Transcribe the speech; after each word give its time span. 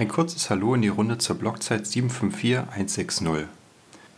Ein 0.00 0.08
kurzes 0.08 0.48
Hallo 0.48 0.74
in 0.74 0.80
die 0.80 0.88
Runde 0.88 1.18
zur 1.18 1.36
Blockzeit 1.36 1.86
754160. 1.86 3.48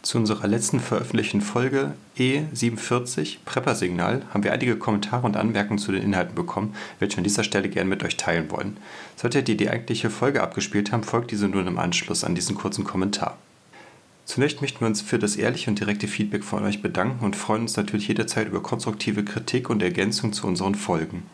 Zu 0.03 0.19
unserer 0.19 0.47
letzten 0.47 0.79
veröffentlichten 0.79 1.41
Folge 1.41 1.95
E47 2.17 3.39
Prepper-Signal 3.45 4.23
haben 4.33 4.45
wir 4.45 4.53
einige 4.53 4.77
Kommentare 4.77 5.27
und 5.27 5.37
Anmerkungen 5.37 5.81
zu 5.81 5.91
den 5.91 6.05
Inhalten 6.05 6.37
bekommen, 6.37 6.77
welche 7.01 7.17
wir 7.17 7.19
an 7.19 7.25
dieser 7.25 7.43
Stelle 7.43 7.69
gerne 7.69 7.91
mit 7.91 8.05
euch 8.05 8.17
teilen 8.17 8.49
wollen. 8.53 8.77
Solltet 9.17 9.49
ihr 9.49 9.57
die 9.57 9.71
eigentliche 9.71 10.09
Folge 10.09 10.45
abgespielt 10.45 10.93
haben, 10.93 11.03
folgt 11.03 11.33
diese 11.33 11.49
nun 11.49 11.67
im 11.67 11.81
Anschluss 11.81 12.23
an 12.23 12.37
diesen 12.37 12.55
kurzen 12.55 12.85
Kommentar. 12.85 13.37
Zunächst 14.25 14.61
möchten 14.61 14.83
wir 14.83 14.87
uns 14.87 15.03
für 15.03 15.19
das 15.19 15.35
ehrliche 15.35 15.69
und 15.69 15.81
direkte 15.81 16.07
Feedback 16.07 16.45
von 16.45 16.63
euch 16.63 16.81
bedanken 16.81 17.25
und 17.25 17.35
freuen 17.35 17.63
uns 17.63 17.77
natürlich 17.77 18.07
jederzeit 18.07 18.47
über 18.47 18.63
konstruktive 18.63 19.25
Kritik 19.25 19.69
und 19.69 19.83
Ergänzung 19.83 20.33
zu 20.33 20.47
unseren 20.47 20.77
Folgen. 20.77 21.25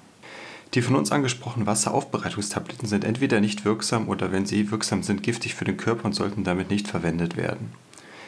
Die 0.75 0.83
von 0.83 0.97
uns 0.97 1.13
angesprochenen 1.13 1.67
Wasseraufbereitungstabletten 1.67 2.89
sind 2.89 3.05
entweder 3.05 3.41
nicht 3.41 3.65
wirksam 3.65 4.09
oder 4.09 4.33
wenn 4.33 4.45
sie 4.45 4.71
wirksam 4.71 5.03
sind, 5.03 5.23
giftig 5.23 5.55
für 5.55 5.65
den 5.65 5.79
Körper 5.79 6.05
und 6.05 6.15
sollten 6.15 6.45
damit 6.45 6.71
nicht 6.71 6.89
verwendet 6.89 7.37
werden. 7.37 7.73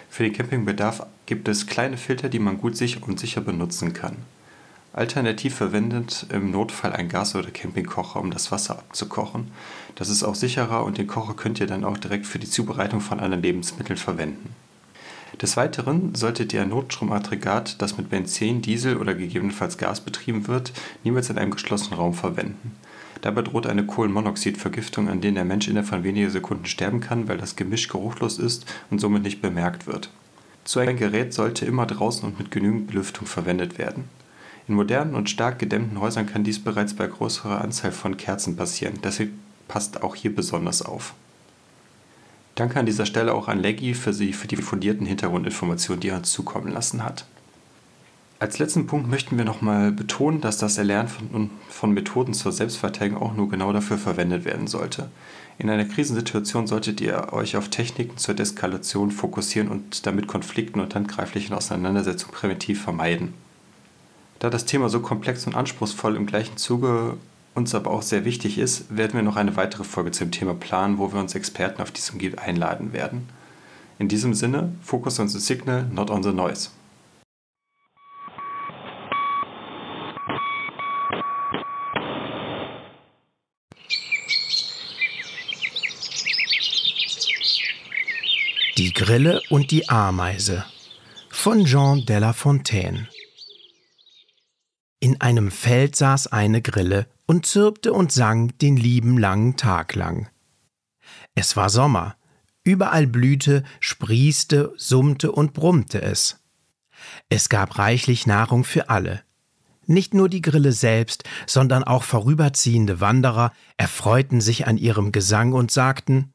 Für 0.08 0.22
den 0.22 0.32
Campingbedarf 0.32 1.06
gibt 1.26 1.48
es 1.48 1.66
kleine 1.66 1.96
Filter, 1.96 2.28
die 2.28 2.38
man 2.38 2.58
gut 2.58 2.76
sich 2.76 3.02
und 3.02 3.20
sicher 3.20 3.42
benutzen 3.42 3.92
kann. 3.92 4.16
Alternativ 4.92 5.54
verwendet 5.54 6.26
im 6.30 6.50
Notfall 6.50 6.92
ein 6.92 7.08
Gas- 7.08 7.36
oder 7.36 7.50
Campingkocher, 7.50 8.18
um 8.18 8.32
das 8.32 8.50
Wasser 8.50 8.78
abzukochen. 8.78 9.52
Das 9.94 10.08
ist 10.08 10.24
auch 10.24 10.34
sicherer 10.34 10.84
und 10.84 10.98
den 10.98 11.06
Kocher 11.06 11.34
könnt 11.34 11.60
ihr 11.60 11.68
dann 11.68 11.84
auch 11.84 11.96
direkt 11.96 12.26
für 12.26 12.40
die 12.40 12.50
Zubereitung 12.50 13.00
von 13.00 13.20
anderen 13.20 13.42
Lebensmitteln 13.42 13.96
verwenden. 13.96 14.54
Des 15.40 15.56
Weiteren 15.56 16.14
solltet 16.14 16.52
ihr 16.52 16.62
ein 16.62 16.70
Notstromaggregat, 16.70 17.80
das 17.80 17.96
mit 17.96 18.10
Benzin, 18.10 18.62
Diesel 18.62 18.96
oder 18.96 19.14
gegebenenfalls 19.14 19.78
Gas 19.78 20.00
betrieben 20.00 20.48
wird, 20.48 20.72
niemals 21.04 21.30
in 21.30 21.38
einem 21.38 21.52
geschlossenen 21.52 21.98
Raum 21.98 22.14
verwenden. 22.14 22.76
Dabei 23.20 23.42
droht 23.42 23.66
eine 23.66 23.84
Kohlenmonoxidvergiftung, 23.84 25.08
an 25.08 25.20
der 25.20 25.32
der 25.32 25.44
Mensch 25.44 25.68
innerhalb 25.68 25.88
von 25.88 26.04
wenigen 26.04 26.30
Sekunden 26.30 26.66
sterben 26.66 27.00
kann, 27.00 27.28
weil 27.28 27.38
das 27.38 27.56
Gemisch 27.56 27.88
geruchlos 27.88 28.38
ist 28.38 28.66
und 28.90 28.98
somit 28.98 29.22
nicht 29.22 29.42
bemerkt 29.42 29.86
wird. 29.86 30.10
So 30.64 30.80
ein 30.80 30.96
Gerät 30.96 31.32
sollte 31.34 31.66
immer 31.66 31.86
draußen 31.86 32.24
und 32.24 32.38
mit 32.38 32.50
genügend 32.50 32.88
Belüftung 32.88 33.26
verwendet 33.26 33.78
werden. 33.78 34.04
In 34.68 34.74
modernen 34.74 35.14
und 35.14 35.28
stark 35.28 35.58
gedämmten 35.58 36.00
Häusern 36.00 36.26
kann 36.26 36.44
dies 36.44 36.62
bereits 36.62 36.94
bei 36.94 37.06
größerer 37.06 37.60
Anzahl 37.60 37.92
von 37.92 38.16
Kerzen 38.16 38.56
passieren, 38.56 38.98
deshalb 39.02 39.30
passt 39.68 40.02
auch 40.02 40.14
hier 40.14 40.34
besonders 40.34 40.82
auf. 40.82 41.14
Danke 42.54 42.78
an 42.78 42.86
dieser 42.86 43.06
Stelle 43.06 43.34
auch 43.34 43.48
an 43.48 43.60
Leggy 43.60 43.94
für, 43.94 44.12
sie, 44.12 44.32
für 44.32 44.48
die 44.48 44.56
fundierten 44.56 45.06
Hintergrundinformationen, 45.06 46.00
die 46.00 46.08
er 46.08 46.16
uns 46.16 46.30
zukommen 46.30 46.72
lassen 46.72 47.04
hat. 47.04 47.24
Als 48.40 48.58
letzten 48.58 48.86
Punkt 48.86 49.06
möchten 49.08 49.36
wir 49.36 49.44
nochmal 49.44 49.92
betonen, 49.92 50.40
dass 50.40 50.56
das 50.56 50.78
Erlernen 50.78 51.08
von, 51.08 51.50
von, 51.68 51.92
Methoden 51.92 52.32
zur 52.32 52.52
Selbstverteidigung 52.52 53.20
auch 53.20 53.34
nur 53.34 53.50
genau 53.50 53.70
dafür 53.70 53.98
verwendet 53.98 54.46
werden 54.46 54.66
sollte. 54.66 55.10
In 55.58 55.68
einer 55.68 55.84
Krisensituation 55.84 56.66
solltet 56.66 57.02
ihr 57.02 57.34
euch 57.34 57.58
auf 57.58 57.68
Techniken 57.68 58.16
zur 58.16 58.34
Deskalation 58.34 59.10
fokussieren 59.10 59.68
und 59.68 60.06
damit 60.06 60.26
Konflikten 60.26 60.80
und 60.80 60.94
handgreiflichen 60.94 61.54
Auseinandersetzungen 61.54 62.32
präventiv 62.32 62.82
vermeiden. 62.82 63.34
Da 64.38 64.48
das 64.48 64.64
Thema 64.64 64.88
so 64.88 65.00
komplex 65.00 65.46
und 65.46 65.54
anspruchsvoll 65.54 66.16
im 66.16 66.24
gleichen 66.24 66.56
Zuge 66.56 67.18
uns 67.54 67.74
aber 67.74 67.90
auch 67.90 68.02
sehr 68.02 68.24
wichtig 68.24 68.58
ist, 68.58 68.96
werden 68.96 69.14
wir 69.14 69.22
noch 69.22 69.36
eine 69.36 69.56
weitere 69.56 69.84
Folge 69.84 70.12
zum 70.12 70.30
Thema 70.30 70.54
planen, 70.54 70.98
wo 70.98 71.12
wir 71.12 71.20
uns 71.20 71.34
Experten 71.34 71.82
auf 71.82 71.90
diesem 71.90 72.18
Gebiet 72.18 72.38
einladen 72.38 72.92
werden. 72.92 73.28
In 73.98 74.08
diesem 74.08 74.34
Sinne, 74.34 74.72
focus 74.82 75.20
on 75.20 75.28
the 75.28 75.38
signal, 75.38 75.84
not 75.84 76.10
on 76.10 76.22
the 76.22 76.32
noise. 76.32 76.70
Die 88.78 88.94
Grille 88.94 89.42
und 89.50 89.70
die 89.72 89.90
Ameise 89.90 90.64
von 91.28 91.66
Jean 91.66 92.06
de 92.06 92.18
La 92.18 92.32
Fontaine. 92.32 93.08
In 95.00 95.20
einem 95.20 95.50
Feld 95.50 95.96
saß 95.96 96.28
eine 96.28 96.62
Grille 96.62 97.06
und 97.30 97.46
zirpte 97.46 97.92
und 97.92 98.10
sang 98.10 98.58
den 98.58 98.76
lieben 98.76 99.16
langen 99.16 99.56
Tag 99.56 99.94
lang. 99.94 100.28
Es 101.36 101.56
war 101.56 101.70
Sommer, 101.70 102.16
überall 102.64 103.06
blühte, 103.06 103.62
sprießte, 103.78 104.72
summte 104.76 105.30
und 105.30 105.52
brummte 105.52 106.02
es. 106.02 106.40
Es 107.28 107.48
gab 107.48 107.78
reichlich 107.78 108.26
Nahrung 108.26 108.64
für 108.64 108.90
alle. 108.90 109.22
Nicht 109.86 110.12
nur 110.12 110.28
die 110.28 110.42
Grille 110.42 110.72
selbst, 110.72 111.22
sondern 111.46 111.84
auch 111.84 112.02
vorüberziehende 112.02 113.00
Wanderer 113.00 113.52
erfreuten 113.76 114.40
sich 114.40 114.66
an 114.66 114.76
ihrem 114.76 115.12
Gesang 115.12 115.52
und 115.52 115.70
sagten 115.70 116.32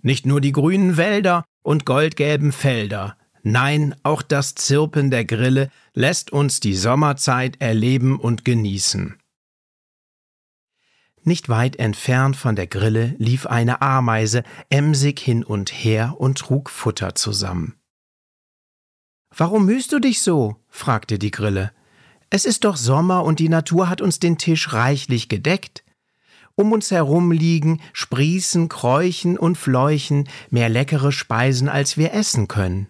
Nicht 0.00 0.26
nur 0.26 0.40
die 0.40 0.52
grünen 0.52 0.96
Wälder 0.96 1.44
und 1.62 1.86
goldgelben 1.86 2.52
Felder. 2.52 3.16
Nein, 3.42 3.96
auch 4.04 4.22
das 4.22 4.54
Zirpen 4.54 5.10
der 5.10 5.24
Grille 5.24 5.72
lässt 5.92 6.30
uns 6.30 6.60
die 6.60 6.76
Sommerzeit 6.76 7.60
erleben 7.60 8.16
und 8.16 8.44
genießen. 8.44 9.19
Nicht 11.22 11.48
weit 11.48 11.76
entfernt 11.76 12.36
von 12.36 12.56
der 12.56 12.66
Grille 12.66 13.14
lief 13.18 13.46
eine 13.46 13.82
Ameise 13.82 14.42
emsig 14.70 15.20
hin 15.20 15.44
und 15.44 15.70
her 15.70 16.14
und 16.18 16.38
trug 16.38 16.70
Futter 16.70 17.14
zusammen. 17.14 17.74
Warum 19.36 19.66
mühst 19.66 19.92
du 19.92 19.98
dich 19.98 20.22
so? 20.22 20.56
fragte 20.68 21.18
die 21.18 21.30
Grille. 21.30 21.72
Es 22.30 22.44
ist 22.44 22.64
doch 22.64 22.76
Sommer 22.76 23.24
und 23.24 23.38
die 23.38 23.48
Natur 23.48 23.88
hat 23.88 24.00
uns 24.00 24.18
den 24.18 24.38
Tisch 24.38 24.72
reichlich 24.72 25.28
gedeckt. 25.28 25.84
Um 26.54 26.72
uns 26.72 26.90
herum 26.90 27.32
liegen, 27.32 27.80
sprießen, 27.92 28.68
kräuchen 28.68 29.38
und 29.38 29.56
fleuchen 29.56 30.28
mehr 30.50 30.68
leckere 30.68 31.12
Speisen, 31.12 31.68
als 31.68 31.96
wir 31.96 32.12
essen 32.12 32.48
können. 32.48 32.88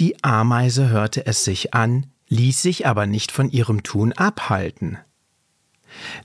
Die 0.00 0.22
Ameise 0.22 0.88
hörte 0.88 1.26
es 1.26 1.44
sich 1.44 1.72
an, 1.72 2.06
ließ 2.28 2.60
sich 2.60 2.86
aber 2.86 3.06
nicht 3.06 3.32
von 3.32 3.50
ihrem 3.50 3.82
Tun 3.82 4.12
abhalten. 4.12 4.98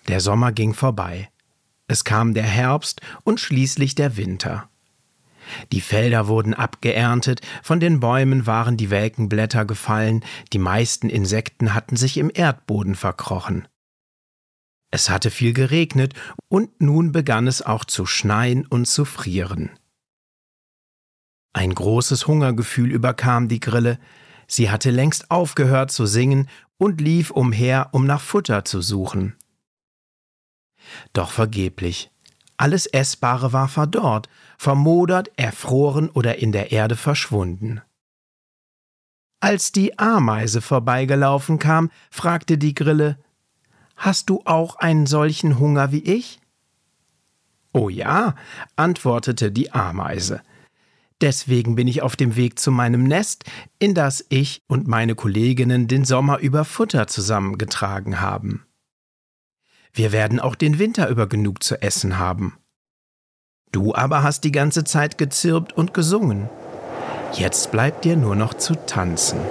Der 0.07 0.19
Sommer 0.19 0.51
ging 0.51 0.73
vorbei. 0.73 1.29
Es 1.87 2.03
kam 2.03 2.33
der 2.33 2.43
Herbst 2.43 3.01
und 3.23 3.39
schließlich 3.39 3.95
der 3.95 4.17
Winter. 4.17 4.69
Die 5.71 5.81
Felder 5.81 6.27
wurden 6.27 6.53
abgeerntet, 6.53 7.41
von 7.63 7.79
den 7.79 7.99
Bäumen 7.99 8.45
waren 8.45 8.77
die 8.77 8.89
welken 8.89 9.27
Blätter 9.27 9.65
gefallen, 9.65 10.23
die 10.53 10.59
meisten 10.59 11.09
Insekten 11.09 11.73
hatten 11.73 11.95
sich 11.95 12.17
im 12.17 12.31
Erdboden 12.33 12.95
verkrochen. 12.95 13.67
Es 14.91 15.09
hatte 15.09 15.31
viel 15.31 15.53
geregnet, 15.53 16.13
und 16.49 16.81
nun 16.81 17.11
begann 17.11 17.47
es 17.47 17.61
auch 17.61 17.85
zu 17.85 18.05
schneien 18.05 18.65
und 18.65 18.85
zu 18.85 19.05
frieren. 19.05 19.71
Ein 21.53 21.73
großes 21.73 22.27
Hungergefühl 22.27 22.91
überkam 22.91 23.47
die 23.47 23.59
Grille, 23.59 23.99
sie 24.47 24.69
hatte 24.69 24.91
längst 24.91 25.31
aufgehört 25.31 25.91
zu 25.91 26.05
singen 26.05 26.47
und 26.77 27.01
lief 27.01 27.31
umher, 27.31 27.89
um 27.91 28.05
nach 28.05 28.21
Futter 28.21 28.65
zu 28.65 28.81
suchen. 28.81 29.35
Doch 31.13 31.31
vergeblich. 31.31 32.11
Alles 32.57 32.85
Essbare 32.85 33.53
war 33.53 33.67
verdorrt, 33.67 34.29
vermodert, 34.57 35.31
erfroren 35.35 36.09
oder 36.09 36.37
in 36.37 36.51
der 36.51 36.71
Erde 36.71 36.95
verschwunden. 36.95 37.81
Als 39.39 39.71
die 39.71 39.97
Ameise 39.97 40.61
vorbeigelaufen 40.61 41.57
kam, 41.57 41.89
fragte 42.11 42.59
die 42.59 42.75
Grille 42.75 43.17
Hast 43.95 44.29
du 44.29 44.41
auch 44.45 44.75
einen 44.75 45.07
solchen 45.07 45.57
Hunger 45.57 45.91
wie 45.91 46.03
ich? 46.03 46.39
Oh 47.73 47.89
ja, 47.89 48.35
antwortete 48.75 49.51
die 49.51 49.71
Ameise. 49.71 50.41
Deswegen 51.21 51.75
bin 51.75 51.87
ich 51.87 52.01
auf 52.01 52.15
dem 52.15 52.35
Weg 52.35 52.59
zu 52.59 52.71
meinem 52.71 53.03
Nest, 53.03 53.43
in 53.79 53.93
das 53.93 54.25
ich 54.29 54.61
und 54.67 54.87
meine 54.87 55.15
Kolleginnen 55.15 55.87
den 55.87 56.03
Sommer 56.03 56.39
über 56.39 56.65
Futter 56.65 57.07
zusammengetragen 57.07 58.19
haben. 58.21 58.65
Wir 59.93 60.13
werden 60.13 60.39
auch 60.39 60.55
den 60.55 60.79
Winter 60.79 61.09
über 61.09 61.27
genug 61.27 61.63
zu 61.63 61.81
essen 61.81 62.17
haben. 62.17 62.57
Du 63.73 63.93
aber 63.93 64.23
hast 64.23 64.45
die 64.45 64.53
ganze 64.53 64.85
Zeit 64.85 65.17
gezirpt 65.17 65.73
und 65.73 65.93
gesungen. 65.93 66.49
Jetzt 67.33 67.71
bleibt 67.71 68.05
dir 68.05 68.15
nur 68.15 68.37
noch 68.37 68.53
zu 68.53 68.75
tanzen. 68.85 69.41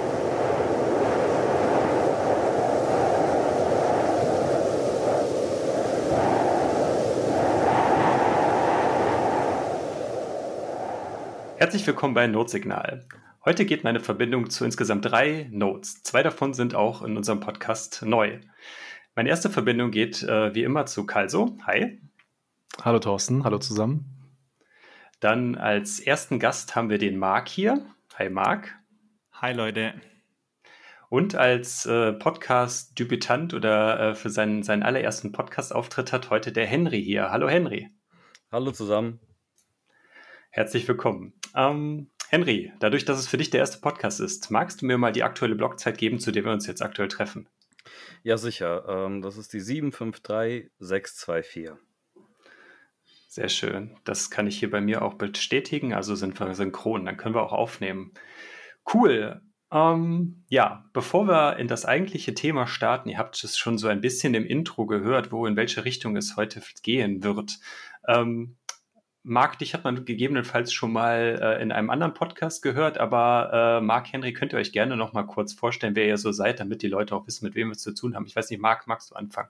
Herzlich 11.57 11.85
willkommen 11.85 12.15
bei 12.15 12.25
Notsignal. 12.25 13.05
Heute 13.45 13.65
geht 13.65 13.83
meine 13.83 13.99
Verbindung 13.99 14.49
zu 14.49 14.65
insgesamt 14.65 15.05
drei 15.05 15.47
Notes. 15.51 16.01
Zwei 16.01 16.23
davon 16.23 16.55
sind 16.55 16.73
auch 16.73 17.03
in 17.03 17.15
unserem 17.15 17.39
Podcast 17.39 18.01
neu. 18.03 18.39
Meine 19.13 19.27
erste 19.27 19.49
Verbindung 19.49 19.91
geht 19.91 20.23
äh, 20.23 20.55
wie 20.55 20.63
immer 20.63 20.85
zu 20.85 21.05
Kalso. 21.05 21.57
Hi. 21.67 21.99
Hallo 22.81 22.99
Thorsten, 22.99 23.43
hallo 23.43 23.57
zusammen. 23.57 24.05
Dann 25.19 25.55
als 25.55 25.99
ersten 25.99 26.39
Gast 26.39 26.77
haben 26.77 26.89
wir 26.89 26.97
den 26.97 27.17
Marc 27.17 27.49
hier. 27.49 27.85
Hi 28.15 28.29
Marc. 28.29 28.73
Hi 29.33 29.51
Leute. 29.51 29.93
Und 31.09 31.35
als 31.35 31.85
äh, 31.85 32.13
Podcast-Debütant 32.13 33.53
oder 33.53 33.99
äh, 33.99 34.15
für 34.15 34.29
seinen, 34.29 34.63
seinen 34.63 34.81
allerersten 34.81 35.33
Podcast-Auftritt 35.33 36.13
hat 36.13 36.29
heute 36.29 36.53
der 36.53 36.65
Henry 36.65 37.03
hier. 37.03 37.31
Hallo 37.31 37.49
Henry. 37.49 37.89
Hallo 38.49 38.71
zusammen. 38.71 39.19
Herzlich 40.51 40.87
willkommen. 40.87 41.33
Ähm, 41.53 42.09
Henry, 42.29 42.71
dadurch, 42.79 43.03
dass 43.03 43.19
es 43.19 43.27
für 43.27 43.37
dich 43.37 43.49
der 43.49 43.59
erste 43.59 43.81
Podcast 43.81 44.21
ist, 44.21 44.51
magst 44.51 44.81
du 44.81 44.85
mir 44.85 44.97
mal 44.97 45.11
die 45.11 45.23
aktuelle 45.23 45.55
Blockzeit 45.55 45.97
geben, 45.97 46.17
zu 46.19 46.31
der 46.31 46.45
wir 46.45 46.53
uns 46.53 46.65
jetzt 46.65 46.81
aktuell 46.81 47.09
treffen? 47.09 47.49
Ja, 48.23 48.37
sicher. 48.37 48.85
Ähm, 48.87 49.21
das 49.21 49.37
ist 49.37 49.53
die 49.53 49.59
753624. 49.59 51.71
Sehr 53.27 53.49
schön. 53.49 53.97
Das 54.03 54.29
kann 54.29 54.45
ich 54.45 54.59
hier 54.59 54.69
bei 54.69 54.81
mir 54.81 55.01
auch 55.01 55.13
bestätigen. 55.13 55.93
Also 55.93 56.15
sind 56.15 56.39
wir 56.39 56.53
synchron. 56.53 57.05
Dann 57.05 57.17
können 57.17 57.33
wir 57.33 57.43
auch 57.43 57.53
aufnehmen. 57.53 58.13
Cool. 58.93 59.41
Ähm, 59.71 60.43
ja, 60.49 60.85
bevor 60.91 61.27
wir 61.27 61.57
in 61.57 61.67
das 61.67 61.85
eigentliche 61.85 62.33
Thema 62.33 62.67
starten, 62.67 63.07
ihr 63.07 63.17
habt 63.17 63.41
es 63.41 63.57
schon 63.57 63.77
so 63.77 63.87
ein 63.87 64.01
bisschen 64.01 64.33
im 64.33 64.45
Intro 64.45 64.85
gehört, 64.85 65.31
wo 65.31 65.45
in 65.45 65.55
welche 65.55 65.85
Richtung 65.85 66.17
es 66.17 66.35
heute 66.35 66.61
gehen 66.83 67.23
wird. 67.23 67.57
Ähm, 68.07 68.57
Marc, 69.23 69.59
dich 69.59 69.73
hat 69.73 69.83
man 69.83 70.03
gegebenenfalls 70.03 70.73
schon 70.73 70.91
mal 70.91 71.39
äh, 71.41 71.61
in 71.61 71.71
einem 71.71 71.91
anderen 71.91 72.13
Podcast 72.13 72.63
gehört, 72.63 72.97
aber 72.97 73.79
äh, 73.79 73.81
Marc, 73.81 74.11
Henry, 74.11 74.33
könnt 74.33 74.53
ihr 74.53 74.59
euch 74.59 74.71
gerne 74.71 74.97
noch 74.97 75.13
mal 75.13 75.23
kurz 75.23 75.53
vorstellen, 75.53 75.95
wer 75.95 76.07
ihr 76.07 76.17
so 76.17 76.31
seid, 76.31 76.59
damit 76.59 76.81
die 76.81 76.87
Leute 76.87 77.15
auch 77.15 77.27
wissen, 77.27 77.45
mit 77.45 77.53
wem 77.53 77.67
wir 77.67 77.73
es 77.73 77.79
zu 77.79 77.93
tun 77.93 78.15
haben. 78.15 78.25
Ich 78.25 78.35
weiß 78.35 78.49
nicht, 78.49 78.59
Marc, 78.61 78.87
magst 78.87 79.11
du 79.11 79.15
anfangen? 79.15 79.49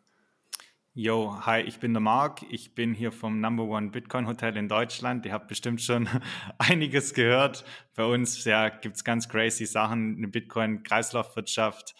Yo, 0.93 1.37
hi, 1.45 1.61
ich 1.61 1.79
bin 1.79 1.93
der 1.93 2.01
Marc. 2.01 2.43
Ich 2.49 2.75
bin 2.75 2.93
hier 2.93 3.13
vom 3.13 3.39
Number 3.39 3.63
One 3.63 3.91
Bitcoin 3.91 4.27
Hotel 4.27 4.57
in 4.57 4.67
Deutschland. 4.67 5.25
Ihr 5.25 5.31
habt 5.31 5.47
bestimmt 5.47 5.81
schon 5.81 6.09
einiges 6.57 7.13
gehört. 7.13 7.63
Bei 7.95 8.03
uns 8.03 8.43
ja, 8.43 8.67
gibt's 8.67 9.05
ganz 9.05 9.29
crazy 9.29 9.65
Sachen, 9.65 10.17
eine 10.17 10.27
Bitcoin-Kreislaufwirtschaft. 10.27 11.95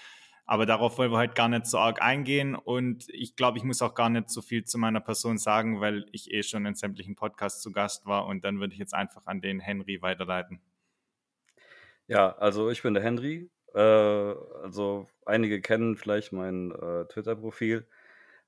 Aber 0.51 0.65
darauf 0.65 0.97
wollen 0.97 1.13
wir 1.13 1.17
heute 1.17 1.33
gar 1.33 1.47
nicht 1.47 1.65
so 1.65 1.77
arg 1.77 2.01
eingehen. 2.01 2.55
Und 2.55 3.07
ich 3.07 3.37
glaube, 3.37 3.57
ich 3.57 3.63
muss 3.63 3.81
auch 3.81 3.95
gar 3.95 4.09
nicht 4.09 4.29
so 4.29 4.41
viel 4.41 4.65
zu 4.65 4.77
meiner 4.77 4.99
Person 4.99 5.37
sagen, 5.37 5.79
weil 5.79 6.05
ich 6.11 6.29
eh 6.33 6.43
schon 6.43 6.65
in 6.65 6.75
sämtlichen 6.75 7.15
Podcasts 7.15 7.61
zu 7.61 7.71
Gast 7.71 8.05
war. 8.05 8.25
Und 8.25 8.43
dann 8.43 8.59
würde 8.59 8.73
ich 8.73 8.79
jetzt 8.79 8.93
einfach 8.93 9.25
an 9.27 9.39
den 9.39 9.61
Henry 9.61 10.01
weiterleiten. 10.01 10.59
Ja, 12.07 12.35
also 12.35 12.69
ich 12.69 12.81
bin 12.81 12.93
der 12.93 13.01
Henry. 13.01 13.49
Äh, 13.73 13.79
also 13.79 15.07
einige 15.25 15.61
kennen 15.61 15.95
vielleicht 15.95 16.33
mein 16.33 16.71
äh, 16.71 17.05
Twitter-Profil. 17.05 17.87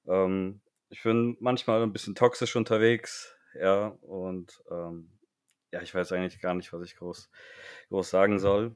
Ähm, 0.06 0.59
ich 0.89 1.03
bin 1.03 1.38
manchmal 1.39 1.83
ein 1.83 1.94
bisschen 1.94 2.15
toxisch 2.15 2.57
unterwegs, 2.57 3.33
ja, 3.57 3.88
und 4.01 4.61
ähm, 4.69 5.09
ja, 5.71 5.81
ich 5.81 5.95
weiß 5.95 6.11
eigentlich 6.11 6.41
gar 6.41 6.53
nicht, 6.53 6.73
was 6.73 6.83
ich 6.83 6.97
groß, 6.97 7.29
groß 7.88 8.09
sagen 8.09 8.39
soll. 8.39 8.75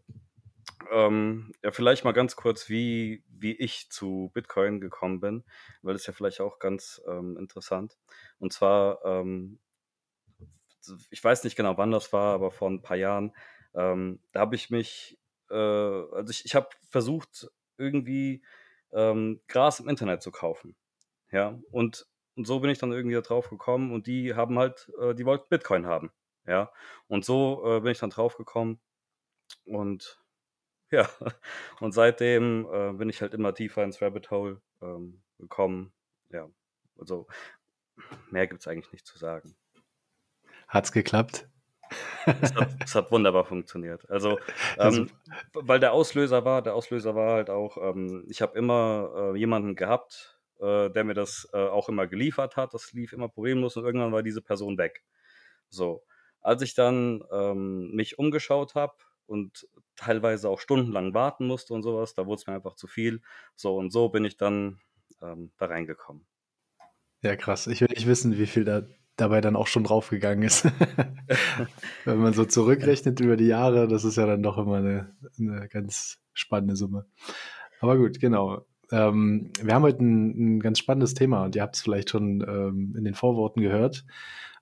Ähm, 0.91 1.51
ja, 1.63 1.71
vielleicht 1.71 2.03
mal 2.03 2.13
ganz 2.13 2.35
kurz, 2.35 2.69
wie, 2.69 3.23
wie 3.29 3.53
ich 3.53 3.89
zu 3.89 4.31
Bitcoin 4.33 4.79
gekommen 4.79 5.19
bin, 5.19 5.43
weil 5.81 5.93
das 5.93 6.03
ist 6.03 6.07
ja 6.07 6.13
vielleicht 6.13 6.41
auch 6.41 6.59
ganz 6.59 7.01
ähm, 7.07 7.37
interessant. 7.37 7.97
Und 8.39 8.53
zwar, 8.53 9.03
ähm, 9.03 9.59
ich 11.09 11.23
weiß 11.23 11.43
nicht 11.43 11.55
genau, 11.55 11.77
wann 11.77 11.91
das 11.91 12.13
war, 12.13 12.33
aber 12.33 12.51
vor 12.51 12.69
ein 12.69 12.81
paar 12.81 12.97
Jahren, 12.97 13.35
ähm, 13.73 14.19
da 14.31 14.41
habe 14.41 14.55
ich 14.55 14.69
mich, 14.69 15.19
äh, 15.49 15.55
also 15.55 16.29
ich, 16.29 16.45
ich 16.45 16.55
habe 16.55 16.69
versucht, 16.89 17.49
irgendwie 17.77 18.43
ähm, 18.91 19.41
Gras 19.47 19.79
im 19.79 19.89
Internet 19.89 20.21
zu 20.21 20.31
kaufen. 20.31 20.75
Ja, 21.31 21.59
und, 21.71 22.07
und 22.35 22.47
so 22.47 22.59
bin 22.59 22.69
ich 22.69 22.79
dann 22.79 22.93
irgendwie 22.93 23.15
da 23.15 23.21
drauf 23.21 23.49
gekommen 23.49 23.91
und 23.91 24.07
die 24.07 24.33
haben 24.35 24.57
halt, 24.57 24.91
äh, 24.99 25.13
die 25.13 25.25
wollten 25.25 25.49
Bitcoin 25.49 25.85
haben. 25.85 26.11
Ja, 26.45 26.71
und 27.07 27.25
so 27.25 27.63
äh, 27.65 27.81
bin 27.81 27.91
ich 27.91 27.99
dann 27.99 28.09
drauf 28.09 28.37
gekommen 28.37 28.79
und 29.65 30.19
ja, 30.91 31.09
und 31.79 31.93
seitdem 31.93 32.67
äh, 32.71 32.93
bin 32.93 33.09
ich 33.09 33.21
halt 33.21 33.33
immer 33.33 33.53
tiefer 33.53 33.83
ins 33.83 34.01
Rabbit 34.01 34.31
Hole 34.31 34.61
ähm, 34.81 35.21
gekommen. 35.37 35.93
Ja, 36.29 36.49
also 36.97 37.27
mehr 38.29 38.47
gibt 38.47 38.61
es 38.61 38.67
eigentlich 38.67 38.91
nicht 38.91 39.05
zu 39.05 39.17
sagen. 39.17 39.55
Hat's 40.67 40.91
geklappt? 40.91 41.47
Es 42.25 42.53
hat, 42.53 42.75
es 42.83 42.95
hat, 42.95 43.11
wunderbar 43.11 43.45
funktioniert. 43.45 44.09
Also, 44.09 44.39
ähm, 44.77 45.09
weil 45.53 45.79
der 45.79 45.93
Auslöser 45.93 46.43
war, 46.43 46.61
der 46.61 46.75
Auslöser 46.75 47.15
war 47.15 47.35
halt 47.35 47.49
auch, 47.49 47.77
ähm, 47.77 48.25
ich 48.27 48.41
habe 48.41 48.57
immer 48.57 49.33
äh, 49.33 49.37
jemanden 49.37 49.75
gehabt, 49.75 50.37
äh, 50.59 50.89
der 50.89 51.03
mir 51.03 51.13
das 51.13 51.47
äh, 51.53 51.57
auch 51.57 51.87
immer 51.87 52.07
geliefert 52.07 52.57
hat. 52.57 52.73
Das 52.73 52.91
lief 52.91 53.13
immer 53.13 53.29
problemlos 53.29 53.77
und 53.77 53.85
irgendwann 53.85 54.11
war 54.11 54.23
diese 54.23 54.41
Person 54.41 54.77
weg. 54.77 55.03
So, 55.69 56.03
als 56.41 56.61
ich 56.61 56.75
dann 56.75 57.23
ähm, 57.31 57.91
mich 57.91 58.19
umgeschaut 58.19 58.75
habe 58.75 58.95
und 59.27 59.67
teilweise 59.95 60.49
auch 60.49 60.59
stundenlang 60.59 61.13
warten 61.13 61.45
musste 61.47 61.73
und 61.73 61.83
sowas, 61.83 62.13
da 62.13 62.25
wurde 62.25 62.41
es 62.41 62.47
mir 62.47 62.53
einfach 62.53 62.75
zu 62.75 62.87
viel. 62.87 63.21
So 63.55 63.75
und 63.75 63.91
so 63.91 64.09
bin 64.09 64.25
ich 64.25 64.37
dann 64.37 64.79
ähm, 65.21 65.51
da 65.57 65.67
reingekommen. 65.67 66.25
Ja, 67.21 67.35
krass. 67.35 67.67
Ich 67.67 67.81
will 67.81 67.89
nicht 67.89 68.07
wissen, 68.07 68.37
wie 68.37 68.47
viel 68.47 68.63
da 68.63 68.83
dabei 69.17 69.41
dann 69.41 69.55
auch 69.55 69.67
schon 69.67 69.83
draufgegangen 69.83 70.43
ist. 70.43 70.65
Wenn 72.05 72.19
man 72.19 72.33
so 72.33 72.45
zurückrechnet 72.45 73.19
über 73.19 73.35
die 73.35 73.47
Jahre, 73.47 73.87
das 73.87 74.05
ist 74.05 74.15
ja 74.15 74.25
dann 74.25 74.43
doch 74.43 74.57
immer 74.57 74.77
eine, 74.77 75.15
eine 75.39 75.67
ganz 75.67 76.19
spannende 76.33 76.75
Summe. 76.75 77.05
Aber 77.81 77.97
gut, 77.97 78.19
genau. 78.19 78.65
Ähm, 78.91 79.51
wir 79.61 79.73
haben 79.73 79.83
heute 79.83 80.03
ein, 80.03 80.57
ein, 80.57 80.59
ganz 80.59 80.79
spannendes 80.79 81.13
Thema 81.13 81.43
und 81.43 81.55
ihr 81.55 81.61
habt 81.61 81.75
es 81.75 81.81
vielleicht 81.81 82.09
schon 82.09 82.41
ähm, 82.41 82.95
in 82.97 83.03
den 83.03 83.15
Vorworten 83.15 83.61
gehört. 83.61 84.05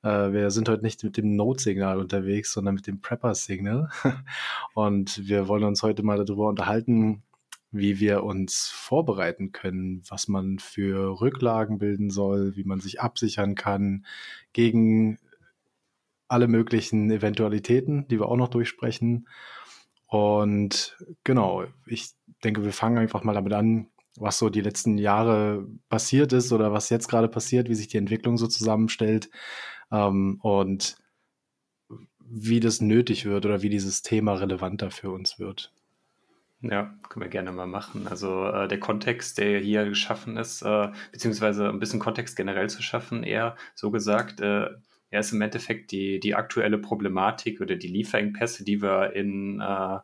Äh, 0.03 0.31
wir 0.33 0.51
sind 0.51 0.69
heute 0.69 0.83
nicht 0.83 1.03
mit 1.03 1.17
dem 1.17 1.35
Note-Signal 1.35 1.99
unterwegs, 1.99 2.53
sondern 2.53 2.75
mit 2.75 2.87
dem 2.87 3.01
Prepper-Signal. 3.01 3.89
und 4.73 5.27
wir 5.27 5.47
wollen 5.47 5.63
uns 5.63 5.83
heute 5.83 6.03
mal 6.03 6.23
darüber 6.23 6.47
unterhalten, 6.47 7.23
wie 7.71 7.99
wir 7.99 8.23
uns 8.23 8.69
vorbereiten 8.69 9.51
können, 9.51 10.01
was 10.07 10.27
man 10.27 10.59
für 10.59 11.19
Rücklagen 11.21 11.77
bilden 11.77 12.09
soll, 12.09 12.55
wie 12.55 12.63
man 12.63 12.79
sich 12.79 13.01
absichern 13.01 13.55
kann 13.55 14.05
gegen 14.53 15.19
alle 16.27 16.47
möglichen 16.47 17.11
Eventualitäten, 17.11 18.07
die 18.07 18.19
wir 18.19 18.27
auch 18.27 18.37
noch 18.37 18.47
durchsprechen. 18.47 19.27
Und 20.07 20.97
genau, 21.23 21.65
ich 21.85 22.11
denke, 22.43 22.63
wir 22.63 22.71
fangen 22.73 22.97
einfach 22.97 23.23
mal 23.23 23.33
damit 23.33 23.53
an, 23.53 23.87
was 24.17 24.37
so 24.37 24.49
die 24.49 24.61
letzten 24.61 24.97
Jahre 24.97 25.65
passiert 25.89 26.33
ist 26.33 26.51
oder 26.51 26.71
was 26.71 26.89
jetzt 26.89 27.07
gerade 27.07 27.27
passiert, 27.27 27.69
wie 27.69 27.75
sich 27.75 27.87
die 27.87 27.97
Entwicklung 27.97 28.37
so 28.37 28.47
zusammenstellt 28.47 29.29
ähm, 29.91 30.39
und 30.41 30.97
wie 32.19 32.59
das 32.59 32.81
nötig 32.81 33.25
wird 33.25 33.45
oder 33.45 33.61
wie 33.61 33.69
dieses 33.69 34.01
Thema 34.01 34.33
relevanter 34.33 34.91
für 34.91 35.11
uns 35.11 35.39
wird. 35.39 35.71
Ja, 36.61 36.95
können 37.09 37.23
wir 37.23 37.29
gerne 37.29 37.51
mal 37.51 37.67
machen. 37.67 38.07
Also 38.07 38.47
äh, 38.47 38.67
der 38.67 38.79
Kontext, 38.79 39.37
der 39.37 39.59
hier 39.59 39.85
geschaffen 39.85 40.37
ist, 40.37 40.63
äh, 40.63 40.87
beziehungsweise 41.11 41.69
ein 41.69 41.79
bisschen 41.79 41.99
Kontext 41.99 42.35
generell 42.35 42.69
zu 42.69 42.81
schaffen, 42.81 43.23
eher 43.23 43.55
so 43.75 43.91
gesagt, 43.91 44.39
äh, 44.39 44.69
er 45.11 45.19
ist 45.19 45.31
im 45.31 45.41
Endeffekt 45.41 45.91
die, 45.91 46.19
die 46.19 46.33
aktuelle 46.33 46.77
Problematik 46.79 47.61
oder 47.61 47.75
die 47.75 47.87
Lieferengpässe, 47.87 48.63
die 48.63 48.81
wir 48.81 49.13
in 49.13 49.61
äh, 49.61 49.99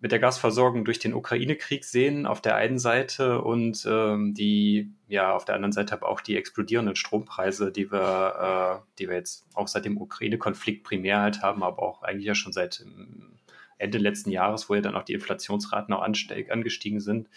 mit 0.00 0.12
der 0.12 0.18
Gasversorgung 0.18 0.84
durch 0.84 0.98
den 0.98 1.14
Ukraine-Krieg 1.14 1.84
sehen 1.84 2.26
auf 2.26 2.40
der 2.40 2.56
einen 2.56 2.78
Seite 2.78 3.42
und 3.42 3.86
ähm, 3.90 4.34
die, 4.34 4.92
ja, 5.08 5.34
auf 5.34 5.44
der 5.44 5.54
anderen 5.54 5.72
Seite 5.72 5.94
aber 5.94 6.08
auch 6.08 6.20
die 6.20 6.36
explodierenden 6.36 6.96
Strompreise, 6.96 7.72
die 7.72 7.90
wir, 7.90 8.82
äh, 8.84 8.88
die 8.98 9.08
wir 9.08 9.16
jetzt 9.16 9.46
auch 9.54 9.68
seit 9.68 9.84
dem 9.84 10.00
Ukraine-Konflikt 10.00 10.84
primär 10.84 11.20
halt 11.20 11.42
haben, 11.42 11.62
aber 11.62 11.82
auch 11.82 12.02
eigentlich 12.02 12.26
ja 12.26 12.34
schon 12.34 12.52
seit 12.52 12.80
ähm, 12.80 13.38
Ende 13.78 13.98
letzten 13.98 14.30
Jahres, 14.30 14.68
wo 14.68 14.74
ja 14.74 14.80
dann 14.80 14.94
auch 14.94 15.04
die 15.04 15.14
Inflationsraten 15.14 15.94
auch 15.94 16.02
angestiegen 16.02 17.00
sind. 17.00 17.28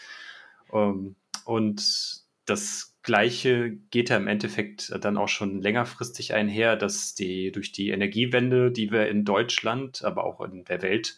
Ähm, 0.71 1.15
und 1.45 2.21
das 2.45 2.97
Gleiche 3.03 3.71
geht 3.71 4.09
ja 4.09 4.17
im 4.17 4.27
Endeffekt 4.27 4.93
dann 5.01 5.17
auch 5.17 5.29
schon 5.29 5.61
längerfristig 5.61 6.33
einher, 6.33 6.75
dass 6.75 7.15
die 7.15 7.51
durch 7.51 7.71
die 7.71 7.89
Energiewende, 7.89 8.71
die 8.71 8.91
wir 8.91 9.07
in 9.07 9.25
Deutschland, 9.25 10.03
aber 10.03 10.23
auch 10.23 10.41
in 10.41 10.65
der 10.65 10.81
Welt 10.81 11.17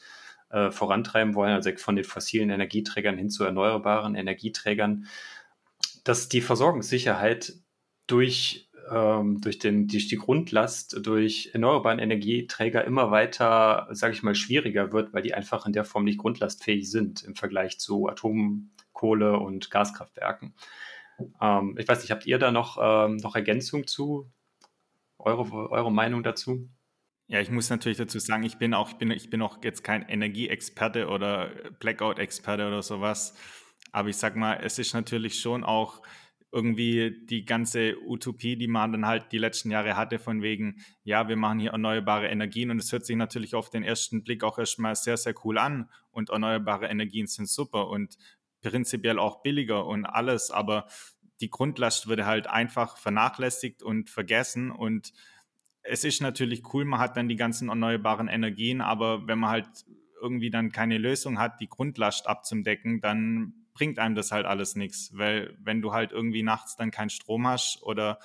äh, 0.54 0.72
vorantreiben 0.72 1.34
wollen, 1.34 1.54
also 1.54 1.72
von 1.78 1.96
den 1.96 2.06
fossilen 2.06 2.52
Energieträgern 2.52 3.18
hin 3.18 3.32
zu 3.32 3.44
erneuerbaren 3.44 4.14
Energieträgern, 4.14 5.08
dass 6.04 6.30
die 6.30 6.42
Versorgungssicherheit 6.42 7.54
durch, 8.06 8.70
ähm, 8.92 9.42
durch, 9.42 9.58
den, 9.58 9.88
durch 9.88 10.08
die 10.08 10.18
Grundlast, 10.18 11.00
durch 11.02 11.50
erneuerbaren 11.54 11.98
Energieträger 11.98 12.86
immer 12.86 13.10
weiter, 13.10 13.88
sage 13.92 14.14
ich 14.14 14.22
mal, 14.22 14.36
schwieriger 14.36 14.92
wird, 14.94 15.12
weil 15.12 15.24
die 15.24 15.34
einfach 15.34 15.66
in 15.66 15.74
der 15.74 15.86
Form 15.86 16.04
nicht 16.04 16.20
grundlastfähig 16.20 16.90
sind 16.90 17.24
im 17.24 17.36
Vergleich 17.36 17.80
zu 17.80 18.08
Atom, 18.08 18.70
Kohle 18.92 19.40
und 19.40 19.72
Gaskraftwerken. 19.72 20.54
Ähm, 21.42 21.76
ich 21.80 21.88
weiß 21.88 22.02
nicht, 22.02 22.12
habt 22.12 22.28
ihr 22.28 22.38
da 22.38 22.52
noch, 22.52 22.78
ähm, 22.80 23.18
noch 23.18 23.36
Ergänzung 23.36 23.88
zu? 23.88 24.30
Eure, 25.18 25.72
eure 25.72 25.92
Meinung 25.92 26.22
dazu? 26.22 26.70
Ja, 27.28 27.40
ich 27.40 27.50
muss 27.50 27.70
natürlich 27.70 27.98
dazu 27.98 28.20
sagen, 28.20 28.44
ich 28.44 28.58
bin 28.58 28.74
auch, 28.74 28.90
ich 28.90 28.96
bin, 28.96 29.12
ich 29.12 29.30
bin 29.30 29.42
auch 29.42 29.64
jetzt 29.64 29.84
kein 29.84 30.04
Energieexperte 30.04 31.08
oder 31.08 31.50
Blackout-Experte 31.80 32.68
oder 32.68 32.84
sowas. 32.84 33.36
Aber 33.92 34.10
ich 34.10 34.18
sag 34.18 34.36
mal, 34.36 34.60
es 34.62 34.80
ist 34.80 34.94
natürlich 34.94 35.40
schon 35.40 35.64
auch 35.64 36.02
irgendwie 36.52 37.26
die 37.26 37.46
ganze 37.46 37.98
Utopie, 38.06 38.56
die 38.56 38.68
man 38.68 38.92
dann 38.92 39.08
halt 39.08 39.32
die 39.32 39.40
letzten 39.40 39.72
Jahre 39.72 39.98
hatte, 39.98 40.20
von 40.20 40.44
wegen, 40.44 40.84
ja, 41.04 41.28
wir 41.28 41.36
machen 41.36 41.60
hier 41.60 41.72
erneuerbare 41.72 42.28
Energien. 42.28 42.70
Und 42.70 42.78
es 42.78 42.92
hört 42.92 43.06
sich 43.06 43.16
natürlich 43.16 43.56
auf 43.56 43.72
den 43.72 43.84
ersten 43.84 44.24
Blick 44.24 44.44
auch 44.44 44.60
erstmal 44.60 44.96
sehr, 44.96 45.18
sehr 45.18 45.34
cool 45.44 45.58
an. 45.58 45.90
Und 46.12 46.30
erneuerbare 46.30 46.88
Energien 46.88 47.26
sind 47.26 47.50
super 47.50 47.88
und 47.88 48.18
prinzipiell 48.62 49.18
auch 49.18 49.42
billiger 49.42 49.86
und 49.86 50.06
alles, 50.06 50.52
aber 50.52 50.88
die 51.42 51.50
Grundlast 51.50 52.08
würde 52.08 52.26
halt 52.26 52.48
einfach 52.48 52.98
vernachlässigt 52.98 53.84
und 53.84 54.10
vergessen. 54.10 54.72
Und 54.72 55.12
es 55.84 56.04
ist 56.04 56.22
natürlich 56.22 56.74
cool, 56.74 56.86
man 56.86 57.00
hat 57.00 57.18
dann 57.18 57.30
die 57.30 57.36
ganzen 57.36 57.70
erneuerbaren 57.70 58.28
Energien, 58.28 58.82
aber 58.82 59.28
wenn 59.28 59.40
man 59.40 59.50
halt 59.50 59.68
irgendwie 60.22 60.50
dann 60.50 60.72
keine 60.72 60.98
Lösung 60.98 61.40
hat, 61.40 61.60
die 61.60 61.68
Grundlast 61.68 62.28
abzudecken, 62.28 63.02
dann 63.02 63.54
bringt 63.74 64.00
einem 64.00 64.16
das 64.16 64.32
halt 64.32 64.46
alles 64.46 64.76
nichts, 64.76 65.12
weil 65.18 65.58
wenn 65.60 65.82
du 65.82 65.92
halt 65.94 66.12
irgendwie 66.12 66.44
nachts 66.44 66.76
dann 66.76 66.92
keinen 66.92 67.10
Strom 67.10 67.48
hast 67.48 67.82
oder 67.84 68.20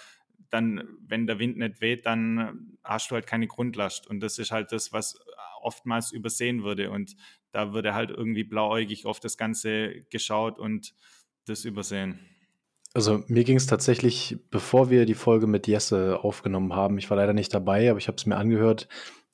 dann, 0.50 0.82
wenn 1.06 1.26
der 1.26 1.38
Wind 1.38 1.58
nicht 1.58 1.80
weht, 1.80 2.06
dann 2.06 2.78
hast 2.84 3.10
du 3.10 3.14
halt 3.14 3.26
keine 3.26 3.46
Grundlast. 3.46 4.06
Und 4.06 4.20
das 4.20 4.38
ist 4.38 4.50
halt 4.50 4.72
das, 4.72 4.92
was 4.92 5.18
oftmals 5.60 6.12
übersehen 6.12 6.62
würde. 6.62 6.90
Und 6.90 7.16
da 7.50 7.72
würde 7.72 7.94
halt 7.94 8.10
irgendwie 8.10 8.44
blauäugig 8.44 9.04
auf 9.04 9.20
das 9.20 9.36
Ganze 9.36 10.04
geschaut 10.10 10.58
und 10.58 10.94
das 11.44 11.64
übersehen. 11.64 12.18
Also 12.94 13.22
mir 13.28 13.44
ging 13.44 13.56
es 13.56 13.66
tatsächlich, 13.66 14.38
bevor 14.50 14.90
wir 14.90 15.06
die 15.06 15.14
Folge 15.14 15.46
mit 15.46 15.66
Jesse 15.66 16.20
aufgenommen 16.22 16.74
haben, 16.74 16.98
ich 16.98 17.10
war 17.10 17.16
leider 17.16 17.34
nicht 17.34 17.52
dabei, 17.52 17.90
aber 17.90 17.98
ich 17.98 18.08
habe 18.08 18.16
es 18.16 18.26
mir 18.26 18.36
angehört, 18.36 18.88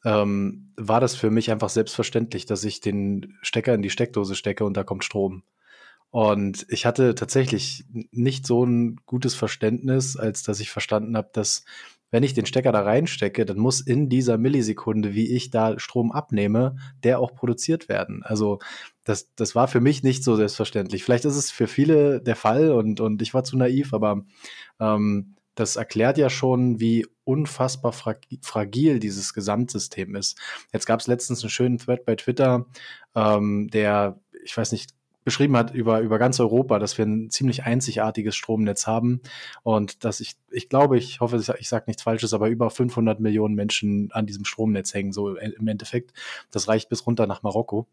ähm, 0.04 0.72
war 0.76 1.00
das 1.00 1.14
für 1.14 1.30
mich 1.30 1.50
einfach 1.50 1.70
selbstverständlich, 1.70 2.46
dass 2.46 2.64
ich 2.64 2.80
den 2.80 3.38
Stecker 3.42 3.74
in 3.74 3.82
die 3.82 3.90
Steckdose 3.90 4.34
stecke 4.34 4.64
und 4.64 4.76
da 4.76 4.84
kommt 4.84 5.04
Strom. 5.04 5.44
Und 6.10 6.66
ich 6.68 6.86
hatte 6.86 7.14
tatsächlich 7.14 7.86
nicht 8.12 8.46
so 8.46 8.64
ein 8.64 9.00
gutes 9.06 9.34
Verständnis, 9.34 10.16
als 10.16 10.44
dass 10.44 10.60
ich 10.60 10.70
verstanden 10.70 11.16
habe, 11.16 11.30
dass 11.32 11.64
wenn 12.14 12.22
ich 12.22 12.32
den 12.32 12.46
Stecker 12.46 12.70
da 12.70 12.82
reinstecke, 12.82 13.44
dann 13.44 13.58
muss 13.58 13.80
in 13.80 14.08
dieser 14.08 14.38
Millisekunde, 14.38 15.14
wie 15.14 15.34
ich 15.34 15.50
da 15.50 15.80
Strom 15.80 16.12
abnehme, 16.12 16.76
der 17.02 17.18
auch 17.18 17.34
produziert 17.34 17.88
werden. 17.88 18.22
Also 18.22 18.60
das, 19.02 19.34
das 19.34 19.56
war 19.56 19.66
für 19.66 19.80
mich 19.80 20.04
nicht 20.04 20.22
so 20.22 20.36
selbstverständlich. 20.36 21.02
Vielleicht 21.02 21.24
ist 21.24 21.34
es 21.34 21.50
für 21.50 21.66
viele 21.66 22.20
der 22.20 22.36
Fall 22.36 22.70
und, 22.70 23.00
und 23.00 23.20
ich 23.20 23.34
war 23.34 23.42
zu 23.42 23.56
naiv, 23.56 23.92
aber 23.92 24.24
ähm, 24.78 25.34
das 25.56 25.74
erklärt 25.74 26.16
ja 26.16 26.30
schon, 26.30 26.78
wie 26.78 27.04
unfassbar 27.24 27.92
fragil 27.92 29.00
dieses 29.00 29.34
Gesamtsystem 29.34 30.14
ist. 30.14 30.38
Jetzt 30.72 30.86
gab 30.86 31.00
es 31.00 31.08
letztens 31.08 31.42
einen 31.42 31.50
schönen 31.50 31.78
Thread 31.78 32.04
bei 32.06 32.14
Twitter, 32.14 32.66
ähm, 33.16 33.66
der, 33.72 34.20
ich 34.44 34.56
weiß 34.56 34.70
nicht, 34.70 34.90
beschrieben 35.24 35.56
hat 35.56 35.74
über, 35.74 36.00
über 36.00 36.18
ganz 36.18 36.38
Europa, 36.38 36.78
dass 36.78 36.98
wir 36.98 37.06
ein 37.06 37.30
ziemlich 37.30 37.64
einzigartiges 37.64 38.36
Stromnetz 38.36 38.86
haben 38.86 39.20
und 39.62 40.04
dass 40.04 40.20
ich, 40.20 40.36
ich 40.50 40.68
glaube, 40.68 40.98
ich 40.98 41.20
hoffe, 41.20 41.36
ich, 41.58 41.68
sage 41.68 41.84
nichts 41.86 42.02
Falsches, 42.02 42.34
aber 42.34 42.48
über 42.48 42.70
500 42.70 43.20
Millionen 43.20 43.54
Menschen 43.54 44.10
an 44.12 44.26
diesem 44.26 44.44
Stromnetz 44.44 44.92
hängen, 44.94 45.12
so 45.12 45.36
im 45.36 45.68
Endeffekt. 45.68 46.12
Das 46.50 46.68
reicht 46.68 46.88
bis 46.90 47.06
runter 47.06 47.26
nach 47.26 47.42
Marokko. 47.42 47.88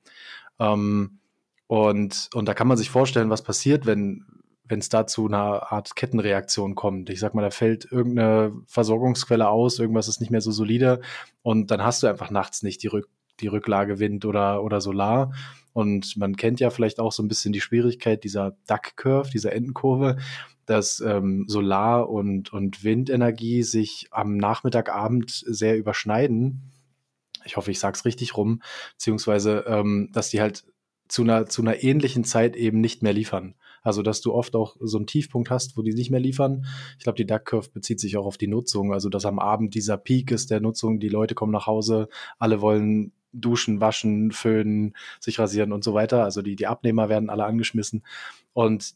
Ähm, 0.60 1.20
und, 1.68 2.30
und 2.34 2.46
da 2.48 2.54
kann 2.54 2.68
man 2.68 2.78
sich 2.78 2.90
vorstellen, 2.90 3.30
was 3.30 3.44
passiert, 3.44 3.86
wenn, 3.86 4.26
wenn 4.66 4.80
es 4.80 4.90
da 4.90 5.08
zu 5.08 5.28
einer 5.28 5.72
Art 5.72 5.96
Kettenreaktion 5.96 6.76
kommt. 6.76 7.10
Ich 7.10 7.22
sag 7.22 7.34
mal, 7.34 7.44
da 7.44 7.50
fällt 7.50 7.90
irgendeine 7.90 8.54
Versorgungsquelle 8.68 9.48
aus, 9.48 9.80
irgendwas 9.80 10.10
ist 10.10 10.20
nicht 10.20 10.32
mehr 10.32 10.42
so 10.42 10.52
solide 10.52 11.00
und 11.44 11.72
dann 11.72 11.82
hast 11.82 12.04
du 12.04 12.08
einfach 12.08 12.30
nachts 12.30 12.62
nicht 12.62 12.84
die, 12.84 12.88
Rück 12.88 13.08
die 13.40 13.48
Rücklage 13.48 14.00
Wind 14.00 14.26
oder, 14.26 14.64
oder 14.64 14.82
Solar 14.82 15.32
und 15.74 16.18
man 16.18 16.36
kennt 16.36 16.60
ja 16.60 16.70
vielleicht 16.70 17.00
auch 17.00 17.12
so 17.12 17.24
ein 17.24 17.28
bisschen 17.28 17.54
die 17.54 17.62
Schwierigkeit 17.62 18.24
dieser 18.24 18.58
Duck 18.68 18.96
Curve, 18.96 19.30
dieser 19.32 19.54
Endenkurve, 19.54 20.18
dass 20.66 21.00
ähm, 21.00 21.46
Solar- 21.48 22.10
und, 22.10 22.52
und 22.54 22.84
Windenergie 22.84 23.64
sich 23.64 24.08
am 24.12 24.38
Nachmittagabend 24.38 25.32
sehr 25.32 25.78
überschneiden. 25.78 26.72
Ich 27.46 27.58
hoffe, 27.58 27.72
ich 27.72 27.80
sage 27.80 27.98
es 27.98 28.06
richtig 28.06 28.38
rum, 28.38 28.62
beziehungsweise, 28.94 29.64
ähm, 29.68 30.10
dass 30.14 30.30
die 30.30 30.42
halt 30.42 30.66
zu 31.08 31.24
einer, 31.24 31.48
zu 31.48 31.62
einer 31.62 31.84
ähnlichen 31.84 32.24
Zeit 32.24 32.56
eben 32.56 32.80
nicht 32.80 33.02
mehr 33.02 33.14
liefern. 33.14 33.56
Also, 33.84 34.04
dass 34.04 34.22
du 34.22 34.34
oft 34.34 34.56
auch 34.56 34.78
so 34.80 34.98
einen 34.98 35.08
Tiefpunkt 35.08 35.50
hast, 35.50 35.76
wo 35.76 35.82
die 35.82 35.94
nicht 35.94 36.12
mehr 36.12 36.20
liefern. 36.20 36.68
Ich 37.00 37.04
glaube, 37.04 37.18
die 37.18 37.26
Duck 37.26 37.46
Curve 37.46 37.70
bezieht 37.74 38.00
sich 38.00 38.16
auch 38.16 38.28
auf 38.28 38.38
die 38.38 38.48
Nutzung. 38.48 38.94
Also, 38.94 39.10
dass 39.10 39.26
am 39.26 39.40
Abend 39.40 39.74
dieser 39.74 39.98
Peak 39.98 40.32
ist 40.32 40.52
der 40.52 40.60
Nutzung, 40.60 41.00
die 41.00 41.10
Leute 41.10 41.34
kommen 41.34 41.52
nach 41.52 41.66
Hause, 41.66 42.08
alle 42.38 42.62
wollen 42.62 43.12
duschen, 43.34 43.82
waschen, 43.82 44.32
föhnen, 44.32 44.96
sich 45.20 45.40
rasieren 45.40 45.72
und 45.72 45.84
so 45.84 45.94
weiter. 45.94 46.24
Also 46.24 46.42
die, 46.42 46.56
die 46.56 46.68
Abnehmer 46.68 47.10
werden 47.10 47.30
alle 47.30 47.46
angeschmissen. 47.46 48.04
Und 48.54 48.94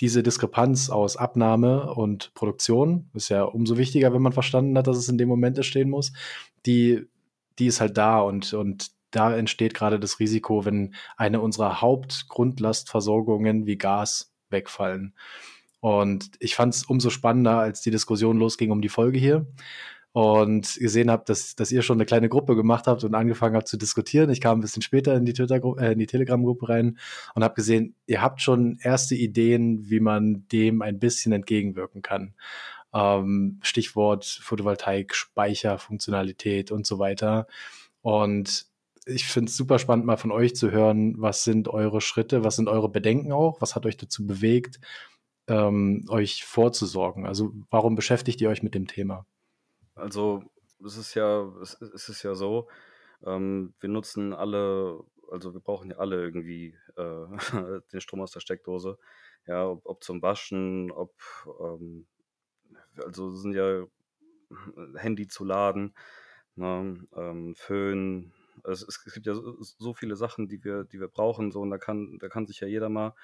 diese 0.00 0.22
Diskrepanz 0.22 0.90
aus 0.90 1.16
Abnahme 1.16 1.94
und 1.94 2.34
Produktion 2.34 3.10
ist 3.14 3.28
ja 3.28 3.44
umso 3.44 3.78
wichtiger, 3.78 4.12
wenn 4.12 4.22
man 4.22 4.32
verstanden 4.32 4.76
hat, 4.76 4.86
dass 4.86 4.96
es 4.96 5.08
in 5.08 5.18
dem 5.18 5.28
Moment 5.28 5.56
entstehen 5.56 5.90
muss. 5.90 6.12
Die, 6.66 7.06
die 7.58 7.66
ist 7.66 7.80
halt 7.80 7.96
da 7.96 8.20
und, 8.20 8.52
und 8.52 8.90
da 9.12 9.36
entsteht 9.36 9.74
gerade 9.74 10.00
das 10.00 10.18
Risiko, 10.18 10.64
wenn 10.64 10.94
eine 11.16 11.40
unserer 11.40 11.80
Hauptgrundlastversorgungen 11.80 13.66
wie 13.66 13.76
Gas 13.76 14.34
wegfallen. 14.50 15.14
Und 15.80 16.30
ich 16.40 16.54
fand 16.54 16.74
es 16.74 16.84
umso 16.84 17.10
spannender, 17.10 17.58
als 17.58 17.82
die 17.82 17.90
Diskussion 17.90 18.38
losging 18.38 18.70
um 18.70 18.82
die 18.82 18.88
Folge 18.88 19.18
hier, 19.18 19.46
und 20.12 20.76
gesehen 20.78 21.10
habe, 21.10 21.24
dass, 21.26 21.56
dass 21.56 21.72
ihr 21.72 21.82
schon 21.82 21.96
eine 21.96 22.04
kleine 22.04 22.28
Gruppe 22.28 22.54
gemacht 22.54 22.86
habt 22.86 23.02
und 23.02 23.14
angefangen 23.14 23.56
habt 23.56 23.68
zu 23.68 23.78
diskutieren. 23.78 24.30
Ich 24.30 24.40
kam 24.42 24.58
ein 24.58 24.60
bisschen 24.60 24.82
später 24.82 25.14
in 25.16 25.24
die, 25.24 25.32
Twitter 25.32 25.60
äh, 25.78 25.92
in 25.92 25.98
die 25.98 26.06
Telegram-Gruppe 26.06 26.68
rein 26.68 26.98
und 27.34 27.42
habe 27.42 27.54
gesehen, 27.54 27.94
ihr 28.06 28.20
habt 28.20 28.42
schon 28.42 28.78
erste 28.82 29.14
Ideen, 29.14 29.88
wie 29.88 30.00
man 30.00 30.46
dem 30.52 30.82
ein 30.82 30.98
bisschen 30.98 31.32
entgegenwirken 31.32 32.02
kann. 32.02 32.34
Ähm, 32.94 33.58
Stichwort 33.62 34.26
Photovoltaik, 34.26 35.14
Speicherfunktionalität 35.14 36.70
und 36.70 36.86
so 36.86 36.98
weiter. 36.98 37.46
Und 38.02 38.66
ich 39.06 39.24
finde 39.24 39.48
es 39.48 39.56
super 39.56 39.78
spannend, 39.78 40.04
mal 40.04 40.18
von 40.18 40.30
euch 40.30 40.54
zu 40.54 40.70
hören, 40.70 41.14
was 41.18 41.44
sind 41.44 41.68
eure 41.68 42.02
Schritte, 42.02 42.44
was 42.44 42.56
sind 42.56 42.68
eure 42.68 42.90
Bedenken 42.90 43.32
auch, 43.32 43.60
was 43.60 43.74
hat 43.74 43.86
euch 43.86 43.96
dazu 43.96 44.26
bewegt, 44.26 44.78
ähm, 45.48 46.04
euch 46.08 46.44
vorzusorgen? 46.44 47.26
Also 47.26 47.52
warum 47.70 47.94
beschäftigt 47.94 48.40
ihr 48.42 48.50
euch 48.50 48.62
mit 48.62 48.74
dem 48.74 48.86
Thema? 48.86 49.26
Also, 50.02 50.42
es 50.84 50.96
ist 50.96 51.14
ja 51.14 51.42
es 51.62 51.74
ist 52.08 52.22
ja 52.24 52.34
so, 52.34 52.68
ähm, 53.24 53.74
wir 53.80 53.88
nutzen 53.88 54.32
alle 54.34 55.00
also, 55.30 55.54
wir 55.54 55.60
brauchen 55.60 55.90
ja 55.90 55.96
alle 55.98 56.22
irgendwie, 56.22 56.76
äh, 56.96 57.26
den 57.92 58.00
Strom 58.02 58.20
aus 58.20 58.32
der 58.32 58.40
Steckdose. 58.40 58.98
Ja, 59.46 59.66
ob 59.68 59.86
ob 59.86 60.04
zum 60.04 60.22
Waschen, 60.22 60.90
ob, 60.92 61.14
ähm 61.60 62.06
also, 62.98 63.32
sind 63.36 63.54
ja 63.54 63.86
Handy 64.96 65.28
zu 65.28 65.44
laden, 65.44 65.94
ne, 66.56 67.06
ähm, 67.16 67.54
Föhn. 67.56 68.32
Es 68.64 68.82
es 68.82 69.02
gibt 69.14 69.26
ja 69.26 69.34
so 69.34 69.56
so 69.62 69.94
viele 69.94 70.16
Sachen, 70.16 70.48
die 70.48 70.62
wir 70.64 70.84
die 70.84 71.00
wir 71.00 71.08
brauchen 71.08 71.50
so 71.52 71.60
und 71.62 71.70
da 71.70 71.78
kann 71.78 72.18
da 72.20 72.28
kann 72.28 72.46
sich 72.46 72.60
ja 72.60 72.68
jeder 72.68 72.88
mal 72.90 73.14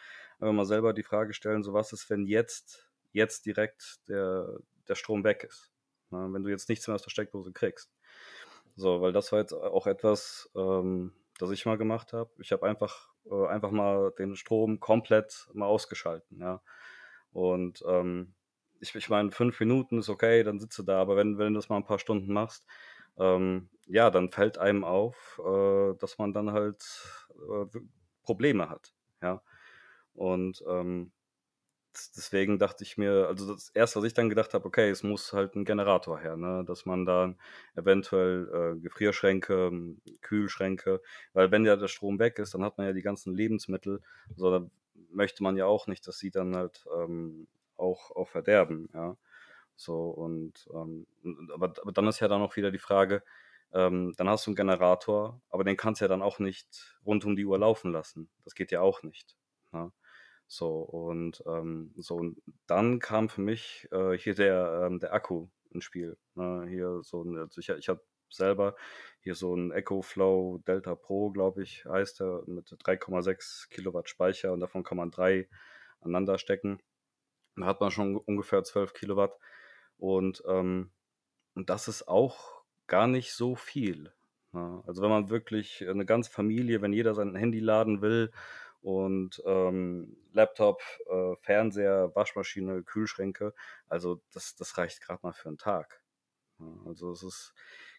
äh, 0.40 0.50
mal 0.52 0.64
selber 0.66 0.94
die 0.94 1.02
Frage 1.04 1.34
stellen, 1.34 1.62
so: 1.62 1.72
„Was 1.74 1.92
ist, 1.92 2.10
wenn 2.10 2.26
jetzt 2.26 2.88
jetzt 3.12 3.46
direkt 3.46 4.00
der 4.08 4.58
der 4.88 4.94
Strom 4.96 5.24
weg 5.24 5.44
ist?“ 5.44 5.70
Ne, 6.10 6.28
wenn 6.32 6.42
du 6.42 6.50
jetzt 6.50 6.68
nichts 6.68 6.86
mehr 6.86 6.94
aus 6.94 7.02
der 7.02 7.10
Steckdose 7.10 7.52
kriegst. 7.52 7.90
So, 8.76 9.00
weil 9.00 9.12
das 9.12 9.32
war 9.32 9.40
jetzt 9.40 9.52
auch 9.52 9.86
etwas, 9.86 10.50
ähm, 10.54 11.12
das 11.38 11.50
ich 11.50 11.66
mal 11.66 11.78
gemacht 11.78 12.12
habe. 12.12 12.30
Ich 12.40 12.52
habe 12.52 12.66
einfach, 12.66 13.08
äh, 13.30 13.46
einfach 13.46 13.70
mal 13.70 14.12
den 14.18 14.36
Strom 14.36 14.80
komplett 14.80 15.48
mal 15.52 15.66
ausgeschalten, 15.66 16.40
ja. 16.40 16.62
Und 17.32 17.84
ähm, 17.86 18.34
ich, 18.80 18.94
ich 18.94 19.08
meine, 19.08 19.32
fünf 19.32 19.58
Minuten 19.60 19.98
ist 19.98 20.08
okay, 20.08 20.42
dann 20.44 20.60
sitze 20.60 20.84
da, 20.84 21.00
aber 21.00 21.16
wenn, 21.16 21.38
wenn 21.38 21.54
du 21.54 21.58
das 21.58 21.68
mal 21.68 21.76
ein 21.76 21.84
paar 21.84 21.98
Stunden 21.98 22.32
machst, 22.32 22.64
ähm, 23.18 23.68
ja, 23.86 24.10
dann 24.10 24.30
fällt 24.30 24.58
einem 24.58 24.84
auf, 24.84 25.40
äh, 25.44 25.94
dass 25.98 26.18
man 26.18 26.32
dann 26.32 26.52
halt 26.52 26.84
äh, 27.34 27.78
Probleme 28.22 28.68
hat, 28.68 28.92
ja. 29.22 29.42
Und 30.14 30.62
ähm, 30.68 31.12
deswegen 32.16 32.58
dachte 32.58 32.84
ich 32.84 32.96
mir, 32.98 33.26
also 33.28 33.54
das 33.54 33.70
erste, 33.70 33.98
was 33.98 34.06
ich 34.06 34.14
dann 34.14 34.28
gedacht 34.28 34.54
habe, 34.54 34.64
okay, 34.66 34.90
es 34.90 35.02
muss 35.02 35.32
halt 35.32 35.54
ein 35.54 35.64
Generator 35.64 36.18
her, 36.18 36.36
ne? 36.36 36.64
dass 36.66 36.86
man 36.86 37.04
dann 37.06 37.38
eventuell 37.76 38.76
äh, 38.76 38.80
Gefrierschränke, 38.80 39.70
Kühlschränke, 40.20 41.00
weil 41.32 41.50
wenn 41.50 41.64
ja 41.64 41.76
der 41.76 41.88
Strom 41.88 42.18
weg 42.18 42.38
ist, 42.38 42.54
dann 42.54 42.64
hat 42.64 42.78
man 42.78 42.86
ja 42.86 42.92
die 42.92 43.02
ganzen 43.02 43.34
Lebensmittel, 43.34 44.02
so 44.36 44.50
da 44.50 44.66
möchte 45.10 45.42
man 45.42 45.56
ja 45.56 45.66
auch 45.66 45.86
nicht, 45.86 46.06
dass 46.06 46.18
sie 46.18 46.30
dann 46.30 46.56
halt 46.56 46.84
ähm, 46.96 47.48
auch, 47.76 48.10
auch 48.10 48.28
verderben, 48.28 48.88
ja. 48.94 49.16
So 49.76 50.08
und 50.08 50.68
ähm, 50.74 51.06
aber, 51.54 51.72
aber 51.80 51.92
dann 51.92 52.08
ist 52.08 52.18
ja 52.20 52.26
dann 52.26 52.42
auch 52.42 52.56
wieder 52.56 52.72
die 52.72 52.80
Frage, 52.80 53.22
ähm, 53.72 54.14
dann 54.16 54.28
hast 54.28 54.46
du 54.46 54.50
einen 54.50 54.56
Generator, 54.56 55.40
aber 55.50 55.64
den 55.64 55.76
kannst 55.76 56.00
du 56.00 56.04
ja 56.04 56.08
dann 56.08 56.22
auch 56.22 56.38
nicht 56.38 56.98
rund 57.06 57.24
um 57.24 57.36
die 57.36 57.44
Uhr 57.44 57.58
laufen 57.58 57.92
lassen. 57.92 58.28
Das 58.44 58.54
geht 58.54 58.72
ja 58.72 58.80
auch 58.80 59.02
nicht. 59.02 59.36
Ne? 59.72 59.92
So, 60.48 60.78
und 60.80 61.42
ähm, 61.46 61.92
so, 61.98 62.16
und 62.16 62.42
dann 62.66 63.00
kam 63.00 63.28
für 63.28 63.42
mich 63.42 63.86
äh, 63.92 64.16
hier 64.16 64.34
der, 64.34 64.86
ähm, 64.86 64.98
der 64.98 65.12
Akku 65.12 65.48
ins 65.70 65.84
Spiel. 65.84 66.16
Ne? 66.34 66.66
Hier 66.68 67.02
so 67.02 67.22
ein, 67.22 67.36
also 67.36 67.60
ich, 67.60 67.68
ich 67.68 67.88
habe 67.90 68.00
selber 68.30 68.74
hier 69.20 69.34
so 69.34 69.54
ein 69.54 69.70
EcoFlow 69.72 70.62
Delta 70.66 70.94
Pro, 70.94 71.30
glaube 71.30 71.62
ich, 71.62 71.84
heißt 71.84 72.20
der, 72.20 72.42
mit 72.46 72.66
3,6 72.66 73.68
Kilowatt 73.68 74.08
Speicher 74.08 74.52
und 74.54 74.60
davon 74.60 74.84
kann 74.84 74.96
man 74.96 75.10
drei 75.10 75.48
aneinander 76.00 76.38
stecken. 76.38 76.80
Da 77.56 77.66
hat 77.66 77.80
man 77.80 77.90
schon 77.90 78.16
ungefähr 78.16 78.64
12 78.64 78.94
Kilowatt. 78.94 79.38
Und, 79.98 80.42
ähm, 80.48 80.92
und 81.54 81.68
das 81.68 81.88
ist 81.88 82.08
auch 82.08 82.62
gar 82.86 83.06
nicht 83.06 83.32
so 83.32 83.54
viel. 83.54 84.14
Ne? 84.52 84.82
Also 84.86 85.02
wenn 85.02 85.10
man 85.10 85.28
wirklich 85.28 85.86
eine 85.86 86.06
ganze 86.06 86.30
Familie, 86.30 86.80
wenn 86.80 86.92
jeder 86.94 87.14
sein 87.14 87.34
Handy 87.34 87.60
laden 87.60 88.00
will 88.00 88.32
und 88.82 89.42
ähm, 89.46 90.16
Laptop, 90.32 90.80
äh, 91.10 91.34
Fernseher, 91.40 92.12
Waschmaschine, 92.14 92.82
Kühlschränke. 92.82 93.54
Also 93.88 94.22
das, 94.32 94.54
das 94.56 94.78
reicht 94.78 95.00
gerade 95.00 95.20
mal 95.22 95.32
für 95.32 95.48
einen 95.48 95.58
Tag. 95.58 96.02
Also 96.86 97.12
es 97.12 97.22
ist, 97.22 97.54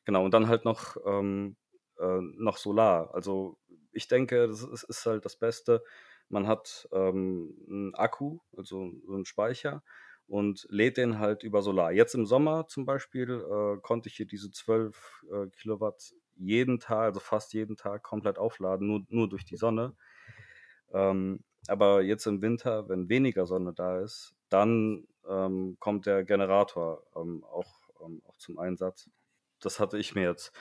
genau, 0.06 0.26
und 0.26 0.34
dann 0.34 0.48
halt 0.48 0.66
noch, 0.66 0.98
ähm, 1.06 1.56
äh, 2.00 2.20
noch 2.38 2.58
Solar. 2.58 3.14
Also 3.14 3.58
ich 3.92 4.08
denke, 4.08 4.48
das 4.48 4.64
ist, 4.64 4.84
ist 4.84 5.06
halt 5.06 5.26
das 5.26 5.38
Beste. 5.38 5.84
Man 6.30 6.48
hat 6.48 6.88
ähm, 6.92 7.56
einen 7.68 7.96
Akku, 7.96 8.40
also 8.56 8.92
so 9.06 9.14
einen 9.16 9.26
Speicher 9.26 9.84
und 10.28 10.68
lädt 10.70 10.98
den 10.98 11.20
halt 11.20 11.44
über 11.44 11.62
Solar. 11.62 11.92
Jetzt 11.92 12.14
im 12.16 12.26
Sommer 12.26 12.68
zum 12.68 12.86
Beispiel 12.86 13.30
äh, 13.32 13.82
konnte 13.82 14.10
ich 14.10 14.16
hier 14.16 14.28
diese 14.28 14.52
12 14.52 15.24
äh, 15.32 15.48
Kilowatt 15.50 16.14
jeden 16.36 16.80
Tag, 16.80 17.00
also 17.06 17.20
fast 17.20 17.54
jeden 17.54 17.76
Tag 17.78 18.04
komplett 18.04 18.38
aufladen, 18.38 18.88
nur, 18.88 19.02
nur 19.10 19.28
durch 19.28 19.44
die 19.46 19.58
Sonne. 19.58 19.96
Ähm, 20.94 21.44
aber 21.68 22.02
jetzt 22.02 22.26
im 22.26 22.42
Winter, 22.42 22.90
wenn 22.90 23.10
weniger 23.10 23.46
Sonne 23.46 23.74
da 23.74 24.00
ist, 24.00 24.34
dann 24.50 25.08
ähm, 25.28 25.78
kommt 25.80 26.06
der 26.06 26.24
Generator 26.24 27.04
ähm, 27.16 27.44
auch, 27.44 27.90
ähm, 28.04 28.22
auch 28.26 28.38
zum 28.38 28.58
Einsatz. 28.60 29.10
Das 29.60 29.80
hatte 29.80 29.98
ich 29.98 30.16
mir 30.16 30.24
jetzt 30.24 30.54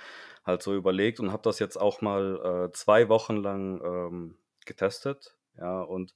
halt 0.45 0.63
so 0.63 0.75
überlegt 0.75 1.21
und 1.21 1.33
habe 1.33 1.43
das 1.43 1.59
jetzt 1.59 1.77
auch 1.77 2.01
mal 2.01 2.69
äh, 2.69 2.73
zwei 2.73 3.09
Wochen 3.09 3.37
lang 3.37 3.81
ähm, 3.83 4.39
getestet. 4.67 5.37
Ja, 5.57 5.81
und 5.81 6.15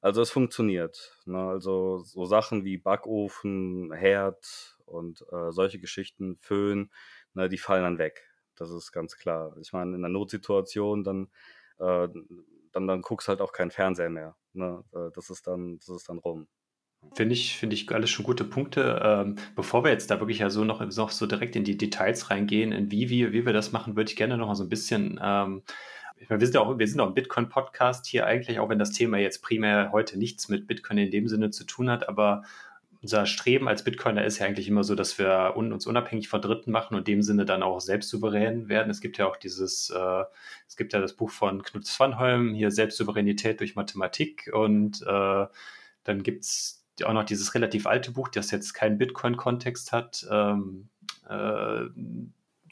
also 0.00 0.20
es 0.20 0.30
funktioniert. 0.30 1.16
Ne? 1.26 1.38
Also 1.38 1.98
so 1.98 2.24
Sachen 2.24 2.64
wie 2.64 2.76
Backofen, 2.76 3.92
Herd 3.92 4.76
und 4.84 5.24
äh, 5.30 5.52
solche 5.52 5.78
Geschichten, 5.78 6.36
Föhn, 6.40 6.90
ne, 7.34 7.48
die 7.48 7.58
fallen 7.58 7.84
dann 7.84 7.98
weg. 7.98 8.28
Das 8.56 8.70
ist 8.70 8.92
ganz 8.92 9.16
klar. 9.16 9.56
Ich 9.60 9.72
meine, 9.72 9.96
in 9.96 10.04
einer 10.04 10.12
Notsituation, 10.12 11.04
dann, 11.04 11.30
äh, 11.78 12.08
dann, 12.72 12.86
dann 12.86 13.02
guckst 13.02 13.28
halt 13.28 13.40
auch 13.40 13.52
kein 13.52 13.70
Fernseher 13.70 14.10
mehr. 14.10 14.36
Ne? 14.52 14.84
Das, 15.14 15.30
ist 15.30 15.46
dann, 15.46 15.78
das 15.78 15.88
ist 15.88 16.08
dann 16.08 16.18
rum. 16.18 16.48
Finde 17.14 17.34
ich, 17.34 17.56
finde 17.56 17.74
ich 17.74 17.90
alles 17.90 18.10
schon 18.10 18.24
gute 18.24 18.44
Punkte. 18.44 19.00
Ähm, 19.04 19.36
bevor 19.56 19.84
wir 19.84 19.90
jetzt 19.90 20.10
da 20.10 20.20
wirklich 20.20 20.38
ja 20.38 20.50
so 20.50 20.64
noch, 20.64 20.80
noch 20.80 21.10
so 21.10 21.26
direkt 21.26 21.56
in 21.56 21.64
die 21.64 21.76
Details 21.76 22.30
reingehen, 22.30 22.72
in 22.72 22.90
wie, 22.90 23.10
wie, 23.10 23.32
wie 23.32 23.44
wir 23.44 23.52
das 23.52 23.72
machen, 23.72 23.96
würde 23.96 24.10
ich 24.10 24.16
gerne 24.16 24.38
noch 24.38 24.46
mal 24.46 24.54
so 24.54 24.62
ein 24.62 24.68
bisschen 24.68 25.18
ähm, 25.22 25.62
ich 26.22 26.30
meine, 26.30 26.40
wir 26.40 26.46
sind 26.46 26.56
auch, 26.56 26.78
wir 26.78 26.86
sind 26.86 27.00
auch 27.00 27.08
ein 27.08 27.14
Bitcoin-Podcast 27.14 28.06
hier 28.06 28.26
eigentlich, 28.26 28.60
auch 28.60 28.68
wenn 28.68 28.78
das 28.78 28.92
Thema 28.92 29.18
jetzt 29.18 29.42
primär 29.42 29.90
heute 29.90 30.16
nichts 30.16 30.48
mit 30.48 30.68
Bitcoin 30.68 30.98
in 30.98 31.10
dem 31.10 31.26
Sinne 31.26 31.50
zu 31.50 31.64
tun 31.64 31.90
hat, 31.90 32.08
aber 32.08 32.44
unser 33.02 33.26
Streben 33.26 33.68
als 33.68 33.82
Bitcoiner 33.82 34.24
ist 34.24 34.38
ja 34.38 34.46
eigentlich 34.46 34.68
immer 34.68 34.84
so, 34.84 34.94
dass 34.94 35.18
wir 35.18 35.54
uns 35.56 35.86
unabhängig 35.86 36.28
von 36.28 36.40
Dritten 36.40 36.70
machen 36.70 36.94
und 36.94 37.00
in 37.00 37.16
dem 37.16 37.22
Sinne 37.22 37.44
dann 37.44 37.64
auch 37.64 37.80
selbstsouverän 37.80 38.68
werden. 38.68 38.90
Es 38.90 39.00
gibt 39.00 39.18
ja 39.18 39.26
auch 39.26 39.36
dieses, 39.36 39.90
äh, 39.90 40.24
es 40.68 40.76
gibt 40.76 40.92
ja 40.92 41.00
das 41.00 41.14
Buch 41.14 41.30
von 41.30 41.62
Knut 41.62 41.84
Svanholm, 41.84 42.54
hier 42.54 42.70
Selbstsouveränität 42.70 43.58
durch 43.58 43.74
Mathematik 43.74 44.50
und 44.52 45.02
äh, 45.02 45.46
dann 46.04 46.22
gibt 46.22 46.44
es 46.44 46.84
auch 47.04 47.12
noch 47.12 47.24
dieses 47.24 47.54
relativ 47.54 47.86
alte 47.86 48.12
Buch, 48.12 48.28
das 48.28 48.52
jetzt 48.52 48.72
keinen 48.72 48.98
Bitcoin-Kontext 48.98 49.90
hat, 49.90 50.24
ähm, 50.30 50.88
äh, 51.28 51.84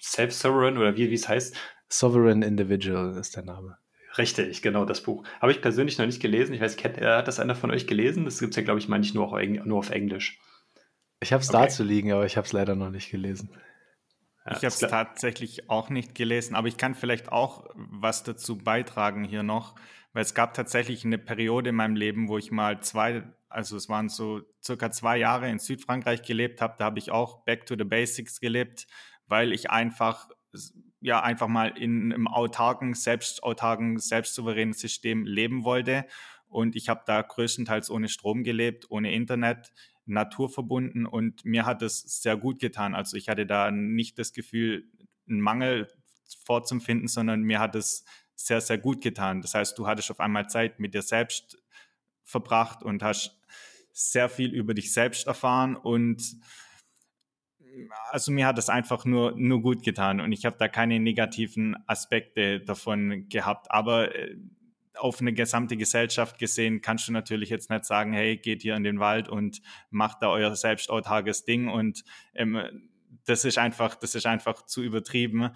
Self-Sovereign 0.01 0.79
oder 0.79 0.97
wie 0.97 1.13
es 1.13 1.29
heißt, 1.29 1.57
Sovereign 1.89 2.43
Individual 2.43 3.17
ist 3.17 3.35
der 3.35 3.43
Name. 3.43 3.79
Richtig, 4.19 4.62
genau, 4.62 4.85
das 4.85 5.02
Buch. 5.02 5.25
Habe 5.40 5.52
ich 5.52 5.62
persönlich 5.62 5.99
noch 5.99 6.07
nicht 6.07 6.21
gelesen. 6.21 6.52
Ich 6.52 6.61
weiß, 6.61 6.76
hat 6.83 7.29
das 7.29 7.38
einer 7.38 7.55
von 7.55 7.71
euch 7.71 7.87
gelesen? 7.87 8.25
Das 8.25 8.40
gibt 8.40 8.50
es 8.50 8.57
ja, 8.57 8.62
glaube 8.62 8.81
ich, 8.81 8.88
mal 8.88 8.99
nicht 8.99 9.14
nur, 9.14 9.40
nur 9.40 9.79
auf 9.79 9.90
Englisch. 9.90 10.38
Ich 11.21 11.33
habe 11.33 11.43
es 11.43 11.50
okay. 11.50 11.64
da 11.64 11.69
zu 11.69 11.85
liegen, 11.85 12.12
aber 12.12 12.26
ich 12.26 12.37
habe 12.37 12.47
es 12.47 12.52
leider 12.52 12.75
noch 12.75 12.90
nicht 12.90 13.11
gelesen. 13.11 13.50
Ja, 14.47 14.52
ich 14.52 14.59
habe 14.59 14.69
es 14.69 14.79
tatsächlich 14.79 15.69
auch 15.69 15.90
nicht 15.90 16.14
gelesen, 16.14 16.55
aber 16.55 16.67
ich 16.67 16.76
kann 16.76 16.95
vielleicht 16.95 17.31
auch 17.31 17.67
was 17.75 18.25
dazu 18.25 18.57
beitragen 18.57 19.23
hier 19.23 19.43
noch, 19.43 19.76
weil 20.12 20.23
es 20.23 20.35
gab 20.35 20.55
tatsächlich 20.55 21.05
eine 21.05 21.19
Periode 21.19 21.71
in 21.71 21.76
meinem 21.76 21.95
Leben, 21.95 22.29
wo 22.29 22.38
ich 22.38 22.50
mal 22.50 22.81
zwei, 22.81 23.23
also 23.49 23.76
es 23.76 23.88
waren 23.88 24.09
so 24.09 24.40
circa 24.64 24.90
zwei 24.90 25.19
Jahre 25.19 25.49
in 25.50 25.59
Südfrankreich 25.59 26.23
gelebt 26.23 26.62
habe. 26.62 26.75
Da 26.79 26.87
habe 26.87 26.99
ich 26.99 27.11
auch 27.11 27.45
Back 27.45 27.66
to 27.66 27.77
the 27.77 27.85
Basics 27.85 28.40
gelebt, 28.40 28.87
weil 29.27 29.53
ich 29.53 29.70
einfach 29.70 30.31
ja 31.01 31.23
einfach 31.23 31.49
mal 31.49 31.69
in 31.77 32.13
einem 32.13 32.29
autarken, 32.29 32.95
selbstautarken, 32.95 33.99
selbstsouveränen 33.99 34.75
System 34.75 35.25
leben 35.25 35.65
wollte. 35.65 36.07
Und 36.49 36.77
ich 36.77 36.89
habe 36.89 37.03
da 37.07 37.23
größtenteils 37.23 37.91
ohne 37.91 38.09
Strom 38.09 38.43
gelebt, 38.43 38.91
ohne 38.91 39.13
Internet, 39.13 39.73
naturverbunden 40.07 41.07
und 41.07 41.45
mir 41.45 41.65
hat 41.65 41.83
es 41.83 42.01
sehr 42.01 42.37
gut 42.37 42.59
getan. 42.59 42.95
Also 42.95 43.17
ich 43.17 43.29
hatte 43.29 43.47
da 43.47 43.71
nicht 43.71 44.19
das 44.19 44.33
Gefühl, 44.33 44.85
einen 45.29 45.41
Mangel 45.41 45.89
vorzufinden, 46.45 47.09
sondern 47.09 47.43
mir 47.43 47.61
hat 47.61 47.77
es 47.77 48.05
sehr, 48.35 48.61
sehr 48.61 48.79
gut 48.79 49.03
getan. 49.03 49.41
Das 49.41 49.55
heißt, 49.55 49.79
du 49.79 49.87
hattest 49.87 50.11
auf 50.11 50.21
einmal 50.21 50.49
Zeit 50.49 50.81
mit 50.81 50.95
dir 50.95 51.03
selbst 51.03 51.59
verbracht 52.25 52.83
und 52.83 53.03
hast 53.03 53.39
sehr 53.93 54.29
viel 54.29 54.53
über 54.53 54.75
dich 54.75 54.93
selbst 54.93 55.27
erfahren 55.27 55.77
und 55.77 56.37
also 58.11 58.33
mir 58.33 58.46
hat 58.46 58.59
das 58.59 58.68
einfach 58.68 59.04
nur, 59.04 59.33
nur 59.37 59.62
gut 59.62 59.83
getan 59.83 60.20
und 60.20 60.33
ich 60.33 60.44
habe 60.44 60.56
da 60.59 60.68
keine 60.68 61.00
negativen 61.00 61.76
Aspekte 61.87 62.61
davon 62.61 63.28
gehabt. 63.28 63.70
Aber 63.70 64.14
äh, 64.14 64.37
auf 64.94 65.20
eine 65.20 65.33
gesamte 65.33 65.76
Gesellschaft 65.76 66.38
gesehen 66.38 66.80
kannst 66.80 67.09
du 67.09 67.12
natürlich 67.12 67.48
jetzt 67.48 67.70
nicht 67.70 67.85
sagen, 67.85 68.12
hey, 68.12 68.37
geht 68.37 68.62
hier 68.62 68.76
in 68.76 68.85
den 68.85 69.00
Wald 69.00 69.28
und 69.28 69.62
macht 69.90 70.22
da 70.22 70.28
euer 70.28 70.54
selbstautarkes 70.54 71.44
Ding 71.44 71.68
und 71.68 72.04
ähm, 72.35 72.88
das 73.24 73.44
ist 73.44 73.59
einfach, 73.59 73.94
das 73.94 74.14
ist 74.14 74.26
einfach 74.26 74.66
zu 74.66 74.83
übertrieben. 74.83 75.50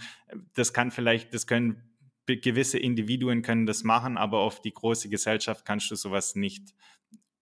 Das 0.55 0.73
kann 0.73 0.91
vielleicht, 0.91 1.35
das 1.35 1.47
können 1.47 1.83
gewisse 2.27 2.79
Individuen 2.79 3.43
können 3.43 3.67
das 3.67 3.85
machen, 3.85 4.17
aber 4.17 4.39
auf 4.39 4.61
die 4.61 4.73
große 4.73 5.09
Gesellschaft 5.09 5.65
kannst 5.65 5.91
du 5.91 5.95
sowas 5.95 6.35
nicht 6.37 6.75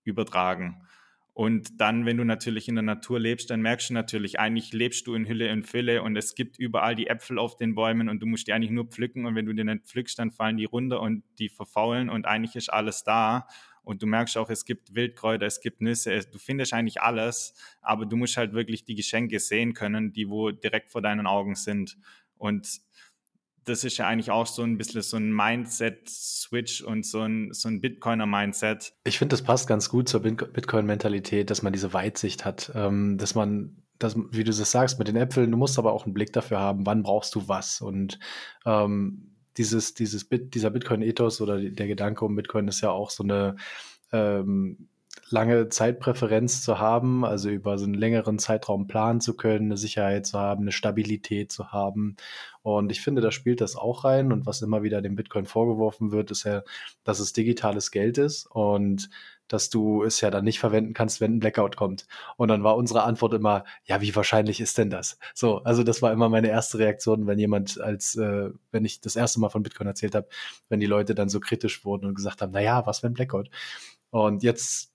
übertragen. 0.05 0.83
Und 1.35 1.81
dann, 1.81 2.05
wenn 2.05 2.19
du 2.19 2.25
natürlich 2.25 2.69
in 2.69 2.75
der 2.75 2.83
Natur 2.83 3.19
lebst, 3.19 3.49
dann 3.49 3.63
merkst 3.63 3.89
du 3.89 3.95
natürlich, 3.95 4.39
eigentlich 4.39 4.75
lebst 4.75 5.07
du 5.07 5.15
in 5.15 5.27
Hülle 5.27 5.51
und 5.51 5.67
Fülle 5.67 6.03
und 6.03 6.15
es 6.17 6.35
gibt 6.35 6.59
überall 6.59 6.95
die 6.95 7.07
Äpfel 7.07 7.39
auf 7.39 7.57
den 7.57 7.75
Bäumen 7.75 8.11
und 8.11 8.21
du 8.21 8.27
musst 8.27 8.49
die 8.49 8.53
eigentlich 8.53 8.71
nur 8.71 8.87
pflücken 8.87 9.25
und 9.25 9.35
wenn 9.35 9.47
du 9.47 9.55
die 9.55 9.65
nicht 9.65 9.87
pflückst, 9.87 10.19
dann 10.19 10.31
fallen 10.31 10.59
die 10.59 10.67
runter 10.67 11.01
und 11.01 11.25
die 11.39 11.49
verfaulen 11.49 12.11
und 12.11 12.27
eigentlich 12.27 12.57
ist 12.57 12.71
alles 12.71 13.03
da. 13.03 13.47
Und 13.85 14.03
du 14.03 14.07
merkst 14.07 14.37
auch, 14.37 14.49
es 14.49 14.65
gibt 14.65 14.95
Wildkräuter, 14.95 15.47
es 15.47 15.61
gibt 15.61 15.81
Nüsse, 15.81 16.21
du 16.31 16.39
findest 16.39 16.73
eigentlich 16.73 17.01
alles, 17.01 17.55
aber 17.81 18.07
du 18.07 18.17
musst 18.17 18.37
halt 18.37 18.53
wirklich 18.53 18.85
die 18.85 18.95
Geschenke 18.95 19.41
sehen 19.41 19.75
können, 19.75 20.13
die 20.13 20.29
wo 20.29 20.51
direkt 20.51 20.91
vor 20.91 21.03
deinen 21.03 21.27
Augen 21.27 21.57
sind. 21.57 21.97
Und 22.37 22.81
das 23.65 23.85
ist 23.85 23.97
ja 23.97 24.07
eigentlich 24.07 24.31
auch 24.31 24.47
so 24.47 24.63
ein 24.63 24.79
bisschen 24.79 25.03
so 25.03 25.17
ein 25.17 25.33
Mindset-Switch 25.33 26.83
und 26.83 27.07
so 27.07 27.21
ein, 27.21 27.53
so 27.53 27.69
ein 27.69 27.81
Bitcoiner-Mindset. 27.81 28.93
Ich 29.05 29.19
finde, 29.19 29.35
das 29.35 29.43
passt 29.43 29.69
ganz 29.69 29.89
gut 29.89 30.09
zur 30.09 30.21
Bitcoin-Mentalität, 30.21 31.51
dass 31.51 31.63
man 31.63 31.73
diese 31.73 31.93
Weitsicht 31.93 32.45
hat, 32.45 32.73
ähm, 32.75 33.19
dass 33.19 33.35
man, 33.35 33.77
dass, 33.99 34.17
wie 34.17 34.45
du 34.45 34.53
das 34.53 34.71
sagst, 34.71 34.99
mit 34.99 35.09
den 35.09 35.17
Äpfeln, 35.17 35.51
du 35.51 35.57
musst 35.57 35.79
aber 35.79 35.93
auch 35.93 36.05
einen 36.05 36.15
Blick 36.15 36.33
dafür 36.33 36.59
haben, 36.59 36.87
wann 36.87 37.03
brauchst 37.03 37.35
du 37.35 37.49
was 37.49 37.81
und 37.81 38.19
ähm, 38.67 39.33
dieses, 39.57 39.95
dieses 39.95 40.25
Bit, 40.25 40.55
dieser 40.55 40.71
Bitcoin-Ethos 40.71 41.41
oder 41.41 41.61
der 41.61 41.87
Gedanke 41.87 42.25
um 42.25 42.35
Bitcoin 42.35 42.69
ist 42.69 42.81
ja 42.81 42.91
auch 42.91 43.11
so 43.11 43.23
eine 43.23 43.57
ähm, 44.13 44.89
lange 45.33 45.69
Zeitpräferenz 45.69 46.63
zu 46.63 46.79
haben, 46.79 47.25
also 47.25 47.49
über 47.49 47.79
so 47.79 47.85
einen 47.85 47.95
längeren 47.95 48.39
Zeitraum 48.39 48.87
planen 48.87 49.21
zu 49.21 49.37
können, 49.37 49.67
eine 49.67 49.77
Sicherheit 49.77 50.27
zu 50.27 50.39
haben, 50.39 50.63
eine 50.63 50.73
Stabilität 50.73 51.51
zu 51.51 51.73
haben. 51.73 52.17
Und 52.63 52.93
ich 52.93 53.01
finde, 53.01 53.21
da 53.23 53.33
spielt 53.33 53.61
das 53.61 53.75
auch 53.75 54.05
rein. 54.05 54.33
Und 54.33 54.47
was 54.47 54.63
immer 54.63 54.83
wieder 54.83 55.03
dem 55.03 55.17
Bitcoin 55.17 55.47
vorgeworfen 55.47 56.13
wird, 56.13 56.31
ist 56.31 56.45
ja, 56.45 56.63
dass 57.05 57.19
es 57.19 57.33
digitales 57.33 57.91
Geld 57.91 58.19
ist 58.19 58.47
und 58.47 59.11
dass 59.49 59.69
du 59.69 60.03
es 60.03 60.21
ja 60.21 60.31
dann 60.31 60.45
nicht 60.45 60.61
verwenden 60.61 60.95
kannst, 60.95 61.21
wenn 61.21 61.35
ein 61.35 61.41
Blackout 61.41 61.77
kommt. 61.77 62.07
Und 62.37 62.49
dann 62.49 62.65
war 62.65 62.77
unsere 62.77 63.03
Antwort 63.03 63.35
immer, 63.35 63.65
ja, 63.85 64.01
wie 64.01 64.17
wahrscheinlich 64.17 64.61
ist 64.61 64.79
denn 64.79 64.89
das? 64.89 65.19
So, 65.35 65.59
also 65.59 65.83
das 65.83 66.01
war 66.01 66.13
immer 66.13 66.29
meine 66.31 66.49
erste 66.49 66.79
Reaktion, 66.79 67.27
wenn 67.27 67.39
jemand 67.39 67.81
als, 67.81 68.15
äh, 68.15 68.51
wenn 68.71 68.85
ich 68.85 69.01
das 69.01 69.17
erste 69.17 69.41
Mal 69.41 69.51
von 69.51 69.63
Bitcoin 69.63 69.87
erzählt 69.87 70.15
habe, 70.15 70.29
wenn 70.71 70.81
die 70.81 70.87
Leute 70.87 71.15
dann 71.15 71.29
so 71.29 71.39
kritisch 71.41 71.85
wurden 71.85 72.07
und 72.07 72.15
gesagt 72.15 72.41
haben, 72.41 72.53
na 72.53 72.61
ja, 72.61 72.87
was 72.87 73.03
wenn 73.03 73.13
Blackout? 73.13 73.51
Und 74.11 74.43
jetzt 74.43 74.92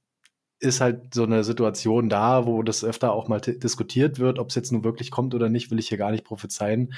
ist 0.59 0.81
halt 0.81 1.13
so 1.13 1.23
eine 1.23 1.43
Situation 1.43 2.09
da, 2.09 2.47
wo 2.47 2.63
das 2.63 2.83
öfter 2.83 3.13
auch 3.13 3.27
mal 3.27 3.39
diskutiert 3.39 4.17
wird, 4.17 4.39
ob 4.39 4.49
es 4.49 4.55
jetzt 4.55 4.71
nun 4.71 4.83
wirklich 4.83 5.11
kommt 5.11 5.35
oder 5.35 5.49
nicht, 5.49 5.69
will 5.69 5.77
ich 5.77 5.89
hier 5.89 5.99
gar 5.99 6.11
nicht 6.11 6.23
prophezeien. 6.23 6.93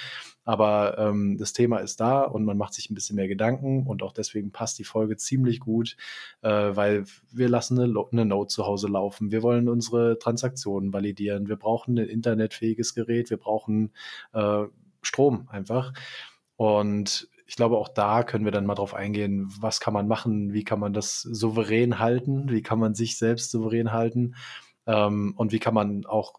Aber 0.46 0.98
ähm, 0.98 1.38
das 1.38 1.52
Thema 1.52 1.78
ist 1.80 2.00
da 2.00 2.22
und 2.22 2.46
man 2.46 2.58
macht 2.58 2.74
sich 2.74 2.90
ein 2.90 2.96
bisschen 2.96 3.18
mehr 3.18 3.28
Gedanken 3.28 3.86
und 3.86 4.02
auch 4.02 4.14
deswegen 4.14 4.52
passt 4.52 4.80
die 4.80 4.86
Folge 4.86 5.18
ziemlich 5.18 5.60
gut, 5.60 5.98
äh, 6.42 6.50
weil 6.50 7.04
wir 7.32 7.50
lassen 7.50 7.80
eine, 7.80 7.94
eine 8.12 8.26
Node 8.26 8.48
zu 8.48 8.66
Hause 8.66 8.88
laufen. 8.88 9.32
Wir 9.32 9.44
wollen 9.44 9.68
unsere 9.68 10.18
Transaktionen 10.20 10.94
validieren. 10.94 11.50
Wir 11.50 11.58
brauchen 11.58 12.00
ein 12.00 12.08
internetfähiges 12.08 12.96
Gerät. 12.96 13.30
Wir 13.30 13.38
brauchen 13.38 13.92
äh, 14.34 14.64
Strom 15.02 15.48
einfach. 15.52 15.94
Und 16.56 17.30
ich 17.50 17.56
glaube, 17.56 17.80
auch 17.80 17.88
da 17.88 18.22
können 18.22 18.46
wir 18.46 18.52
dann 18.52 18.68
mal 18.68 18.76
drauf 18.76 18.94
eingehen, 18.94 19.52
was 19.60 19.80
kann 19.80 19.92
man 19.92 20.08
machen, 20.08 20.54
wie 20.54 20.64
kann 20.64 20.80
man 20.80 20.94
das 20.94 21.24
souverän 21.24 21.98
halten, 21.98 22.52
wie 22.52 22.62
kann 22.62 22.78
man 22.78 22.94
sich 22.94 23.18
selbst 23.18 23.50
souverän 23.50 23.92
halten 23.92 24.36
ähm, 24.86 25.34
und 25.36 25.52
wie 25.52 25.58
kann 25.58 25.74
man 25.74 26.06
auch 26.06 26.36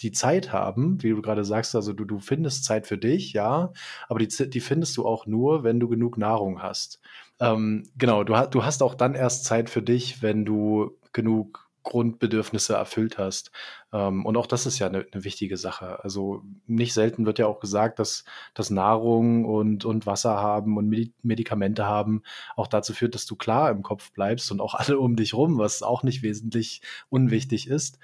die 0.00 0.10
Zeit 0.10 0.52
haben, 0.52 1.00
wie 1.00 1.10
du 1.10 1.22
gerade 1.22 1.44
sagst, 1.44 1.76
also 1.76 1.92
du, 1.92 2.04
du 2.04 2.18
findest 2.18 2.64
Zeit 2.64 2.88
für 2.88 2.98
dich, 2.98 3.32
ja, 3.34 3.72
aber 4.08 4.18
die, 4.18 4.50
die 4.50 4.58
findest 4.58 4.96
du 4.96 5.06
auch 5.06 5.26
nur, 5.26 5.62
wenn 5.62 5.78
du 5.78 5.88
genug 5.88 6.18
Nahrung 6.18 6.60
hast. 6.60 6.98
Ähm, 7.38 7.84
genau, 7.96 8.24
du, 8.24 8.34
du 8.50 8.64
hast 8.64 8.82
auch 8.82 8.96
dann 8.96 9.14
erst 9.14 9.44
Zeit 9.44 9.70
für 9.70 9.80
dich, 9.80 10.22
wenn 10.22 10.44
du 10.44 10.98
genug 11.12 11.70
Grundbedürfnisse 11.82 12.74
erfüllt 12.74 13.18
hast. 13.18 13.50
Ähm, 13.92 14.24
und 14.24 14.36
auch 14.36 14.46
das 14.46 14.66
ist 14.66 14.78
ja 14.78 14.86
eine, 14.86 15.06
eine, 15.12 15.24
wichtige 15.24 15.56
Sache. 15.56 16.02
Also 16.02 16.42
nicht 16.66 16.94
selten 16.94 17.26
wird 17.26 17.38
ja 17.38 17.46
auch 17.46 17.60
gesagt, 17.60 17.98
dass, 17.98 18.24
dass 18.54 18.70
Nahrung 18.70 19.44
und, 19.44 19.84
und 19.84 20.06
Wasser 20.06 20.36
haben 20.36 20.76
und 20.76 20.88
Medikamente 21.22 21.86
haben 21.86 22.22
auch 22.56 22.66
dazu 22.66 22.92
führt, 22.92 23.14
dass 23.14 23.26
du 23.26 23.36
klar 23.36 23.70
im 23.70 23.82
Kopf 23.82 24.12
bleibst 24.12 24.50
und 24.52 24.60
auch 24.60 24.74
alle 24.76 24.98
um 24.98 25.16
dich 25.16 25.34
rum, 25.34 25.58
was 25.58 25.82
auch 25.82 26.02
nicht 26.02 26.22
wesentlich 26.22 26.82
unwichtig 27.08 27.68
ist. 27.68 27.98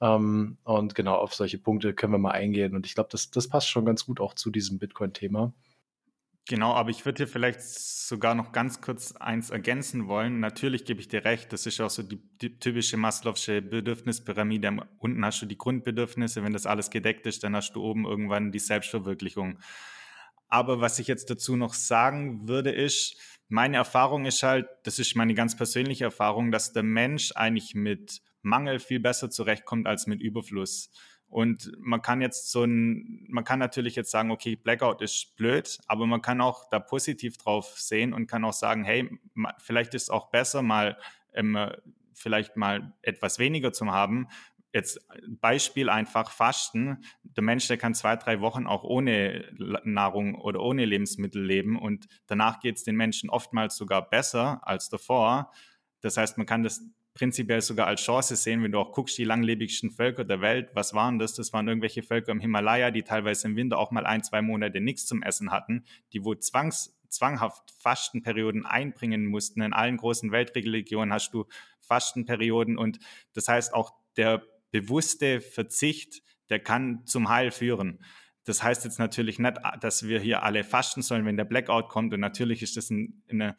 Ähm, 0.00 0.58
und 0.64 0.94
genau 0.94 1.14
auf 1.14 1.34
solche 1.34 1.58
Punkte 1.58 1.94
können 1.94 2.12
wir 2.12 2.18
mal 2.18 2.32
eingehen. 2.32 2.74
Und 2.74 2.86
ich 2.86 2.94
glaube, 2.94 3.10
das, 3.12 3.30
das 3.30 3.48
passt 3.48 3.68
schon 3.68 3.84
ganz 3.84 4.04
gut 4.04 4.20
auch 4.20 4.34
zu 4.34 4.50
diesem 4.50 4.78
Bitcoin-Thema. 4.78 5.52
Genau, 6.48 6.74
aber 6.74 6.90
ich 6.90 7.04
würde 7.04 7.18
hier 7.18 7.28
vielleicht 7.28 7.60
sogar 7.62 8.34
noch 8.34 8.50
ganz 8.50 8.80
kurz 8.80 9.12
eins 9.12 9.50
ergänzen 9.50 10.08
wollen. 10.08 10.40
Natürlich 10.40 10.84
gebe 10.84 11.00
ich 11.00 11.06
dir 11.06 11.24
recht, 11.24 11.52
das 11.52 11.66
ist 11.66 11.80
auch 11.80 11.90
so 11.90 12.02
die, 12.02 12.20
die 12.40 12.58
typische 12.58 12.96
Maslow'sche 12.96 13.60
Bedürfnispyramide. 13.60 14.88
Unten 14.98 15.24
hast 15.24 15.40
du 15.40 15.46
die 15.46 15.56
Grundbedürfnisse, 15.56 16.42
wenn 16.42 16.52
das 16.52 16.66
alles 16.66 16.90
gedeckt 16.90 17.26
ist, 17.26 17.44
dann 17.44 17.54
hast 17.54 17.74
du 17.74 17.82
oben 17.82 18.04
irgendwann 18.06 18.50
die 18.50 18.58
Selbstverwirklichung. 18.58 19.60
Aber 20.48 20.80
was 20.80 20.98
ich 20.98 21.06
jetzt 21.06 21.30
dazu 21.30 21.56
noch 21.56 21.74
sagen 21.74 22.48
würde, 22.48 22.72
ist, 22.72 23.16
meine 23.48 23.76
Erfahrung 23.76 24.24
ist 24.26 24.42
halt, 24.42 24.66
das 24.82 24.98
ist 24.98 25.14
meine 25.14 25.34
ganz 25.34 25.56
persönliche 25.56 26.04
Erfahrung, 26.04 26.50
dass 26.50 26.72
der 26.72 26.82
Mensch 26.82 27.32
eigentlich 27.36 27.74
mit 27.74 28.20
Mangel 28.42 28.80
viel 28.80 28.98
besser 28.98 29.30
zurechtkommt 29.30 29.86
als 29.86 30.06
mit 30.06 30.20
Überfluss. 30.20 30.90
Und 31.32 31.72
man 31.78 32.02
kann 32.02 32.20
jetzt 32.20 32.50
so 32.50 32.62
ein, 32.62 33.24
man 33.30 33.44
kann 33.44 33.58
natürlich 33.58 33.96
jetzt 33.96 34.10
sagen, 34.10 34.30
okay, 34.30 34.54
Blackout 34.54 35.00
ist 35.00 35.34
blöd, 35.36 35.78
aber 35.86 36.06
man 36.06 36.20
kann 36.20 36.42
auch 36.42 36.68
da 36.68 36.78
positiv 36.78 37.38
drauf 37.38 37.80
sehen 37.80 38.12
und 38.12 38.26
kann 38.26 38.44
auch 38.44 38.52
sagen, 38.52 38.84
hey, 38.84 39.18
vielleicht 39.56 39.94
ist 39.94 40.02
es 40.02 40.10
auch 40.10 40.30
besser, 40.30 40.60
mal 40.60 40.98
ähm, 41.32 41.58
vielleicht 42.12 42.58
mal 42.58 42.92
etwas 43.00 43.38
weniger 43.38 43.72
zu 43.72 43.86
haben. 43.86 44.28
Jetzt 44.74 45.00
Beispiel 45.26 45.88
einfach 45.88 46.30
Fasten. 46.30 47.02
Der 47.24 47.42
Mensch, 47.42 47.66
der 47.66 47.78
kann 47.78 47.94
zwei, 47.94 48.16
drei 48.16 48.42
Wochen 48.42 48.66
auch 48.66 48.84
ohne 48.84 49.46
Nahrung 49.84 50.34
oder 50.34 50.60
ohne 50.60 50.84
Lebensmittel 50.84 51.42
leben 51.42 51.78
und 51.78 52.08
danach 52.26 52.60
geht 52.60 52.76
es 52.76 52.84
den 52.84 52.96
Menschen 52.96 53.30
oftmals 53.30 53.76
sogar 53.76 54.06
besser 54.06 54.60
als 54.68 54.90
davor. 54.90 55.50
Das 56.02 56.18
heißt, 56.18 56.36
man 56.36 56.46
kann 56.46 56.62
das 56.62 56.82
prinzipiell 57.14 57.60
sogar 57.60 57.86
als 57.86 58.02
Chance 58.02 58.36
sehen, 58.36 58.62
wenn 58.62 58.72
du 58.72 58.78
auch 58.78 58.92
guckst, 58.92 59.18
die 59.18 59.24
langlebigsten 59.24 59.90
Völker 59.90 60.24
der 60.24 60.40
Welt, 60.40 60.70
was 60.74 60.94
waren 60.94 61.18
das? 61.18 61.34
Das 61.34 61.52
waren 61.52 61.68
irgendwelche 61.68 62.02
Völker 62.02 62.32
im 62.32 62.40
Himalaya, 62.40 62.90
die 62.90 63.02
teilweise 63.02 63.48
im 63.48 63.56
Winter 63.56 63.78
auch 63.78 63.90
mal 63.90 64.06
ein, 64.06 64.22
zwei 64.24 64.40
Monate 64.42 64.80
nichts 64.80 65.06
zum 65.06 65.22
Essen 65.22 65.50
hatten, 65.50 65.84
die 66.12 66.24
wo 66.24 66.34
zwangs, 66.34 66.98
zwanghaft 67.08 67.74
Fastenperioden 67.78 68.64
einbringen 68.64 69.26
mussten. 69.26 69.60
In 69.60 69.72
allen 69.72 69.98
großen 69.98 70.32
Weltreligionen 70.32 71.12
hast 71.12 71.32
du 71.34 71.44
Fastenperioden 71.80 72.78
und 72.78 72.98
das 73.34 73.48
heißt 73.48 73.74
auch 73.74 73.92
der 74.16 74.42
bewusste 74.70 75.40
Verzicht, 75.40 76.22
der 76.48 76.60
kann 76.60 77.06
zum 77.06 77.28
Heil 77.28 77.50
führen. 77.50 77.98
Das 78.44 78.62
heißt 78.62 78.84
jetzt 78.84 78.98
natürlich 78.98 79.38
nicht, 79.38 79.56
dass 79.80 80.08
wir 80.08 80.18
hier 80.18 80.42
alle 80.42 80.64
fasten 80.64 81.02
sollen, 81.02 81.24
wenn 81.24 81.36
der 81.36 81.44
Blackout 81.44 81.88
kommt. 81.88 82.12
Und 82.12 82.20
natürlich 82.20 82.62
ist 82.62 82.76
das 82.76 82.90
eine 82.90 83.56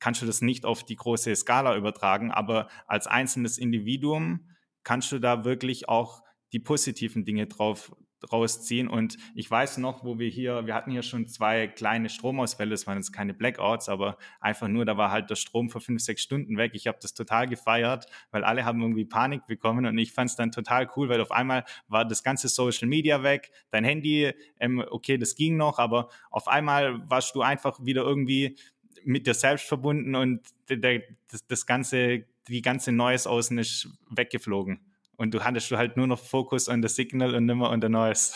kannst 0.00 0.22
du 0.22 0.26
das 0.26 0.42
nicht 0.42 0.64
auf 0.64 0.84
die 0.84 0.96
große 0.96 1.34
Skala 1.36 1.76
übertragen, 1.76 2.30
aber 2.30 2.68
als 2.86 3.06
einzelnes 3.06 3.58
Individuum 3.58 4.48
kannst 4.82 5.12
du 5.12 5.18
da 5.18 5.44
wirklich 5.44 5.88
auch 5.88 6.22
die 6.52 6.58
positiven 6.58 7.24
Dinge 7.24 7.46
drauf 7.46 7.92
rausziehen. 8.32 8.88
Und 8.88 9.16
ich 9.34 9.50
weiß 9.50 9.78
noch, 9.78 10.04
wo 10.04 10.18
wir 10.18 10.28
hier, 10.28 10.66
wir 10.66 10.74
hatten 10.74 10.90
hier 10.90 11.02
schon 11.02 11.26
zwei 11.26 11.66
kleine 11.68 12.08
Stromausfälle, 12.08 12.70
das 12.70 12.86
waren 12.86 12.98
jetzt 12.98 13.12
keine 13.12 13.34
Blackouts, 13.34 13.88
aber 13.88 14.18
einfach 14.40 14.68
nur, 14.68 14.84
da 14.84 14.96
war 14.96 15.10
halt 15.10 15.30
der 15.30 15.36
Strom 15.36 15.70
für 15.70 15.80
fünf, 15.80 16.02
sechs 16.02 16.22
Stunden 16.22 16.56
weg. 16.56 16.72
Ich 16.74 16.86
habe 16.86 16.98
das 17.00 17.14
total 17.14 17.48
gefeiert, 17.48 18.06
weil 18.30 18.44
alle 18.44 18.64
haben 18.64 18.82
irgendwie 18.82 19.04
Panik 19.04 19.46
bekommen 19.46 19.86
und 19.86 19.98
ich 19.98 20.12
fand 20.12 20.30
es 20.30 20.36
dann 20.36 20.52
total 20.52 20.88
cool, 20.96 21.08
weil 21.08 21.20
auf 21.20 21.32
einmal 21.32 21.64
war 21.88 22.04
das 22.04 22.22
ganze 22.22 22.48
Social 22.48 22.88
Media 22.88 23.22
weg, 23.22 23.52
dein 23.70 23.84
Handy, 23.84 24.32
ähm, 24.58 24.84
okay, 24.90 25.16
das 25.16 25.34
ging 25.34 25.56
noch, 25.56 25.78
aber 25.78 26.08
auf 26.30 26.48
einmal 26.48 27.08
warst 27.08 27.34
du 27.34 27.42
einfach 27.42 27.78
wieder 27.82 28.02
irgendwie 28.02 28.56
mit 29.04 29.26
dir 29.26 29.34
selbst 29.34 29.66
verbunden 29.66 30.14
und 30.14 30.40
der, 30.68 31.02
das, 31.30 31.46
das 31.46 31.66
ganze, 31.66 32.24
die 32.48 32.62
ganze 32.62 32.92
Neues 32.92 33.26
außen 33.26 33.58
ist 33.58 33.88
weggeflogen. 34.10 34.80
Und 35.20 35.34
du 35.34 35.40
hattest 35.40 35.70
du 35.70 35.76
halt 35.76 35.98
nur 35.98 36.06
noch 36.06 36.18
Fokus 36.18 36.70
an 36.70 36.80
das 36.80 36.96
Signal 36.96 37.34
und 37.34 37.44
nimmer 37.44 37.68
an 37.68 37.82
der 37.82 37.90
Noise. 37.90 38.32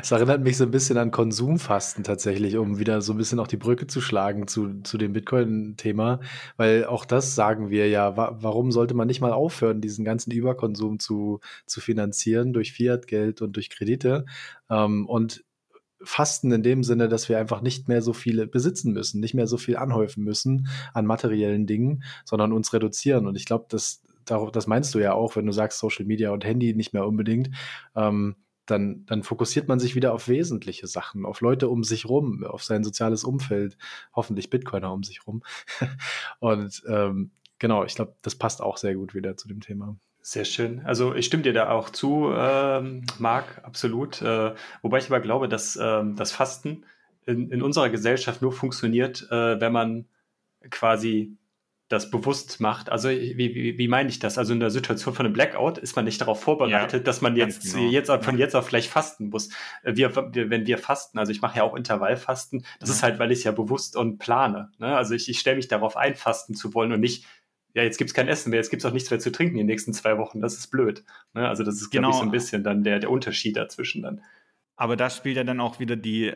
Es 0.00 0.12
erinnert 0.12 0.40
mich 0.42 0.56
so 0.56 0.64
ein 0.64 0.70
bisschen 0.70 0.98
an 0.98 1.10
Konsumfasten 1.10 2.04
tatsächlich, 2.04 2.56
um 2.58 2.78
wieder 2.78 3.02
so 3.02 3.12
ein 3.12 3.16
bisschen 3.16 3.40
auch 3.40 3.48
die 3.48 3.56
Brücke 3.56 3.88
zu 3.88 4.00
schlagen 4.00 4.46
zu, 4.46 4.82
zu 4.82 4.98
dem 4.98 5.14
Bitcoin-Thema. 5.14 6.20
Weil 6.56 6.84
auch 6.84 7.04
das 7.04 7.34
sagen 7.34 7.70
wir 7.70 7.88
ja, 7.88 8.16
wa 8.16 8.36
warum 8.40 8.70
sollte 8.70 8.94
man 8.94 9.08
nicht 9.08 9.20
mal 9.20 9.32
aufhören, 9.32 9.80
diesen 9.80 10.04
ganzen 10.04 10.30
Überkonsum 10.30 11.00
zu, 11.00 11.40
zu 11.66 11.80
finanzieren 11.80 12.52
durch 12.52 12.72
Fiat-Geld 12.72 13.42
und 13.42 13.56
durch 13.56 13.68
Kredite? 13.68 14.26
Ähm, 14.70 15.08
und 15.08 15.42
Fasten 16.04 16.52
in 16.52 16.62
dem 16.62 16.84
Sinne, 16.84 17.08
dass 17.08 17.28
wir 17.28 17.38
einfach 17.38 17.60
nicht 17.60 17.88
mehr 17.88 18.02
so 18.02 18.12
viele 18.12 18.46
besitzen 18.46 18.92
müssen, 18.92 19.20
nicht 19.20 19.34
mehr 19.34 19.46
so 19.46 19.56
viel 19.56 19.76
anhäufen 19.76 20.24
müssen 20.24 20.68
an 20.94 21.06
materiellen 21.06 21.66
Dingen, 21.66 22.04
sondern 22.24 22.52
uns 22.52 22.72
reduzieren. 22.72 23.26
Und 23.26 23.36
ich 23.36 23.44
glaube, 23.44 23.66
das, 23.68 24.02
das 24.24 24.66
meinst 24.66 24.94
du 24.94 24.98
ja 24.98 25.12
auch, 25.14 25.36
wenn 25.36 25.46
du 25.46 25.52
sagst 25.52 25.78
Social 25.78 26.04
Media 26.04 26.30
und 26.30 26.44
Handy 26.44 26.74
nicht 26.74 26.92
mehr 26.92 27.06
unbedingt. 27.06 27.50
Ähm, 27.94 28.36
dann, 28.66 29.04
dann 29.06 29.22
fokussiert 29.22 29.68
man 29.68 29.80
sich 29.80 29.96
wieder 29.96 30.12
auf 30.12 30.28
wesentliche 30.28 30.86
Sachen, 30.86 31.26
auf 31.26 31.40
Leute 31.40 31.68
um 31.68 31.82
sich 31.82 32.08
rum, 32.08 32.44
auf 32.44 32.62
sein 32.62 32.84
soziales 32.84 33.24
Umfeld, 33.24 33.76
hoffentlich 34.14 34.50
Bitcoiner 34.50 34.92
um 34.92 35.02
sich 35.02 35.26
rum. 35.26 35.42
und 36.40 36.82
ähm, 36.86 37.32
genau, 37.58 37.84
ich 37.84 37.94
glaube, 37.94 38.14
das 38.22 38.36
passt 38.36 38.62
auch 38.62 38.76
sehr 38.76 38.94
gut 38.94 39.14
wieder 39.14 39.36
zu 39.36 39.48
dem 39.48 39.60
Thema. 39.60 39.96
Sehr 40.24 40.44
schön. 40.44 40.82
Also 40.84 41.16
ich 41.16 41.26
stimme 41.26 41.42
dir 41.42 41.52
da 41.52 41.70
auch 41.70 41.90
zu, 41.90 42.32
ähm, 42.32 43.04
Marc, 43.18 43.60
absolut. 43.64 44.22
Äh, 44.22 44.54
wobei 44.80 44.98
ich 44.98 45.06
aber 45.06 45.18
glaube, 45.18 45.48
dass 45.48 45.76
ähm, 45.80 46.14
das 46.14 46.30
Fasten 46.30 46.84
in, 47.26 47.50
in 47.50 47.60
unserer 47.60 47.90
Gesellschaft 47.90 48.40
nur 48.40 48.52
funktioniert, 48.52 49.26
äh, 49.32 49.60
wenn 49.60 49.72
man 49.72 50.06
quasi 50.70 51.36
das 51.88 52.10
bewusst 52.10 52.60
macht. 52.60 52.90
Also 52.90 53.10
wie, 53.10 53.36
wie, 53.36 53.76
wie 53.76 53.88
meine 53.88 54.08
ich 54.08 54.18
das? 54.18 54.38
Also 54.38 54.54
in 54.54 54.60
der 54.60 54.70
Situation 54.70 55.12
von 55.12 55.26
einem 55.26 55.34
Blackout 55.34 55.76
ist 55.76 55.94
man 55.94 56.06
nicht 56.06 56.20
darauf 56.20 56.40
vorbereitet, 56.40 57.00
ja, 57.00 57.04
dass 57.04 57.20
man 57.20 57.36
jetzt, 57.36 57.74
genau. 57.74 57.90
jetzt 57.90 58.10
von 58.22 58.38
jetzt 58.38 58.54
auf 58.54 58.68
gleich 58.68 58.88
fasten 58.88 59.28
muss. 59.28 59.48
Äh, 59.82 59.96
wir, 59.96 60.14
wenn 60.14 60.66
wir 60.66 60.78
fasten, 60.78 61.18
also 61.18 61.32
ich 61.32 61.42
mache 61.42 61.58
ja 61.58 61.64
auch 61.64 61.74
Intervallfasten, 61.74 62.64
das 62.80 62.88
ja. 62.88 62.94
ist 62.94 63.02
halt, 63.02 63.18
weil 63.18 63.30
ich 63.32 63.40
es 63.40 63.44
ja 63.44 63.52
bewusst 63.52 63.96
und 63.96 64.18
plane. 64.18 64.70
Ne? 64.78 64.96
Also 64.96 65.14
ich, 65.14 65.28
ich 65.28 65.38
stelle 65.38 65.56
mich 65.56 65.68
darauf 65.68 65.96
ein, 65.96 66.14
fasten 66.14 66.54
zu 66.54 66.72
wollen 66.74 66.92
und 66.92 67.00
nicht 67.00 67.26
ja, 67.74 67.82
jetzt 67.82 67.98
gibt's 67.98 68.14
kein 68.14 68.28
Essen 68.28 68.50
mehr, 68.50 68.58
jetzt 68.58 68.70
gibt's 68.70 68.84
auch 68.84 68.92
nichts 68.92 69.10
mehr 69.10 69.20
zu 69.20 69.32
trinken 69.32 69.54
in 69.54 69.66
den 69.66 69.66
nächsten 69.66 69.92
zwei 69.92 70.18
Wochen. 70.18 70.40
Das 70.40 70.54
ist 70.54 70.68
blöd. 70.68 71.04
Ne? 71.34 71.48
Also 71.48 71.64
das 71.64 71.76
ist, 71.76 71.90
genau. 71.90 72.08
glaube 72.08 72.16
ich, 72.16 72.20
so 72.20 72.26
ein 72.26 72.30
bisschen 72.30 72.64
dann 72.64 72.84
der, 72.84 72.98
der 72.98 73.10
Unterschied 73.10 73.56
dazwischen 73.56 74.02
dann. 74.02 74.22
Aber 74.82 74.96
da 74.96 75.10
spielt 75.10 75.36
ja 75.36 75.44
dann 75.44 75.60
auch 75.60 75.78
wieder 75.78 75.94
die, 75.94 76.32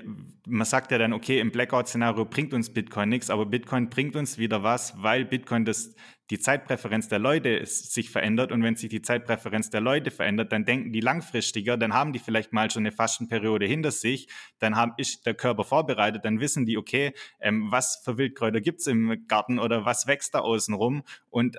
man 0.46 0.64
sagt 0.64 0.92
ja 0.92 0.98
dann, 0.98 1.12
okay, 1.12 1.40
im 1.40 1.50
Blackout-Szenario 1.50 2.26
bringt 2.26 2.54
uns 2.54 2.72
Bitcoin 2.72 3.08
nichts, 3.08 3.28
aber 3.28 3.44
Bitcoin 3.44 3.90
bringt 3.90 4.14
uns 4.14 4.38
wieder 4.38 4.62
was, 4.62 5.02
weil 5.02 5.24
Bitcoin 5.24 5.64
das, 5.64 5.96
die 6.30 6.38
Zeitpräferenz 6.38 7.08
der 7.08 7.18
Leute 7.18 7.48
ist, 7.48 7.92
sich 7.92 8.08
verändert. 8.08 8.52
Und 8.52 8.62
wenn 8.62 8.76
sich 8.76 8.88
die 8.88 9.02
Zeitpräferenz 9.02 9.70
der 9.70 9.80
Leute 9.80 10.12
verändert, 10.12 10.52
dann 10.52 10.64
denken 10.64 10.92
die 10.92 11.00
langfristiger, 11.00 11.76
dann 11.76 11.92
haben 11.92 12.12
die 12.12 12.20
vielleicht 12.20 12.52
mal 12.52 12.70
schon 12.70 12.82
eine 12.82 12.92
Fastenperiode 12.92 13.66
hinter 13.66 13.90
sich, 13.90 14.28
dann 14.60 14.76
haben, 14.76 14.92
ist 14.96 15.26
der 15.26 15.34
Körper 15.34 15.64
vorbereitet, 15.64 16.24
dann 16.24 16.38
wissen 16.38 16.66
die, 16.66 16.78
okay, 16.78 17.14
ähm, 17.40 17.72
was 17.72 18.00
für 18.04 18.16
Wildkräuter 18.16 18.60
gibt's 18.60 18.86
im 18.86 19.26
Garten 19.26 19.58
oder 19.58 19.84
was 19.86 20.06
wächst 20.06 20.36
da 20.36 20.38
außen 20.38 20.72
rum 20.72 21.02
und 21.30 21.56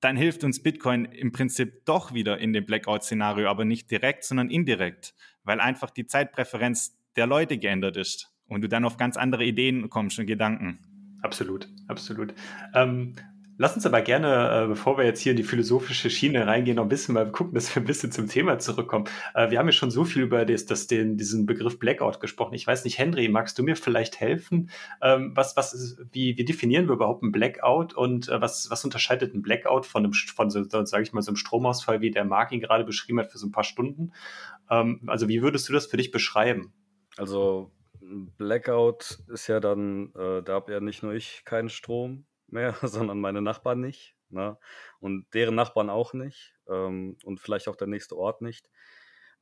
dann 0.00 0.16
hilft 0.16 0.44
uns 0.44 0.62
Bitcoin 0.62 1.06
im 1.06 1.32
Prinzip 1.32 1.84
doch 1.84 2.12
wieder 2.12 2.38
in 2.38 2.52
dem 2.52 2.66
Blackout-Szenario, 2.66 3.48
aber 3.48 3.64
nicht 3.64 3.90
direkt, 3.90 4.24
sondern 4.24 4.50
indirekt 4.50 5.14
weil 5.44 5.60
einfach 5.60 5.90
die 5.90 6.06
Zeitpräferenz 6.06 6.96
der 7.16 7.26
Leute 7.26 7.58
geändert 7.58 7.96
ist 7.96 8.32
und 8.46 8.62
du 8.62 8.68
dann 8.68 8.84
auf 8.84 8.96
ganz 8.96 9.16
andere 9.16 9.44
Ideen 9.44 9.88
kommst 9.88 10.18
und 10.18 10.26
Gedanken. 10.26 10.80
Absolut, 11.22 11.68
absolut. 11.88 12.34
Ähm, 12.74 13.14
Lass 13.60 13.74
uns 13.74 13.84
aber 13.86 14.02
gerne, 14.02 14.62
äh, 14.62 14.68
bevor 14.68 14.98
wir 14.98 15.04
jetzt 15.04 15.18
hier 15.20 15.32
in 15.32 15.36
die 15.36 15.42
philosophische 15.42 16.10
Schiene 16.10 16.46
reingehen, 16.46 16.76
noch 16.76 16.84
ein 16.84 16.88
bisschen 16.88 17.14
mal 17.14 17.28
gucken, 17.32 17.54
dass 17.54 17.74
wir 17.74 17.82
ein 17.82 17.86
bisschen 17.86 18.12
zum 18.12 18.28
Thema 18.28 18.60
zurückkommen. 18.60 19.06
Äh, 19.34 19.50
wir 19.50 19.58
haben 19.58 19.66
ja 19.66 19.72
schon 19.72 19.90
so 19.90 20.04
viel 20.04 20.22
über 20.22 20.44
das, 20.44 20.64
das, 20.64 20.86
den, 20.86 21.16
diesen 21.16 21.44
Begriff 21.44 21.80
Blackout 21.80 22.20
gesprochen. 22.20 22.54
Ich 22.54 22.68
weiß 22.68 22.84
nicht, 22.84 22.98
Henry, 22.98 23.28
magst 23.28 23.58
du 23.58 23.64
mir 23.64 23.74
vielleicht 23.74 24.20
helfen? 24.20 24.70
Ähm, 25.02 25.32
was, 25.34 25.56
was 25.56 25.74
ist, 25.74 26.00
wie, 26.12 26.38
wie 26.38 26.44
definieren 26.44 26.86
wir 26.86 26.94
überhaupt 26.94 27.24
ein 27.24 27.32
Blackout 27.32 27.94
und 27.94 28.28
äh, 28.28 28.40
was, 28.40 28.70
was 28.70 28.84
unterscheidet 28.84 29.34
ein 29.34 29.42
Blackout 29.42 29.86
von 29.86 30.04
einem, 30.04 30.12
von 30.12 30.50
so, 30.50 30.62
sage 30.62 31.02
ich 31.02 31.12
mal, 31.12 31.22
so 31.22 31.32
einem 31.32 31.36
Stromausfall, 31.36 32.00
wie 32.00 32.12
der 32.12 32.24
Mark 32.24 32.52
ihn 32.52 32.60
gerade 32.60 32.84
beschrieben 32.84 33.18
hat, 33.18 33.32
für 33.32 33.38
so 33.38 33.48
ein 33.48 33.52
paar 33.52 33.64
Stunden? 33.64 34.12
Ähm, 34.70 35.00
also 35.08 35.28
wie 35.28 35.42
würdest 35.42 35.68
du 35.68 35.72
das 35.72 35.86
für 35.86 35.96
dich 35.96 36.12
beschreiben? 36.12 36.72
Also 37.16 37.72
Blackout 38.00 39.18
ist 39.26 39.48
ja 39.48 39.58
dann, 39.58 40.12
da 40.14 40.44
habe 40.46 40.72
ja 40.72 40.80
nicht 40.80 41.02
nur 41.02 41.12
ich 41.12 41.42
keinen 41.44 41.68
Strom, 41.68 42.24
mehr, 42.52 42.74
sondern 42.82 43.20
meine 43.20 43.42
Nachbarn 43.42 43.80
nicht. 43.80 44.16
Ne? 44.30 44.58
Und 45.00 45.26
deren 45.34 45.54
Nachbarn 45.54 45.90
auch 45.90 46.12
nicht. 46.12 46.54
Ähm, 46.68 47.16
und 47.24 47.40
vielleicht 47.40 47.68
auch 47.68 47.76
der 47.76 47.88
nächste 47.88 48.16
Ort 48.16 48.42
nicht. 48.42 48.68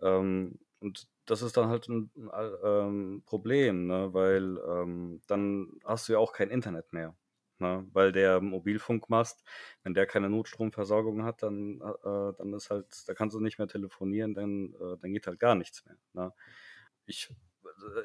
Ähm, 0.01 0.59
und 0.81 1.09
das 1.25 1.43
ist 1.43 1.57
dann 1.57 1.69
halt 1.69 1.89
ein, 1.89 2.11
ein 2.31 2.53
ähm, 2.63 3.23
Problem, 3.27 3.87
ne? 3.87 4.13
weil 4.13 4.59
ähm, 4.69 5.21
dann 5.27 5.73
hast 5.85 6.09
du 6.09 6.13
ja 6.13 6.19
auch 6.19 6.33
kein 6.33 6.51
Internet 6.51 6.93
mehr. 6.93 7.17
Ne? 7.59 7.87
Weil 7.93 8.13
der 8.13 8.41
Mobilfunkmast, 8.41 9.43
wenn 9.83 9.95
der 9.95 10.07
keine 10.07 10.29
Notstromversorgung 10.29 11.25
hat, 11.25 11.43
dann, 11.43 11.81
äh, 11.81 12.33
dann 12.37 12.53
ist 12.53 12.71
halt, 12.71 12.87
da 13.09 13.15
kannst 13.15 13.35
du 13.35 13.41
nicht 13.41 13.59
mehr 13.59 13.69
telefonieren, 13.69 14.35
dann, 14.35 14.75
äh, 14.75 14.99
dann 15.01 15.13
geht 15.13 15.27
halt 15.27 15.41
gar 15.41 15.55
nichts 15.55 15.85
mehr. 15.87 15.97
Ne? 16.13 16.33
Ich, 17.07 17.35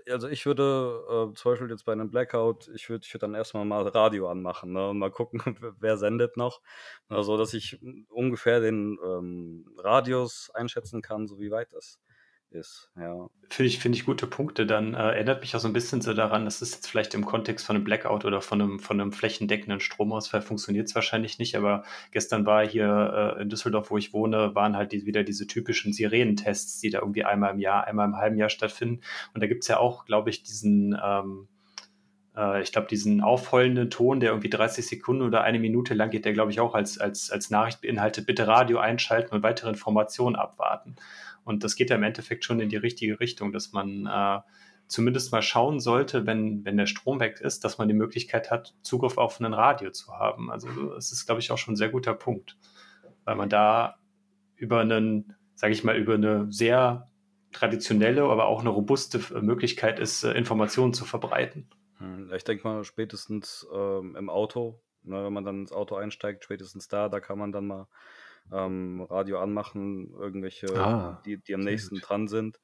also 0.10 0.28
ich 0.28 0.46
würde 0.46 1.32
äh, 1.32 1.34
zum 1.36 1.52
Beispiel 1.52 1.70
jetzt 1.70 1.86
bei 1.86 1.92
einem 1.92 2.10
Blackout, 2.10 2.70
ich 2.74 2.90
würde 2.90 3.06
ich 3.06 3.14
würd 3.14 3.24
dann 3.24 3.36
erstmal 3.36 3.66
mal 3.66 3.88
Radio 3.88 4.30
anmachen 4.30 4.74
ne, 4.74 4.90
und 4.90 5.00
mal 5.00 5.12
gucken, 5.12 5.42
wer 5.80 5.98
sendet 5.98 6.38
noch. 6.38 6.62
Also, 7.10 7.38
dass 7.38 7.54
ich 7.54 7.80
ungefähr 8.10 8.60
den 8.60 8.98
ähm, 9.04 9.66
Radius 9.78 10.50
einschätzen 10.54 11.02
kann, 11.02 11.28
so 11.28 11.40
wie 11.40 11.52
weit 11.52 11.74
das 11.74 12.00
ist. 12.52 12.90
Ja. 12.98 13.28
Finde 13.50 13.68
ich, 13.68 13.80
finde 13.80 13.98
ich 13.98 14.06
gute 14.06 14.28
Punkte. 14.28 14.66
Dann 14.66 14.94
äh, 14.94 14.98
erinnert 14.98 15.42
mich 15.42 15.56
auch 15.56 15.60
so 15.60 15.68
ein 15.68 15.74
bisschen 15.74 16.02
so 16.02 16.14
daran, 16.14 16.46
dass 16.46 16.62
es 16.62 16.74
jetzt 16.74 16.88
vielleicht 16.88 17.14
im 17.14 17.26
Kontext 17.26 17.66
von 17.66 17.76
einem 17.76 17.86
Blackout 17.86 18.26
oder 18.26 18.42
von 18.42 18.62
einem, 18.62 18.80
von 18.80 19.00
einem 19.00 19.12
flächendeckenden 19.12 19.80
Stromausfall 19.80 20.42
funktioniert 20.42 20.88
es 20.88 20.96
wahrscheinlich 20.96 21.40
nicht, 21.40 21.56
aber 21.56 21.84
gestern 22.12 22.46
war 22.46 22.66
hier 22.66 23.36
äh, 23.38 23.42
in 23.42 23.50
Düsseldorf, 23.50 23.92
wo 23.92 23.98
ich 23.98 24.14
wohne, 24.14 24.56
waren 24.56 24.76
halt 24.76 24.92
die, 24.92 25.06
wieder 25.06 25.24
diese 25.24 25.48
typischen 25.48 25.94
Sirenentests, 25.94 26.80
die 26.80 26.90
da 26.90 27.00
irgendwie 27.00 27.26
einmal 27.26 27.54
im 27.54 27.60
Jahr, 27.60 27.86
einmal 27.88 28.08
im 28.08 28.18
halben 28.18 28.38
Jahr 28.38 28.50
stattfinden. 28.50 29.02
Und 29.34 29.42
da 29.42 29.48
gibt 29.48 29.64
es 29.64 29.68
ja 29.68 29.78
auch, 29.78 30.06
glaube 30.06 30.30
ich, 30.30 30.44
diesen 30.44 30.98
ähm, 31.04 31.48
äh, 32.36 32.62
ich 32.62 32.72
glaube, 32.72 32.88
diesen 32.88 33.22
aufheulenden 33.22 33.90
Ton, 33.90 34.20
der 34.20 34.30
irgendwie 34.30 34.50
30 34.50 34.86
Sekunden 34.86 35.22
oder 35.24 35.42
eine 35.44 35.60
Minute 35.60 35.94
lang 35.94 36.10
geht, 36.10 36.26
der, 36.26 36.34
glaube 36.34 36.52
ich, 36.52 36.60
auch 36.60 36.74
als, 36.74 36.98
als, 36.98 37.32
als 37.32 37.50
Nachricht 37.50 37.82
beinhaltet, 37.82 38.26
bitte 38.26 38.48
Radio 38.48 38.80
einschalten 38.80 39.36
und 39.36 39.44
weitere 39.44 39.70
Informationen 39.70 40.36
abwarten. 40.36 40.96
Und 41.44 41.64
das 41.64 41.76
geht 41.76 41.90
ja 41.90 41.96
im 41.96 42.04
Endeffekt 42.04 42.46
schon 42.46 42.60
in 42.60 42.70
die 42.70 42.78
richtige 42.78 43.20
Richtung, 43.20 43.52
dass 43.52 43.72
man 43.72 44.06
äh, 44.06 44.40
zumindest 44.88 45.32
mal 45.32 45.42
schauen 45.42 45.80
sollte, 45.80 46.26
wenn, 46.26 46.66
wenn 46.66 46.78
der 46.78 46.86
Strom 46.86 47.20
weg 47.20 47.40
ist, 47.42 47.64
dass 47.64 47.78
man 47.78 47.88
die 47.88 47.94
Möglichkeit 47.94 48.52
hat, 48.52 48.76
Zugriff 48.82 49.18
auf 49.18 49.40
ein 49.40 49.54
Radio 49.54 49.92
zu 49.92 50.14
haben. 50.14 50.52
Also 50.52 50.68
das 50.94 51.12
ist, 51.12 51.26
glaube 51.26 51.40
ich, 51.40 51.52
auch 51.52 51.58
schon 51.58 51.74
ein 51.74 51.78
sehr 51.78 51.90
guter 51.90 52.14
Punkt, 52.14 52.58
weil 53.24 53.36
man 53.36 53.50
da 53.50 53.96
über 54.56 54.82
einen, 54.82 55.36
sage 55.56 55.74
ich 55.74 55.84
mal, 55.84 55.96
über 55.96 56.16
eine 56.16 56.52
sehr 56.52 57.10
traditionelle, 57.52 58.24
aber 58.24 58.46
auch 58.46 58.60
eine 58.60 58.70
robuste 58.70 59.20
Möglichkeit 59.42 60.00
ist, 60.00 60.24
äh, 60.24 60.32
Informationen 60.34 60.94
zu 60.94 61.06
verbreiten. 61.06 61.70
Hm, 61.98 62.32
ich 62.34 62.44
denke 62.44 62.68
mal, 62.68 62.84
spätestens 62.84 63.68
ähm, 63.74 64.16
im 64.16 64.30
Auto, 64.30 64.82
ne, 65.04 65.24
wenn 65.24 65.34
man 65.34 65.46
dann 65.46 65.62
ins 65.62 65.72
Auto 65.72 65.96
einsteigt, 65.96 66.44
spätestens 66.44 66.88
da, 66.88 67.10
da 67.10 67.20
kann 67.20 67.38
man 67.38 67.52
dann 67.52 67.68
mal 67.68 67.88
ähm, 68.52 69.02
Radio 69.10 69.40
anmachen, 69.40 70.12
irgendwelche, 70.14 70.68
ah, 70.76 71.22
die, 71.26 71.38
die 71.38 71.56
am 71.56 71.62
nächsten 71.62 71.96
gut. 71.96 72.10
dran 72.10 72.28
sind. 72.28 72.60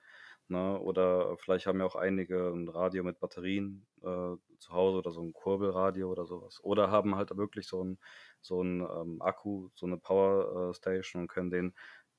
Ne? 0.50 0.80
Oder 0.80 1.38
vielleicht 1.38 1.68
haben 1.68 1.80
ja 1.80 1.86
auch 1.86 1.96
einige 1.96 2.50
ein 2.50 2.70
Radio 2.70 3.04
mit 3.04 3.20
Batterien 3.20 3.86
äh, 4.02 4.36
zu 4.60 4.72
Hause 4.72 4.98
oder 4.98 5.12
so 5.12 5.22
ein 5.22 5.34
Kurbelradio 5.34 6.10
oder 6.10 6.26
sowas. 6.26 6.60
Oder 6.64 6.90
haben 6.90 7.16
halt 7.16 7.36
wirklich 7.36 7.68
so 7.68 7.84
ein, 7.84 8.00
so 8.42 8.64
ein 8.64 8.82
ähm, 8.82 9.22
Akku, 9.22 9.70
so 9.76 9.86
eine 9.86 9.98
Power 9.98 10.70
äh, 10.70 10.74
Station 10.74 11.24
und 11.24 11.28
können 11.28 11.52
den 11.52 11.74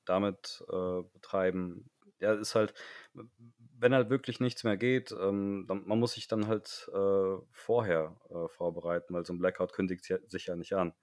damit 0.05 0.63
äh, 0.69 1.01
betreiben. 1.13 1.89
Ja, 2.19 2.33
ist 2.33 2.53
halt, 2.53 2.73
wenn 3.77 3.93
halt 3.93 4.09
wirklich 4.09 4.39
nichts 4.39 4.63
mehr 4.63 4.77
geht, 4.77 5.11
ähm, 5.11 5.65
dann, 5.67 5.87
man 5.87 5.99
muss 5.99 6.13
sich 6.13 6.27
dann 6.27 6.47
halt 6.47 6.89
äh, 6.93 7.37
vorher 7.51 8.15
äh, 8.29 8.47
vorbereiten, 8.49 9.13
weil 9.13 9.25
so 9.25 9.33
ein 9.33 9.39
Blackout 9.39 9.73
kündigt 9.73 10.05
sich 10.05 10.45
ja 10.45 10.55
nicht 10.55 10.73
an. 10.73 10.93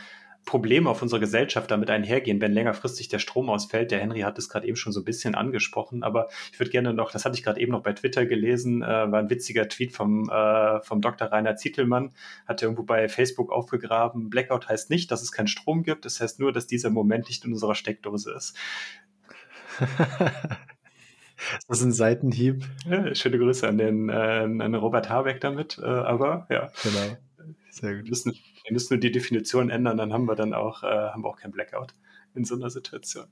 Probleme 0.48 0.90
auf 0.90 1.02
unserer 1.02 1.20
Gesellschaft 1.20 1.70
damit 1.70 1.90
einhergehen, 1.92 2.42
wenn 2.42 2.54
längerfristig 2.54 3.10
der 3.10 3.20
Strom 3.20 3.50
ausfällt. 3.50 3.92
Der 3.92 4.00
Henry 4.00 4.22
hat 4.22 4.40
es 4.40 4.48
gerade 4.48 4.66
eben 4.66 4.78
schon 4.78 4.94
so 4.94 5.02
ein 5.02 5.06
bisschen 5.06 5.36
angesprochen, 5.36 6.04
aber 6.04 6.30
ich 6.52 6.60
würde 6.60 6.72
gerne 6.72 6.94
noch, 6.94 7.12
das 7.12 7.26
hatte 7.26 7.36
ich 7.36 7.44
gerade 7.44 7.60
eben 7.60 7.74
noch 7.74 7.84
bei 7.84 7.92
Twitter 7.92 8.26
gelesen, 8.26 8.82
äh, 8.82 8.88
war 8.88 9.20
ein 9.20 9.30
witziger 9.30 9.68
Tweet 9.68 9.92
vom, 9.92 10.30
äh, 10.30 10.82
vom 10.82 11.02
Dr. 11.02 11.28
Rainer 11.28 11.58
Zietelmann, 11.58 12.14
hat 12.48 12.62
irgendwo 12.64 12.84
bei 12.84 13.10
Facebook 13.10 13.52
aufgegraben, 13.52 14.30
Blackout 14.30 14.70
heißt 14.70 14.90
nicht, 14.90 15.12
dass 15.12 15.22
es 15.22 15.34
keinen 15.34 15.48
Strom 15.48 15.84
gibt, 15.84 16.06
es 16.06 16.16
das 16.16 16.22
heißt 16.22 16.40
nur, 16.40 16.54
dass 16.54 16.66
dieser 16.66 16.90
Moment 16.90 17.28
nicht 17.28 17.44
in 17.44 17.52
unserer 17.52 17.76
Steckdose 17.76 18.32
ist. 18.32 18.58
Das 21.68 21.80
ist 21.80 21.86
ein 21.86 21.92
Seitenhieb. 21.92 22.66
Ja, 22.90 23.14
schöne 23.14 23.38
Grüße 23.38 23.68
an 23.68 23.78
den 23.78 24.10
äh, 24.10 24.14
an 24.14 24.74
Robert 24.74 25.08
Habeck 25.08 25.40
damit, 25.40 25.78
äh, 25.78 25.86
aber 25.86 26.48
ja. 26.50 26.72
Genau. 26.82 27.16
Sehr 27.70 27.96
gut. 27.96 28.06
Wir 28.06 28.10
müssen, 28.10 28.34
wir 28.68 28.74
müssen 28.74 28.94
nur 28.94 29.00
die 29.00 29.12
Definition 29.12 29.70
ändern, 29.70 29.98
dann 29.98 30.14
haben 30.14 30.26
wir 30.26 30.36
dann 30.36 30.54
auch, 30.54 30.84
äh, 30.84 30.88
haben 30.88 31.24
wir 31.24 31.30
auch 31.30 31.38
kein 31.38 31.52
Blackout 31.52 31.94
in 32.36 32.44
so 32.44 32.56
einer 32.56 32.70
Situation. 32.70 33.26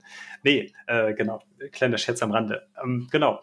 Nee, 0.43 0.73
äh, 0.87 1.13
genau, 1.13 1.41
kleiner 1.71 1.97
Scherz 1.97 2.23
am 2.23 2.31
Rande. 2.31 2.67
Ähm, 2.81 3.07
genau. 3.11 3.41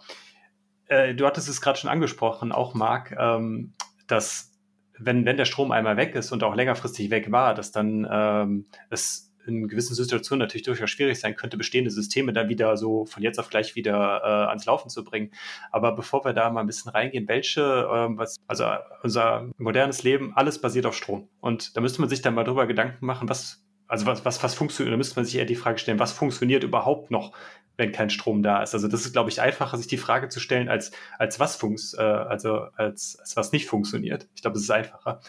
Äh, 0.86 1.14
du 1.14 1.26
hattest 1.26 1.48
es 1.48 1.60
gerade 1.60 1.78
schon 1.78 1.90
angesprochen, 1.90 2.50
auch 2.50 2.74
Marc, 2.74 3.12
ähm, 3.12 3.72
dass 4.06 4.52
wenn, 4.98 5.24
wenn 5.24 5.36
der 5.36 5.44
Strom 5.44 5.70
einmal 5.70 5.96
weg 5.96 6.14
ist 6.14 6.32
und 6.32 6.42
auch 6.42 6.54
längerfristig 6.54 7.10
weg 7.10 7.30
war, 7.30 7.54
dass 7.54 7.72
dann 7.72 8.06
ähm, 8.10 8.66
es 8.90 9.31
in 9.46 9.68
gewissen 9.68 9.94
Situationen 9.94 10.40
natürlich 10.40 10.64
durchaus 10.64 10.90
schwierig 10.90 11.18
sein 11.18 11.36
könnte, 11.36 11.56
bestehende 11.56 11.90
Systeme 11.90 12.32
dann 12.32 12.48
wieder 12.48 12.76
so 12.76 13.04
von 13.06 13.22
jetzt 13.22 13.38
auf 13.38 13.50
gleich 13.50 13.74
wieder 13.74 14.20
äh, 14.24 14.48
ans 14.48 14.66
Laufen 14.66 14.88
zu 14.88 15.04
bringen. 15.04 15.30
Aber 15.70 15.94
bevor 15.94 16.24
wir 16.24 16.32
da 16.32 16.50
mal 16.50 16.60
ein 16.60 16.66
bisschen 16.66 16.90
reingehen, 16.90 17.28
welche, 17.28 17.88
ähm, 17.92 18.18
was, 18.18 18.36
also 18.46 18.66
unser 19.02 19.50
modernes 19.58 20.02
Leben, 20.02 20.32
alles 20.34 20.60
basiert 20.60 20.86
auf 20.86 20.94
Strom. 20.94 21.28
Und 21.40 21.76
da 21.76 21.80
müsste 21.80 22.00
man 22.00 22.08
sich 22.08 22.22
dann 22.22 22.34
mal 22.34 22.44
drüber 22.44 22.66
Gedanken 22.66 23.04
machen, 23.04 23.28
was, 23.28 23.64
also 23.86 24.06
was, 24.06 24.24
was, 24.24 24.42
was 24.42 24.54
funktioniert, 24.54 24.92
da 24.92 24.96
müsste 24.96 25.16
man 25.16 25.24
sich 25.24 25.36
eher 25.36 25.44
die 25.44 25.54
Frage 25.56 25.78
stellen, 25.78 25.98
was 25.98 26.12
funktioniert 26.12 26.64
überhaupt 26.64 27.10
noch, 27.10 27.32
wenn 27.76 27.92
kein 27.92 28.10
Strom 28.10 28.42
da 28.42 28.62
ist. 28.62 28.74
Also 28.74 28.88
das 28.88 29.04
ist, 29.04 29.12
glaube 29.12 29.30
ich, 29.30 29.40
einfacher, 29.40 29.76
sich 29.76 29.86
die 29.86 29.96
Frage 29.96 30.28
zu 30.28 30.40
stellen, 30.40 30.68
als, 30.68 30.92
als 31.18 31.40
was 31.40 31.56
funks, 31.56 31.94
äh, 31.94 32.02
also 32.02 32.68
als, 32.76 33.18
als 33.18 33.36
was 33.36 33.52
nicht 33.52 33.66
funktioniert. 33.66 34.28
Ich 34.34 34.42
glaube, 34.42 34.56
es 34.56 34.64
ist 34.64 34.70
einfacher. 34.70 35.20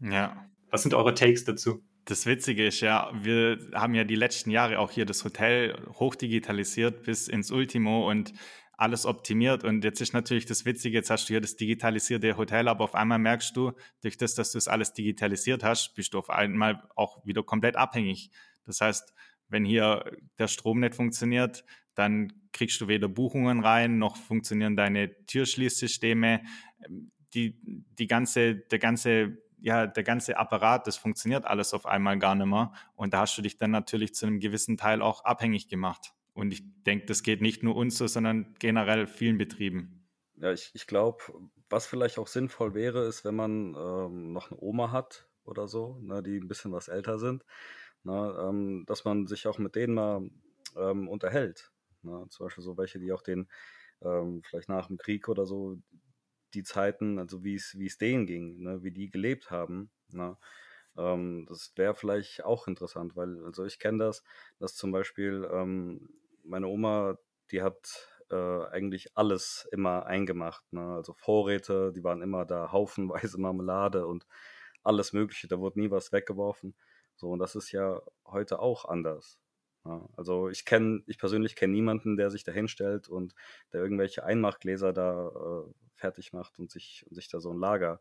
Ja. 0.00 0.44
Was 0.70 0.82
sind 0.82 0.94
eure 0.94 1.14
Takes 1.14 1.44
dazu? 1.44 1.82
Das 2.06 2.26
Witzige 2.26 2.66
ist 2.66 2.80
ja, 2.80 3.10
wir 3.14 3.58
haben 3.72 3.94
ja 3.94 4.04
die 4.04 4.14
letzten 4.14 4.50
Jahre 4.50 4.78
auch 4.78 4.90
hier 4.90 5.06
das 5.06 5.24
Hotel 5.24 5.74
hochdigitalisiert 5.94 7.02
bis 7.04 7.28
ins 7.28 7.50
Ultimo 7.50 8.10
und 8.10 8.34
alles 8.76 9.06
optimiert. 9.06 9.64
Und 9.64 9.84
jetzt 9.84 10.00
ist 10.00 10.12
natürlich 10.12 10.44
das 10.44 10.64
Witzige, 10.64 10.98
jetzt 10.98 11.10
hast 11.10 11.28
du 11.28 11.34
hier 11.34 11.40
das 11.40 11.56
digitalisierte 11.56 12.36
Hotel, 12.36 12.68
aber 12.68 12.84
auf 12.84 12.94
einmal 12.94 13.18
merkst 13.18 13.56
du, 13.56 13.72
durch 14.02 14.18
das, 14.18 14.34
dass 14.34 14.52
du 14.52 14.58
es 14.58 14.68
alles 14.68 14.92
digitalisiert 14.92 15.64
hast, 15.64 15.94
bist 15.94 16.12
du 16.12 16.18
auf 16.18 16.28
einmal 16.28 16.82
auch 16.94 17.24
wieder 17.24 17.42
komplett 17.42 17.76
abhängig. 17.76 18.30
Das 18.64 18.80
heißt, 18.80 19.14
wenn 19.48 19.64
hier 19.64 20.04
der 20.38 20.48
Strom 20.48 20.80
nicht 20.80 20.94
funktioniert, 20.94 21.64
dann 21.94 22.32
kriegst 22.52 22.80
du 22.80 22.88
weder 22.88 23.08
Buchungen 23.08 23.60
rein, 23.60 23.98
noch 23.98 24.16
funktionieren 24.16 24.76
deine 24.76 25.24
Türschließsysteme. 25.26 26.42
Die, 27.34 27.58
die 27.64 28.06
ganze, 28.06 28.56
der 28.56 28.78
ganze 28.78 29.38
ja, 29.64 29.86
der 29.86 30.04
ganze 30.04 30.36
Apparat, 30.36 30.86
das 30.86 30.98
funktioniert 30.98 31.46
alles 31.46 31.72
auf 31.72 31.86
einmal 31.86 32.18
gar 32.18 32.34
nicht 32.34 32.46
mehr. 32.46 32.74
Und 32.96 33.14
da 33.14 33.20
hast 33.20 33.38
du 33.38 33.40
dich 33.40 33.56
dann 33.56 33.70
natürlich 33.70 34.14
zu 34.14 34.26
einem 34.26 34.38
gewissen 34.38 34.76
Teil 34.76 35.00
auch 35.00 35.24
abhängig 35.24 35.68
gemacht. 35.68 36.12
Und 36.34 36.52
ich 36.52 36.62
denke, 36.82 37.06
das 37.06 37.22
geht 37.22 37.40
nicht 37.40 37.62
nur 37.62 37.74
uns 37.74 37.96
so, 37.96 38.06
sondern 38.06 38.54
generell 38.58 39.06
vielen 39.06 39.38
Betrieben. 39.38 40.06
Ja, 40.36 40.52
ich, 40.52 40.70
ich 40.74 40.86
glaube, 40.86 41.24
was 41.70 41.86
vielleicht 41.86 42.18
auch 42.18 42.26
sinnvoll 42.26 42.74
wäre, 42.74 43.06
ist, 43.06 43.24
wenn 43.24 43.36
man 43.36 43.74
ähm, 43.74 44.34
noch 44.34 44.50
eine 44.50 44.60
Oma 44.60 44.92
hat 44.92 45.30
oder 45.44 45.66
so, 45.66 45.98
ne, 46.02 46.22
die 46.22 46.36
ein 46.36 46.48
bisschen 46.48 46.72
was 46.72 46.88
älter 46.88 47.18
sind, 47.18 47.42
ne, 48.02 48.36
ähm, 48.38 48.84
dass 48.86 49.06
man 49.06 49.26
sich 49.26 49.46
auch 49.46 49.56
mit 49.56 49.76
denen 49.76 49.94
mal 49.94 50.28
ähm, 50.76 51.08
unterhält. 51.08 51.72
Ne? 52.02 52.26
Zum 52.28 52.44
Beispiel 52.44 52.64
so 52.64 52.76
welche, 52.76 52.98
die 52.98 53.12
auch 53.12 53.22
den, 53.22 53.48
ähm, 54.02 54.42
vielleicht 54.44 54.68
nach 54.68 54.88
dem 54.88 54.98
Krieg 54.98 55.30
oder 55.30 55.46
so, 55.46 55.78
die 56.54 56.62
Zeiten, 56.62 57.18
also 57.18 57.44
wie 57.44 57.54
es, 57.56 57.78
wie 57.78 57.86
es 57.86 57.98
denen 57.98 58.26
ging, 58.26 58.62
ne, 58.62 58.82
wie 58.82 58.92
die 58.92 59.10
gelebt 59.10 59.50
haben. 59.50 59.90
Ne. 60.08 60.36
Ähm, 60.96 61.46
das 61.48 61.72
wäre 61.76 61.94
vielleicht 61.94 62.44
auch 62.44 62.68
interessant, 62.68 63.16
weil, 63.16 63.44
also 63.44 63.64
ich 63.64 63.78
kenne 63.78 63.98
das, 63.98 64.22
dass 64.58 64.74
zum 64.76 64.92
Beispiel 64.92 65.48
ähm, 65.52 66.08
meine 66.44 66.68
Oma, 66.68 67.18
die 67.50 67.62
hat 67.62 68.08
äh, 68.30 68.66
eigentlich 68.66 69.16
alles 69.16 69.68
immer 69.72 70.06
eingemacht. 70.06 70.64
Ne? 70.72 70.94
Also 70.94 71.14
Vorräte, 71.14 71.92
die 71.92 72.04
waren 72.04 72.22
immer 72.22 72.44
da, 72.44 72.72
haufenweise 72.72 73.38
Marmelade 73.40 74.06
und 74.06 74.26
alles 74.82 75.12
Mögliche, 75.12 75.48
da 75.48 75.58
wurde 75.58 75.80
nie 75.80 75.90
was 75.90 76.12
weggeworfen. 76.12 76.74
So, 77.16 77.30
und 77.30 77.38
das 77.38 77.54
ist 77.54 77.72
ja 77.72 78.00
heute 78.26 78.58
auch 78.58 78.84
anders. 78.84 79.38
Also 80.16 80.48
ich 80.48 80.64
kenne, 80.64 81.02
ich 81.06 81.18
persönlich 81.18 81.56
kenne 81.56 81.74
niemanden, 81.74 82.16
der 82.16 82.30
sich 82.30 82.42
da 82.42 82.52
hinstellt 82.52 83.08
und 83.08 83.34
der 83.72 83.82
irgendwelche 83.82 84.24
Einmachgläser 84.24 84.92
da 84.92 85.28
äh, 85.28 85.72
fertig 85.94 86.32
macht 86.32 86.58
und 86.58 86.70
sich, 86.70 87.04
und 87.08 87.14
sich 87.14 87.28
da 87.28 87.40
so 87.40 87.50
ein 87.50 87.58
Lager 87.58 88.00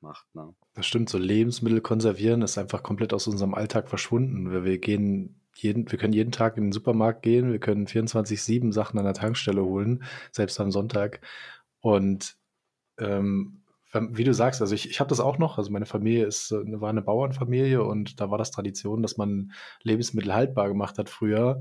macht. 0.00 0.32
Ne? 0.34 0.54
Das 0.74 0.86
stimmt, 0.86 1.08
so 1.08 1.18
Lebensmittel 1.18 1.80
konservieren 1.80 2.42
ist 2.42 2.56
einfach 2.56 2.82
komplett 2.82 3.12
aus 3.12 3.26
unserem 3.26 3.54
Alltag 3.54 3.88
verschwunden. 3.88 4.52
Wir, 4.52 4.64
wir 4.64 4.78
gehen 4.78 5.40
jeden, 5.56 5.90
wir 5.90 5.98
können 5.98 6.12
jeden 6.12 6.32
Tag 6.32 6.56
in 6.56 6.64
den 6.64 6.72
Supermarkt 6.72 7.22
gehen, 7.22 7.50
wir 7.50 7.60
können 7.60 7.86
24-7 7.86 8.72
Sachen 8.72 8.98
an 8.98 9.04
der 9.04 9.14
Tankstelle 9.14 9.64
holen, 9.64 10.04
selbst 10.30 10.60
am 10.60 10.70
Sonntag. 10.70 11.20
Und 11.80 12.36
ähm, 12.98 13.63
wie 13.94 14.24
du 14.24 14.34
sagst, 14.34 14.60
also 14.60 14.74
ich, 14.74 14.90
ich 14.90 15.00
habe 15.00 15.08
das 15.08 15.20
auch 15.20 15.38
noch. 15.38 15.58
Also 15.58 15.70
meine 15.70 15.86
Familie 15.86 16.26
ist, 16.26 16.50
war 16.52 16.90
eine 16.90 17.02
Bauernfamilie 17.02 17.82
und 17.82 18.20
da 18.20 18.30
war 18.30 18.38
das 18.38 18.50
Tradition, 18.50 19.02
dass 19.02 19.16
man 19.16 19.52
Lebensmittel 19.82 20.34
haltbar 20.34 20.68
gemacht 20.68 20.98
hat 20.98 21.08
früher. 21.08 21.60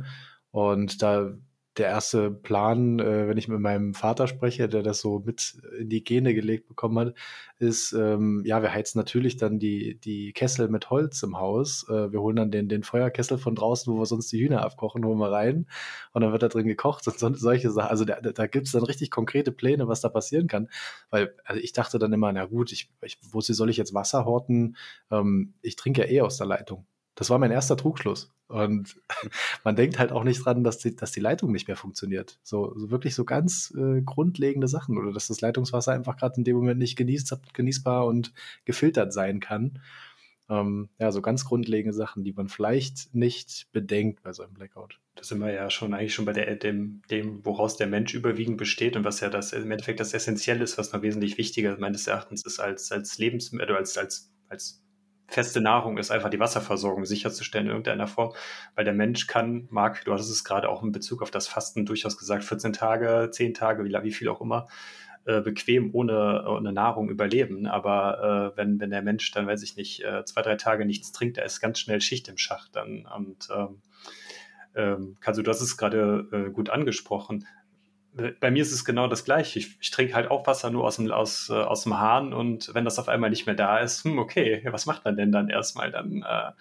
Und 0.52 1.02
da 1.02 1.34
der 1.78 1.88
erste 1.88 2.30
Plan, 2.30 3.00
äh, 3.00 3.28
wenn 3.28 3.38
ich 3.38 3.48
mit 3.48 3.60
meinem 3.60 3.94
Vater 3.94 4.28
spreche, 4.28 4.68
der 4.68 4.84
das 4.84 5.00
so 5.02 5.20
mit 5.26 5.58
in 5.80 5.90
die 5.90 6.04
Gene 6.04 6.36
gelegt 6.36 6.68
bekommen 6.68 7.00
hat, 7.00 7.16
ist, 7.58 7.94
ähm, 7.94 8.44
ja, 8.46 8.62
wir 8.62 8.74
heizen 8.74 9.00
natürlich 9.00 9.38
dann 9.38 9.58
die, 9.58 10.00
die 10.00 10.34
Kessel 10.34 10.68
mit 10.70 10.90
Holz 10.92 11.24
im 11.24 11.40
Haus. 11.40 11.88
Äh, 11.90 12.12
wir 12.12 12.22
holen 12.22 12.36
dann 12.36 12.52
den, 12.52 12.70
den 12.70 12.84
Feuerkessel 12.84 13.38
von 13.38 13.56
draußen, 13.56 13.92
wo 13.92 13.98
wir 14.00 14.06
sonst 14.06 14.32
die 14.32 14.40
Hühner 14.40 14.62
abkochen, 14.64 15.04
holen 15.04 15.18
wir 15.18 15.32
rein 15.32 15.68
und 16.14 16.22
dann 16.22 16.32
wird 16.32 16.44
da 16.44 16.48
drin 16.50 16.68
gekocht 16.68 17.08
und 17.08 17.18
so, 17.18 17.34
solche 17.34 17.72
Sachen. 17.72 17.90
Also 17.90 18.06
da, 18.06 18.22
da 18.22 18.48
gibt 18.48 18.68
es 18.68 18.74
dann 18.74 18.84
richtig 18.84 19.10
konkrete 19.10 19.52
Pläne, 19.52 19.88
was 19.88 20.02
da 20.02 20.10
passieren 20.10 20.48
kann. 20.48 20.70
Weil 21.10 21.36
also 21.46 21.60
ich 21.62 21.74
dachte 21.74 21.98
dann 21.98 22.14
immer, 22.14 22.32
na 22.34 22.46
gut, 22.46 22.72
ich, 22.72 22.92
ich, 23.02 23.18
wo 23.32 23.42
soll 23.42 23.70
ich 23.70 23.78
jetzt 23.78 23.94
Wasser 23.94 24.26
horten? 24.26 24.78
Ähm, 25.12 25.54
ich 25.62 25.76
trinke 25.76 26.02
ja 26.02 26.08
eh 26.08 26.22
aus 26.22 26.38
der 26.38 26.48
Leitung. 26.48 26.86
Das 27.16 27.30
war 27.30 27.38
mein 27.38 27.52
erster 27.52 27.78
Trugschluss. 27.78 28.34
Und 28.48 28.96
man 29.64 29.76
denkt 29.76 30.00
halt 30.00 30.12
auch 30.12 30.24
nicht 30.24 30.46
dran, 30.46 30.64
dass 30.64 30.78
die, 30.80 30.96
dass 30.96 31.12
die 31.12 31.20
Leitung 31.20 31.52
nicht 31.52 31.68
mehr 31.68 31.78
funktioniert. 31.78 32.40
So, 32.44 32.74
so 32.78 32.92
wirklich 32.92 33.16
so 33.16 33.26
ganz 33.26 33.74
äh, 33.78 34.02
grundlegende 34.02 34.68
Sachen 34.68 34.98
oder 34.98 35.12
dass 35.12 35.28
das 35.28 35.42
Leitungswasser 35.42 35.92
einfach 35.94 36.18
gerade 36.18 36.38
in 36.38 36.44
dem 36.44 36.56
Moment 36.56 36.80
nicht 36.80 36.96
genieß, 36.96 37.38
genießbar 37.54 38.06
und 38.06 38.34
gefiltert 38.66 39.14
sein 39.14 39.40
kann. 39.40 39.80
Ähm, 40.50 40.90
ja, 41.00 41.12
so 41.12 41.22
ganz 41.22 41.46
grundlegende 41.46 41.96
Sachen, 41.96 42.24
die 42.24 42.34
man 42.34 42.50
vielleicht 42.50 43.16
nicht 43.16 43.72
bedenkt 43.72 44.24
bei 44.24 44.34
so 44.34 44.44
einem 44.44 44.54
Blackout. 44.54 45.00
Da 45.16 45.24
sind 45.24 45.40
wir 45.40 45.52
ja 45.52 45.70
schon 45.70 45.94
eigentlich 45.94 46.14
schon 46.14 46.26
bei 46.26 46.34
der, 46.34 46.56
dem, 46.56 47.02
dem, 47.10 47.46
woraus 47.46 47.78
der 47.78 47.88
Mensch 47.88 48.14
überwiegend 48.14 48.58
besteht 48.58 48.96
und 48.96 49.06
was 49.06 49.22
ja 49.22 49.30
das 49.30 49.54
im 49.54 49.72
Endeffekt 49.72 50.00
das 50.00 50.14
Essentielle 50.14 50.64
ist, 50.64 50.78
was 50.78 50.92
noch 50.92 51.02
wesentlich 51.02 51.38
wichtiger 51.38 51.78
meines 51.78 52.08
Erachtens 52.08 52.46
ist 52.46 52.60
als, 52.60 52.92
als 52.92 53.18
Lebensmittel, 53.18 53.76
als, 53.76 53.98
als, 53.98 54.32
als 54.50 54.83
feste 55.34 55.62
Nahrung 55.62 55.98
ist, 55.98 56.12
einfach 56.12 56.30
die 56.30 56.40
Wasserversorgung 56.40 57.06
sicherzustellen 57.06 57.68
in 57.68 57.72
irgendeiner 57.72 58.08
Form, 58.08 58.34
weil 58.76 58.86
der 58.86 58.94
Mensch 58.94 59.28
kann, 59.28 59.68
mag, 59.70 60.04
du 60.06 60.14
hattest 60.14 60.32
es 60.32 60.44
gerade 60.44 60.70
auch 60.70 60.84
in 60.84 60.92
Bezug 60.92 61.22
auf 61.22 61.32
das 61.32 61.48
Fasten 61.48 61.86
durchaus 61.86 62.18
gesagt, 62.18 62.44
14 62.44 62.74
Tage, 62.74 63.30
10 63.32 63.54
Tage, 63.54 63.84
wie, 63.84 63.94
wie 64.04 64.12
viel 64.12 64.30
auch 64.30 64.42
immer, 64.42 64.68
äh, 65.26 65.42
bequem 65.42 65.90
ohne, 65.94 66.46
ohne 66.48 66.72
Nahrung 66.74 67.10
überleben. 67.10 67.66
Aber 67.66 68.54
äh, 68.54 68.58
wenn, 68.58 68.80
wenn 68.80 68.90
der 68.90 69.02
Mensch 69.02 69.32
dann, 69.32 69.48
weiß 69.48 69.64
ich 69.64 69.76
nicht, 69.76 70.04
äh, 70.04 70.24
zwei, 70.26 70.42
drei 70.42 70.56
Tage 70.56 70.86
nichts 70.86 71.12
trinkt, 71.12 71.38
da 71.38 71.44
ist 71.44 71.62
ganz 71.62 71.80
schnell 71.80 72.02
Schicht 72.02 72.28
im 72.28 72.38
Schacht 72.38 72.76
dann. 72.76 73.06
Und 73.06 73.48
ähm, 73.56 73.82
ähm, 74.76 75.18
Kazu, 75.20 75.42
du 75.42 75.50
hast 75.50 75.62
es 75.62 75.78
gerade 75.78 76.28
äh, 76.32 76.52
gut 76.52 76.70
angesprochen 76.70 77.46
bei 78.40 78.52
mir 78.52 78.62
ist 78.62 78.72
es 78.72 78.86
genau 78.86 79.08
das 79.08 79.26
Gleiche. 79.26 79.60
Ich, 79.60 79.78
ich 79.82 79.92
trinke 79.92 80.14
halt 80.14 80.30
auch 80.30 80.46
Wasser 80.46 80.70
nur 80.70 80.86
aus 80.86 80.98
dem, 80.98 81.12
aus, 81.12 81.50
äh, 81.50 81.54
aus 81.54 81.84
dem 81.84 82.00
Hahn 82.00 82.34
und 82.34 82.74
wenn 82.74 82.86
das 82.86 83.00
auf 83.00 83.10
einmal 83.10 83.30
nicht 83.30 83.46
mehr 83.46 83.56
da 83.56 83.80
ist, 83.80 84.04
hm, 84.04 84.20
okay, 84.20 84.62
was 84.70 84.86
macht 84.86 85.06
man 85.06 85.16
denn 85.16 85.32
dann 85.32 85.50
erstmal 85.50 85.92
dann? 85.92 86.24
Äh, 86.24 86.52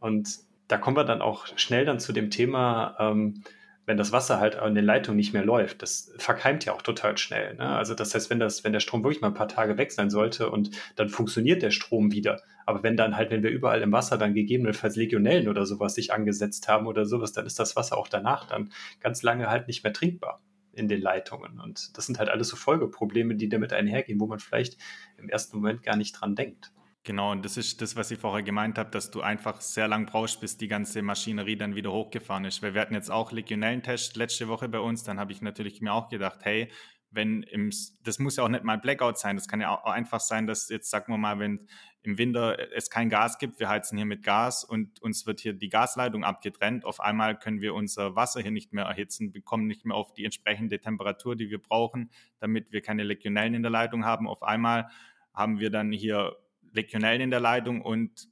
und 0.00 0.28
da 0.68 0.78
kommen 0.78 0.96
wir 0.96 1.04
dann 1.04 1.22
auch 1.22 1.46
schnell 1.56 1.84
dann 1.84 2.00
zu 2.00 2.12
dem 2.12 2.30
Thema, 2.30 2.96
ähm, 2.98 3.42
wenn 3.86 3.96
das 3.96 4.12
Wasser 4.12 4.38
halt 4.38 4.56
an 4.56 4.74
den 4.74 4.84
Leitungen 4.84 5.16
nicht 5.16 5.32
mehr 5.32 5.44
läuft, 5.44 5.82
das 5.82 6.12
verkeimt 6.18 6.64
ja 6.64 6.74
auch 6.74 6.82
total 6.82 7.18
schnell. 7.18 7.54
Ne? 7.56 7.68
Also 7.68 7.94
das 7.94 8.14
heißt, 8.14 8.30
wenn 8.30 8.38
das, 8.38 8.62
wenn 8.62 8.72
der 8.72 8.78
Strom 8.80 9.02
wirklich 9.02 9.20
mal 9.20 9.28
ein 9.28 9.34
paar 9.34 9.48
Tage 9.48 9.78
weg 9.78 9.90
sein 9.90 10.10
sollte 10.10 10.50
und 10.50 10.70
dann 10.96 11.08
funktioniert 11.08 11.62
der 11.62 11.72
Strom 11.72 12.12
wieder. 12.12 12.40
Aber 12.66 12.84
wenn 12.84 12.96
dann 12.96 13.16
halt, 13.16 13.30
wenn 13.30 13.42
wir 13.42 13.50
überall 13.50 13.82
im 13.82 13.90
Wasser 13.90 14.16
dann 14.16 14.34
gegebenenfalls 14.34 14.94
Legionellen 14.96 15.48
oder 15.48 15.66
sowas 15.66 15.94
sich 15.94 16.12
angesetzt 16.12 16.68
haben 16.68 16.86
oder 16.86 17.04
sowas, 17.04 17.32
dann 17.32 17.46
ist 17.46 17.58
das 17.58 17.74
Wasser 17.74 17.96
auch 17.96 18.06
danach 18.06 18.46
dann 18.46 18.70
ganz 19.00 19.22
lange 19.22 19.48
halt 19.48 19.66
nicht 19.66 19.82
mehr 19.82 19.92
trinkbar 19.92 20.40
in 20.72 20.88
den 20.88 21.00
Leitungen. 21.00 21.60
Und 21.60 21.96
das 21.96 22.06
sind 22.06 22.18
halt 22.18 22.28
alles 22.28 22.48
so 22.48 22.56
Folgeprobleme, 22.56 23.36
die 23.36 23.48
damit 23.48 23.72
einhergehen, 23.72 24.20
wo 24.20 24.26
man 24.26 24.38
vielleicht 24.38 24.76
im 25.18 25.28
ersten 25.28 25.56
Moment 25.56 25.82
gar 25.82 25.96
nicht 25.96 26.12
dran 26.12 26.34
denkt. 26.34 26.72
Genau, 27.02 27.32
und 27.32 27.44
das 27.44 27.56
ist 27.56 27.80
das, 27.80 27.96
was 27.96 28.10
ich 28.10 28.18
vorher 28.18 28.42
gemeint 28.42 28.76
habe, 28.76 28.90
dass 28.90 29.10
du 29.10 29.22
einfach 29.22 29.62
sehr 29.62 29.88
lang 29.88 30.04
brauchst, 30.04 30.40
bis 30.40 30.58
die 30.58 30.68
ganze 30.68 31.00
Maschinerie 31.00 31.56
dann 31.56 31.74
wieder 31.74 31.90
hochgefahren 31.92 32.44
ist. 32.44 32.62
Weil 32.62 32.74
wir 32.74 32.82
hatten 32.82 32.94
jetzt 32.94 33.10
auch 33.10 33.32
Legionellentest 33.32 34.16
letzte 34.16 34.48
Woche 34.48 34.68
bei 34.68 34.80
uns, 34.80 35.02
dann 35.02 35.18
habe 35.18 35.32
ich 35.32 35.40
natürlich 35.40 35.80
mir 35.80 35.94
auch 35.94 36.10
gedacht, 36.10 36.40
hey, 36.42 36.70
wenn 37.10 37.42
im, 37.42 37.70
das 38.04 38.18
muss 38.18 38.36
ja 38.36 38.44
auch 38.44 38.48
nicht 38.48 38.64
mal 38.64 38.78
Blackout 38.78 39.18
sein, 39.18 39.36
das 39.36 39.48
kann 39.48 39.60
ja 39.60 39.70
auch 39.70 39.84
einfach 39.84 40.20
sein, 40.20 40.46
dass 40.46 40.68
jetzt, 40.68 40.90
sagen 40.90 41.12
wir 41.12 41.18
mal, 41.18 41.38
wenn 41.38 41.66
im 42.02 42.16
Winter 42.18 42.56
es 42.74 42.88
kein 42.88 43.10
Gas 43.10 43.38
gibt, 43.38 43.60
wir 43.60 43.68
heizen 43.68 43.96
hier 43.96 44.06
mit 44.06 44.22
Gas 44.22 44.64
und 44.64 45.02
uns 45.02 45.26
wird 45.26 45.40
hier 45.40 45.52
die 45.52 45.68
Gasleitung 45.68 46.24
abgetrennt. 46.24 46.84
Auf 46.84 47.00
einmal 47.00 47.38
können 47.38 47.60
wir 47.60 47.74
unser 47.74 48.16
Wasser 48.16 48.40
hier 48.40 48.52
nicht 48.52 48.72
mehr 48.72 48.84
erhitzen, 48.84 49.32
bekommen 49.32 49.66
nicht 49.66 49.84
mehr 49.84 49.96
auf 49.96 50.14
die 50.14 50.24
entsprechende 50.24 50.80
Temperatur, 50.80 51.36
die 51.36 51.50
wir 51.50 51.58
brauchen, 51.58 52.10
damit 52.38 52.72
wir 52.72 52.80
keine 52.80 53.02
Legionellen 53.02 53.54
in 53.54 53.62
der 53.62 53.70
Leitung 53.70 54.04
haben. 54.04 54.26
Auf 54.28 54.42
einmal 54.42 54.88
haben 55.34 55.60
wir 55.60 55.70
dann 55.70 55.92
hier 55.92 56.36
Legionellen 56.72 57.20
in 57.20 57.30
der 57.30 57.40
Leitung 57.40 57.82
und 57.82 58.28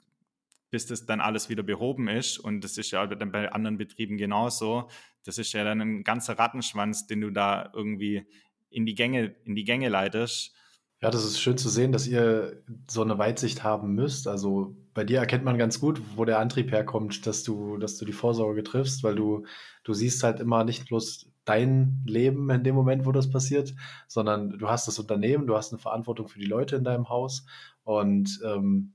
bis 0.70 0.86
das 0.86 1.06
dann 1.06 1.20
alles 1.20 1.48
wieder 1.48 1.62
behoben 1.62 2.08
ist, 2.08 2.38
und 2.38 2.62
das 2.62 2.76
ist 2.76 2.90
ja 2.90 3.06
dann 3.06 3.32
bei 3.32 3.50
anderen 3.50 3.78
Betrieben 3.78 4.18
genauso, 4.18 4.88
das 5.24 5.38
ist 5.38 5.52
ja 5.52 5.64
dann 5.64 5.80
ein 5.80 6.04
ganzer 6.04 6.38
Rattenschwanz, 6.38 7.06
den 7.06 7.22
du 7.22 7.30
da 7.30 7.70
irgendwie 7.74 8.26
in 8.70 8.86
die 8.86 8.94
Gänge, 8.94 9.34
in 9.44 9.54
die 9.54 9.64
Gänge 9.64 9.88
leitest. 9.88 10.54
Ja, 11.00 11.10
das 11.10 11.24
ist 11.24 11.40
schön 11.40 11.56
zu 11.56 11.68
sehen, 11.68 11.92
dass 11.92 12.08
ihr 12.08 12.60
so 12.90 13.02
eine 13.02 13.18
Weitsicht 13.18 13.62
haben 13.62 13.94
müsst. 13.94 14.26
Also 14.26 14.76
bei 14.94 15.04
dir 15.04 15.20
erkennt 15.20 15.44
man 15.44 15.56
ganz 15.56 15.78
gut, 15.78 16.00
wo 16.16 16.24
der 16.24 16.40
Antrieb 16.40 16.72
herkommt, 16.72 17.24
dass 17.26 17.44
du, 17.44 17.76
dass 17.76 17.96
du 17.98 18.04
die 18.04 18.12
Vorsorge 18.12 18.64
triffst, 18.64 19.04
weil 19.04 19.14
du, 19.14 19.46
du 19.84 19.94
siehst 19.94 20.24
halt 20.24 20.40
immer 20.40 20.64
nicht 20.64 20.88
bloß 20.88 21.30
dein 21.44 22.02
Leben 22.04 22.50
in 22.50 22.64
dem 22.64 22.74
Moment, 22.74 23.06
wo 23.06 23.12
das 23.12 23.30
passiert, 23.30 23.74
sondern 24.08 24.58
du 24.58 24.68
hast 24.68 24.88
das 24.88 24.98
Unternehmen, 24.98 25.46
du 25.46 25.56
hast 25.56 25.72
eine 25.72 25.78
Verantwortung 25.78 26.28
für 26.28 26.40
die 26.40 26.46
Leute 26.46 26.76
in 26.76 26.84
deinem 26.84 27.08
Haus 27.08 27.46
und 27.84 28.40
ähm, 28.44 28.92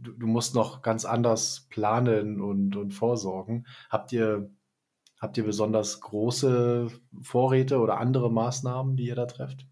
du, 0.00 0.12
du 0.12 0.26
musst 0.26 0.54
noch 0.54 0.80
ganz 0.80 1.04
anders 1.04 1.66
planen 1.70 2.40
und, 2.40 2.76
und 2.76 2.94
vorsorgen. 2.94 3.66
Habt 3.90 4.12
ihr, 4.12 4.48
habt 5.20 5.36
ihr 5.38 5.44
besonders 5.44 6.00
große 6.00 6.88
Vorräte 7.22 7.78
oder 7.78 7.98
andere 7.98 8.30
Maßnahmen, 8.30 8.96
die 8.96 9.06
ihr 9.06 9.14
da 9.14 9.26
trefft? 9.26 9.66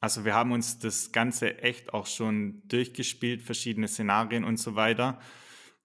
Also 0.00 0.24
wir 0.24 0.34
haben 0.34 0.52
uns 0.52 0.78
das 0.78 1.12
Ganze 1.12 1.58
echt 1.58 1.94
auch 1.94 2.06
schon 2.06 2.62
durchgespielt, 2.66 3.40
verschiedene 3.42 3.88
Szenarien 3.88 4.44
und 4.44 4.58
so 4.58 4.74
weiter. 4.74 5.18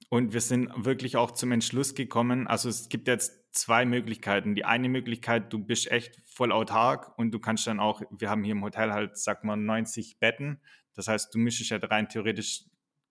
Und 0.10 0.34
wir 0.34 0.42
sind 0.42 0.72
wirklich 0.76 1.16
auch 1.16 1.32
zum 1.32 1.52
Entschluss 1.52 1.96
gekommen. 1.96 2.48
Also 2.48 2.68
es 2.68 2.90
gibt 2.90 3.08
jetzt 3.08 3.40
zwei 3.52 3.86
Möglichkeiten. 3.86 4.56
Die 4.56 4.66
eine 4.66 4.90
Möglichkeit, 4.90 5.54
du 5.54 5.60
bist 5.60 5.90
echt 5.92 6.20
voll 6.26 6.52
autark 6.52 7.18
und 7.18 7.32
du 7.32 7.40
kannst 7.40 7.68
dann 7.68 7.80
auch, 7.80 8.02
wir 8.12 8.30
haben 8.30 8.44
hier 8.44 8.54
im 8.54 8.64
Hotel 8.64 8.92
halt, 8.92 9.18
sag 9.18 9.44
mal, 9.44 9.56
90 9.56 10.20
Betten. 10.20 10.60
Das 10.96 11.08
heißt, 11.08 11.34
du 11.34 11.40
müsstest 11.40 11.70
ja 11.70 11.78
rein 11.78 12.10
theoretisch 12.10 12.66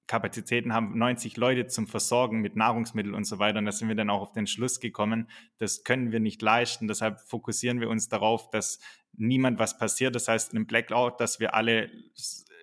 Kapazitäten 0.09 0.73
haben, 0.73 0.99
90 0.99 1.37
Leute 1.37 1.67
zum 1.67 1.87
Versorgen 1.87 2.41
mit 2.41 2.57
Nahrungsmitteln 2.57 3.15
und 3.15 3.25
so 3.25 3.39
weiter. 3.39 3.59
Und 3.59 3.67
da 3.67 3.73
sind 3.73 3.89
wir 3.89 3.95
dann 3.95 4.11
auch 4.11 4.23
auf 4.23 4.33
den 4.33 4.47
Schluss 4.47 4.81
gekommen, 4.81 5.29
das 5.59 5.85
können 5.85 6.11
wir 6.11 6.19
nicht 6.19 6.43
leisten. 6.43 6.89
Deshalb 6.89 7.21
fokussieren 7.21 7.81
wir 7.81 7.91
uns 7.91 8.09
darauf, 8.09 8.49
dass 8.51 8.81
niemand 9.13 9.59
was 9.59 9.79
passiert. 9.79 10.15
Das 10.15 10.27
heißt, 10.27 10.53
einem 10.53 10.67
Blackout, 10.67 11.21
dass 11.21 11.39
wir 11.41 11.55
alle 11.55 11.91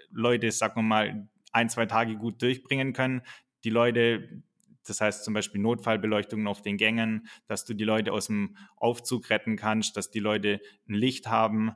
Leute, 0.10 0.52
sagen 0.52 0.78
wir 0.78 0.84
mal, 0.84 1.30
ein, 1.52 1.70
zwei 1.70 1.86
Tage 1.86 2.18
gut 2.18 2.42
durchbringen 2.42 2.94
können. 2.94 3.22
Die 3.64 3.70
Leute, 3.70 4.44
das 4.86 5.00
heißt 5.00 5.24
zum 5.24 5.36
Beispiel 5.36 5.62
Notfallbeleuchtungen 5.62 6.48
auf 6.48 6.64
den 6.64 6.78
Gängen, 6.78 7.28
dass 7.48 7.64
du 7.64 7.76
die 7.76 7.84
Leute 7.84 8.12
aus 8.12 8.26
dem 8.26 8.58
Aufzug 8.76 9.30
retten 9.30 9.56
kannst, 9.56 9.98
dass 9.98 10.10
die 10.10 10.20
Leute 10.20 10.62
ein 10.90 10.96
Licht 10.96 11.28
haben 11.28 11.76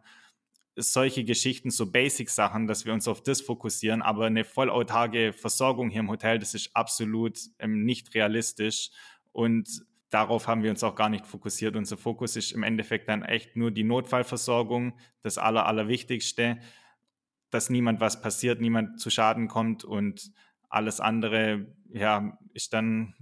solche 0.80 1.24
Geschichten, 1.24 1.72
so 1.72 1.92
Basic-Sachen, 1.92 2.68
dass 2.68 2.86
wir 2.86 2.94
uns 2.94 3.08
auf 3.08 3.22
das 3.22 3.42
fokussieren, 3.42 4.02
aber 4.02 4.26
eine 4.26 4.44
vollautarke 4.44 5.34
Versorgung 5.34 5.90
hier 5.90 6.02
im 6.02 6.10
Hotel, 6.10 6.40
das 6.40 6.54
ist 6.54 6.76
absolut 6.76 7.40
ähm, 7.60 7.84
nicht 7.84 8.14
realistisch 8.16 8.92
und 9.32 9.68
darauf 10.10 10.48
haben 10.48 10.64
wir 10.64 10.72
uns 10.72 10.84
auch 10.84 10.96
gar 10.96 11.10
nicht 11.10 11.26
fokussiert. 11.26 11.76
Unser 11.76 11.98
Fokus 11.98 12.36
ist 12.36 12.52
im 12.52 12.64
Endeffekt 12.64 13.10
dann 13.10 13.24
echt 13.24 13.56
nur 13.56 13.72
die 13.72 13.84
Notfallversorgung, 13.84 14.98
das 15.22 15.38
Aller, 15.38 15.66
Allerwichtigste, 15.66 16.60
dass 17.50 17.70
niemand 17.70 18.00
was 18.00 18.22
passiert, 18.22 18.62
niemand 18.62 19.00
zu 19.00 19.10
Schaden 19.10 19.48
kommt 19.48 19.84
und 19.84 20.32
alles 20.70 21.00
andere, 21.00 21.68
ja, 21.92 22.38
ist 22.54 22.74
dann 22.74 23.16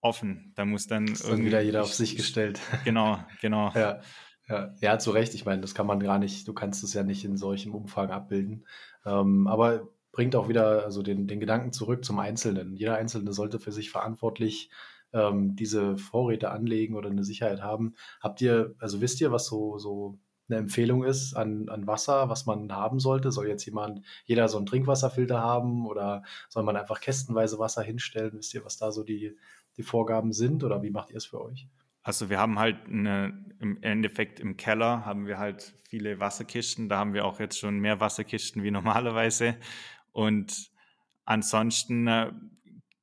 offen. 0.00 0.52
Da 0.56 0.64
muss 0.64 0.86
dann, 0.86 1.08
ist 1.08 1.28
dann 1.28 1.44
wieder 1.44 1.60
jeder 1.60 1.82
auf 1.82 1.94
sich 1.94 2.16
gestellt. 2.16 2.60
Genau, 2.84 3.18
genau. 3.40 3.72
ja. 3.74 4.00
Ja, 4.48 4.74
ja, 4.80 4.98
zu 4.98 5.10
Recht. 5.10 5.34
Ich 5.34 5.44
meine, 5.44 5.60
das 5.60 5.74
kann 5.74 5.86
man 5.86 6.00
gar 6.00 6.18
nicht, 6.18 6.46
du 6.46 6.52
kannst 6.52 6.84
es 6.84 6.94
ja 6.94 7.02
nicht 7.02 7.24
in 7.24 7.36
solchem 7.36 7.74
Umfang 7.74 8.10
abbilden. 8.10 8.64
Ähm, 9.04 9.46
aber 9.48 9.88
bringt 10.12 10.36
auch 10.36 10.48
wieder 10.48 10.84
also 10.84 11.02
den, 11.02 11.26
den 11.26 11.40
Gedanken 11.40 11.72
zurück 11.72 12.04
zum 12.04 12.18
Einzelnen. 12.20 12.74
Jeder 12.76 12.96
Einzelne 12.96 13.32
sollte 13.32 13.58
für 13.58 13.72
sich 13.72 13.90
verantwortlich 13.90 14.70
ähm, 15.12 15.56
diese 15.56 15.96
Vorräte 15.98 16.50
anlegen 16.50 16.94
oder 16.94 17.10
eine 17.10 17.24
Sicherheit 17.24 17.60
haben. 17.62 17.94
Habt 18.20 18.40
ihr, 18.40 18.74
also 18.78 19.00
wisst 19.00 19.20
ihr, 19.20 19.32
was 19.32 19.46
so, 19.46 19.78
so 19.78 20.18
eine 20.48 20.58
Empfehlung 20.58 21.04
ist 21.04 21.34
an, 21.34 21.68
an 21.68 21.86
Wasser, 21.86 22.28
was 22.28 22.46
man 22.46 22.72
haben 22.72 23.00
sollte? 23.00 23.32
Soll 23.32 23.48
jetzt 23.48 23.66
jemand, 23.66 24.02
jeder 24.26 24.48
so 24.48 24.58
einen 24.58 24.66
Trinkwasserfilter 24.66 25.40
haben 25.40 25.86
oder 25.86 26.22
soll 26.48 26.62
man 26.62 26.76
einfach 26.76 27.00
kästenweise 27.00 27.58
Wasser 27.58 27.82
hinstellen? 27.82 28.32
Wisst 28.34 28.54
ihr, 28.54 28.64
was 28.64 28.76
da 28.78 28.92
so 28.92 29.02
die, 29.02 29.36
die 29.76 29.82
Vorgaben 29.82 30.32
sind 30.32 30.62
oder 30.64 30.82
wie 30.82 30.90
macht 30.90 31.10
ihr 31.10 31.16
es 31.16 31.26
für 31.26 31.42
euch? 31.42 31.68
Also 32.06 32.30
wir 32.30 32.38
haben 32.38 32.60
halt 32.60 32.86
eine, 32.86 33.36
im 33.58 33.82
Endeffekt 33.82 34.38
im 34.38 34.56
Keller 34.56 35.04
haben 35.04 35.26
wir 35.26 35.38
halt 35.38 35.74
viele 35.88 36.20
Wasserkisten. 36.20 36.88
Da 36.88 36.98
haben 36.98 37.14
wir 37.14 37.24
auch 37.24 37.40
jetzt 37.40 37.58
schon 37.58 37.80
mehr 37.80 37.98
Wasserkisten 37.98 38.62
wie 38.62 38.70
normalerweise. 38.80 39.56
Und 40.12 40.70
ansonsten 41.24 42.06
äh, 42.06 42.30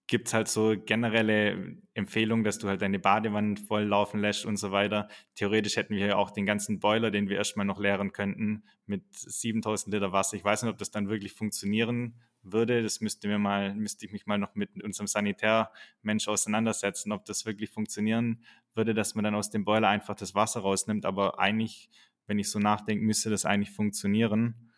gibt 0.07 0.29
es 0.29 0.33
halt 0.33 0.47
so 0.47 0.75
generelle 0.77 1.75
Empfehlungen, 1.93 2.45
dass 2.45 2.59
du 2.59 2.69
halt 2.69 2.81
deine 2.81 2.97
Badewanne 2.97 3.57
voll 3.57 3.83
laufen 3.83 4.21
lässt 4.21 4.45
und 4.45 4.55
so 4.55 4.71
weiter. 4.71 5.09
Theoretisch 5.35 5.75
hätten 5.75 5.95
wir 5.95 6.05
ja 6.05 6.15
auch 6.15 6.31
den 6.31 6.45
ganzen 6.45 6.79
Boiler, 6.79 7.11
den 7.11 7.27
wir 7.27 7.35
erstmal 7.35 7.65
noch 7.65 7.81
leeren 7.81 8.13
könnten, 8.13 8.63
mit 8.85 9.03
7000 9.11 9.93
Liter 9.93 10.13
Wasser. 10.13 10.37
Ich 10.37 10.45
weiß 10.45 10.63
nicht, 10.63 10.71
ob 10.71 10.77
das 10.77 10.91
dann 10.91 11.09
wirklich 11.09 11.33
funktionieren 11.33 12.21
würde. 12.43 12.83
Das 12.83 13.01
müsste 13.01 13.27
mir 13.27 13.39
mal, 13.39 13.73
müsste 13.73 14.05
ich 14.05 14.11
mich 14.11 14.25
mal 14.25 14.37
noch 14.37 14.55
mit 14.55 14.83
unserem 14.83 15.07
Sanitärmensch 15.07 16.27
auseinandersetzen, 16.27 17.11
ob 17.11 17.25
das 17.25 17.45
wirklich 17.45 17.69
funktionieren 17.69 18.43
würde, 18.75 18.93
dass 18.93 19.15
man 19.15 19.23
dann 19.23 19.35
aus 19.35 19.49
dem 19.49 19.65
Boiler 19.65 19.87
einfach 19.87 20.15
das 20.15 20.35
Wasser 20.35 20.61
rausnimmt. 20.61 21.05
Aber 21.05 21.39
eigentlich, 21.39 21.89
wenn 22.27 22.39
ich 22.39 22.49
so 22.49 22.59
nachdenke, 22.59 23.03
müsste 23.03 23.29
das 23.29 23.45
eigentlich 23.45 23.71
funktionieren. 23.71 24.71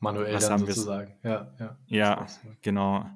Manuell 0.00 0.34
Was 0.34 0.48
dann 0.48 0.60
sozusagen. 0.60 1.14
Ja, 1.22 1.54
ja. 1.58 1.78
Ja, 1.86 2.26
genau. 2.62 3.08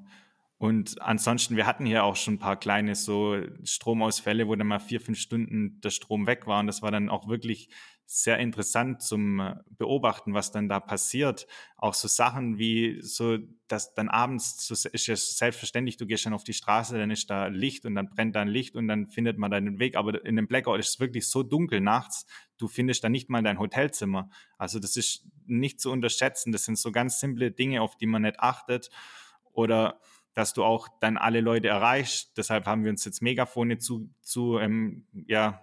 Und 0.58 1.00
ansonsten, 1.00 1.56
wir 1.56 1.66
hatten 1.66 1.86
hier 1.86 2.02
auch 2.02 2.16
schon 2.16 2.34
ein 2.34 2.38
paar 2.38 2.58
kleine 2.58 2.96
so 2.96 3.36
Stromausfälle, 3.62 4.48
wo 4.48 4.56
dann 4.56 4.66
mal 4.66 4.80
vier, 4.80 5.00
fünf 5.00 5.18
Stunden 5.18 5.80
der 5.80 5.90
Strom 5.90 6.26
weg 6.26 6.46
war. 6.46 6.60
Und 6.60 6.66
das 6.66 6.82
war 6.82 6.90
dann 6.90 7.08
auch 7.08 7.28
wirklich 7.28 7.70
sehr 8.10 8.38
interessant 8.38 9.02
zum 9.02 9.38
äh, 9.38 9.56
Beobachten, 9.76 10.32
was 10.32 10.50
dann 10.50 10.66
da 10.66 10.80
passiert. 10.80 11.46
Auch 11.76 11.92
so 11.92 12.08
Sachen 12.08 12.56
wie 12.56 13.02
so, 13.02 13.36
dass 13.68 13.92
dann 13.92 14.08
abends, 14.08 14.66
so 14.66 14.88
ist 14.88 15.06
ja 15.06 15.14
selbstverständlich, 15.14 15.98
du 15.98 16.06
gehst 16.06 16.24
dann 16.24 16.32
auf 16.32 16.42
die 16.42 16.54
Straße, 16.54 16.96
dann 16.96 17.10
ist 17.10 17.28
da 17.28 17.48
Licht 17.48 17.84
und 17.84 17.94
dann 17.94 18.08
brennt 18.08 18.34
da 18.34 18.40
ein 18.40 18.48
Licht 18.48 18.76
und 18.76 18.88
dann 18.88 19.08
findet 19.08 19.36
man 19.36 19.50
deinen 19.50 19.78
Weg. 19.78 19.94
Aber 19.94 20.24
in 20.24 20.36
dem 20.36 20.48
Blackout 20.48 20.80
ist 20.80 20.88
es 20.88 21.00
wirklich 21.00 21.28
so 21.28 21.42
dunkel 21.42 21.82
nachts, 21.82 22.24
du 22.56 22.66
findest 22.66 23.04
da 23.04 23.10
nicht 23.10 23.28
mal 23.28 23.42
dein 23.42 23.58
Hotelzimmer. 23.58 24.30
Also 24.56 24.78
das 24.78 24.96
ist 24.96 25.26
nicht 25.44 25.78
zu 25.78 25.92
unterschätzen. 25.92 26.50
Das 26.50 26.64
sind 26.64 26.78
so 26.78 26.90
ganz 26.90 27.20
simple 27.20 27.50
Dinge, 27.50 27.82
auf 27.82 27.98
die 27.98 28.06
man 28.06 28.22
nicht 28.22 28.40
achtet. 28.40 28.88
Oder 29.52 30.00
dass 30.32 30.54
du 30.54 30.64
auch 30.64 30.88
dann 31.00 31.18
alle 31.18 31.42
Leute 31.42 31.68
erreichst. 31.68 32.38
Deshalb 32.38 32.64
haben 32.64 32.84
wir 32.84 32.90
uns 32.90 33.04
jetzt 33.04 33.20
Megafone 33.20 33.76
zu, 33.76 34.08
zu 34.22 34.58
ähm, 34.58 35.04
ja, 35.26 35.60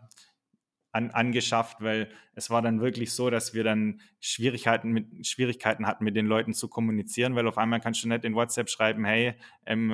an, 0.95 1.11
angeschafft, 1.11 1.81
weil 1.81 2.09
es 2.33 2.49
war 2.49 2.61
dann 2.61 2.79
wirklich 2.79 3.11
so, 3.11 3.29
dass 3.29 3.53
wir 3.53 3.63
dann 3.63 3.99
Schwierigkeiten 4.21 4.91
mit 4.91 5.27
Schwierigkeiten 5.27 5.85
hatten, 5.85 6.05
mit 6.05 6.15
den 6.15 6.25
Leuten 6.25 6.53
zu 6.53 6.69
kommunizieren, 6.69 7.35
weil 7.35 7.47
auf 7.47 7.57
einmal 7.57 7.81
kannst 7.81 8.03
du 8.03 8.07
nicht 8.07 8.23
in 8.23 8.33
WhatsApp 8.33 8.69
schreiben, 8.69 9.03
hey, 9.03 9.35
ähm, 9.65 9.91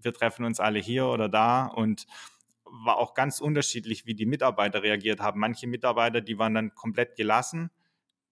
wir 0.00 0.12
treffen 0.14 0.44
uns 0.44 0.58
alle 0.58 0.78
hier 0.78 1.06
oder 1.06 1.28
da 1.28 1.66
und 1.66 2.06
war 2.64 2.96
auch 2.96 3.14
ganz 3.14 3.40
unterschiedlich, 3.40 4.06
wie 4.06 4.14
die 4.14 4.26
Mitarbeiter 4.26 4.82
reagiert 4.82 5.20
haben. 5.20 5.38
Manche 5.38 5.66
Mitarbeiter, 5.66 6.20
die 6.20 6.38
waren 6.38 6.54
dann 6.54 6.74
komplett 6.74 7.16
gelassen 7.16 7.70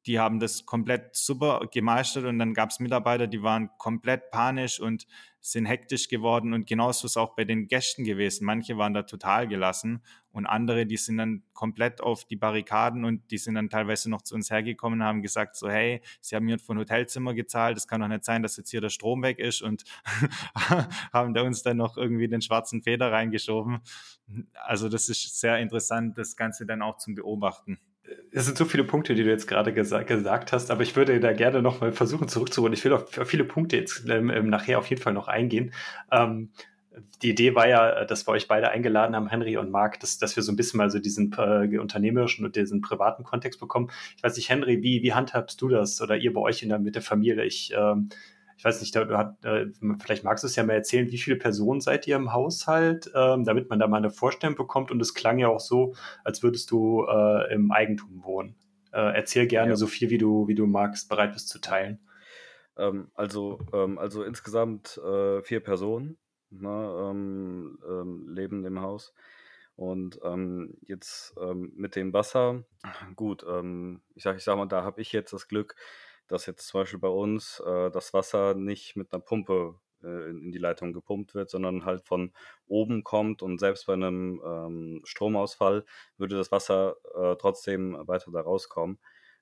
die 0.07 0.21
haben 0.21 0.39
das 0.39 0.67
komplett 0.67 1.17
super 1.17 1.69
gemeistert 1.73 2.25
und 2.25 2.39
dann 2.39 2.55
gab 2.55 2.71
es 2.71 2.79
Mitarbeiter, 2.79 3.27
die 3.27 3.43
waren 3.43 3.71
komplett 3.77 4.31
panisch 4.31 4.79
und 4.79 5.07
sind 5.41 5.67
hektisch 5.67 6.09
geworden 6.09 6.53
und 6.55 6.67
genauso 6.67 7.07
ist 7.07 7.13
es 7.13 7.17
auch 7.17 7.35
bei 7.35 7.45
den 7.45 7.69
Gästen 7.69 8.05
gewesen. 8.05 8.45
Manche 8.45 8.79
waren 8.79 8.95
da 8.95 9.03
total 9.03 9.47
gelassen 9.47 10.03
und 10.33 10.47
andere, 10.47 10.87
die 10.87 10.97
sind 10.97 11.19
dann 11.19 11.43
komplett 11.55 12.01
auf 12.01 12.25
die 12.25 12.37
Barrikaden 12.37 13.05
und 13.05 13.31
die 13.31 13.39
sind 13.39 13.55
dann 13.55 13.71
teilweise 13.71 14.11
noch 14.11 14.23
zu 14.23 14.35
uns 14.35 14.51
hergekommen 14.51 15.01
und 15.01 15.07
haben 15.07 15.23
gesagt 15.23 15.57
so, 15.57 15.69
hey, 15.69 16.01
sie 16.21 16.37
haben 16.37 16.47
hier 16.49 16.59
von 16.59 16.79
Hotelzimmer 16.79 17.35
gezahlt, 17.35 17.77
es 17.77 17.87
kann 17.89 18.01
doch 18.01 18.09
nicht 18.09 18.25
sein, 18.25 18.43
dass 18.43 18.57
jetzt 18.57 18.71
hier 18.71 18.81
der 18.81 18.91
Strom 18.91 19.23
weg 19.23 19.39
ist 19.39 19.63
und 19.63 19.85
haben 21.13 21.35
da 21.35 21.43
uns 21.43 21.63
dann 21.63 21.77
noch 21.77 21.97
irgendwie 21.97 22.29
den 22.29 22.43
schwarzen 22.43 22.83
Feder 22.83 23.11
reingeschoben. 23.11 23.81
Also 24.55 24.89
das 24.89 25.09
ist 25.09 25.39
sehr 25.39 25.59
interessant, 25.59 26.19
das 26.19 26.37
Ganze 26.37 26.67
dann 26.67 26.83
auch 26.83 26.99
zum 26.99 27.15
Beobachten 27.15 27.79
es 28.33 28.45
sind 28.45 28.59
so 28.59 28.65
viele 28.65 28.85
Punkte, 28.85 29.15
die 29.15 29.25
du 29.25 29.31
jetzt 29.31 29.47
gerade 29.47 29.73
gesa 29.73 30.03
gesagt 30.03 30.53
hast, 30.53 30.71
aber 30.71 30.83
ich 30.83 30.95
würde 30.97 31.19
da 31.21 31.33
gerne 31.33 31.63
nochmal 31.63 31.93
versuchen 31.93 32.29
zurückzuholen. 32.29 32.75
Ich 32.75 32.85
will 32.85 32.93
auf, 32.93 33.09
viele 33.25 33.45
Punkte 33.45 33.77
jetzt 33.77 34.09
ähm, 34.09 34.31
ähm, 34.31 34.51
nachher 34.51 34.79
auf 34.79 34.89
jeden 34.89 35.03
Fall 35.03 35.13
noch 35.13 35.29
eingehen. 35.29 35.73
Ähm, 36.13 36.51
die 37.23 37.31
Idee 37.31 37.55
war 37.55 37.69
ja, 37.69 38.05
dass 38.05 38.27
wir 38.27 38.33
euch 38.33 38.49
beide 38.49 38.71
eingeladen 38.71 39.15
haben, 39.15 39.29
Henry 39.29 39.57
und 39.57 39.71
Marc, 39.71 40.01
dass, 40.01 40.19
dass 40.19 40.35
wir 40.37 40.43
so 40.43 40.53
ein 40.53 40.57
bisschen 40.57 40.79
mal 40.79 40.91
so 40.91 40.99
diesen 40.99 41.33
äh, 41.39 41.79
unternehmerischen 41.79 42.45
und 42.45 42.57
diesen 42.57 42.81
privaten 42.81 43.23
Kontext 43.23 43.61
bekommen. 43.61 43.91
Ich 44.17 44.23
weiß 44.23 44.37
nicht, 44.37 44.49
Henry, 44.49 44.83
wie, 44.83 45.03
wie 45.03 45.13
handhabst 45.13 45.61
du 45.61 45.69
das 45.69 46.01
oder 46.01 46.17
ihr 46.17 46.33
bei 46.33 46.41
euch 46.41 46.63
in 46.63 46.71
der, 46.71 46.79
mit 46.79 46.95
der 46.95 47.03
Familie? 47.03 47.45
Ich 47.45 47.73
ähm, 47.77 48.09
ich 48.57 48.65
weiß 48.65 48.81
nicht, 48.81 48.95
du 48.95 49.17
hat, 49.17 49.45
äh, 49.45 49.67
vielleicht 50.01 50.25
magst 50.25 50.43
du 50.43 50.49
es 50.49 50.57
ja 50.57 50.65
mal 50.65 50.73
erzählen, 50.73 51.11
wie 51.11 51.19
viele 51.19 51.37
Personen 51.37 51.81
seid 51.81 52.07
ihr 52.07 52.17
im 52.17 52.33
Haushalt, 52.33 53.11
ähm, 53.15 53.45
damit 53.45 53.69
man 53.69 53.79
da 53.79 53.87
mal 53.87 53.99
eine 53.99 54.11
Vorstellung 54.11 54.57
bekommt. 54.57 54.91
Und 54.91 55.01
es 55.01 55.13
klang 55.13 55.39
ja 55.39 55.49
auch 55.49 55.61
so, 55.61 55.95
als 56.25 56.43
würdest 56.43 56.71
du 56.71 57.05
äh, 57.05 57.53
im 57.53 57.71
Eigentum 57.71 58.25
wohnen. 58.25 58.57
Äh, 58.93 59.15
erzähl 59.15 59.47
gerne 59.47 59.71
ja. 59.71 59.77
so 59.77 59.87
viel, 59.87 60.09
wie 60.09 60.19
du, 60.19 60.49
wie 60.49 60.55
du 60.55 60.67
magst, 60.67 61.09
bereit 61.11 61.35
bist 61.35 61.49
zu 61.49 61.61
teilen. 61.61 62.01
Ähm, 62.79 63.11
also, 63.15 63.59
ähm, 63.75 63.99
also 63.99 64.23
insgesamt 64.23 64.99
äh, 64.99 65.43
vier 65.43 65.61
Personen 65.61 66.17
ne, 66.51 67.11
ähm, 67.11 67.79
ähm, 67.87 68.29
leben 68.29 68.65
im 68.65 68.81
Haus. 68.81 69.13
Und 69.77 70.19
ähm, 70.25 70.79
jetzt 70.81 71.35
ähm, 71.39 71.73
mit 71.77 71.97
dem 71.97 72.15
Wasser, 72.15 72.65
gut, 73.15 73.45
ähm, 73.47 74.01
ich 74.15 74.23
sage 74.23 74.39
ich 74.39 74.45
sag 74.45 74.57
mal, 74.57 74.65
da 74.65 74.83
habe 74.83 75.03
ich 75.03 75.13
jetzt 75.13 75.35
das 75.35 75.49
Glück, 75.49 75.77
dass 76.29 76.47
jetzt 76.47 76.67
zum 76.69 76.81
Beispiel 76.81 76.99
bei 76.99 77.09
uns 77.09 77.61
äh, 77.61 77.91
das 77.91 78.15
Wasser 78.15 78.55
nicht 78.55 78.97
mit 78.97 79.13
einer 79.13 79.23
Pumpe 79.23 79.79
äh, 80.03 80.31
in, 80.31 80.43
in, 80.43 80.53
die 80.53 80.59
Leitung 80.59 80.93
gepumpt 80.93 81.35
wird, 81.35 81.51
sondern 81.51 81.85
halt 81.85 82.05
von 82.07 82.33
oben 82.67 83.05
kommt 83.05 83.43
und 83.43 83.59
selbst 83.59 83.87
bei 83.87 83.95
einem 83.95 84.41
ähm, 84.45 85.01
Stromausfall 85.05 85.85
würde 86.17 86.37
das 86.37 86.53
Wasser 86.53 86.97
äh, 87.15 87.37
trotzdem 87.37 87.97
weiter 88.07 88.31
da 88.33 88.41
rauskommen. 88.41 88.99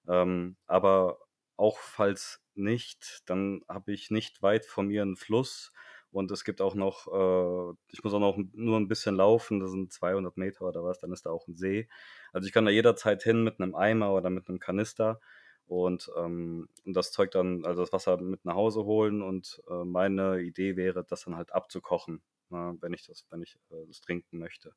Ähm, 0.08 0.56
aber 0.66 1.18
auch 1.56 1.78
falls 1.78 2.42
nicht, 2.54 3.22
dann 3.26 3.62
habe 3.68 3.92
ich 3.92 4.10
nicht 4.10 4.42
weit 4.42 4.66
von 4.66 4.88
mir 4.88 5.02
einen 5.02 5.16
Fluss 5.16 5.72
und 6.14 6.30
es 6.30 6.44
gibt 6.44 6.60
auch 6.60 6.76
noch, 6.76 7.08
äh, 7.08 7.76
ich 7.90 8.04
muss 8.04 8.14
auch 8.14 8.20
noch 8.20 8.38
nur 8.52 8.78
ein 8.78 8.86
bisschen 8.86 9.16
laufen, 9.16 9.58
das 9.58 9.72
sind 9.72 9.92
200 9.92 10.36
Meter 10.36 10.62
oder 10.66 10.84
was, 10.84 11.00
dann 11.00 11.12
ist 11.12 11.26
da 11.26 11.30
auch 11.30 11.48
ein 11.48 11.56
See. 11.56 11.88
Also 12.32 12.46
ich 12.46 12.52
kann 12.52 12.64
da 12.64 12.70
jederzeit 12.70 13.22
hin 13.24 13.42
mit 13.42 13.60
einem 13.60 13.74
Eimer 13.74 14.12
oder 14.12 14.30
mit 14.30 14.48
einem 14.48 14.60
Kanister 14.60 15.20
und, 15.66 16.10
ähm, 16.16 16.68
das 16.84 17.12
Zeug 17.12 17.30
dann, 17.32 17.64
also 17.64 17.82
das 17.82 17.92
Wasser 17.92 18.18
mit 18.20 18.44
nach 18.44 18.54
Hause 18.54 18.84
holen 18.84 19.22
und 19.22 19.62
äh, 19.68 19.84
meine 19.84 20.40
Idee 20.42 20.76
wäre, 20.76 21.04
das 21.04 21.24
dann 21.24 21.36
halt 21.36 21.52
abzukochen, 21.52 22.22
ne, 22.50 22.76
wenn 22.80 22.92
ich 22.92 23.06
das, 23.06 23.26
wenn 23.30 23.42
ich 23.42 23.56
äh, 23.70 23.86
das 23.86 24.00
trinken 24.00 24.38
möchte. 24.38 24.74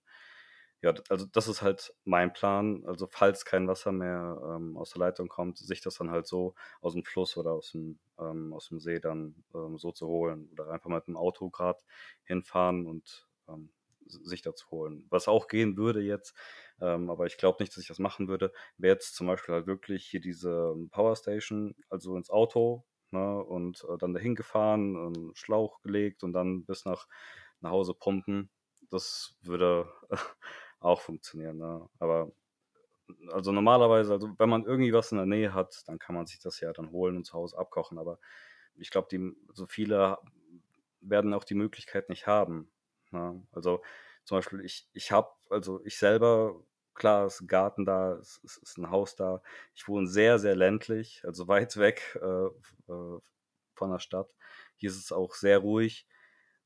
Ja, 0.83 0.93
also 1.09 1.25
das 1.25 1.47
ist 1.47 1.61
halt 1.63 1.93
mein 2.03 2.33
Plan. 2.33 2.83
Also 2.85 3.07
falls 3.09 3.45
kein 3.45 3.67
Wasser 3.67 3.91
mehr 3.91 4.39
ähm, 4.57 4.77
aus 4.77 4.91
der 4.91 4.99
Leitung 4.99 5.27
kommt, 5.27 5.57
sich 5.57 5.81
das 5.81 5.95
dann 5.95 6.11
halt 6.11 6.27
so 6.27 6.53
aus 6.81 6.93
dem 6.93 7.03
Fluss 7.03 7.35
oder 7.38 7.53
aus 7.53 7.71
dem, 7.71 7.99
ähm, 8.19 8.53
aus 8.53 8.69
dem 8.69 8.79
See 8.79 8.99
dann 8.99 9.43
ähm, 9.55 9.77
so 9.79 9.91
zu 9.91 10.07
holen 10.07 10.49
oder 10.51 10.69
einfach 10.69 10.89
mit 10.91 11.07
dem 11.07 11.17
Auto 11.17 11.49
gerade 11.49 11.79
hinfahren 12.25 12.85
und 12.85 13.27
ähm, 13.49 13.71
sich 14.09 14.41
dazu 14.41 14.69
holen. 14.71 15.05
Was 15.09 15.27
auch 15.27 15.47
gehen 15.47 15.77
würde 15.77 16.01
jetzt, 16.01 16.35
ähm, 16.81 17.09
aber 17.09 17.25
ich 17.25 17.37
glaube 17.37 17.61
nicht, 17.61 17.75
dass 17.75 17.81
ich 17.81 17.87
das 17.87 17.99
machen 17.99 18.27
würde, 18.27 18.51
wäre 18.77 18.95
jetzt 18.95 19.15
zum 19.15 19.27
Beispiel 19.27 19.55
halt 19.55 19.67
wirklich 19.67 20.05
hier 20.05 20.21
diese 20.21 20.73
ähm, 20.75 20.89
Powerstation, 20.89 21.75
also 21.89 22.15
ins 22.15 22.29
Auto 22.29 22.85
ne, 23.11 23.43
und 23.43 23.83
äh, 23.89 23.97
dann 23.97 24.13
dahin 24.13 24.35
gefahren, 24.35 24.95
einen 24.95 25.35
Schlauch 25.35 25.81
gelegt 25.81 26.23
und 26.23 26.33
dann 26.33 26.65
bis 26.65 26.85
nach, 26.85 27.07
nach 27.61 27.71
Hause 27.71 27.93
pumpen. 27.93 28.49
Das 28.89 29.35
würde 29.41 29.91
auch 30.79 31.01
funktionieren. 31.01 31.57
Ne? 31.57 31.89
Aber 31.99 32.31
also 33.31 33.51
normalerweise, 33.51 34.13
also 34.13 34.29
wenn 34.37 34.49
man 34.49 34.65
irgendwie 34.65 34.93
was 34.93 35.11
in 35.11 35.17
der 35.17 35.25
Nähe 35.25 35.53
hat, 35.53 35.83
dann 35.87 35.99
kann 35.99 36.15
man 36.15 36.25
sich 36.25 36.39
das 36.39 36.59
ja 36.59 36.73
dann 36.73 36.91
holen 36.91 37.17
und 37.17 37.25
zu 37.25 37.33
Hause 37.33 37.57
abkochen. 37.57 37.97
Aber 37.97 38.19
ich 38.75 38.91
glaube, 38.91 39.07
so 39.53 39.65
viele 39.65 40.17
werden 41.01 41.33
auch 41.33 41.43
die 41.43 41.55
Möglichkeit 41.55 42.09
nicht 42.09 42.27
haben. 42.27 42.69
Ne? 43.11 43.41
Also 43.51 43.81
zum 44.23 44.37
Beispiel, 44.37 44.61
ich, 44.61 44.87
ich 44.93 45.11
habe, 45.11 45.29
also 45.49 45.81
ich 45.85 45.97
selber, 45.97 46.61
klar, 46.93 47.27
ist 47.27 47.41
ein 47.41 47.47
Garten 47.47 47.85
da, 47.85 48.13
es 48.15 48.37
ist, 48.43 48.57
ist, 48.57 48.77
ein 48.77 48.89
Haus 48.89 49.15
da. 49.15 49.41
Ich 49.75 49.87
wohne 49.87 50.07
sehr, 50.07 50.39
sehr 50.39 50.55
ländlich, 50.55 51.21
also 51.25 51.47
weit 51.47 51.77
weg 51.77 52.19
äh, 52.21 52.91
äh, 52.91 53.19
von 53.75 53.91
der 53.91 53.99
Stadt. 53.99 54.35
Hier 54.75 54.89
ist 54.89 54.97
es 54.97 55.11
auch 55.11 55.33
sehr 55.35 55.59
ruhig. 55.59 56.07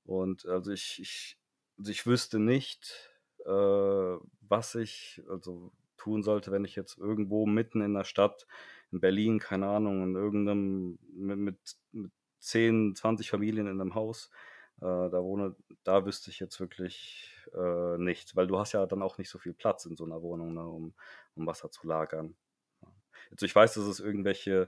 Und 0.05 0.45
also 0.45 0.71
ich, 0.71 0.99
ich, 0.99 1.37
also 1.77 1.91
ich 1.91 2.05
wüsste 2.05 2.39
nicht, 2.39 3.11
äh, 3.45 4.17
was 4.41 4.75
ich 4.75 5.21
also 5.29 5.71
tun 5.97 6.23
sollte, 6.23 6.51
wenn 6.51 6.65
ich 6.65 6.75
jetzt 6.75 6.97
irgendwo 6.97 7.45
mitten 7.45 7.81
in 7.81 7.93
der 7.93 8.05
Stadt, 8.05 8.47
in 8.91 8.99
Berlin, 8.99 9.39
keine 9.39 9.67
Ahnung, 9.67 10.03
in 10.03 10.15
irgendeinem 10.15 10.99
mit, 11.13 11.37
mit, 11.37 11.77
mit 11.91 12.11
10, 12.39 12.95
20 12.95 13.29
Familien 13.29 13.67
in 13.67 13.79
einem 13.79 13.95
Haus, 13.95 14.31
da 14.81 15.23
wohne, 15.23 15.55
da 15.83 16.05
wüsste 16.05 16.31
ich 16.31 16.39
jetzt 16.39 16.59
wirklich 16.59 17.31
äh, 17.53 17.97
nichts, 17.97 18.35
weil 18.35 18.47
du 18.47 18.57
hast 18.57 18.73
ja 18.73 18.85
dann 18.85 19.03
auch 19.03 19.17
nicht 19.17 19.29
so 19.29 19.37
viel 19.37 19.53
Platz 19.53 19.85
in 19.85 19.95
so 19.95 20.05
einer 20.05 20.21
Wohnung, 20.21 20.53
ne, 20.53 20.67
um, 20.67 20.93
um 21.35 21.45
Wasser 21.45 21.69
zu 21.69 21.87
lagern. 21.87 22.35
Also 23.29 23.45
ich 23.45 23.55
weiß, 23.55 23.75
dass 23.75 23.85
es 23.85 23.99
irgendwelche 23.99 24.67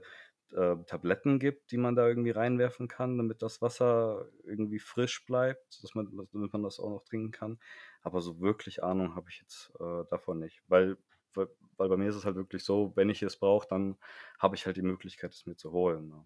äh, 0.52 0.76
Tabletten 0.86 1.38
gibt, 1.38 1.72
die 1.72 1.78
man 1.78 1.96
da 1.96 2.06
irgendwie 2.06 2.30
reinwerfen 2.30 2.88
kann, 2.88 3.18
damit 3.18 3.42
das 3.42 3.60
Wasser 3.60 4.28
irgendwie 4.44 4.78
frisch 4.78 5.24
bleibt, 5.26 5.82
dass 5.82 5.94
man, 5.94 6.28
damit 6.32 6.52
man 6.52 6.62
das 6.62 6.78
auch 6.78 6.90
noch 6.90 7.04
trinken 7.04 7.32
kann. 7.32 7.58
Aber 8.02 8.20
so 8.20 8.40
wirklich 8.40 8.82
Ahnung 8.82 9.16
habe 9.16 9.28
ich 9.30 9.40
jetzt 9.40 9.72
äh, 9.80 10.04
davon 10.10 10.38
nicht, 10.38 10.62
weil, 10.68 10.96
weil, 11.34 11.48
weil, 11.76 11.88
bei 11.88 11.96
mir 11.96 12.08
ist 12.08 12.16
es 12.16 12.24
halt 12.24 12.36
wirklich 12.36 12.62
so, 12.62 12.92
wenn 12.94 13.10
ich 13.10 13.22
es 13.22 13.36
brauche, 13.36 13.66
dann 13.68 13.96
habe 14.38 14.54
ich 14.54 14.66
halt 14.66 14.76
die 14.76 14.82
Möglichkeit, 14.82 15.32
es 15.32 15.46
mir 15.46 15.56
zu 15.56 15.72
holen. 15.72 16.08
Ne? 16.08 16.24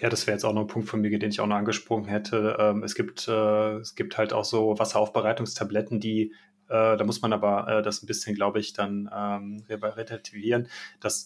Ja, 0.00 0.10
das 0.10 0.26
wäre 0.26 0.34
jetzt 0.34 0.44
auch 0.44 0.52
noch 0.52 0.62
ein 0.62 0.66
Punkt 0.66 0.88
von 0.88 1.00
mir, 1.00 1.18
den 1.18 1.30
ich 1.30 1.40
auch 1.40 1.46
noch 1.46 1.56
angesprochen 1.56 2.04
hätte. 2.04 2.56
Ähm, 2.58 2.82
es, 2.82 2.94
gibt, 2.94 3.28
äh, 3.28 3.76
es 3.76 3.94
gibt 3.94 4.18
halt 4.18 4.32
auch 4.32 4.44
so 4.44 4.78
Wasseraufbereitungstabletten, 4.78 6.00
die 6.00 6.32
äh, 6.68 6.96
da 6.96 7.04
muss 7.04 7.22
man 7.22 7.32
aber 7.32 7.68
äh, 7.68 7.82
das 7.82 8.02
ein 8.02 8.06
bisschen, 8.06 8.34
glaube 8.34 8.58
ich, 8.58 8.72
dann 8.72 9.08
ähm, 9.14 9.62
relativieren. 9.68 10.68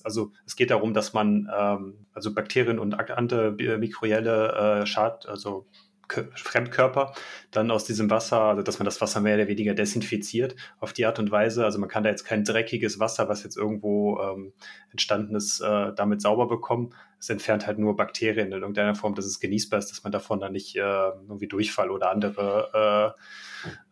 Also 0.04 0.32
es 0.46 0.54
geht 0.54 0.70
darum, 0.70 0.92
dass 0.92 1.14
man 1.14 1.50
ähm, 1.56 2.06
also 2.12 2.34
Bakterien 2.34 2.78
und 2.78 2.94
andere 3.10 3.52
mikrobielle 3.52 4.82
äh, 4.82 4.86
Schad, 4.86 5.26
also 5.26 5.66
Fremdkörper 6.34 7.12
dann 7.50 7.70
aus 7.70 7.84
diesem 7.84 8.11
Wasser, 8.11 8.40
also 8.40 8.62
dass 8.62 8.78
man 8.78 8.84
das 8.84 9.00
Wasser 9.00 9.20
mehr 9.20 9.36
oder 9.36 9.48
weniger 9.48 9.74
desinfiziert 9.74 10.56
auf 10.78 10.92
die 10.92 11.06
Art 11.06 11.18
und 11.18 11.30
Weise. 11.30 11.64
Also 11.64 11.78
man 11.78 11.88
kann 11.88 12.02
da 12.02 12.11
jetzt 12.11 12.24
kein 12.24 12.44
dreckiges 12.44 12.98
Wasser, 12.98 13.28
was 13.28 13.42
jetzt 13.42 13.56
irgendwo 13.56 14.20
ähm, 14.20 14.52
entstanden 14.90 15.34
ist, 15.34 15.61
äh, 15.61 15.92
damit 15.94 16.20
sauber 16.20 16.48
bekommen. 16.48 16.94
Es 17.18 17.30
entfernt 17.30 17.66
halt 17.66 17.78
nur 17.78 17.96
Bakterien 17.96 18.52
in 18.52 18.61
irgendeiner 18.61 18.94
Form, 18.94 19.14
dass 19.14 19.26
es 19.26 19.40
genießbar 19.40 19.78
ist, 19.78 19.90
dass 19.90 20.02
man 20.02 20.12
davon 20.12 20.40
dann 20.40 20.52
nicht 20.52 20.76
äh, 20.76 20.80
irgendwie 20.80 21.48
Durchfall 21.48 21.90
oder 21.90 22.11
andere 22.11 23.16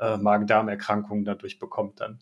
äh, 0.01 0.05
äh, 0.05 0.17
Magen-Darm-Erkrankungen 0.17 1.25
dadurch 1.25 1.59
bekommt 1.59 2.01
dann. 2.01 2.21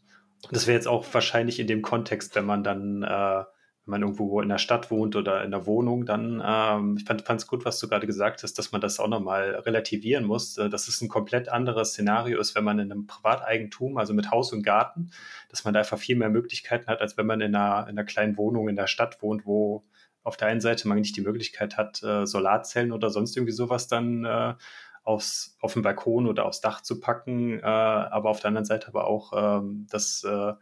Das 0.50 0.66
wäre 0.66 0.76
jetzt 0.76 0.88
auch 0.88 1.04
wahrscheinlich 1.12 1.58
in 1.60 1.66
dem 1.66 1.82
Kontext, 1.82 2.34
wenn 2.34 2.44
man 2.44 2.62
dann 2.62 3.02
äh, 3.02 3.44
wenn 3.86 3.92
man 3.92 4.02
irgendwo 4.02 4.40
in 4.40 4.48
der 4.48 4.58
Stadt 4.58 4.90
wohnt 4.90 5.14
oder 5.14 5.44
in 5.44 5.52
der 5.52 5.64
Wohnung, 5.64 6.06
dann, 6.06 6.42
ähm, 6.44 6.96
ich 6.98 7.04
fand 7.04 7.22
es 7.30 7.46
gut, 7.46 7.64
was 7.64 7.78
du 7.78 7.88
gerade 7.88 8.06
gesagt 8.06 8.42
hast, 8.42 8.58
dass 8.58 8.72
man 8.72 8.80
das 8.80 8.98
auch 8.98 9.06
nochmal 9.06 9.50
relativieren 9.64 10.24
muss, 10.24 10.58
äh, 10.58 10.68
dass 10.68 10.88
es 10.88 11.00
ein 11.00 11.08
komplett 11.08 11.48
anderes 11.48 11.90
Szenario 11.90 12.40
ist, 12.40 12.56
wenn 12.56 12.64
man 12.64 12.80
in 12.80 12.90
einem 12.90 13.06
Privateigentum, 13.06 13.96
also 13.96 14.12
mit 14.12 14.32
Haus 14.32 14.52
und 14.52 14.64
Garten, 14.64 15.10
dass 15.50 15.64
man 15.64 15.72
da 15.72 15.80
einfach 15.80 15.98
viel 15.98 16.16
mehr 16.16 16.30
Möglichkeiten 16.30 16.88
hat, 16.88 17.00
als 17.00 17.16
wenn 17.16 17.26
man 17.26 17.40
in 17.40 17.54
einer, 17.54 17.84
in 17.84 17.96
einer 17.96 18.04
kleinen 18.04 18.36
Wohnung 18.36 18.68
in 18.68 18.76
der 18.76 18.88
Stadt 18.88 19.22
wohnt, 19.22 19.46
wo 19.46 19.84
auf 20.24 20.36
der 20.36 20.48
einen 20.48 20.60
Seite 20.60 20.88
man 20.88 20.98
nicht 20.98 21.16
die 21.16 21.22
Möglichkeit 21.22 21.76
hat, 21.76 22.02
äh, 22.02 22.26
Solarzellen 22.26 22.90
oder 22.90 23.10
sonst 23.10 23.36
irgendwie 23.36 23.52
sowas 23.52 23.86
dann 23.86 24.24
äh, 24.24 24.54
aufs, 25.04 25.56
auf 25.60 25.74
den 25.74 25.82
Balkon 25.82 26.26
oder 26.26 26.46
aufs 26.46 26.60
Dach 26.60 26.80
zu 26.80 26.98
packen, 26.98 27.60
äh, 27.60 27.62
aber 27.62 28.30
auf 28.30 28.40
der 28.40 28.48
anderen 28.48 28.64
Seite 28.64 28.88
aber 28.88 29.06
auch 29.06 29.32
ähm, 29.60 29.86
das 29.88 30.24
äh, 30.24 30.54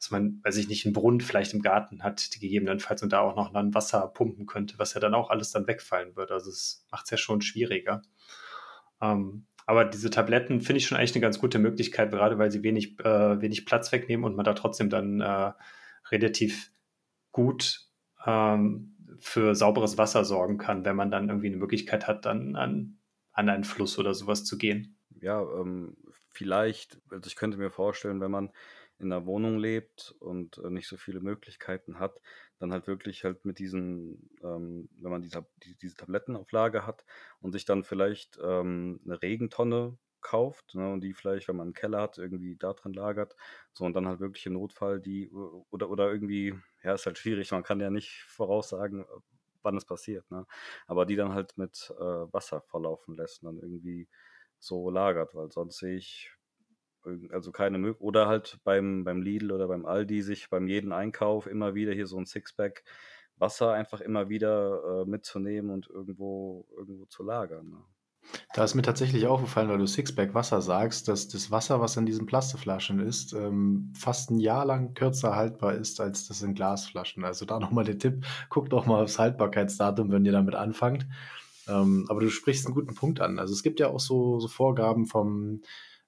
dass 0.00 0.10
man, 0.10 0.40
weiß 0.42 0.56
ich 0.56 0.68
nicht, 0.68 0.86
einen 0.86 0.94
Brunnen 0.94 1.20
vielleicht 1.20 1.52
im 1.52 1.60
Garten 1.60 2.02
hat, 2.02 2.34
die 2.34 2.40
gegebenenfalls 2.40 3.02
und 3.02 3.12
da 3.12 3.20
auch 3.20 3.36
noch 3.36 3.52
dann 3.52 3.74
Wasser 3.74 4.08
pumpen 4.08 4.46
könnte, 4.46 4.78
was 4.78 4.94
ja 4.94 5.00
dann 5.00 5.12
auch 5.12 5.28
alles 5.28 5.50
dann 5.50 5.66
wegfallen 5.66 6.16
würde. 6.16 6.32
Also 6.32 6.48
es 6.48 6.86
macht 6.90 7.04
es 7.04 7.10
ja 7.10 7.16
schon 7.18 7.42
schwieriger. 7.42 8.00
Ähm, 9.02 9.44
aber 9.66 9.84
diese 9.84 10.08
Tabletten 10.08 10.62
finde 10.62 10.78
ich 10.78 10.86
schon 10.86 10.96
eigentlich 10.96 11.14
eine 11.14 11.20
ganz 11.20 11.38
gute 11.38 11.58
Möglichkeit, 11.58 12.10
gerade 12.12 12.38
weil 12.38 12.50
sie 12.50 12.62
wenig, 12.62 12.98
äh, 13.00 13.42
wenig 13.42 13.66
Platz 13.66 13.92
wegnehmen 13.92 14.24
und 14.24 14.36
man 14.36 14.44
da 14.46 14.54
trotzdem 14.54 14.88
dann 14.88 15.20
äh, 15.20 15.52
relativ 16.10 16.72
gut 17.30 17.86
ähm, 18.24 18.96
für 19.18 19.54
sauberes 19.54 19.98
Wasser 19.98 20.24
sorgen 20.24 20.56
kann, 20.56 20.86
wenn 20.86 20.96
man 20.96 21.10
dann 21.10 21.28
irgendwie 21.28 21.48
eine 21.48 21.58
Möglichkeit 21.58 22.08
hat, 22.08 22.24
dann 22.24 22.56
an, 22.56 22.98
an 23.32 23.50
einen 23.50 23.64
Fluss 23.64 23.98
oder 23.98 24.14
sowas 24.14 24.44
zu 24.46 24.56
gehen. 24.56 24.96
Ja, 25.20 25.42
ähm, 25.42 25.94
vielleicht, 26.30 26.98
also 27.10 27.26
ich 27.26 27.36
könnte 27.36 27.58
mir 27.58 27.70
vorstellen, 27.70 28.22
wenn 28.22 28.30
man 28.30 28.50
in 29.00 29.12
einer 29.12 29.26
Wohnung 29.26 29.58
lebt 29.58 30.14
und 30.20 30.58
äh, 30.58 30.70
nicht 30.70 30.88
so 30.88 30.96
viele 30.96 31.20
Möglichkeiten 31.20 31.98
hat, 31.98 32.20
dann 32.58 32.72
halt 32.72 32.86
wirklich 32.86 33.24
halt 33.24 33.44
mit 33.44 33.58
diesen, 33.58 34.30
ähm, 34.42 34.88
wenn 35.00 35.10
man 35.10 35.22
diese, 35.22 35.46
die, 35.64 35.74
diese 35.76 35.96
Tablettenauflage 35.96 36.86
hat 36.86 37.04
und 37.40 37.52
sich 37.52 37.64
dann 37.64 37.84
vielleicht 37.84 38.38
ähm, 38.42 39.00
eine 39.04 39.20
Regentonne 39.22 39.98
kauft 40.20 40.74
ne, 40.74 40.92
und 40.92 41.00
die 41.02 41.14
vielleicht, 41.14 41.48
wenn 41.48 41.56
man 41.56 41.68
einen 41.68 41.74
Keller 41.74 42.02
hat, 42.02 42.18
irgendwie 42.18 42.56
da 42.56 42.74
drin 42.74 42.92
lagert, 42.92 43.36
so 43.72 43.84
und 43.84 43.94
dann 43.94 44.06
halt 44.06 44.20
wirklich 44.20 44.44
im 44.46 44.52
Notfall 44.54 45.00
die 45.00 45.30
oder 45.30 45.88
oder 45.90 46.12
irgendwie, 46.12 46.54
ja, 46.82 46.94
ist 46.94 47.06
halt 47.06 47.18
schwierig, 47.18 47.50
man 47.52 47.62
kann 47.62 47.80
ja 47.80 47.90
nicht 47.90 48.22
voraussagen, 48.28 49.04
wann 49.62 49.76
es 49.76 49.84
passiert, 49.84 50.30
ne? 50.30 50.46
Aber 50.86 51.06
die 51.06 51.16
dann 51.16 51.34
halt 51.34 51.56
mit 51.58 51.92
äh, 51.98 52.02
Wasser 52.32 52.60
verlaufen 52.62 53.16
lässt 53.16 53.42
und 53.42 53.46
dann 53.54 53.62
irgendwie 53.62 54.08
so 54.58 54.90
lagert, 54.90 55.34
weil 55.34 55.50
sonst 55.50 55.78
sehe 55.78 55.96
ich 55.96 56.32
also 57.30 57.52
keine 57.52 57.78
Möglichkeit. 57.78 58.06
Oder 58.06 58.28
halt 58.28 58.58
beim, 58.64 59.04
beim 59.04 59.22
Lidl 59.22 59.52
oder 59.52 59.68
beim 59.68 59.86
Aldi 59.86 60.22
sich 60.22 60.50
beim 60.50 60.68
jeden 60.68 60.92
Einkauf 60.92 61.46
immer 61.46 61.74
wieder 61.74 61.92
hier 61.92 62.06
so 62.06 62.18
ein 62.18 62.26
Sixpack 62.26 62.84
Wasser 63.38 63.72
einfach 63.72 64.00
immer 64.00 64.28
wieder 64.28 64.82
äh, 64.84 65.04
mitzunehmen 65.08 65.70
und 65.70 65.88
irgendwo, 65.88 66.66
irgendwo 66.76 67.06
zu 67.06 67.22
lagern. 67.22 67.70
Ne? 67.70 67.78
Da 68.54 68.64
ist 68.64 68.74
mir 68.74 68.82
tatsächlich 68.82 69.26
aufgefallen, 69.26 69.68
weil 69.68 69.78
du 69.78 69.86
Sixpack 69.86 70.34
Wasser 70.34 70.60
sagst, 70.60 71.08
dass 71.08 71.28
das 71.28 71.50
Wasser, 71.50 71.80
was 71.80 71.96
in 71.96 72.06
diesen 72.06 72.26
Plastikflaschen 72.26 73.00
ist, 73.00 73.32
ähm, 73.32 73.92
fast 73.96 74.30
ein 74.30 74.38
Jahr 74.38 74.64
lang 74.64 74.94
kürzer 74.94 75.34
haltbar 75.34 75.74
ist 75.74 76.00
als 76.00 76.28
das 76.28 76.42
in 76.42 76.54
Glasflaschen. 76.54 77.24
Also 77.24 77.44
da 77.46 77.58
nochmal 77.60 77.84
der 77.84 77.98
Tipp, 77.98 78.26
guckt 78.48 78.72
doch 78.72 78.86
mal 78.86 79.02
aufs 79.02 79.18
Haltbarkeitsdatum, 79.18 80.12
wenn 80.12 80.24
ihr 80.24 80.32
damit 80.32 80.54
anfangt. 80.54 81.06
Ähm, 81.68 82.06
aber 82.08 82.20
du 82.20 82.30
sprichst 82.30 82.66
einen 82.66 82.74
guten 82.74 82.94
Punkt 82.94 83.20
an. 83.20 83.38
Also 83.38 83.54
es 83.54 83.62
gibt 83.62 83.80
ja 83.80 83.88
auch 83.88 84.00
so, 84.00 84.38
so 84.40 84.48
Vorgaben 84.48 85.06
vom 85.06 85.62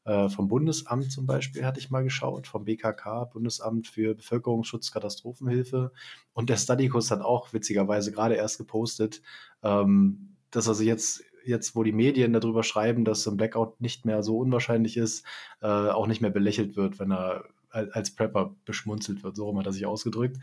äh, 0.04 0.28
vom 0.28 0.48
Bundesamt 0.48 1.12
zum 1.12 1.26
Beispiel 1.26 1.64
hatte 1.64 1.78
ich 1.78 1.90
mal 1.90 2.02
geschaut, 2.04 2.46
vom 2.46 2.64
BKK, 2.64 3.24
Bundesamt 3.26 3.88
für 3.88 4.14
Bevölkerungsschutz, 4.14 4.90
Katastrophenhilfe. 4.90 5.92
Und 6.32 6.50
der 6.50 6.56
Studykurs 6.56 7.10
hat 7.10 7.20
auch 7.20 7.52
witzigerweise 7.52 8.12
gerade 8.12 8.34
erst 8.34 8.58
gepostet, 8.58 9.22
ähm, 9.62 10.36
dass 10.50 10.68
also 10.68 10.82
jetzt 10.82 11.24
jetzt, 11.44 11.74
wo 11.74 11.82
die 11.82 11.92
Medien 11.92 12.32
darüber 12.32 12.62
schreiben, 12.62 13.04
dass 13.04 13.26
ein 13.26 13.36
Blackout 13.36 13.80
nicht 13.80 14.04
mehr 14.04 14.22
so 14.22 14.38
unwahrscheinlich 14.38 14.96
ist, 14.96 15.24
äh, 15.60 15.66
auch 15.66 16.06
nicht 16.06 16.20
mehr 16.20 16.30
belächelt 16.30 16.76
wird, 16.76 16.98
wenn 17.00 17.10
er 17.10 17.44
als 17.70 18.14
Prepper 18.14 18.54
beschmunzelt 18.64 19.22
wird. 19.22 19.36
So 19.36 19.56
hat 19.58 19.66
er 19.66 19.72
sich 19.72 19.86
ausgedrückt. 19.86 20.38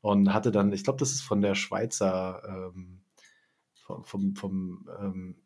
Und 0.00 0.34
hatte 0.34 0.50
dann, 0.50 0.72
ich 0.72 0.82
glaube, 0.82 0.98
das 0.98 1.12
ist 1.12 1.22
von 1.22 1.40
der 1.40 1.54
Schweizer, 1.54 2.72
ähm, 2.74 3.02
vom, 3.72 4.04
vom, 4.04 4.34
vom 4.34 4.88
ähm, 5.00 5.36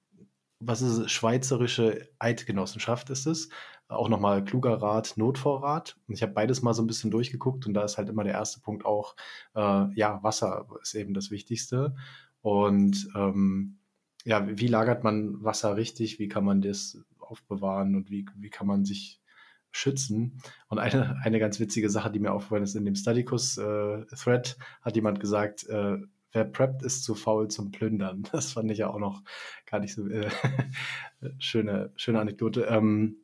was 0.58 0.82
ist 0.82 0.98
es? 0.98 1.12
Schweizerische 1.12 2.08
Eidgenossenschaft 2.18 3.10
ist 3.10 3.26
es. 3.26 3.48
Auch 3.88 4.08
nochmal 4.08 4.44
kluger 4.44 4.82
Rat, 4.82 5.16
Notvorrat. 5.16 5.96
Und 6.08 6.14
ich 6.14 6.22
habe 6.22 6.32
beides 6.32 6.62
mal 6.62 6.74
so 6.74 6.82
ein 6.82 6.86
bisschen 6.86 7.10
durchgeguckt 7.10 7.66
und 7.66 7.74
da 7.74 7.84
ist 7.84 7.98
halt 7.98 8.08
immer 8.08 8.24
der 8.24 8.34
erste 8.34 8.60
Punkt 8.60 8.84
auch, 8.84 9.14
äh, 9.54 9.86
ja, 9.94 10.22
Wasser 10.22 10.66
ist 10.82 10.94
eben 10.94 11.14
das 11.14 11.30
Wichtigste. 11.30 11.94
Und 12.40 13.08
ähm, 13.14 13.78
ja, 14.24 14.44
wie 14.58 14.66
lagert 14.66 15.04
man 15.04 15.42
Wasser 15.44 15.76
richtig? 15.76 16.18
Wie 16.18 16.28
kann 16.28 16.44
man 16.44 16.60
das 16.60 16.98
aufbewahren 17.18 17.94
und 17.94 18.10
wie, 18.10 18.26
wie 18.36 18.50
kann 18.50 18.66
man 18.66 18.84
sich 18.84 19.20
schützen? 19.70 20.40
Und 20.68 20.78
eine, 20.78 21.20
eine 21.22 21.38
ganz 21.38 21.60
witzige 21.60 21.90
Sache, 21.90 22.10
die 22.10 22.18
mir 22.18 22.32
aufgefallen 22.32 22.64
ist, 22.64 22.74
in 22.74 22.84
dem 22.84 22.96
Studicus-Thread 22.96 24.56
äh, 24.58 24.62
hat 24.82 24.96
jemand 24.96 25.20
gesagt, 25.20 25.64
äh, 25.68 25.98
wer 26.32 26.44
preppt, 26.44 26.82
ist 26.82 27.04
zu 27.04 27.14
faul 27.14 27.48
zum 27.48 27.70
Plündern. 27.70 28.24
Das 28.32 28.52
fand 28.52 28.70
ich 28.70 28.78
ja 28.78 28.88
auch 28.90 28.98
noch 28.98 29.22
gar 29.66 29.80
nicht 29.80 29.94
so 29.94 30.06
äh, 30.08 30.28
schöne, 31.38 31.92
schöne 31.96 32.20
Anekdote. 32.20 32.62
Ähm, 32.62 33.18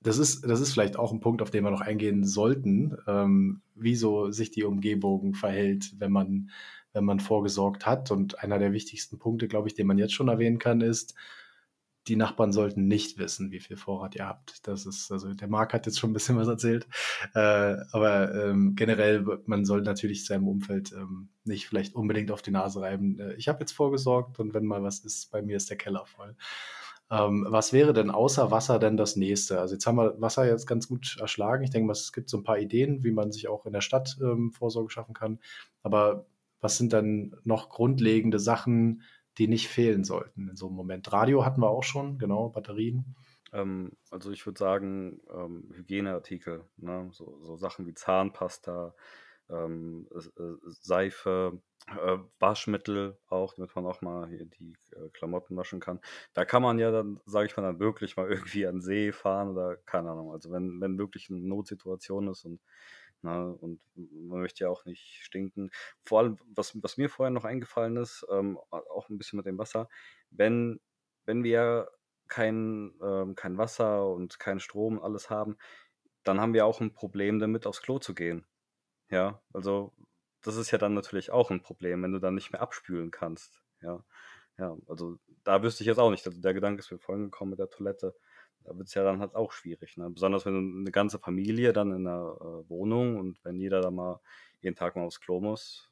das 0.00 0.18
ist, 0.18 0.48
das 0.48 0.60
ist 0.60 0.72
vielleicht 0.72 0.96
auch 0.98 1.12
ein 1.12 1.20
Punkt, 1.20 1.42
auf 1.42 1.50
den 1.50 1.64
wir 1.64 1.70
noch 1.70 1.80
eingehen 1.80 2.24
sollten, 2.24 2.96
ähm, 3.08 3.62
wieso 3.74 4.30
sich 4.30 4.52
die 4.52 4.62
Umgebung 4.64 5.34
verhält, 5.34 5.94
wenn 5.98 6.12
man, 6.12 6.50
wenn 6.92 7.04
man 7.04 7.18
vorgesorgt 7.18 7.86
hat. 7.86 8.12
Und 8.12 8.38
einer 8.38 8.58
der 8.58 8.72
wichtigsten 8.72 9.18
Punkte, 9.18 9.48
glaube 9.48 9.68
ich, 9.68 9.74
den 9.74 9.86
man 9.88 9.98
jetzt 9.98 10.14
schon 10.14 10.28
erwähnen 10.28 10.58
kann, 10.58 10.80
ist, 10.80 11.14
die 12.08 12.16
Nachbarn 12.16 12.52
sollten 12.52 12.86
nicht 12.86 13.18
wissen, 13.18 13.50
wie 13.50 13.60
viel 13.60 13.76
Vorrat 13.76 14.14
ihr 14.14 14.26
habt. 14.26 14.66
Das 14.66 14.86
ist, 14.86 15.10
also 15.10 15.34
der 15.34 15.48
Marc 15.48 15.72
hat 15.72 15.86
jetzt 15.86 15.98
schon 15.98 16.10
ein 16.10 16.14
bisschen 16.14 16.36
was 16.36 16.48
erzählt. 16.48 16.86
Äh, 17.34 17.76
aber 17.92 18.34
ähm, 18.34 18.74
generell, 18.76 19.24
man 19.46 19.64
soll 19.64 19.82
natürlich 19.82 20.24
seinem 20.24 20.48
Umfeld 20.48 20.92
ähm, 20.92 21.28
nicht 21.44 21.66
vielleicht 21.66 21.94
unbedingt 21.94 22.30
auf 22.30 22.42
die 22.42 22.50
Nase 22.50 22.80
reiben. 22.80 23.18
Äh, 23.18 23.34
ich 23.34 23.48
habe 23.48 23.60
jetzt 23.60 23.72
vorgesorgt 23.72 24.38
und 24.38 24.54
wenn 24.54 24.64
mal 24.64 24.82
was 24.82 25.00
ist, 25.00 25.30
bei 25.30 25.42
mir 25.42 25.56
ist 25.56 25.70
der 25.70 25.76
Keller 25.76 26.06
voll. 26.06 26.36
Ähm, 27.10 27.46
was 27.48 27.72
wäre 27.72 27.92
denn 27.92 28.10
außer 28.10 28.50
Wasser 28.50 28.78
denn 28.78 28.96
das 28.96 29.16
nächste? 29.16 29.60
Also 29.60 29.74
jetzt 29.74 29.86
haben 29.86 29.96
wir 29.96 30.20
Wasser 30.20 30.46
jetzt 30.48 30.66
ganz 30.66 30.88
gut 30.88 31.16
erschlagen. 31.20 31.62
Ich 31.62 31.70
denke 31.70 31.92
es 31.92 32.12
gibt 32.12 32.28
so 32.28 32.38
ein 32.38 32.44
paar 32.44 32.58
Ideen, 32.58 33.04
wie 33.04 33.12
man 33.12 33.32
sich 33.32 33.48
auch 33.48 33.66
in 33.66 33.72
der 33.72 33.80
Stadt 33.80 34.16
ähm, 34.20 34.52
Vorsorge 34.52 34.90
schaffen 34.90 35.14
kann. 35.14 35.38
Aber 35.82 36.26
was 36.60 36.78
sind 36.78 36.92
dann 36.92 37.36
noch 37.44 37.68
grundlegende 37.68 38.38
Sachen, 38.38 39.02
die 39.38 39.48
nicht 39.48 39.68
fehlen 39.68 40.04
sollten 40.04 40.48
in 40.48 40.56
so 40.56 40.66
einem 40.66 40.76
Moment. 40.76 41.12
Radio 41.12 41.44
hatten 41.44 41.60
wir 41.60 41.70
auch 41.70 41.84
schon, 41.84 42.18
genau, 42.18 42.48
Batterien. 42.48 43.16
Ähm, 43.52 43.92
also 44.10 44.30
ich 44.30 44.44
würde 44.46 44.58
sagen, 44.58 45.20
ähm, 45.32 45.70
Hygieneartikel, 45.74 46.64
ne? 46.76 47.08
so, 47.12 47.38
so, 47.42 47.56
Sachen 47.56 47.86
wie 47.86 47.94
Zahnpasta, 47.94 48.94
ähm, 49.48 50.08
Seife, 50.64 51.60
äh, 51.88 52.18
Waschmittel 52.40 53.16
auch, 53.28 53.54
damit 53.54 53.74
man 53.76 53.86
auch 53.86 54.02
mal 54.02 54.28
hier 54.28 54.44
die 54.44 54.74
äh, 54.92 55.08
Klamotten 55.10 55.56
waschen 55.56 55.78
kann. 55.78 56.00
Da 56.34 56.44
kann 56.44 56.62
man 56.62 56.78
ja 56.78 56.90
dann, 56.90 57.20
sage 57.26 57.46
ich 57.46 57.56
mal, 57.56 57.62
dann 57.62 57.78
wirklich 57.78 58.16
mal 58.16 58.28
irgendwie 58.30 58.66
an 58.66 58.80
See 58.80 59.12
fahren 59.12 59.50
oder 59.50 59.76
keine 59.76 60.10
Ahnung. 60.10 60.32
Also 60.32 60.50
wenn, 60.50 60.80
wenn 60.80 60.98
wirklich 60.98 61.30
eine 61.30 61.40
Notsituation 61.40 62.28
ist 62.28 62.44
und 62.44 62.60
ne, 63.26 63.52
und 63.52 63.80
man 63.94 64.40
möchte 64.40 64.64
ja 64.64 64.70
auch 64.70 64.84
nicht 64.84 65.22
stinken. 65.22 65.70
Vor 66.04 66.20
allem, 66.20 66.38
was, 66.46 66.80
was 66.82 66.96
mir 66.96 67.10
vorher 67.10 67.30
noch 67.30 67.44
eingefallen 67.44 67.96
ist, 67.96 68.26
ähm, 68.30 68.58
auch 68.70 69.08
ein 69.08 69.18
bisschen 69.18 69.36
mit 69.36 69.46
dem 69.46 69.58
Wasser, 69.58 69.88
wenn, 70.30 70.80
wenn 71.24 71.44
wir 71.44 71.90
kein, 72.28 72.94
ähm, 73.02 73.34
kein 73.34 73.58
Wasser 73.58 74.08
und 74.08 74.38
kein 74.38 74.60
Strom 74.60 75.00
alles 75.00 75.30
haben, 75.30 75.56
dann 76.24 76.40
haben 76.40 76.54
wir 76.54 76.66
auch 76.66 76.80
ein 76.80 76.92
Problem 76.92 77.38
damit, 77.38 77.66
aufs 77.66 77.82
Klo 77.82 77.98
zu 77.98 78.14
gehen. 78.14 78.46
Ja, 79.10 79.42
also 79.52 79.92
das 80.42 80.56
ist 80.56 80.70
ja 80.70 80.78
dann 80.78 80.94
natürlich 80.94 81.30
auch 81.30 81.50
ein 81.50 81.62
Problem, 81.62 82.02
wenn 82.02 82.12
du 82.12 82.18
dann 82.18 82.34
nicht 82.34 82.52
mehr 82.52 82.62
abspülen 82.62 83.10
kannst. 83.10 83.62
Ja, 83.82 84.04
ja, 84.58 84.76
also 84.88 85.18
da 85.44 85.62
wüsste 85.62 85.82
ich 85.82 85.88
jetzt 85.88 85.98
auch 85.98 86.10
nicht. 86.10 86.26
Also 86.26 86.40
der 86.40 86.54
Gedanke 86.54 86.80
ist 86.80 86.90
mir 86.90 86.98
vorhin 86.98 87.24
gekommen 87.24 87.50
mit 87.50 87.58
der 87.58 87.70
Toilette. 87.70 88.14
Da 88.66 88.76
wird 88.76 88.88
es 88.88 88.94
ja 88.94 89.04
dann 89.04 89.20
halt 89.20 89.34
auch 89.34 89.52
schwierig. 89.52 89.96
Ne? 89.96 90.10
Besonders 90.10 90.46
wenn 90.46 90.80
eine 90.80 90.90
ganze 90.90 91.18
Familie 91.18 91.72
dann 91.72 91.92
in 91.92 92.06
einer 92.06 92.36
äh, 92.40 92.68
Wohnung 92.68 93.16
und 93.18 93.44
wenn 93.44 93.58
jeder 93.58 93.80
da 93.80 93.90
mal 93.90 94.20
jeden 94.60 94.76
Tag 94.76 94.96
mal 94.96 95.04
aufs 95.04 95.20
Klo 95.20 95.40
muss, 95.40 95.90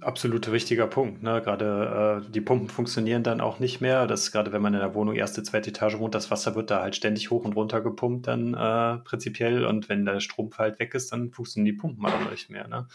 Absolut 0.00 0.50
wichtiger 0.50 0.88
Punkt. 0.88 1.22
Ne? 1.22 1.40
Gerade 1.42 2.24
äh, 2.26 2.30
die 2.32 2.40
Pumpen 2.40 2.68
funktionieren 2.68 3.22
dann 3.22 3.40
auch 3.40 3.60
nicht 3.60 3.80
mehr. 3.80 4.08
Das 4.08 4.32
gerade 4.32 4.50
wenn 4.50 4.62
man 4.62 4.74
in 4.74 4.80
der 4.80 4.94
Wohnung 4.96 5.14
erste, 5.14 5.44
zweite 5.44 5.70
Etage 5.70 5.98
wohnt, 5.98 6.16
das 6.16 6.28
Wasser 6.32 6.56
wird 6.56 6.72
da 6.72 6.82
halt 6.82 6.96
ständig 6.96 7.30
hoch 7.30 7.44
und 7.44 7.54
runter 7.54 7.80
gepumpt 7.80 8.26
dann 8.26 8.54
äh, 8.54 8.98
prinzipiell. 9.04 9.64
Und 9.64 9.88
wenn 9.88 10.04
der 10.04 10.18
Strom 10.18 10.50
halt 10.58 10.80
weg 10.80 10.94
ist, 10.94 11.12
dann 11.12 11.30
funktionieren 11.30 11.72
die 11.72 11.80
Pumpen 11.80 12.04
auch 12.04 12.30
nicht 12.32 12.50
mehr. 12.50 12.66
Ne? 12.66 12.88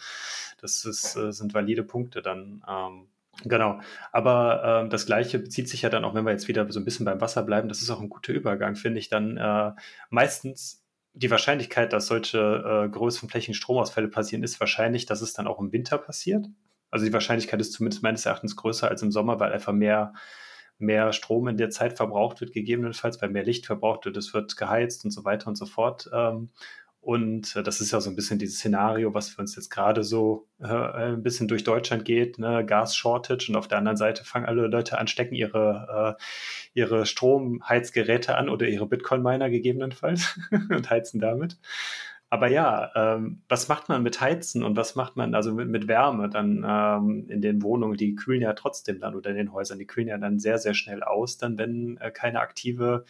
Das 0.59 0.83
ist, 0.83 1.15
äh, 1.15 1.31
sind 1.31 1.53
valide 1.53 1.83
Punkte 1.83 2.21
dann. 2.21 2.61
Ähm, 2.67 3.07
genau. 3.43 3.79
Aber 4.11 4.85
äh, 4.85 4.89
das 4.89 5.05
Gleiche 5.05 5.39
bezieht 5.39 5.69
sich 5.69 5.81
ja 5.81 5.89
dann 5.89 6.05
auch, 6.05 6.13
wenn 6.13 6.25
wir 6.25 6.31
jetzt 6.31 6.47
wieder 6.47 6.71
so 6.71 6.79
ein 6.79 6.85
bisschen 6.85 7.05
beim 7.05 7.21
Wasser 7.21 7.43
bleiben, 7.43 7.69
das 7.69 7.81
ist 7.81 7.89
auch 7.89 8.01
ein 8.01 8.09
guter 8.09 8.33
Übergang, 8.33 8.75
finde 8.75 8.99
ich 8.99 9.09
dann 9.09 9.37
äh, 9.37 9.71
meistens 10.09 10.85
die 11.13 11.31
Wahrscheinlichkeit, 11.31 11.93
dass 11.93 12.07
solche 12.07 12.39
äh, 12.39 12.89
größeren 12.89 13.29
flächigen 13.29 13.53
Stromausfälle 13.53 14.09
passieren, 14.09 14.43
ist 14.43 14.59
wahrscheinlich, 14.59 15.05
dass 15.05 15.21
es 15.21 15.33
dann 15.33 15.47
auch 15.47 15.59
im 15.59 15.71
Winter 15.71 15.97
passiert. 15.97 16.47
Also 16.91 17.05
die 17.05 17.13
Wahrscheinlichkeit 17.13 17.59
ist 17.61 17.73
zumindest 17.73 18.03
meines 18.03 18.25
Erachtens 18.25 18.55
größer 18.55 18.89
als 18.89 19.01
im 19.01 19.11
Sommer, 19.11 19.39
weil 19.39 19.53
einfach 19.53 19.71
mehr, 19.71 20.13
mehr 20.77 21.13
Strom 21.13 21.47
in 21.47 21.57
der 21.57 21.69
Zeit 21.69 21.93
verbraucht 21.93 22.41
wird, 22.41 22.51
gegebenenfalls, 22.51 23.21
weil 23.21 23.29
mehr 23.29 23.45
Licht 23.45 23.65
verbraucht 23.65 24.05
wird, 24.05 24.17
es 24.17 24.33
wird 24.33 24.57
geheizt 24.57 25.05
und 25.05 25.11
so 25.11 25.23
weiter 25.23 25.47
und 25.47 25.55
so 25.55 25.65
fort. 25.65 26.09
Ähm, 26.13 26.49
und 27.05 27.55
äh, 27.55 27.61
das 27.61 27.81
ist 27.81 27.91
ja 27.91 28.01
so 28.01 28.09
ein 28.09 28.15
bisschen 28.15 28.39
dieses 28.39 28.57
Szenario, 28.57 29.13
was 29.13 29.29
für 29.29 29.39
uns 29.39 29.55
jetzt 29.55 29.69
gerade 29.69 30.03
so 30.03 30.47
äh, 30.59 30.65
ein 30.65 31.21
bisschen 31.21 31.47
durch 31.47 31.63
Deutschland 31.63 32.03
geht, 32.03 32.39
ne? 32.39 32.65
Gas-Shortage 32.65 33.45
und 33.49 33.55
auf 33.57 33.67
der 33.67 33.77
anderen 33.77 33.95
Seite 33.95 34.23
fangen 34.23 34.47
alle 34.47 34.65
Leute 34.65 34.97
an, 34.97 35.05
stecken 35.05 35.35
ihre, 35.35 36.17
äh, 36.17 36.23
ihre 36.73 37.05
Stromheizgeräte 37.05 38.35
an 38.35 38.49
oder 38.49 38.67
ihre 38.67 38.87
Bitcoin-Miner 38.87 39.51
gegebenenfalls 39.51 40.39
und 40.51 40.89
heizen 40.89 41.19
damit. 41.19 41.59
Aber 42.31 42.47
ja, 42.47 42.91
ähm, 42.95 43.43
was 43.49 43.67
macht 43.67 43.87
man 43.87 44.01
mit 44.01 44.19
Heizen 44.19 44.63
und 44.63 44.75
was 44.75 44.95
macht 44.95 45.15
man 45.15 45.35
also 45.35 45.53
mit, 45.53 45.69
mit 45.69 45.87
Wärme 45.87 46.27
dann 46.27 46.65
ähm, 46.67 47.27
in 47.29 47.39
den 47.39 47.61
Wohnungen? 47.61 47.97
Die 47.97 48.15
kühlen 48.15 48.41
ja 48.41 48.53
trotzdem 48.53 48.99
dann 48.99 49.13
oder 49.15 49.29
in 49.29 49.37
den 49.37 49.53
Häusern, 49.53 49.77
die 49.77 49.85
kühlen 49.85 50.07
ja 50.07 50.17
dann 50.17 50.39
sehr, 50.39 50.57
sehr 50.57 50.73
schnell 50.73 51.03
aus, 51.03 51.37
dann 51.37 51.59
wenn 51.59 51.97
äh, 51.97 52.09
keine 52.09 52.39
aktive 52.39 53.05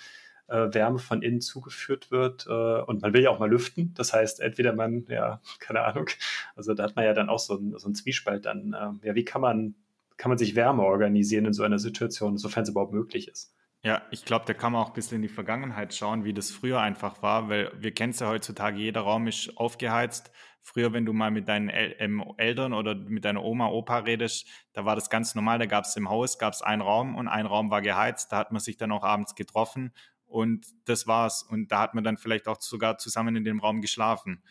äh, 0.47 0.73
Wärme 0.73 0.99
von 0.99 1.21
innen 1.21 1.41
zugeführt 1.41 2.11
wird. 2.11 2.45
Äh, 2.47 2.81
und 2.81 3.01
man 3.01 3.13
will 3.13 3.23
ja 3.23 3.29
auch 3.29 3.39
mal 3.39 3.49
lüften. 3.49 3.93
Das 3.95 4.13
heißt, 4.13 4.39
entweder 4.39 4.73
man, 4.73 5.05
ja, 5.09 5.41
keine 5.59 5.81
Ahnung, 5.81 6.09
also 6.55 6.73
da 6.73 6.83
hat 6.83 6.95
man 6.95 7.05
ja 7.05 7.13
dann 7.13 7.29
auch 7.29 7.39
so, 7.39 7.55
ein, 7.55 7.77
so 7.77 7.87
einen 7.87 7.95
Zwiespalt 7.95 8.45
dann. 8.45 8.73
Äh, 8.73 9.07
ja, 9.07 9.15
wie 9.15 9.25
kann 9.25 9.41
man, 9.41 9.75
kann 10.17 10.29
man 10.29 10.37
sich 10.37 10.55
Wärme 10.55 10.83
organisieren 10.83 11.45
in 11.45 11.53
so 11.53 11.63
einer 11.63 11.79
Situation, 11.79 12.37
sofern 12.37 12.63
es 12.63 12.69
überhaupt 12.69 12.93
möglich 12.93 13.27
ist? 13.27 13.53
Ja, 13.83 14.01
ich 14.09 14.25
glaube, 14.25 14.45
da 14.47 14.55
kann 14.55 14.73
man 14.73 14.81
auch 14.81 14.87
ein 14.87 14.93
bisschen 14.93 15.17
in 15.17 15.21
die 15.21 15.27
Vergangenheit 15.27 15.93
schauen, 15.93 16.25
wie 16.25 16.33
das 16.33 16.49
früher 16.49 16.79
einfach 16.79 17.21
war, 17.21 17.49
weil 17.49 17.71
wir 17.77 17.93
kennen 17.93 18.11
es 18.11 18.19
ja 18.19 18.27
heutzutage, 18.27 18.79
jeder 18.79 19.01
Raum 19.01 19.27
ist 19.27 19.55
aufgeheizt. 19.57 20.31
Früher, 20.63 20.91
wenn 20.91 21.05
du 21.05 21.13
mal 21.13 21.29
mit 21.29 21.47
deinen 21.47 21.69
El 21.69 21.95
ähm, 21.99 22.23
Eltern 22.37 22.73
oder 22.73 22.95
mit 22.95 23.25
deiner 23.25 23.43
Oma, 23.43 23.67
Opa 23.67 23.99
redest, 23.99 24.47
da 24.73 24.85
war 24.85 24.95
das 24.95 25.11
ganz 25.11 25.35
normal, 25.35 25.59
da 25.59 25.67
gab 25.67 25.85
es 25.85 25.95
im 25.95 26.09
Haus, 26.09 26.39
gab 26.39 26.59
einen 26.63 26.81
Raum 26.81 27.15
und 27.15 27.27
ein 27.27 27.45
Raum 27.45 27.69
war 27.69 27.83
geheizt, 27.83 28.31
da 28.31 28.37
hat 28.37 28.51
man 28.51 28.59
sich 28.59 28.77
dann 28.77 28.91
auch 28.91 29.03
abends 29.03 29.35
getroffen 29.35 29.93
und 30.35 30.67
das 30.83 31.07
war's. 31.07 31.43
Und 31.43 31.71
da 31.71 31.79
hat 31.79 31.93
man 31.93 32.03
dann 32.03 32.17
vielleicht 32.17 32.49
auch 32.49 32.59
sogar 32.59 32.97
zusammen 32.97 33.37
in 33.37 33.45
dem 33.45 33.61
Raum 33.61 33.79
geschlafen. 33.79 34.43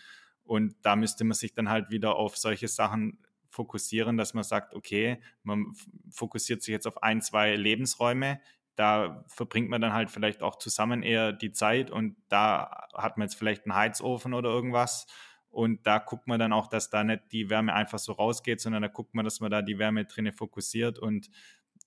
Und 0.43 0.75
da 0.81 0.97
müsste 0.97 1.25
man 1.25 1.35
sich 1.35 1.53
dann 1.53 1.69
halt 1.69 1.91
wieder 1.91 2.17
auf 2.17 2.39
solche 2.39 2.69
Sachen 2.69 3.19
fokussieren, 3.51 4.17
dass 4.17 4.33
man 4.33 4.45
sagt, 4.45 4.75
okay, 4.75 5.23
man 5.43 5.75
fokussiert 6.11 6.63
sich 6.63 6.73
jetzt 6.73 6.87
auf 6.87 7.03
ein, 7.03 7.21
zwei 7.21 7.55
Lebensräume. 7.55 8.41
Da 8.77 9.27
verbringt 9.29 9.69
man 9.69 9.83
dann 9.83 9.93
halt 9.93 10.11
vielleicht 10.11 10.43
auch 10.43 10.57
zusammen 10.57 11.03
eher 11.03 11.35
die 11.35 11.53
Zeit 11.53 11.91
und 11.91 12.17
da 12.31 12.89
hat 12.95 13.19
man 13.19 13.27
jetzt 13.27 13.37
vielleicht 13.37 13.67
einen 13.67 13.75
Heizofen 13.75 14.33
oder 14.33 14.49
irgendwas. 14.49 15.07
Und 15.51 15.87
da 15.87 15.99
guckt 15.99 16.27
man 16.27 16.41
dann 16.41 16.55
auch, 16.55 16.69
dass 16.69 16.89
da 16.89 17.05
nicht 17.05 17.25
die 17.31 17.51
Wärme 17.51 17.75
einfach 17.75 17.99
so 17.99 18.13
rausgeht, 18.13 18.59
sondern 18.59 18.81
da 18.81 18.89
guckt 18.89 19.15
man, 19.15 19.27
dass 19.27 19.41
man 19.41 19.51
da 19.51 19.61
die 19.61 19.79
Wärme 19.79 20.07
drinnen 20.07 20.33
fokussiert 20.33 20.99
und 20.99 21.29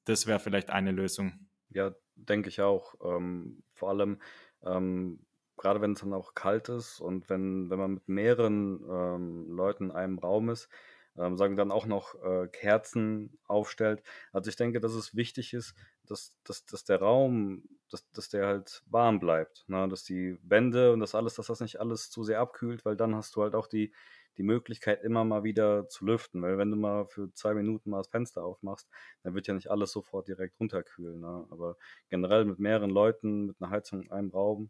das 0.06 0.28
wäre 0.28 0.40
vielleicht 0.40 0.70
eine 0.70 0.92
Lösung. 0.92 1.48
Ja, 1.70 1.94
denke 2.18 2.50
ich 2.50 2.62
auch. 2.62 2.96
Ähm, 3.04 3.64
vor 3.74 3.90
allem, 3.90 4.20
ähm, 4.64 5.26
gerade 5.58 5.82
wenn 5.82 5.94
es 5.94 6.02
dann 6.02 6.14
auch 6.14 6.36
kalt 6.36 6.70
ist 6.70 7.00
und 7.00 7.30
wenn, 7.30 7.70
wenn 7.70 7.80
man 7.80 7.94
mit 7.96 8.08
mehreren 8.08 8.84
ähm, 8.90 9.50
Leuten 9.50 9.86
in 9.86 9.92
einem 9.92 10.20
Raum 10.20 10.50
ist, 10.50 10.70
ähm, 11.18 11.36
sagen 11.36 11.56
dann 11.56 11.72
auch 11.72 11.86
noch 11.86 12.16
äh, 12.24 12.48
Kerzen 12.48 13.38
aufstellt. 13.46 14.04
Also 14.32 14.50
ich 14.50 14.56
denke, 14.56 14.80
dass 14.80 14.94
es 14.94 15.16
wichtig 15.16 15.54
ist, 15.54 15.74
dass, 16.06 16.38
dass, 16.44 16.66
dass 16.66 16.84
der 16.84 17.00
Raum, 17.00 17.64
dass, 17.90 18.10
dass 18.12 18.30
der 18.30 18.46
halt 18.46 18.84
warm 18.88 19.20
bleibt. 19.20 19.66
Ne? 19.68 19.88
Dass 19.90 20.04
die 20.04 20.38
Wände 20.44 20.94
und 20.94 21.00
das 21.00 21.16
alles, 21.16 21.36
dass 21.36 21.48
das 21.48 21.60
nicht 21.60 21.80
alles 21.80 22.10
zu 22.12 22.24
sehr 22.24 22.40
abkühlt, 22.40 22.86
weil 22.86 22.96
dann 22.96 23.16
hast 23.16 23.36
du 23.36 23.42
halt 23.42 23.56
auch 23.56 23.68
die, 23.68 23.94
die 24.38 24.44
Möglichkeit, 24.44 25.04
immer 25.04 25.24
mal 25.24 25.44
wieder 25.44 25.88
zu 25.90 26.06
lüften. 26.06 26.42
Weil 26.42 26.58
wenn 26.58 26.72
du 26.72 26.78
mal 26.78 27.06
für 27.08 27.34
zwei 27.34 27.54
Minuten 27.54 27.90
mal 27.90 27.98
das 27.98 28.08
Fenster 28.08 28.44
aufmachst, 28.44 28.88
dann 29.24 29.34
wird 29.34 29.48
ja 29.48 29.54
nicht 29.54 29.70
alles 29.70 29.92
sofort 29.92 30.28
direkt 30.28 30.60
runterkühlen. 30.60 31.20
Ne? 31.20 31.46
Aber 31.50 31.78
generell 32.10 32.46
mit 32.46 32.60
mehreren 32.60 32.90
Leuten, 32.90 33.48
mit 33.48 33.58
einer 33.60 33.72
Heizung 33.72 34.02
in 34.02 34.12
einem 34.12 34.30
Raum, 34.30 34.70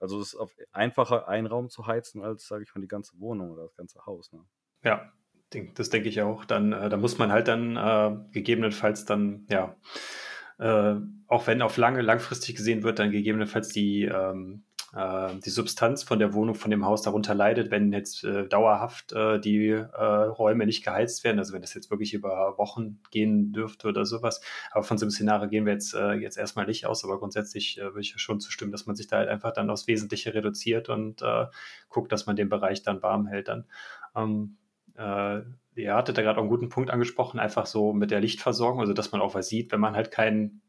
also 0.00 0.20
es 0.20 0.34
ist 0.34 0.66
einfacher, 0.72 1.28
einen 1.28 1.46
Raum 1.46 1.70
zu 1.70 1.86
heizen, 1.86 2.22
als, 2.22 2.46
sage 2.46 2.64
ich 2.64 2.74
mal, 2.74 2.80
die 2.80 2.88
ganze 2.88 3.18
Wohnung 3.18 3.50
oder 3.50 3.62
das 3.62 3.74
ganze 3.74 4.04
Haus. 4.06 4.32
Ne? 4.32 4.40
Ja, 4.82 5.12
das 5.74 5.90
denke 5.90 6.08
ich 6.08 6.20
auch. 6.22 6.44
Dann, 6.44 6.72
äh, 6.72 6.88
da 6.88 6.96
muss 6.96 7.18
man 7.18 7.32
halt 7.32 7.48
dann 7.48 7.76
äh, 7.76 8.16
gegebenenfalls 8.32 9.04
dann, 9.04 9.46
ja, 9.48 9.76
äh, 10.58 10.96
auch 11.26 11.46
wenn 11.46 11.62
auf 11.62 11.76
lange, 11.76 12.02
langfristig 12.02 12.56
gesehen 12.56 12.82
wird, 12.82 12.98
dann 12.98 13.10
gegebenenfalls 13.10 13.68
die, 13.68 14.04
ähm, 14.04 14.64
äh, 14.94 15.34
die 15.44 15.50
Substanz 15.50 16.02
von 16.02 16.18
der 16.18 16.34
Wohnung, 16.34 16.54
von 16.54 16.70
dem 16.70 16.84
Haus 16.84 17.02
darunter 17.02 17.34
leidet, 17.34 17.70
wenn 17.70 17.92
jetzt 17.92 18.24
äh, 18.24 18.46
dauerhaft 18.46 19.12
äh, 19.12 19.40
die 19.40 19.68
äh, 19.68 20.02
Räume 20.02 20.66
nicht 20.66 20.84
geheizt 20.84 21.24
werden, 21.24 21.38
also 21.38 21.52
wenn 21.52 21.62
das 21.62 21.74
jetzt 21.74 21.90
wirklich 21.90 22.14
über 22.14 22.54
Wochen 22.58 23.00
gehen 23.10 23.52
dürfte 23.52 23.88
oder 23.88 24.04
sowas. 24.04 24.40
Aber 24.70 24.84
von 24.84 24.98
so 24.98 25.04
einem 25.04 25.10
Szenario 25.10 25.48
gehen 25.48 25.66
wir 25.66 25.72
jetzt, 25.72 25.94
äh, 25.94 26.12
jetzt 26.12 26.38
erstmal 26.38 26.66
nicht 26.66 26.86
aus, 26.86 27.04
aber 27.04 27.18
grundsätzlich 27.18 27.78
äh, 27.78 27.84
würde 27.84 28.00
ich 28.00 28.14
schon 28.16 28.40
zustimmen, 28.40 28.72
dass 28.72 28.86
man 28.86 28.96
sich 28.96 29.06
da 29.06 29.18
halt 29.18 29.28
einfach 29.28 29.52
dann 29.52 29.70
aufs 29.70 29.86
Wesentliche 29.86 30.34
reduziert 30.34 30.88
und 30.88 31.22
guckt, 31.88 32.12
dass 32.12 32.26
man 32.26 32.36
den 32.36 32.48
Bereich 32.48 32.82
dann 32.82 33.02
warm 33.02 33.26
hält 33.26 33.48
dann. 33.48 33.64
Ähm, 34.16 34.56
äh, 34.96 35.40
ihr 35.76 35.94
hattet 35.94 36.16
da 36.16 36.22
gerade 36.22 36.38
auch 36.38 36.42
einen 36.42 36.50
guten 36.50 36.68
Punkt 36.68 36.90
angesprochen, 36.90 37.40
einfach 37.40 37.66
so 37.66 37.92
mit 37.92 38.10
der 38.10 38.20
Lichtversorgung, 38.20 38.80
also 38.80 38.92
dass 38.92 39.12
man 39.12 39.20
auch 39.20 39.34
was 39.34 39.48
sieht, 39.48 39.72
wenn 39.72 39.80
man 39.80 39.96
halt 39.96 40.10
keinen 40.10 40.62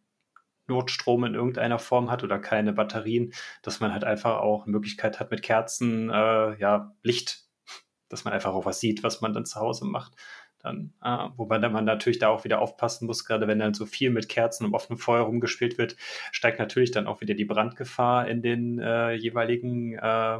Notstrom 0.67 1.23
in 1.23 1.35
irgendeiner 1.35 1.79
Form 1.79 2.09
hat 2.11 2.23
oder 2.23 2.39
keine 2.39 2.73
Batterien, 2.73 3.33
dass 3.61 3.79
man 3.79 3.93
halt 3.93 4.03
einfach 4.03 4.37
auch 4.39 4.63
eine 4.63 4.71
Möglichkeit 4.71 5.19
hat 5.19 5.31
mit 5.31 5.41
Kerzen, 5.41 6.09
äh, 6.09 6.57
ja, 6.59 6.93
Licht, 7.03 7.45
dass 8.09 8.23
man 8.23 8.33
einfach 8.33 8.53
auch 8.53 8.65
was 8.65 8.79
sieht, 8.79 9.03
was 9.03 9.21
man 9.21 9.33
dann 9.33 9.45
zu 9.45 9.59
Hause 9.59 9.85
macht. 9.85 10.13
Dann, 10.59 10.93
äh, 11.03 11.29
wobei 11.35 11.59
dann 11.59 11.73
man 11.73 11.85
natürlich 11.85 12.17
da 12.17 12.29
auch 12.29 12.43
wieder 12.43 12.59
aufpassen 12.59 13.05
muss, 13.05 13.25
gerade 13.25 13.47
wenn 13.47 13.59
dann 13.59 13.75
so 13.75 13.85
viel 13.85 14.09
mit 14.09 14.29
Kerzen 14.29 14.65
und 14.65 14.73
offenem 14.73 14.97
Feuer 14.97 15.21
rumgespielt 15.23 15.77
wird, 15.77 15.95
steigt 16.31 16.57
natürlich 16.57 16.89
dann 16.91 17.05
auch 17.05 17.21
wieder 17.21 17.35
die 17.35 17.45
Brandgefahr 17.45 18.27
in 18.27 18.41
den 18.41 18.79
äh, 18.79 19.13
jeweiligen 19.13 19.93
äh, 19.93 20.39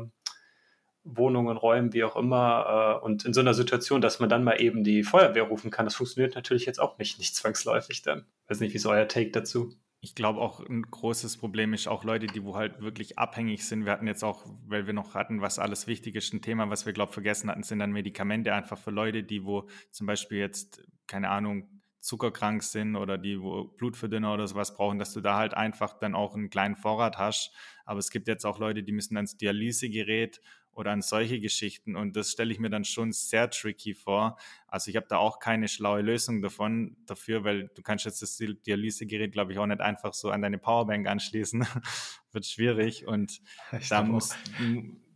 Wohnungen, 1.04 1.56
Räumen, 1.56 1.94
wie 1.94 2.04
auch 2.04 2.16
immer. 2.16 3.00
Äh, 3.02 3.06
und 3.06 3.26
in 3.26 3.34
so 3.34 3.42
einer 3.42 3.54
Situation, 3.54 4.02
dass 4.02 4.20
man 4.20 4.28
dann 4.28 4.44
mal 4.44 4.60
eben 4.60 4.84
die 4.84 5.04
Feuerwehr 5.04 5.44
rufen 5.44 5.70
kann, 5.70 5.86
das 5.86 5.96
funktioniert 5.96 6.34
natürlich 6.34 6.66
jetzt 6.66 6.80
auch 6.80 6.98
nicht, 6.98 7.20
nicht 7.20 7.36
zwangsläufig 7.36 8.02
dann. 8.02 8.26
Weiß 8.48 8.60
nicht, 8.60 8.74
wie 8.74 8.78
ist 8.78 8.88
euer 8.88 9.08
Take 9.08 9.30
dazu? 9.30 9.76
Ich 10.06 10.14
glaube 10.14 10.40
auch 10.40 10.60
ein 10.60 10.84
großes 10.84 11.38
Problem 11.38 11.74
ist 11.74 11.88
auch 11.88 12.04
Leute, 12.04 12.28
die 12.28 12.44
wo 12.44 12.56
halt 12.56 12.80
wirklich 12.80 13.18
abhängig 13.18 13.66
sind. 13.66 13.86
Wir 13.86 13.92
hatten 13.92 14.06
jetzt 14.06 14.24
auch, 14.24 14.46
weil 14.68 14.86
wir 14.86 14.94
noch 14.94 15.16
hatten, 15.16 15.42
was 15.42 15.58
alles 15.58 15.88
wichtig 15.88 16.14
ist, 16.14 16.32
ein 16.32 16.44
Thema, 16.44 16.70
was 16.70 16.86
wir 16.86 16.94
glaube 16.94 17.12
vergessen 17.12 17.50
hatten, 17.50 17.64
sind 17.64 17.80
dann 17.80 17.92
Medikamente 17.92 18.54
einfach 18.54 18.78
für 18.78 18.92
Leute, 18.92 19.24
die 19.24 19.46
wo 19.46 19.68
zum 19.90 20.06
Beispiel 20.06 20.38
jetzt 20.38 20.84
keine 21.08 21.30
Ahnung 21.30 21.82
zuckerkrank 22.02 22.62
sind 22.62 22.96
oder 22.96 23.18
die 23.18 23.42
wo 23.42 23.64
Blutverdünner 23.64 24.32
oder 24.32 24.46
sowas 24.46 24.76
brauchen, 24.76 25.00
dass 25.00 25.12
du 25.12 25.22
da 25.22 25.38
halt 25.38 25.56
einfach 25.56 25.98
dann 25.98 26.14
auch 26.14 26.36
einen 26.36 26.52
kleinen 26.52 26.76
Vorrat 26.76 27.18
hast. 27.18 27.52
Aber 27.84 27.98
es 27.98 28.12
gibt 28.12 28.28
jetzt 28.28 28.46
auch 28.46 28.60
Leute, 28.60 28.84
die 28.84 28.92
müssen 28.92 29.16
ans 29.16 29.38
Dialysegerät 29.38 30.40
oder 30.76 30.92
an 30.92 31.02
solche 31.02 31.40
Geschichten. 31.40 31.96
Und 31.96 32.16
das 32.16 32.32
stelle 32.32 32.52
ich 32.52 32.60
mir 32.60 32.70
dann 32.70 32.86
schon 32.86 33.12
sehr 33.12 33.50
tricky 33.50 33.94
vor. 33.94 34.38
Also 34.68 34.90
ich 34.92 34.98
habe 34.98 35.08
da 35.10 35.18
auch 35.18 35.40
keine 35.40 35.68
schlaue 35.68 36.02
Lösung 36.02 36.42
davon 36.42 36.98
dafür, 37.06 37.44
weil 37.44 37.70
du 37.76 37.82
kannst 37.82 38.06
jetzt 38.06 38.22
das 38.22 38.38
Dialysegerät, 38.38 39.32
glaube 39.32 39.54
ich, 39.54 39.60
auch 39.60 39.66
nicht 39.66 39.82
einfach 39.82 40.14
so 40.14 40.30
an 40.30 40.42
deine 40.42 40.58
Powerbank 40.58 41.08
anschließen. 41.08 41.66
Wird 42.32 42.46
schwierig 42.46 43.08
und 43.08 43.42
ich 43.80 43.88
da 43.88 44.04
muss, 44.04 44.36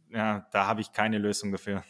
ja, 0.09 0.47
da 0.51 0.65
habe 0.65 0.81
ich 0.81 0.93
keine 0.93 1.17
Lösung 1.17 1.51
dafür. 1.51 1.83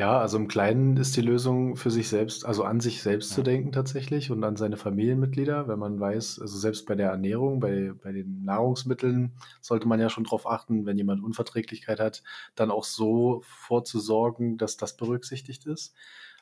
Ja, 0.00 0.18
also 0.18 0.38
im 0.38 0.48
Kleinen 0.48 0.96
ist 0.96 1.14
die 1.18 1.20
Lösung 1.20 1.76
für 1.76 1.90
sich 1.90 2.08
selbst, 2.08 2.46
also 2.46 2.64
an 2.64 2.80
sich 2.80 3.02
selbst 3.02 3.34
zu 3.34 3.42
denken 3.42 3.70
tatsächlich 3.70 4.30
und 4.30 4.42
an 4.44 4.56
seine 4.56 4.78
Familienmitglieder, 4.78 5.68
wenn 5.68 5.78
man 5.78 6.00
weiß, 6.00 6.40
also 6.40 6.56
selbst 6.56 6.86
bei 6.86 6.94
der 6.94 7.10
Ernährung, 7.10 7.60
bei, 7.60 7.92
bei 8.02 8.10
den 8.10 8.42
Nahrungsmitteln 8.42 9.34
sollte 9.60 9.86
man 9.86 10.00
ja 10.00 10.08
schon 10.08 10.24
darauf 10.24 10.46
achten, 10.46 10.86
wenn 10.86 10.96
jemand 10.96 11.22
Unverträglichkeit 11.22 12.00
hat, 12.00 12.22
dann 12.54 12.70
auch 12.70 12.84
so 12.84 13.42
vorzusorgen, 13.44 14.56
dass 14.56 14.78
das 14.78 14.96
berücksichtigt 14.96 15.66
ist. 15.66 15.94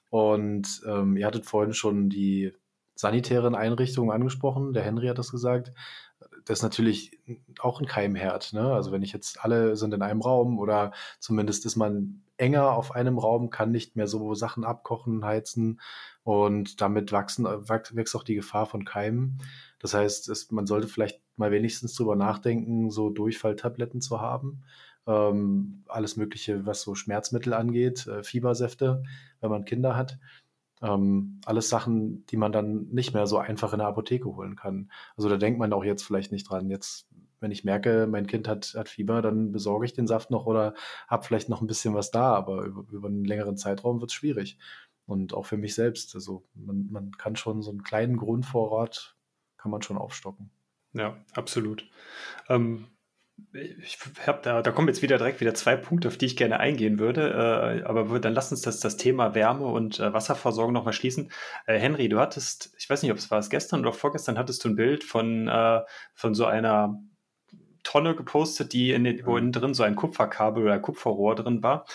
Und 0.08 0.80
ähm, 0.86 1.16
ihr 1.16 1.26
hattet 1.26 1.44
vorhin 1.44 1.74
schon 1.74 2.08
die 2.10 2.52
sanitären 2.94 3.56
Einrichtungen 3.56 4.12
angesprochen, 4.12 4.72
der 4.72 4.84
Henry 4.84 5.08
hat 5.08 5.18
das 5.18 5.32
gesagt. 5.32 5.72
Das 6.44 6.60
ist 6.60 6.62
natürlich 6.62 7.18
auch 7.58 7.80
ein 7.80 7.88
Keimherd. 7.88 8.52
Ne? 8.52 8.72
Also 8.72 8.92
wenn 8.92 9.02
ich 9.02 9.12
jetzt 9.12 9.44
alle 9.44 9.74
sind 9.74 9.92
in 9.94 10.02
einem 10.02 10.22
Raum 10.22 10.60
oder 10.60 10.92
zumindest 11.18 11.66
ist 11.66 11.74
man 11.74 12.22
enger 12.38 12.72
auf 12.72 12.94
einem 12.94 13.18
Raum, 13.18 13.50
kann 13.50 13.70
nicht 13.70 13.96
mehr 13.96 14.06
so 14.06 14.34
Sachen 14.34 14.64
abkochen, 14.64 15.24
heizen 15.24 15.80
und 16.22 16.80
damit 16.80 17.12
wachsen, 17.12 17.44
wächst 17.44 18.16
auch 18.16 18.24
die 18.24 18.34
Gefahr 18.34 18.66
von 18.66 18.84
Keimen. 18.84 19.42
Das 19.78 19.94
heißt, 19.94 20.28
es, 20.28 20.50
man 20.50 20.66
sollte 20.66 20.88
vielleicht 20.88 21.20
mal 21.36 21.50
wenigstens 21.50 21.94
drüber 21.94 22.16
nachdenken, 22.16 22.90
so 22.90 23.10
Durchfalltabletten 23.10 24.00
zu 24.00 24.20
haben. 24.20 24.62
Ähm, 25.06 25.84
alles 25.88 26.16
Mögliche, 26.16 26.66
was 26.66 26.82
so 26.82 26.94
Schmerzmittel 26.94 27.54
angeht, 27.54 28.06
äh, 28.06 28.22
Fiebersäfte, 28.22 29.02
wenn 29.40 29.50
man 29.50 29.64
Kinder 29.64 29.96
hat. 29.96 30.18
Ähm, 30.82 31.40
alles 31.44 31.68
Sachen, 31.68 32.26
die 32.26 32.36
man 32.36 32.52
dann 32.52 32.88
nicht 32.90 33.14
mehr 33.14 33.26
so 33.26 33.38
einfach 33.38 33.72
in 33.72 33.78
der 33.78 33.88
Apotheke 33.88 34.28
holen 34.28 34.54
kann. 34.54 34.90
Also 35.16 35.28
da 35.28 35.36
denkt 35.36 35.58
man 35.58 35.72
auch 35.72 35.84
jetzt 35.84 36.02
vielleicht 36.02 36.30
nicht 36.30 36.48
dran. 36.48 36.70
Jetzt 36.70 37.08
wenn 37.40 37.50
ich 37.50 37.64
merke, 37.64 38.06
mein 38.08 38.26
Kind 38.26 38.48
hat, 38.48 38.74
hat 38.76 38.88
Fieber, 38.88 39.22
dann 39.22 39.52
besorge 39.52 39.86
ich 39.86 39.92
den 39.92 40.06
Saft 40.06 40.30
noch 40.30 40.46
oder 40.46 40.74
habe 41.08 41.24
vielleicht 41.24 41.48
noch 41.48 41.60
ein 41.60 41.66
bisschen 41.66 41.94
was 41.94 42.10
da, 42.10 42.34
aber 42.34 42.62
über, 42.62 42.84
über 42.90 43.08
einen 43.08 43.24
längeren 43.24 43.56
Zeitraum 43.56 44.00
wird 44.00 44.10
es 44.10 44.14
schwierig. 44.14 44.58
Und 45.06 45.32
auch 45.32 45.46
für 45.46 45.56
mich 45.56 45.74
selbst. 45.74 46.14
Also 46.14 46.44
man, 46.54 46.88
man 46.90 47.12
kann 47.12 47.34
schon 47.36 47.62
so 47.62 47.70
einen 47.70 47.82
kleinen 47.82 48.16
Grundvorrat, 48.16 49.16
kann 49.56 49.70
man 49.70 49.82
schon 49.82 49.96
aufstocken. 49.96 50.50
Ja, 50.92 51.16
absolut. 51.32 51.88
Ähm, 52.48 52.88
ich 53.52 53.98
habe 54.26 54.40
da, 54.42 54.62
da 54.62 54.70
kommen 54.70 54.88
jetzt 54.88 55.02
wieder 55.02 55.16
direkt 55.16 55.40
wieder 55.40 55.54
zwei 55.54 55.76
Punkte, 55.76 56.08
auf 56.08 56.16
die 56.16 56.26
ich 56.26 56.36
gerne 56.36 56.60
eingehen 56.60 56.98
würde. 56.98 57.30
Äh, 57.30 57.84
aber 57.84 58.18
dann 58.18 58.34
lass 58.34 58.50
uns 58.50 58.62
das, 58.62 58.80
das 58.80 58.96
Thema 58.96 59.34
Wärme 59.34 59.66
und 59.66 60.00
äh, 60.00 60.12
Wasserversorgung 60.12 60.72
nochmal 60.72 60.92
schließen. 60.92 61.30
Äh, 61.66 61.78
Henry, 61.78 62.08
du 62.08 62.18
hattest, 62.18 62.74
ich 62.78 62.90
weiß 62.90 63.02
nicht, 63.02 63.12
ob 63.12 63.18
es 63.18 63.30
war 63.30 63.38
es 63.38 63.50
gestern 63.50 63.80
oder 63.80 63.92
vorgestern, 63.92 64.38
hattest 64.38 64.64
du 64.64 64.68
ein 64.70 64.76
Bild 64.76 65.04
von, 65.04 65.48
äh, 65.48 65.80
von 66.14 66.34
so 66.34 66.46
einer 66.46 67.00
Tonne 67.88 68.14
gepostet, 68.14 68.74
die 68.74 68.92
in 68.92 69.04
den, 69.04 69.24
wo 69.24 69.32
mhm. 69.32 69.38
innen 69.38 69.52
drin 69.52 69.74
so 69.74 69.82
ein 69.82 69.96
Kupferkabel 69.96 70.62
oder 70.62 70.78
Kupferrohr 70.78 71.34
drin 71.34 71.62
war, 71.62 71.86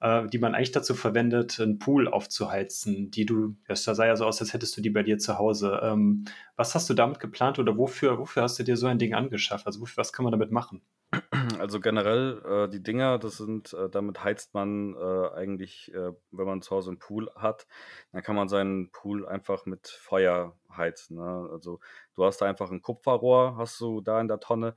äh, 0.00 0.26
die 0.26 0.38
man 0.38 0.54
eigentlich 0.54 0.72
dazu 0.72 0.94
verwendet, 0.94 1.58
einen 1.58 1.78
Pool 1.78 2.06
aufzuheizen, 2.06 3.10
die 3.10 3.24
du, 3.24 3.56
das 3.66 3.82
sah 3.82 4.04
ja 4.04 4.14
so 4.14 4.26
aus, 4.26 4.42
als 4.42 4.52
hättest 4.52 4.76
du 4.76 4.82
die 4.82 4.90
bei 4.90 5.02
dir 5.02 5.16
zu 5.16 5.38
Hause. 5.38 5.80
Ähm, 5.82 6.26
was 6.56 6.74
hast 6.74 6.90
du 6.90 6.94
damit 6.94 7.18
geplant 7.18 7.58
oder 7.58 7.78
wofür, 7.78 8.18
wofür 8.18 8.42
hast 8.42 8.58
du 8.58 8.62
dir 8.62 8.76
so 8.76 8.88
ein 8.88 8.98
Ding 8.98 9.14
angeschafft? 9.14 9.66
Also 9.66 9.80
wofür, 9.80 9.96
was 9.96 10.12
kann 10.12 10.24
man 10.24 10.32
damit 10.32 10.52
machen? 10.52 10.82
Also 11.58 11.80
generell, 11.80 12.42
äh, 12.44 12.68
die 12.68 12.82
Dinger, 12.82 13.18
das 13.18 13.38
sind, 13.38 13.72
äh, 13.72 13.88
damit 13.88 14.22
heizt 14.22 14.52
man 14.52 14.94
äh, 14.94 15.28
eigentlich, 15.34 15.92
äh, 15.94 16.12
wenn 16.30 16.46
man 16.46 16.60
zu 16.60 16.76
Hause 16.76 16.90
einen 16.90 16.98
Pool 16.98 17.30
hat, 17.34 17.66
dann 18.12 18.22
kann 18.22 18.36
man 18.36 18.48
seinen 18.48 18.90
Pool 18.90 19.26
einfach 19.26 19.64
mit 19.64 19.88
Feuer 19.88 20.56
heizen. 20.76 21.16
Ne? 21.16 21.48
Also 21.50 21.80
du 22.14 22.24
hast 22.24 22.38
da 22.42 22.46
einfach 22.46 22.70
ein 22.70 22.82
Kupferrohr, 22.82 23.56
hast 23.56 23.80
du 23.80 24.02
da 24.02 24.20
in 24.20 24.28
der 24.28 24.40
Tonne 24.40 24.76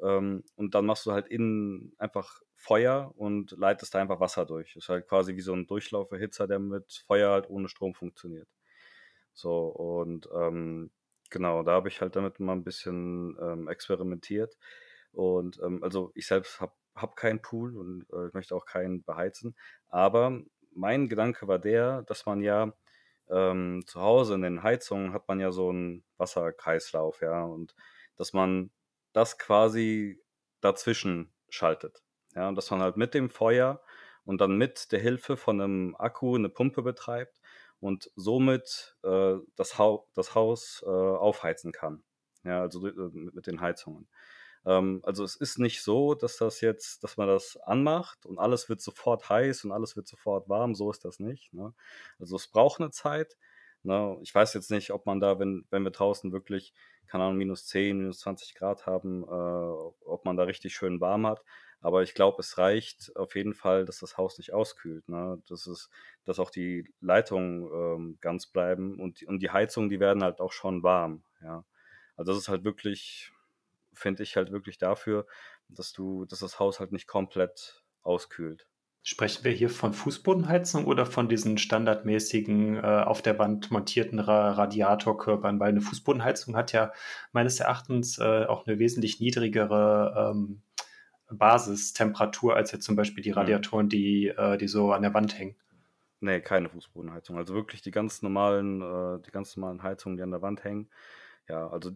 ähm, 0.00 0.44
und 0.56 0.74
dann 0.74 0.86
machst 0.86 1.06
du 1.06 1.12
halt 1.12 1.28
innen 1.28 1.94
einfach 1.98 2.42
Feuer 2.56 3.12
und 3.16 3.52
leitest 3.52 3.94
da 3.94 4.00
einfach 4.00 4.20
Wasser 4.20 4.46
durch. 4.46 4.76
Ist 4.76 4.88
halt 4.88 5.08
quasi 5.08 5.36
wie 5.36 5.40
so 5.40 5.52
ein 5.52 5.66
Durchlauferhitzer, 5.66 6.46
der 6.46 6.58
mit 6.58 7.04
Feuer 7.06 7.30
halt 7.32 7.50
ohne 7.50 7.68
Strom 7.68 7.94
funktioniert. 7.94 8.48
So, 9.34 9.66
und 9.68 10.28
ähm, 10.34 10.90
genau, 11.30 11.62
da 11.62 11.72
habe 11.72 11.88
ich 11.88 12.00
halt 12.00 12.16
damit 12.16 12.40
mal 12.40 12.52
ein 12.52 12.64
bisschen 12.64 13.36
ähm, 13.40 13.68
experimentiert. 13.68 14.56
Und 15.12 15.60
ähm, 15.62 15.82
also 15.82 16.12
ich 16.14 16.26
selbst 16.26 16.60
habe 16.60 16.72
hab 16.94 17.16
keinen 17.16 17.42
Pool 17.42 17.76
und 17.76 18.06
äh, 18.12 18.28
ich 18.28 18.34
möchte 18.34 18.54
auch 18.54 18.66
keinen 18.66 19.02
beheizen. 19.04 19.56
Aber 19.88 20.40
mein 20.74 21.08
Gedanke 21.08 21.48
war 21.48 21.58
der, 21.58 22.02
dass 22.02 22.26
man 22.26 22.42
ja 22.42 22.72
ähm, 23.30 23.82
zu 23.86 24.00
Hause 24.00 24.34
in 24.34 24.42
den 24.42 24.62
Heizungen 24.62 25.12
hat 25.12 25.28
man 25.28 25.40
ja 25.40 25.52
so 25.52 25.70
einen 25.70 26.04
Wasserkreislauf, 26.18 27.20
ja, 27.22 27.42
und 27.44 27.74
dass 28.16 28.32
man 28.32 28.70
das 29.12 29.38
quasi 29.38 30.22
dazwischen 30.60 31.32
schaltet. 31.48 32.02
Ja, 32.34 32.48
und 32.48 32.56
dass 32.56 32.70
man 32.70 32.80
halt 32.80 32.96
mit 32.96 33.14
dem 33.14 33.30
Feuer 33.30 33.82
und 34.24 34.40
dann 34.40 34.56
mit 34.56 34.92
der 34.92 35.00
Hilfe 35.00 35.36
von 35.36 35.60
einem 35.60 35.96
Akku 35.96 36.36
eine 36.36 36.48
Pumpe 36.48 36.82
betreibt 36.82 37.40
und 37.80 38.10
somit 38.16 38.96
äh, 39.02 39.34
das, 39.56 39.78
ha 39.78 39.98
das 40.14 40.34
Haus 40.34 40.82
äh, 40.86 40.88
aufheizen 40.88 41.72
kann. 41.72 42.02
Ja, 42.44 42.60
also 42.60 42.86
äh, 42.86 42.92
mit, 43.12 43.46
den 43.46 43.60
Heizungen. 43.60 44.08
Ähm, 44.64 45.00
also 45.04 45.24
es 45.24 45.36
ist 45.36 45.58
nicht 45.58 45.82
so, 45.82 46.14
dass 46.14 46.36
das 46.36 46.60
jetzt, 46.60 47.04
dass 47.04 47.16
man 47.16 47.28
das 47.28 47.56
anmacht 47.56 48.24
und 48.24 48.38
alles 48.38 48.68
wird 48.68 48.80
sofort 48.80 49.28
heiß 49.28 49.64
und 49.64 49.72
alles 49.72 49.96
wird 49.96 50.08
sofort 50.08 50.48
warm. 50.48 50.74
So 50.74 50.90
ist 50.90 51.04
das 51.04 51.18
nicht. 51.18 51.52
Ne? 51.52 51.74
Also 52.18 52.36
es 52.36 52.48
braucht 52.48 52.80
eine 52.80 52.90
Zeit. 52.90 53.36
Ne? 53.82 54.16
Ich 54.22 54.34
weiß 54.34 54.54
jetzt 54.54 54.70
nicht, 54.70 54.92
ob 54.92 55.06
man 55.06 55.20
da, 55.20 55.38
wenn, 55.38 55.66
wenn 55.70 55.82
wir 55.82 55.90
draußen 55.90 56.32
wirklich 56.32 56.72
keine 57.12 57.24
Ahnung, 57.24 57.36
minus 57.36 57.66
10, 57.66 57.98
minus 57.98 58.20
20 58.20 58.54
Grad 58.54 58.86
haben, 58.86 59.22
äh, 59.24 59.26
ob 60.06 60.24
man 60.24 60.38
da 60.38 60.44
richtig 60.44 60.74
schön 60.74 60.98
warm 60.98 61.26
hat. 61.26 61.44
Aber 61.82 62.02
ich 62.02 62.14
glaube, 62.14 62.40
es 62.40 62.56
reicht 62.56 63.14
auf 63.16 63.36
jeden 63.36 63.52
Fall, 63.52 63.84
dass 63.84 63.98
das 63.98 64.16
Haus 64.16 64.38
nicht 64.38 64.54
auskühlt. 64.54 65.06
Ne? 65.10 65.42
Das 65.46 65.66
ist, 65.66 65.90
dass 66.24 66.38
auch 66.38 66.48
die 66.48 66.90
Leitungen 67.02 67.64
ähm, 67.70 68.18
ganz 68.22 68.46
bleiben 68.46 68.98
und, 68.98 69.20
die, 69.20 69.26
und 69.26 69.40
die 69.40 69.50
Heizungen, 69.50 69.90
die 69.90 70.00
werden 70.00 70.22
halt 70.22 70.40
auch 70.40 70.52
schon 70.52 70.82
warm. 70.82 71.22
Ja? 71.42 71.66
Also 72.16 72.32
das 72.32 72.40
ist 72.40 72.48
halt 72.48 72.64
wirklich, 72.64 73.30
finde 73.92 74.22
ich 74.22 74.36
halt 74.36 74.50
wirklich 74.50 74.78
dafür, 74.78 75.26
dass 75.68 75.92
du, 75.92 76.24
dass 76.24 76.38
das 76.38 76.58
Haus 76.58 76.80
halt 76.80 76.92
nicht 76.92 77.08
komplett 77.08 77.84
auskühlt. 78.02 78.66
Sprechen 79.04 79.42
wir 79.42 79.50
hier 79.50 79.68
von 79.68 79.94
Fußbodenheizung 79.94 80.84
oder 80.84 81.06
von 81.06 81.28
diesen 81.28 81.58
standardmäßigen 81.58 82.76
äh, 82.76 82.80
auf 82.80 83.20
der 83.20 83.36
Wand 83.36 83.72
montierten 83.72 84.20
Ra 84.20 84.52
Radiatorkörpern? 84.52 85.58
Weil 85.58 85.70
eine 85.70 85.80
Fußbodenheizung 85.80 86.54
hat 86.54 86.72
ja 86.72 86.92
meines 87.32 87.58
Erachtens 87.58 88.18
äh, 88.18 88.44
auch 88.44 88.66
eine 88.66 88.78
wesentlich 88.78 89.18
niedrigere 89.18 90.32
ähm, 90.32 90.62
Basistemperatur 91.30 92.54
als 92.54 92.70
jetzt 92.70 92.84
zum 92.84 92.94
Beispiel 92.94 93.24
die 93.24 93.30
mhm. 93.30 93.38
Radiatoren, 93.38 93.88
die, 93.88 94.28
äh, 94.28 94.56
die 94.56 94.68
so 94.68 94.92
an 94.92 95.02
der 95.02 95.14
Wand 95.14 95.36
hängen. 95.36 95.56
Nee, 96.20 96.40
keine 96.40 96.68
Fußbodenheizung. 96.68 97.36
Also 97.36 97.54
wirklich 97.54 97.82
die 97.82 97.90
ganz 97.90 98.22
normalen, 98.22 98.80
äh, 98.82 99.20
die 99.26 99.32
ganz 99.32 99.56
normalen 99.56 99.82
Heizungen, 99.82 100.16
die 100.16 100.22
an 100.22 100.30
der 100.30 100.42
Wand 100.42 100.62
hängen. 100.62 100.88
Ja, 101.48 101.66
also 101.68 101.90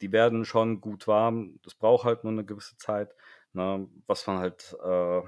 die 0.00 0.12
werden 0.12 0.46
schon 0.46 0.80
gut 0.80 1.06
warm. 1.06 1.58
Das 1.62 1.74
braucht 1.74 2.06
halt 2.06 2.24
nur 2.24 2.32
eine 2.32 2.46
gewisse 2.46 2.78
Zeit. 2.78 3.14
Ne? 3.52 3.86
Was 4.06 4.26
man 4.26 4.38
halt 4.38 4.74
äh, 4.82 5.20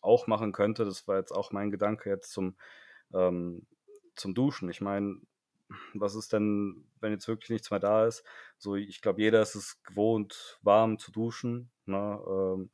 auch 0.00 0.26
machen 0.26 0.52
könnte, 0.52 0.84
das 0.84 1.06
war 1.08 1.18
jetzt 1.18 1.32
auch 1.32 1.52
mein 1.52 1.70
Gedanke 1.70 2.10
jetzt 2.10 2.32
zum, 2.32 2.56
ähm, 3.14 3.66
zum 4.14 4.34
Duschen. 4.34 4.68
Ich 4.70 4.80
meine, 4.80 5.20
was 5.94 6.14
ist 6.14 6.32
denn, 6.32 6.86
wenn 7.00 7.12
jetzt 7.12 7.28
wirklich 7.28 7.50
nichts 7.50 7.70
mehr 7.70 7.80
da 7.80 8.06
ist? 8.06 8.24
So, 8.58 8.74
ich 8.76 9.00
glaube, 9.00 9.20
jeder 9.20 9.42
ist 9.42 9.54
es 9.54 9.82
gewohnt, 9.82 10.58
warm 10.62 10.98
zu 10.98 11.12
duschen. 11.12 11.70
Ne? 11.86 12.20
Ähm, 12.26 12.70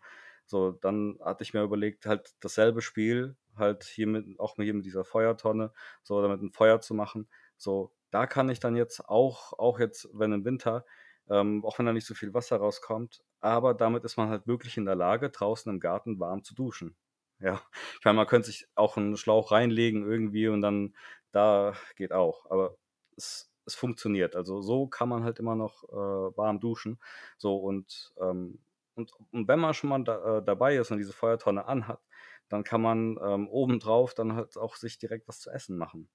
so, 0.46 0.72
dann 0.72 1.18
hatte 1.24 1.42
ich 1.42 1.54
mir 1.54 1.62
überlegt, 1.62 2.06
halt 2.06 2.34
dasselbe 2.40 2.82
Spiel, 2.82 3.36
halt 3.56 3.84
hier 3.84 4.06
mit, 4.06 4.38
auch 4.38 4.56
hier 4.56 4.74
mit 4.74 4.84
dieser 4.84 5.04
Feuertonne, 5.04 5.72
so 6.02 6.20
damit 6.20 6.42
ein 6.42 6.52
Feuer 6.52 6.80
zu 6.80 6.94
machen. 6.94 7.28
So, 7.56 7.92
da 8.10 8.26
kann 8.26 8.48
ich 8.48 8.60
dann 8.60 8.76
jetzt 8.76 9.08
auch, 9.08 9.52
auch 9.54 9.78
jetzt, 9.78 10.08
wenn 10.12 10.32
im 10.32 10.44
Winter, 10.44 10.84
ähm, 11.28 11.64
auch 11.64 11.78
wenn 11.78 11.86
da 11.86 11.92
nicht 11.92 12.06
so 12.06 12.14
viel 12.14 12.34
Wasser 12.34 12.58
rauskommt, 12.58 13.22
aber 13.40 13.74
damit 13.74 14.04
ist 14.04 14.16
man 14.16 14.28
halt 14.28 14.46
wirklich 14.46 14.76
in 14.76 14.84
der 14.84 14.94
Lage, 14.94 15.30
draußen 15.30 15.72
im 15.72 15.80
Garten 15.80 16.20
warm 16.20 16.42
zu 16.44 16.54
duschen. 16.54 16.96
Ja, 17.40 17.60
ich 17.98 18.04
meine, 18.04 18.16
man 18.16 18.26
könnte 18.26 18.46
sich 18.46 18.68
auch 18.74 18.96
einen 18.96 19.16
Schlauch 19.16 19.50
reinlegen 19.50 20.06
irgendwie 20.08 20.48
und 20.48 20.62
dann 20.62 20.94
da 21.32 21.74
geht 21.96 22.12
auch. 22.12 22.50
Aber 22.50 22.76
es, 23.16 23.50
es 23.66 23.74
funktioniert. 23.74 24.36
Also 24.36 24.62
so 24.62 24.86
kann 24.86 25.08
man 25.08 25.24
halt 25.24 25.38
immer 25.40 25.56
noch 25.56 25.84
äh, 25.84 26.36
warm 26.36 26.60
duschen. 26.60 27.00
So 27.36 27.56
und, 27.56 28.14
ähm, 28.20 28.60
und, 28.94 29.12
und 29.32 29.48
wenn 29.48 29.58
man 29.58 29.74
schon 29.74 29.90
mal 29.90 30.04
da, 30.04 30.38
äh, 30.38 30.44
dabei 30.44 30.76
ist 30.76 30.90
und 30.92 30.98
diese 30.98 31.12
Feuertonne 31.12 31.66
anhat, 31.66 32.00
dann 32.48 32.62
kann 32.64 32.80
man 32.82 33.18
ähm, 33.22 33.48
obendrauf 33.48 34.14
dann 34.14 34.34
halt 34.34 34.56
auch 34.56 34.76
sich 34.76 34.98
direkt 34.98 35.26
was 35.28 35.40
zu 35.40 35.50
essen 35.50 35.76
machen. 35.76 36.08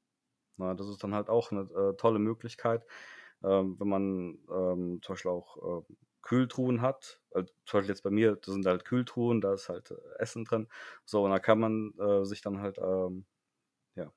Na, 0.58 0.74
das 0.76 0.90
ist 0.90 1.04
dann 1.04 1.16
halt 1.16 1.30
auch 1.30 1.52
eine 1.52 1.62
äh, 1.62 1.96
tolle 1.98 2.20
Möglichkeit, 2.20 2.86
ähm, 3.44 3.78
wenn 3.80 3.90
man 3.90 4.40
ähm, 4.52 5.00
zum 5.04 5.14
Beispiel 5.14 5.32
auch 5.32 5.84
äh, 5.84 5.94
Kühltruhen 6.22 6.82
hat. 6.82 7.22
Also, 7.32 7.52
zum 7.66 7.80
Beispiel 7.80 7.94
jetzt 7.94 8.04
bei 8.04 8.10
mir, 8.10 8.36
das 8.36 8.54
sind 8.54 8.66
halt 8.66 8.86
Kühltruhen, 8.86 9.42
da 9.42 9.54
ist 9.54 9.70
halt 9.70 9.92
äh, 9.92 9.96
Essen 10.20 10.46
drin. 10.46 10.68
So, 11.06 11.24
und 11.24 11.32
da 11.32 11.40
kann 11.40 11.60
man 11.60 11.94
äh, 12.00 12.26
sich 12.26 12.42
dann 12.42 12.62
halt 12.62 12.78
ähm, 12.80 13.26
ja, 13.96 14.12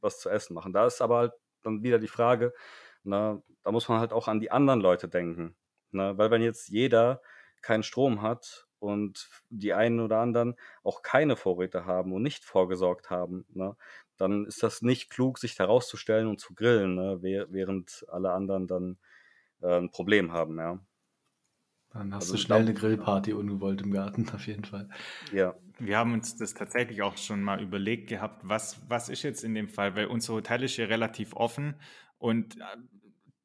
was 0.00 0.20
zu 0.20 0.30
essen 0.30 0.54
machen. 0.54 0.72
Da 0.72 0.86
ist 0.86 1.02
aber 1.02 1.18
halt 1.18 1.32
dann 1.62 1.82
wieder 1.82 1.98
die 1.98 2.08
Frage, 2.08 2.52
na, 3.04 3.34
ne, 3.34 3.42
da 3.64 3.72
muss 3.72 3.88
man 3.88 4.00
halt 4.00 4.12
auch 4.12 4.28
an 4.28 4.40
die 4.40 4.50
anderen 4.50 4.80
Leute 4.80 5.08
denken. 5.08 5.56
Na, 5.90 6.12
ne? 6.12 6.18
weil 6.18 6.30
wenn 6.30 6.42
jetzt 6.42 6.68
jeder 6.68 7.22
keinen 7.62 7.82
Strom 7.82 8.22
hat 8.22 8.66
und 8.78 9.28
die 9.50 9.72
einen 9.74 10.00
oder 10.00 10.18
anderen 10.18 10.56
auch 10.82 11.02
keine 11.02 11.36
Vorräte 11.36 11.86
haben 11.86 12.12
und 12.12 12.22
nicht 12.22 12.44
vorgesorgt 12.44 13.10
haben, 13.10 13.46
ne, 13.50 13.76
dann 14.16 14.46
ist 14.46 14.62
das 14.62 14.82
nicht 14.82 15.10
klug, 15.10 15.38
sich 15.38 15.54
da 15.54 15.64
rauszustellen 15.66 16.28
und 16.28 16.40
zu 16.40 16.54
grillen, 16.54 16.94
ne, 16.94 17.18
während 17.22 18.04
alle 18.08 18.32
anderen 18.32 18.66
dann 18.66 18.98
äh, 19.62 19.78
ein 19.78 19.90
Problem 19.90 20.32
haben, 20.32 20.58
ja. 20.58 20.78
Dann 21.92 22.14
hast 22.14 22.24
also, 22.24 22.34
du 22.34 22.38
schnell 22.38 22.60
eine 22.60 22.74
Grillparty 22.74 23.32
ungewollt 23.32 23.82
im 23.82 23.92
Garten, 23.92 24.28
auf 24.34 24.46
jeden 24.46 24.64
Fall. 24.64 24.88
Ja. 25.32 25.54
Wir 25.78 25.98
haben 25.98 26.12
uns 26.12 26.36
das 26.36 26.54
tatsächlich 26.54 27.02
auch 27.02 27.16
schon 27.16 27.42
mal 27.42 27.60
überlegt 27.60 28.08
gehabt, 28.08 28.40
was, 28.44 28.80
was 28.88 29.08
ist 29.08 29.22
jetzt 29.22 29.42
in 29.42 29.54
dem 29.54 29.68
Fall, 29.68 29.96
weil 29.96 30.06
unser 30.06 30.34
Hotel 30.34 30.62
ist 30.62 30.76
hier 30.76 30.88
relativ 30.88 31.34
offen 31.34 31.74
und 32.18 32.56
äh, 32.56 32.64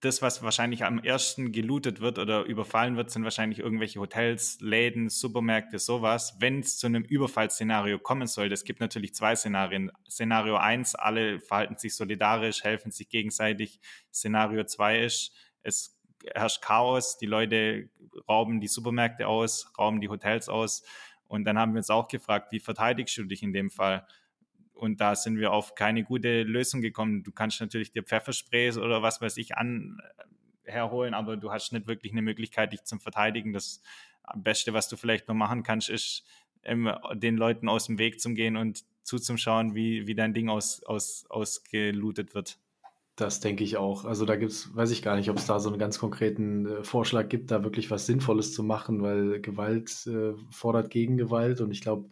das, 0.01 0.21
was 0.21 0.43
wahrscheinlich 0.43 0.83
am 0.83 0.99
ersten 0.99 1.51
gelootet 1.51 2.01
wird 2.01 2.19
oder 2.19 2.43
überfallen 2.43 2.97
wird, 2.97 3.09
sind 3.09 3.23
wahrscheinlich 3.23 3.59
irgendwelche 3.59 3.99
Hotels, 3.99 4.59
Läden, 4.61 5.09
Supermärkte, 5.09 5.79
sowas. 5.79 6.35
Wenn 6.39 6.59
es 6.59 6.77
zu 6.77 6.85
einem 6.85 7.03
Überfallszenario 7.03 7.97
kommen 7.97 8.27
soll, 8.27 8.51
es 8.51 8.63
gibt 8.63 8.79
natürlich 8.79 9.15
zwei 9.15 9.35
Szenarien. 9.35 9.91
Szenario 10.07 10.57
1, 10.57 10.93
alle 10.95 11.39
verhalten 11.39 11.77
sich 11.77 11.95
solidarisch, 11.95 12.63
helfen 12.63 12.91
sich 12.91 13.09
gegenseitig. 13.09 13.79
Szenario 14.13 14.65
2 14.65 15.03
ist, 15.03 15.33
es 15.63 15.96
herrscht 16.33 16.61
Chaos, 16.61 17.17
die 17.17 17.25
Leute 17.25 17.89
rauben 18.27 18.59
die 18.59 18.67
Supermärkte 18.67 19.27
aus, 19.27 19.71
rauben 19.77 20.01
die 20.01 20.09
Hotels 20.09 20.49
aus. 20.49 20.83
Und 21.27 21.45
dann 21.45 21.57
haben 21.57 21.73
wir 21.73 21.79
uns 21.79 21.89
auch 21.89 22.07
gefragt, 22.07 22.51
wie 22.51 22.59
verteidigst 22.59 23.17
du 23.17 23.23
dich 23.23 23.43
in 23.43 23.53
dem 23.53 23.69
Fall? 23.69 24.07
Und 24.73 25.01
da 25.01 25.15
sind 25.15 25.37
wir 25.37 25.51
auf 25.51 25.75
keine 25.75 26.03
gute 26.03 26.43
Lösung 26.43 26.81
gekommen. 26.81 27.23
Du 27.23 27.31
kannst 27.31 27.59
natürlich 27.59 27.91
dir 27.91 28.03
Pfeffersprays 28.03 28.77
oder 28.77 29.01
was 29.01 29.21
weiß 29.21 29.37
ich 29.37 29.57
an 29.57 29.99
äh, 30.65 30.71
herholen, 30.71 31.13
aber 31.13 31.37
du 31.37 31.51
hast 31.51 31.73
nicht 31.73 31.87
wirklich 31.87 32.11
eine 32.11 32.21
Möglichkeit, 32.21 32.73
dich 32.73 32.83
zu 32.83 32.99
verteidigen. 32.99 33.53
Das 33.53 33.81
Beste, 34.35 34.73
was 34.73 34.87
du 34.87 34.95
vielleicht 34.95 35.27
nur 35.27 35.35
machen 35.35 35.63
kannst, 35.63 35.89
ist, 35.89 36.25
ähm, 36.63 36.91
den 37.13 37.37
Leuten 37.37 37.69
aus 37.69 37.87
dem 37.87 37.97
Weg 37.97 38.21
zu 38.21 38.33
gehen 38.33 38.57
und 38.57 38.83
zuzuschauen, 39.03 39.73
wie, 39.73 40.05
wie 40.05 40.15
dein 40.15 40.33
Ding 40.33 40.49
aus, 40.49 40.83
aus, 40.83 41.25
ausgelootet 41.29 42.35
wird. 42.35 42.59
Das 43.17 43.39
denke 43.39 43.63
ich 43.63 43.77
auch. 43.77 44.05
Also 44.05 44.25
da 44.25 44.35
gibt's, 44.35 44.75
weiß 44.75 44.91
ich 44.91 45.01
gar 45.01 45.15
nicht, 45.15 45.31
ob 45.31 45.37
es 45.37 45.47
da 45.47 45.59
so 45.59 45.69
einen 45.69 45.79
ganz 45.79 45.97
konkreten 45.97 46.67
äh, 46.67 46.83
Vorschlag 46.83 47.29
gibt, 47.29 47.49
da 47.49 47.63
wirklich 47.63 47.89
was 47.89 48.05
Sinnvolles 48.05 48.53
zu 48.53 48.61
machen, 48.61 49.01
weil 49.01 49.41
Gewalt 49.41 50.05
äh, 50.05 50.33
fordert 50.51 50.91
Gegengewalt 50.91 51.59
und 51.59 51.71
ich 51.71 51.81
glaube, 51.81 52.09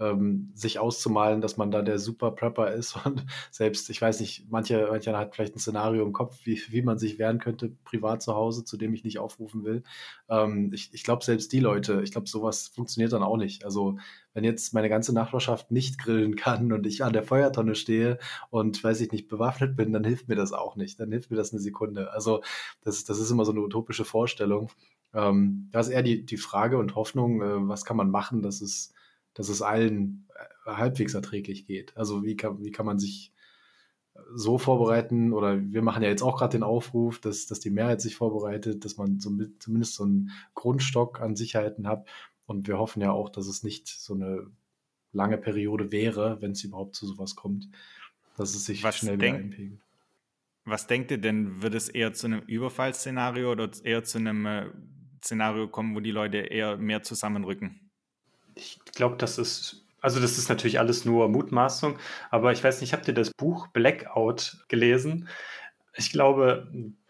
ähm, 0.00 0.50
sich 0.54 0.78
auszumalen, 0.78 1.40
dass 1.40 1.56
man 1.56 1.70
da 1.70 1.82
der 1.82 1.98
Super 1.98 2.32
Prepper 2.32 2.72
ist 2.72 2.96
und 3.06 3.24
selbst, 3.50 3.90
ich 3.90 4.00
weiß 4.00 4.20
nicht, 4.20 4.50
mancher 4.50 4.88
manche 4.90 5.16
hat 5.16 5.34
vielleicht 5.34 5.54
ein 5.54 5.60
Szenario 5.60 6.04
im 6.04 6.12
Kopf, 6.12 6.38
wie, 6.44 6.60
wie 6.68 6.82
man 6.82 6.98
sich 6.98 7.18
wehren 7.18 7.38
könnte, 7.38 7.70
privat 7.84 8.22
zu 8.22 8.34
Hause, 8.34 8.64
zu 8.64 8.76
dem 8.76 8.94
ich 8.94 9.04
nicht 9.04 9.18
aufrufen 9.18 9.64
will. 9.64 9.82
Ähm, 10.28 10.72
ich 10.72 10.92
ich 10.92 11.04
glaube, 11.04 11.24
selbst 11.24 11.52
die 11.52 11.60
Leute, 11.60 12.02
ich 12.02 12.12
glaube, 12.12 12.28
sowas 12.28 12.68
funktioniert 12.68 13.12
dann 13.12 13.22
auch 13.22 13.36
nicht. 13.36 13.64
Also 13.64 13.98
wenn 14.32 14.44
jetzt 14.44 14.74
meine 14.74 14.88
ganze 14.88 15.14
Nachbarschaft 15.14 15.70
nicht 15.70 15.98
grillen 15.98 16.34
kann 16.36 16.72
und 16.72 16.86
ich 16.86 17.04
an 17.04 17.12
der 17.12 17.22
Feuertonne 17.22 17.76
stehe 17.76 18.18
und 18.50 18.82
weiß 18.82 19.00
ich 19.00 19.12
nicht 19.12 19.28
bewaffnet 19.28 19.76
bin, 19.76 19.92
dann 19.92 20.04
hilft 20.04 20.28
mir 20.28 20.36
das 20.36 20.52
auch 20.52 20.76
nicht. 20.76 20.98
Dann 20.98 21.12
hilft 21.12 21.30
mir 21.30 21.36
das 21.36 21.52
eine 21.52 21.60
Sekunde. 21.60 22.12
Also 22.12 22.42
das, 22.82 23.04
das 23.04 23.20
ist 23.20 23.30
immer 23.30 23.44
so 23.44 23.52
eine 23.52 23.60
utopische 23.60 24.04
Vorstellung. 24.04 24.70
Ähm, 25.14 25.68
da 25.70 25.80
ist 25.80 25.88
eher 25.88 26.02
die, 26.02 26.26
die 26.26 26.36
Frage 26.36 26.78
und 26.78 26.96
Hoffnung, 26.96 27.40
äh, 27.40 27.68
was 27.68 27.84
kann 27.84 27.96
man 27.96 28.10
machen, 28.10 28.42
dass 28.42 28.60
es 28.60 28.92
dass 29.34 29.48
es 29.48 29.62
allen 29.62 30.28
äh, 30.34 30.70
halbwegs 30.70 31.14
erträglich 31.14 31.66
geht. 31.66 31.96
Also 31.96 32.24
wie 32.24 32.36
kann, 32.36 32.62
wie 32.64 32.70
kann 32.70 32.86
man 32.86 32.98
sich 32.98 33.32
so 34.32 34.58
vorbereiten 34.58 35.32
oder 35.32 35.60
wir 35.60 35.82
machen 35.82 36.02
ja 36.02 36.08
jetzt 36.08 36.22
auch 36.22 36.38
gerade 36.38 36.56
den 36.56 36.62
Aufruf, 36.62 37.20
dass, 37.20 37.46
dass 37.46 37.60
die 37.60 37.70
Mehrheit 37.70 38.00
sich 38.00 38.16
vorbereitet, 38.16 38.84
dass 38.84 38.96
man 38.96 39.18
so 39.18 39.30
mit, 39.30 39.62
zumindest 39.62 39.94
so 39.94 40.04
einen 40.04 40.30
Grundstock 40.54 41.20
an 41.20 41.36
Sicherheiten 41.36 41.88
hat 41.88 42.06
und 42.46 42.68
wir 42.68 42.78
hoffen 42.78 43.02
ja 43.02 43.10
auch, 43.10 43.28
dass 43.28 43.46
es 43.46 43.62
nicht 43.62 43.88
so 43.88 44.14
eine 44.14 44.46
lange 45.12 45.38
Periode 45.38 45.90
wäre, 45.92 46.40
wenn 46.40 46.52
es 46.52 46.64
überhaupt 46.64 46.94
zu 46.94 47.06
sowas 47.06 47.34
kommt, 47.34 47.68
dass 48.36 48.54
es 48.54 48.64
sich 48.64 48.82
was 48.82 48.98
schnell 48.98 49.20
wieder 49.20 49.34
einpegelt. 49.34 49.80
Was 50.64 50.86
denkt 50.86 51.10
ihr 51.10 51.18
denn, 51.18 51.62
wird 51.62 51.74
es 51.74 51.88
eher 51.88 52.14
zu 52.14 52.26
einem 52.26 52.40
Überfallszenario 52.40 53.52
oder 53.52 53.70
eher 53.82 54.02
zu 54.02 54.18
einem 54.18 54.46
äh, 54.46 54.66
Szenario 55.22 55.68
kommen, 55.68 55.94
wo 55.94 56.00
die 56.00 56.10
Leute 56.10 56.38
eher 56.38 56.78
mehr 56.78 57.02
zusammenrücken? 57.02 57.83
Ich 58.54 58.78
glaube, 58.94 59.16
das 59.16 59.38
ist, 59.38 59.84
also 60.00 60.20
das 60.20 60.38
ist 60.38 60.48
natürlich 60.48 60.78
alles 60.78 61.04
nur 61.04 61.28
Mutmaßung, 61.28 61.98
aber 62.30 62.52
ich 62.52 62.62
weiß 62.62 62.80
nicht, 62.80 62.92
habt 62.92 63.08
ihr 63.08 63.14
das 63.14 63.30
Buch 63.30 63.68
Blackout 63.68 64.64
gelesen? 64.68 65.28
Ich 65.96 66.10
glaube, 66.10 66.68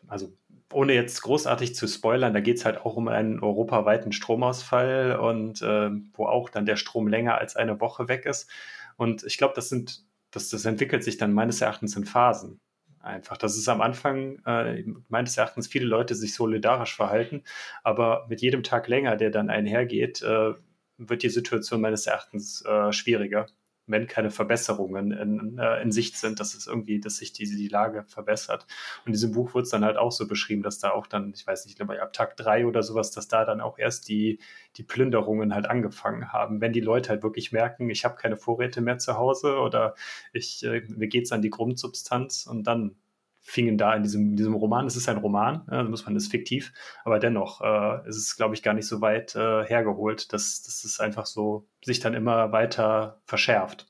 also 0.09 0.33
ohne 0.73 0.95
jetzt 0.95 1.23
großartig 1.23 1.75
zu 1.75 1.87
spoilern, 1.87 2.35
da 2.35 2.41
geht 2.41 2.59
es 2.59 2.65
halt 2.65 2.79
auch 2.79 2.97
um 2.97 3.09
einen 3.09 3.41
europaweiten 3.41 4.13
Stromausfall 4.13 5.17
und 5.19 5.63
äh, 5.63 5.91
wo 6.15 6.27
auch 6.27 6.49
dann 6.51 6.67
der 6.67 6.77
Strom 6.77 7.09
länger 7.09 7.39
als 7.39 7.57
eine 7.57 7.81
Woche 7.81 8.09
weg 8.09 8.27
ist. 8.27 8.51
Und 8.97 9.25
ich 9.25 9.39
glaube, 9.39 9.55
das 9.55 9.69
sind, 9.69 10.05
das, 10.31 10.49
das 10.49 10.65
entwickelt 10.65 11.05
sich 11.05 11.17
dann 11.17 11.33
meines 11.33 11.61
Erachtens 11.61 11.97
in 11.97 12.05
Phasen 12.05 12.61
einfach. 13.01 13.37
Das 13.37 13.57
ist 13.57 13.69
am 13.69 13.81
Anfang 13.81 14.39
äh, 14.47 14.85
meines 15.09 15.37
Erachtens 15.37 15.69
viele 15.69 15.87
Leute 15.87 16.15
sich 16.15 16.35
solidarisch 16.35 16.97
verhalten, 16.97 17.45
aber 17.83 18.27
mit 18.29 18.41
jedem 18.41 18.63
Tag 18.63 18.89
länger, 18.89 19.17
der 19.17 19.31
dann 19.31 19.51
einhergeht, 19.51 20.23
äh, 20.23 20.55
wird 20.99 21.23
die 21.23 21.31
Situation 21.31 21.81
meines 21.81 22.07
Erachtens 22.07 22.65
äh, 22.65 22.93
schwieriger, 22.93 23.47
wenn 23.87 24.07
keine 24.07 24.31
Verbesserungen 24.31 25.13
in, 25.13 25.59
äh, 25.59 25.83
in, 25.83 25.93
Sicht 25.93 26.17
sind, 26.17 26.41
dass 26.41 26.55
es 26.55 26.67
irgendwie, 26.67 27.01
dass 27.01 27.17
sich 27.17 27.33
die, 27.33 27.45
die 27.45 27.69
Lage 27.69 28.05
verbessert. 28.05 28.67
Und 29.01 29.09
in 29.09 29.13
diesem 29.13 29.33
Buch 29.33 29.55
wird 29.55 29.65
es 29.65 29.71
dann 29.71 29.85
halt 29.85 29.97
auch 29.97 30.13
so 30.13 30.27
beschrieben, 30.27 30.63
dass 30.63 30.79
da 30.79 30.91
auch 30.91 31.07
dann, 31.07 31.33
ich 31.35 31.47
weiß 31.47 31.67
nicht, 31.67 31.81
ab 31.81 32.13
Tag 32.13 32.37
drei 32.37 32.67
oder 32.67 32.83
sowas, 32.83 33.11
dass 33.11 33.29
da 33.29 33.45
dann 33.45 33.61
auch 33.61 33.79
erst 33.79 34.09
die, 34.09 34.39
die 34.77 34.85
Plünderungen 34.85 35.55
halt 35.55 35.67
angefangen 35.67 36.33
haben. 36.33 36.61
Wenn 36.61 36.73
die 36.73 36.81
Leute 36.81 37.11
halt 37.11 37.23
wirklich 37.23 37.53
merken, 37.53 37.91
ich 37.91 38.05
habe 38.05 38.17
keine 38.17 38.37
Vorräte 38.37 38.81
mehr 38.81 38.99
zu 38.99 39.19
Hause 39.19 39.59
oder 39.59 39.95
ich, 40.33 40.65
äh, 40.65 40.83
mir 40.89 41.09
es 41.15 41.33
an 41.33 41.43
die 41.43 41.51
Grundsubstanz 41.51 42.47
und 42.47 42.65
dann 42.65 42.97
fingen 43.45 43.77
da 43.77 43.95
in 43.95 44.03
diesem, 44.03 44.31
in 44.31 44.37
diesem 44.37 44.55
Roman, 44.55 44.87
es 44.87 44.97
ist 44.97 45.09
ein 45.09 45.19
Roman, 45.19 45.65
da 45.69 45.85
muss 45.85 46.05
man, 46.05 46.15
das 46.15 46.27
fiktiv, 46.27 46.73
aber 47.05 47.19
dennoch 47.19 47.61
äh, 47.61 48.09
ist 48.09 48.17
es, 48.17 48.37
glaube 48.37 48.55
ich, 48.55 48.63
gar 48.63 48.73
nicht 48.75 48.89
so 48.89 49.01
weit 49.01 49.37
äh, 49.37 49.65
hergeholt, 49.65 50.33
dass, 50.33 50.63
dass 50.63 50.83
es 50.83 50.99
einfach 50.99 51.27
so 51.27 51.69
sich 51.85 52.01
dann 52.01 52.15
immer 52.15 52.53
weiter 52.53 53.21
verschärft. 53.27 53.87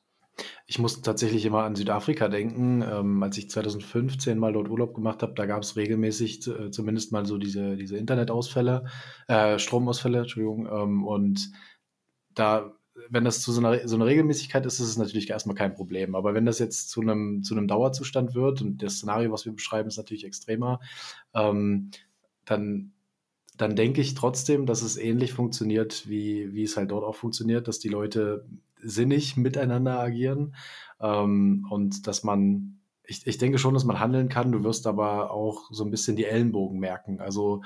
Ich 0.67 0.81
muss 0.81 1.01
tatsächlich 1.01 1.45
immer 1.45 1.63
an 1.63 1.77
Südafrika 1.77 2.27
denken. 2.27 2.83
Ähm, 2.83 3.23
als 3.23 3.39
ich 3.39 3.49
2015 3.49 4.37
mal 4.37 4.53
dort 4.53 4.69
Urlaub 4.69 4.93
gemacht 4.93 5.23
habe, 5.23 5.35
da 5.35 5.47
gab 5.47 5.63
es 5.63 5.77
regelmäßig 5.77 6.49
äh, 6.49 6.71
zumindest 6.73 7.13
mal 7.13 7.25
so 7.25 7.39
diese, 7.39 7.77
diese 7.77 7.97
Internetausfälle, 7.97 8.87
äh, 9.29 9.61
Stromausfälle, 9.61 10.19
Entschuldigung. 10.19 10.67
Ähm, 10.67 11.05
und 11.07 11.53
da 12.35 12.75
wenn 13.09 13.25
das 13.25 13.43
zu 13.43 13.53
so 13.53 13.61
einer, 13.61 13.87
so 13.89 13.97
einer 13.97 14.07
Regelmäßigkeit 14.07 14.65
ist, 14.67 14.81
ist 14.81 14.89
es 14.89 14.97
natürlich 14.97 15.31
erstmal 15.31 15.57
kein 15.57 15.75
Problem. 15.75 16.15
Aber 16.15 16.35
wenn 16.35 16.47
das 16.47 16.59
jetzt 16.59 16.91
zu 16.91 17.01
einem, 17.01 17.43
zu 17.43 17.55
einem 17.55 17.67
Dauerzustand 17.67 18.35
wird, 18.35 18.63
und 18.63 18.83
das 18.83 18.97
Szenario, 18.97 19.33
was 19.33 19.45
wir 19.45 19.53
beschreiben, 19.53 19.89
ist 19.89 19.97
natürlich 19.97 20.25
extremer, 20.25 20.81
ähm, 21.35 21.91
dann, 22.45 22.93
dann 23.57 23.77
denke 23.77 24.01
ich 24.01 24.15
trotzdem, 24.15 24.67
dass 24.67 24.83
es 24.83 24.97
ähnlich 24.97 25.33
funktioniert, 25.33 26.09
wie, 26.09 26.55
wie 26.55 26.63
es 26.63 26.77
halt 26.77 26.91
dort 26.91 27.05
auch 27.05 27.17
funktioniert, 27.17 27.69
dass 27.69 27.79
die 27.79 27.89
Leute 27.89 28.47
sinnig 28.81 29.37
miteinander 29.37 29.99
agieren 29.99 30.55
ähm, 31.01 31.67
und 31.71 32.07
dass 32.07 32.23
man, 32.23 32.79
ich, 33.05 33.27
ich 33.27 33.39
denke 33.39 33.59
schon, 33.59 33.75
dass 33.75 33.85
man 33.85 33.99
handeln 33.99 34.29
kann, 34.29 34.53
du 34.53 34.63
wirst 34.63 34.87
aber 34.87 35.31
auch 35.33 35.71
so 35.73 35.85
ein 35.85 35.91
bisschen 35.91 36.17
die 36.17 36.27
Ellenbogen 36.27 36.79
merken. 36.79 37.21
Also 37.21 37.63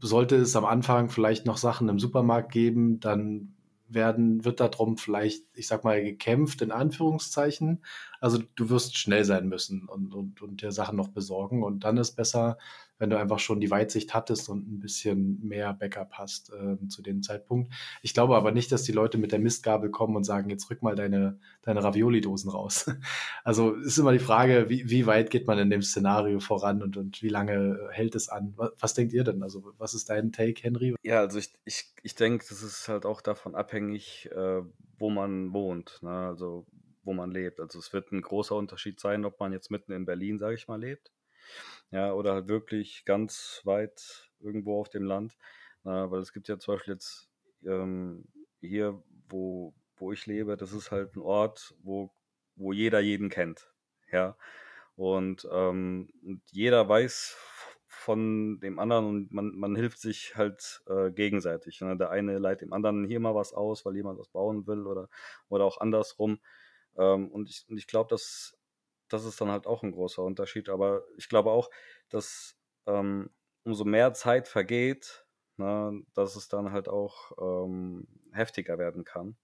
sollte 0.00 0.36
es 0.36 0.56
am 0.56 0.64
Anfang 0.64 1.10
vielleicht 1.10 1.46
noch 1.46 1.58
Sachen 1.58 1.88
im 1.88 1.98
Supermarkt 1.98 2.50
geben, 2.50 3.00
dann 3.00 3.54
werden, 3.94 4.44
wird 4.44 4.60
darum 4.60 4.98
vielleicht, 4.98 5.44
ich 5.54 5.66
sag 5.66 5.84
mal, 5.84 6.02
gekämpft, 6.02 6.62
in 6.62 6.72
Anführungszeichen. 6.72 7.84
Also 8.24 8.38
du 8.54 8.70
wirst 8.70 8.96
schnell 8.96 9.22
sein 9.22 9.48
müssen 9.48 9.86
und, 9.86 10.14
und, 10.14 10.40
und 10.40 10.62
dir 10.62 10.72
Sachen 10.72 10.96
noch 10.96 11.08
besorgen. 11.08 11.62
Und 11.62 11.84
dann 11.84 11.98
ist 11.98 12.12
besser, 12.12 12.56
wenn 12.96 13.10
du 13.10 13.18
einfach 13.18 13.38
schon 13.38 13.60
die 13.60 13.70
Weitsicht 13.70 14.14
hattest 14.14 14.48
und 14.48 14.66
ein 14.66 14.80
bisschen 14.80 15.46
mehr 15.46 15.74
Backup 15.74 16.14
hast 16.14 16.50
äh, 16.50 16.88
zu 16.88 17.02
dem 17.02 17.22
Zeitpunkt. 17.22 17.70
Ich 18.00 18.14
glaube 18.14 18.34
aber 18.34 18.50
nicht, 18.50 18.72
dass 18.72 18.82
die 18.82 18.92
Leute 18.92 19.18
mit 19.18 19.32
der 19.32 19.40
Mistgabel 19.40 19.90
kommen 19.90 20.16
und 20.16 20.24
sagen, 20.24 20.48
jetzt 20.48 20.70
rück 20.70 20.80
mal 20.80 20.94
deine, 20.96 21.38
deine 21.60 21.84
Ravioli-Dosen 21.84 22.50
raus. 22.50 22.90
Also 23.44 23.74
ist 23.74 23.98
immer 23.98 24.12
die 24.12 24.18
Frage, 24.18 24.70
wie, 24.70 24.88
wie 24.88 25.04
weit 25.04 25.28
geht 25.28 25.46
man 25.46 25.58
in 25.58 25.68
dem 25.68 25.82
Szenario 25.82 26.40
voran 26.40 26.82
und, 26.82 26.96
und 26.96 27.22
wie 27.22 27.28
lange 27.28 27.90
hält 27.90 28.14
es 28.14 28.30
an? 28.30 28.54
Was, 28.56 28.70
was 28.80 28.94
denkt 28.94 29.12
ihr 29.12 29.22
denn? 29.22 29.42
Also 29.42 29.74
was 29.76 29.92
ist 29.92 30.08
dein 30.08 30.32
Take, 30.32 30.62
Henry? 30.62 30.94
Ja, 31.02 31.20
also 31.20 31.38
ich, 31.38 31.52
ich, 31.66 31.92
ich 32.02 32.14
denke, 32.14 32.46
das 32.48 32.62
ist 32.62 32.88
halt 32.88 33.04
auch 33.04 33.20
davon 33.20 33.54
abhängig, 33.54 34.30
äh, 34.34 34.62
wo 34.98 35.10
man 35.10 35.52
wohnt. 35.52 35.98
Ne? 36.00 36.08
Also 36.08 36.64
wo 37.04 37.12
man 37.12 37.30
lebt. 37.30 37.60
Also 37.60 37.78
es 37.78 37.92
wird 37.92 38.12
ein 38.12 38.22
großer 38.22 38.56
Unterschied 38.56 39.00
sein, 39.00 39.24
ob 39.24 39.40
man 39.40 39.52
jetzt 39.52 39.70
mitten 39.70 39.92
in 39.92 40.06
Berlin, 40.06 40.38
sage 40.38 40.54
ich 40.54 40.68
mal, 40.68 40.80
lebt 40.80 41.12
ja, 41.90 42.12
oder 42.12 42.34
halt 42.34 42.48
wirklich 42.48 43.04
ganz 43.04 43.60
weit 43.64 44.30
irgendwo 44.40 44.80
auf 44.80 44.88
dem 44.88 45.04
Land. 45.04 45.36
Na, 45.84 46.10
weil 46.10 46.20
es 46.20 46.32
gibt 46.32 46.48
ja 46.48 46.58
zum 46.58 46.74
Beispiel 46.74 46.94
jetzt 46.94 47.28
ähm, 47.64 48.24
hier, 48.60 49.02
wo, 49.28 49.74
wo 49.96 50.12
ich 50.12 50.26
lebe, 50.26 50.56
das 50.56 50.72
ist 50.72 50.90
halt 50.90 51.16
ein 51.16 51.20
Ort, 51.20 51.74
wo, 51.82 52.10
wo 52.56 52.72
jeder 52.72 53.00
jeden 53.00 53.28
kennt. 53.28 53.72
Ja. 54.10 54.36
Und, 54.96 55.48
ähm, 55.50 56.08
und 56.22 56.42
jeder 56.50 56.88
weiß 56.88 57.36
von 57.86 58.60
dem 58.60 58.78
anderen 58.78 59.06
und 59.06 59.32
man, 59.32 59.54
man 59.56 59.76
hilft 59.76 59.98
sich 60.00 60.36
halt 60.36 60.82
äh, 60.88 61.10
gegenseitig. 61.10 61.80
Ne? 61.80 61.96
Der 61.96 62.10
eine 62.10 62.38
leiht 62.38 62.60
dem 62.60 62.72
anderen 62.72 63.04
hier 63.04 63.20
mal 63.20 63.34
was 63.34 63.52
aus, 63.52 63.84
weil 63.84 63.96
jemand 63.96 64.18
was 64.18 64.28
bauen 64.28 64.66
will 64.66 64.86
oder, 64.86 65.08
oder 65.48 65.64
auch 65.64 65.78
andersrum. 65.80 66.40
Ähm, 66.96 67.30
und 67.30 67.48
ich, 67.50 67.64
und 67.68 67.78
ich 67.78 67.86
glaube, 67.86 68.08
dass 68.10 68.56
das 69.08 69.24
ist 69.24 69.40
dann 69.40 69.50
halt 69.50 69.66
auch 69.66 69.82
ein 69.82 69.92
großer 69.92 70.22
Unterschied. 70.22 70.68
Aber 70.68 71.04
ich 71.16 71.28
glaube 71.28 71.50
auch, 71.50 71.70
dass 72.08 72.56
ähm, 72.86 73.30
umso 73.64 73.84
mehr 73.84 74.12
Zeit 74.14 74.48
vergeht, 74.48 75.26
ne, 75.56 76.02
dass 76.14 76.36
es 76.36 76.48
dann 76.48 76.72
halt 76.72 76.88
auch 76.88 77.32
ähm, 77.38 78.06
heftiger 78.32 78.78
werden 78.78 79.04
kann. 79.04 79.36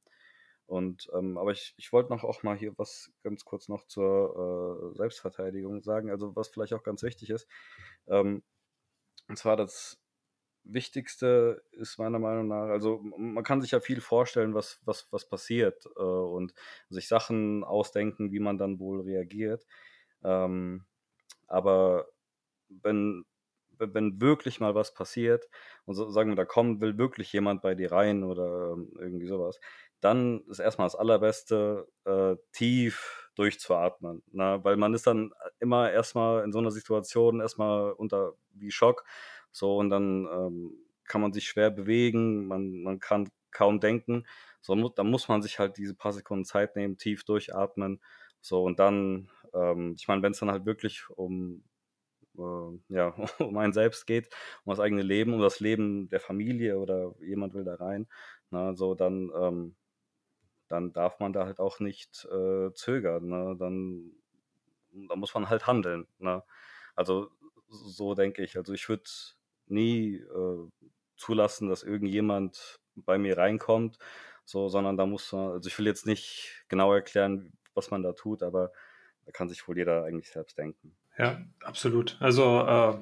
Und 0.66 1.10
ähm, 1.14 1.36
aber 1.36 1.50
ich, 1.52 1.74
ich 1.78 1.92
wollte 1.92 2.10
noch 2.10 2.22
auch 2.24 2.42
mal 2.44 2.56
hier 2.56 2.72
was 2.78 3.10
ganz 3.24 3.44
kurz 3.44 3.68
noch 3.68 3.86
zur 3.86 4.92
äh, 4.92 4.96
Selbstverteidigung 4.96 5.82
sagen, 5.82 6.10
also 6.10 6.36
was 6.36 6.48
vielleicht 6.48 6.74
auch 6.74 6.84
ganz 6.84 7.02
wichtig 7.02 7.30
ist. 7.30 7.48
Ähm, 8.06 8.44
und 9.28 9.36
zwar 9.36 9.56
das 9.56 9.99
Wichtigste 10.64 11.62
ist 11.72 11.98
meiner 11.98 12.18
Meinung 12.18 12.48
nach, 12.48 12.68
also 12.68 13.00
man 13.16 13.44
kann 13.44 13.60
sich 13.60 13.72
ja 13.72 13.80
viel 13.80 14.00
vorstellen, 14.00 14.54
was, 14.54 14.80
was, 14.84 15.08
was 15.10 15.28
passiert 15.28 15.86
äh, 15.96 16.02
und 16.02 16.54
sich 16.88 17.08
Sachen 17.08 17.64
ausdenken, 17.64 18.32
wie 18.32 18.40
man 18.40 18.58
dann 18.58 18.78
wohl 18.78 19.00
reagiert. 19.00 19.66
Ähm, 20.22 20.84
aber 21.48 22.06
wenn, 22.68 23.24
wenn 23.78 24.20
wirklich 24.20 24.60
mal 24.60 24.74
was 24.74 24.94
passiert 24.94 25.48
und 25.86 25.94
so, 25.94 26.10
sagen 26.10 26.30
wir, 26.30 26.36
da 26.36 26.44
kommt, 26.44 26.80
will 26.80 26.98
wirklich 26.98 27.32
jemand 27.32 27.62
bei 27.62 27.74
dir 27.74 27.92
rein 27.92 28.22
oder 28.22 28.72
ähm, 28.72 28.92
irgendwie 28.98 29.26
sowas, 29.26 29.58
dann 30.00 30.42
ist 30.48 30.60
erstmal 30.60 30.86
das 30.86 30.96
Allerbeste, 30.96 31.88
äh, 32.04 32.36
tief 32.52 33.30
durchzuatmen. 33.34 34.22
Ne? 34.32 34.60
Weil 34.62 34.76
man 34.76 34.94
ist 34.94 35.06
dann 35.06 35.32
immer 35.58 35.90
erstmal 35.90 36.44
in 36.44 36.52
so 36.52 36.58
einer 36.58 36.70
Situation 36.70 37.40
erstmal 37.40 37.92
unter 37.92 38.34
wie 38.52 38.70
Schock 38.70 39.04
so, 39.52 39.76
und 39.78 39.90
dann 39.90 40.26
ähm, 40.26 40.72
kann 41.04 41.20
man 41.20 41.32
sich 41.32 41.44
schwer 41.48 41.70
bewegen, 41.70 42.46
man, 42.46 42.82
man 42.82 43.00
kann 43.00 43.28
kaum 43.50 43.80
denken. 43.80 44.26
So, 44.60 44.88
da 44.90 45.04
muss 45.04 45.28
man 45.28 45.42
sich 45.42 45.58
halt 45.58 45.76
diese 45.78 45.94
paar 45.94 46.12
Sekunden 46.12 46.44
Zeit 46.44 46.76
nehmen, 46.76 46.98
tief 46.98 47.24
durchatmen. 47.24 48.00
So, 48.40 48.62
und 48.64 48.78
dann, 48.78 49.28
ähm, 49.54 49.94
ich 49.98 50.08
meine, 50.08 50.22
wenn 50.22 50.32
es 50.32 50.38
dann 50.38 50.50
halt 50.50 50.66
wirklich 50.66 51.08
um, 51.10 51.64
äh, 52.38 52.78
ja, 52.94 53.14
um 53.38 53.56
einen 53.58 53.72
selbst 53.72 54.06
geht, 54.06 54.28
um 54.64 54.70
das 54.70 54.80
eigene 54.80 55.02
Leben, 55.02 55.34
um 55.34 55.40
das 55.40 55.60
Leben 55.60 56.08
der 56.10 56.20
Familie 56.20 56.78
oder 56.78 57.14
jemand 57.20 57.54
will 57.54 57.64
da 57.64 57.74
rein, 57.76 58.08
na, 58.50 58.74
so, 58.74 58.94
dann, 58.94 59.30
ähm, 59.34 59.76
dann 60.68 60.92
darf 60.92 61.18
man 61.20 61.32
da 61.32 61.46
halt 61.46 61.58
auch 61.60 61.80
nicht 61.80 62.26
äh, 62.26 62.72
zögern. 62.74 63.26
Ne? 63.28 63.56
Dann, 63.58 64.12
dann 64.92 65.18
muss 65.18 65.34
man 65.34 65.50
halt 65.50 65.66
handeln. 65.66 66.06
Ne? 66.18 66.42
Also 66.94 67.30
so 67.68 68.14
denke 68.14 68.42
ich. 68.42 68.56
Also 68.56 68.72
ich 68.72 68.88
würde 68.88 69.04
nie 69.70 70.16
äh, 70.16 70.68
zulassen, 71.16 71.68
dass 71.68 71.82
irgendjemand 71.82 72.80
bei 72.94 73.18
mir 73.18 73.38
reinkommt, 73.38 73.98
so, 74.44 74.68
sondern 74.68 74.96
da 74.96 75.06
muss 75.06 75.32
man, 75.32 75.52
also 75.52 75.68
ich 75.68 75.78
will 75.78 75.86
jetzt 75.86 76.06
nicht 76.06 76.64
genau 76.68 76.92
erklären, 76.92 77.52
was 77.74 77.90
man 77.90 78.02
da 78.02 78.12
tut, 78.12 78.42
aber 78.42 78.72
da 79.24 79.32
kann 79.32 79.48
sich 79.48 79.66
wohl 79.68 79.78
jeder 79.78 80.04
eigentlich 80.04 80.30
selbst 80.30 80.58
denken. 80.58 80.96
Ja, 81.18 81.40
absolut. 81.62 82.16
Also 82.20 82.60
äh, 82.60 82.98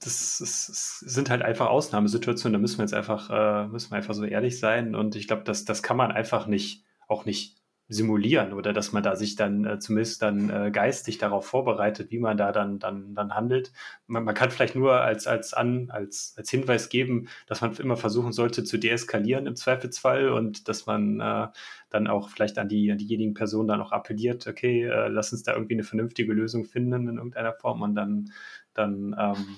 das, 0.00 0.40
ist, 0.40 0.68
das, 0.68 1.00
sind 1.00 1.30
halt 1.30 1.42
einfach 1.42 1.66
Ausnahmesituationen, 1.66 2.52
da 2.52 2.58
müssen 2.58 2.78
wir 2.78 2.84
jetzt 2.84 2.94
einfach, 2.94 3.28
äh, 3.30 3.66
müssen 3.68 3.90
wir 3.90 3.96
einfach 3.96 4.14
so 4.14 4.24
ehrlich 4.24 4.60
sein. 4.60 4.94
Und 4.94 5.16
ich 5.16 5.26
glaube, 5.26 5.42
das, 5.42 5.64
das 5.64 5.82
kann 5.82 5.96
man 5.96 6.12
einfach 6.12 6.46
nicht, 6.46 6.84
auch 7.08 7.24
nicht 7.24 7.56
simulieren 7.88 8.52
oder 8.52 8.72
dass 8.72 8.92
man 8.92 9.02
da 9.02 9.14
sich 9.14 9.36
dann 9.36 9.64
äh, 9.64 9.78
zumindest 9.78 10.20
dann 10.20 10.50
äh, 10.50 10.70
geistig 10.72 11.18
darauf 11.18 11.46
vorbereitet, 11.46 12.10
wie 12.10 12.18
man 12.18 12.36
da 12.36 12.50
dann 12.50 12.78
dann 12.80 13.14
dann 13.14 13.34
handelt. 13.34 13.72
Man, 14.08 14.24
man 14.24 14.34
kann 14.34 14.50
vielleicht 14.50 14.74
nur 14.74 15.00
als 15.00 15.26
als 15.26 15.54
an 15.54 15.90
als 15.90 16.34
als 16.36 16.50
Hinweis 16.50 16.88
geben, 16.88 17.28
dass 17.46 17.60
man 17.60 17.76
immer 17.76 17.96
versuchen 17.96 18.32
sollte 18.32 18.64
zu 18.64 18.78
deeskalieren 18.78 19.46
im 19.46 19.54
Zweifelsfall 19.54 20.30
und 20.30 20.68
dass 20.68 20.86
man 20.86 21.20
äh, 21.20 21.46
dann 21.90 22.08
auch 22.08 22.28
vielleicht 22.28 22.58
an 22.58 22.68
die 22.68 22.90
an 22.90 22.98
diejenigen 22.98 23.34
Personen 23.34 23.68
dann 23.68 23.80
auch 23.80 23.92
appelliert, 23.92 24.46
okay, 24.48 24.82
äh, 24.84 25.08
lass 25.08 25.32
uns 25.32 25.44
da 25.44 25.52
irgendwie 25.54 25.74
eine 25.74 25.84
vernünftige 25.84 26.32
Lösung 26.32 26.64
finden 26.64 27.08
in 27.08 27.16
irgendeiner 27.16 27.52
Form 27.52 27.82
und 27.82 27.94
dann 27.94 28.32
dann 28.74 29.14
ähm, 29.18 29.56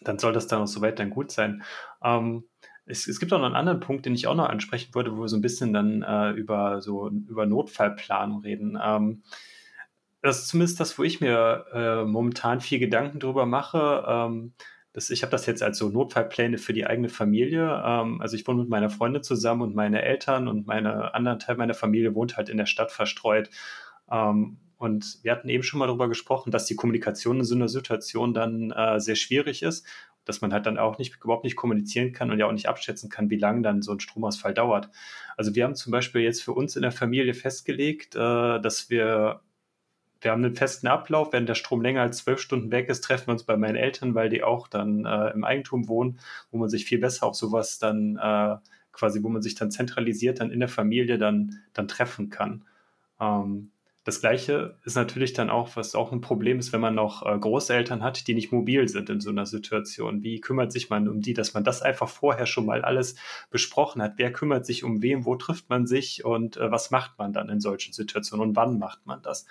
dann 0.00 0.18
soll 0.18 0.32
das 0.32 0.46
dann 0.46 0.62
auch 0.62 0.66
soweit 0.66 0.98
dann 0.98 1.10
gut 1.10 1.30
sein. 1.30 1.62
Ähm, 2.02 2.44
es, 2.88 3.06
es 3.06 3.20
gibt 3.20 3.32
auch 3.32 3.38
noch 3.38 3.46
einen 3.46 3.54
anderen 3.54 3.80
Punkt, 3.80 4.06
den 4.06 4.14
ich 4.14 4.26
auch 4.26 4.34
noch 4.34 4.48
ansprechen 4.48 4.94
wollte, 4.94 5.16
wo 5.16 5.22
wir 5.22 5.28
so 5.28 5.36
ein 5.36 5.42
bisschen 5.42 5.72
dann 5.72 6.02
äh, 6.02 6.30
über 6.30 6.80
so 6.80 7.08
über 7.08 7.46
Notfallplanung 7.46 8.42
reden. 8.42 8.78
Ähm, 8.82 9.22
das 10.22 10.40
ist 10.40 10.48
zumindest 10.48 10.80
das, 10.80 10.98
wo 10.98 11.04
ich 11.04 11.20
mir 11.20 11.66
äh, 11.72 12.04
momentan 12.04 12.60
viel 12.60 12.78
Gedanken 12.78 13.20
drüber 13.20 13.46
mache. 13.46 14.04
Ähm, 14.06 14.52
das, 14.92 15.10
ich 15.10 15.22
habe 15.22 15.30
das 15.30 15.46
jetzt 15.46 15.62
als 15.62 15.78
so 15.78 15.90
Notfallpläne 15.90 16.58
für 16.58 16.72
die 16.72 16.86
eigene 16.86 17.08
Familie. 17.08 17.82
Ähm, 17.84 18.20
also 18.20 18.34
ich 18.34 18.46
wohne 18.46 18.60
mit 18.60 18.68
meiner 18.68 18.90
Freundin 18.90 19.22
zusammen 19.22 19.62
und 19.62 19.74
meine 19.74 20.02
Eltern 20.02 20.48
und 20.48 20.66
meine 20.66 21.14
anderen 21.14 21.38
Teil 21.38 21.56
meiner 21.56 21.74
Familie 21.74 22.14
wohnt 22.14 22.36
halt 22.36 22.48
in 22.48 22.56
der 22.56 22.66
Stadt 22.66 22.90
verstreut. 22.90 23.50
Ähm, 24.10 24.58
und 24.76 25.18
wir 25.22 25.32
hatten 25.32 25.48
eben 25.48 25.62
schon 25.62 25.78
mal 25.78 25.86
darüber 25.86 26.08
gesprochen, 26.08 26.50
dass 26.52 26.66
die 26.66 26.76
Kommunikation 26.76 27.38
in 27.38 27.44
so 27.44 27.54
einer 27.54 27.68
Situation 27.68 28.32
dann 28.32 28.70
äh, 28.70 29.00
sehr 29.00 29.16
schwierig 29.16 29.62
ist 29.62 29.86
dass 30.28 30.42
man 30.42 30.52
halt 30.52 30.66
dann 30.66 30.78
auch 30.78 30.98
nicht, 30.98 31.16
überhaupt 31.24 31.44
nicht 31.44 31.56
kommunizieren 31.56 32.12
kann 32.12 32.30
und 32.30 32.38
ja 32.38 32.46
auch 32.46 32.52
nicht 32.52 32.68
abschätzen 32.68 33.08
kann, 33.08 33.30
wie 33.30 33.38
lange 33.38 33.62
dann 33.62 33.82
so 33.82 33.92
ein 33.92 34.00
Stromausfall 34.00 34.54
dauert. 34.54 34.90
Also 35.36 35.54
wir 35.54 35.64
haben 35.64 35.74
zum 35.74 35.90
Beispiel 35.90 36.20
jetzt 36.20 36.42
für 36.42 36.52
uns 36.52 36.76
in 36.76 36.82
der 36.82 36.92
Familie 36.92 37.34
festgelegt, 37.34 38.14
äh, 38.14 38.60
dass 38.60 38.90
wir 38.90 39.40
wir 40.20 40.32
haben 40.32 40.44
einen 40.44 40.56
festen 40.56 40.88
Ablauf. 40.88 41.32
Wenn 41.32 41.46
der 41.46 41.54
Strom 41.54 41.80
länger 41.80 42.02
als 42.02 42.18
zwölf 42.18 42.40
Stunden 42.40 42.72
weg 42.72 42.88
ist, 42.88 43.02
treffen 43.02 43.28
wir 43.28 43.32
uns 43.32 43.44
bei 43.44 43.56
meinen 43.56 43.76
Eltern, 43.76 44.14
weil 44.14 44.28
die 44.28 44.42
auch 44.42 44.68
dann 44.68 45.04
äh, 45.04 45.30
im 45.30 45.44
Eigentum 45.44 45.88
wohnen, 45.88 46.18
wo 46.50 46.58
man 46.58 46.68
sich 46.68 46.84
viel 46.84 46.98
besser 46.98 47.26
auf 47.26 47.36
sowas 47.36 47.78
dann 47.78 48.16
äh, 48.16 48.56
quasi, 48.92 49.22
wo 49.22 49.28
man 49.28 49.42
sich 49.42 49.54
dann 49.54 49.70
zentralisiert 49.70 50.40
dann 50.40 50.50
in 50.50 50.60
der 50.60 50.68
Familie 50.68 51.18
dann, 51.18 51.60
dann 51.72 51.86
treffen 51.86 52.30
kann. 52.30 52.64
Ähm, 53.20 53.70
das 54.08 54.22
Gleiche 54.22 54.78
ist 54.84 54.94
natürlich 54.96 55.34
dann 55.34 55.50
auch, 55.50 55.76
was 55.76 55.94
auch 55.94 56.12
ein 56.12 56.22
Problem 56.22 56.58
ist, 56.58 56.72
wenn 56.72 56.80
man 56.80 56.94
noch 56.94 57.26
äh, 57.26 57.38
Großeltern 57.38 58.02
hat, 58.02 58.26
die 58.26 58.32
nicht 58.32 58.50
mobil 58.52 58.88
sind 58.88 59.10
in 59.10 59.20
so 59.20 59.28
einer 59.28 59.44
Situation. 59.44 60.22
Wie 60.22 60.40
kümmert 60.40 60.72
sich 60.72 60.88
man 60.88 61.08
um 61.08 61.20
die, 61.20 61.34
dass 61.34 61.52
man 61.52 61.62
das 61.62 61.82
einfach 61.82 62.08
vorher 62.08 62.46
schon 62.46 62.64
mal 62.64 62.80
alles 62.80 63.16
besprochen 63.50 64.00
hat? 64.00 64.14
Wer 64.16 64.32
kümmert 64.32 64.64
sich 64.64 64.82
um 64.82 65.02
wem? 65.02 65.26
Wo 65.26 65.36
trifft 65.36 65.68
man 65.68 65.86
sich? 65.86 66.24
Und 66.24 66.56
äh, 66.56 66.70
was 66.70 66.90
macht 66.90 67.18
man 67.18 67.34
dann 67.34 67.50
in 67.50 67.60
solchen 67.60 67.92
Situationen? 67.92 68.48
Und 68.48 68.56
wann 68.56 68.78
macht 68.78 69.04
man 69.04 69.20
das? 69.20 69.44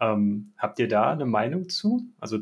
Ähm, 0.00 0.52
habt 0.58 0.80
ihr 0.80 0.88
da 0.88 1.12
eine 1.12 1.24
Meinung 1.26 1.68
zu? 1.68 2.04
Also 2.18 2.40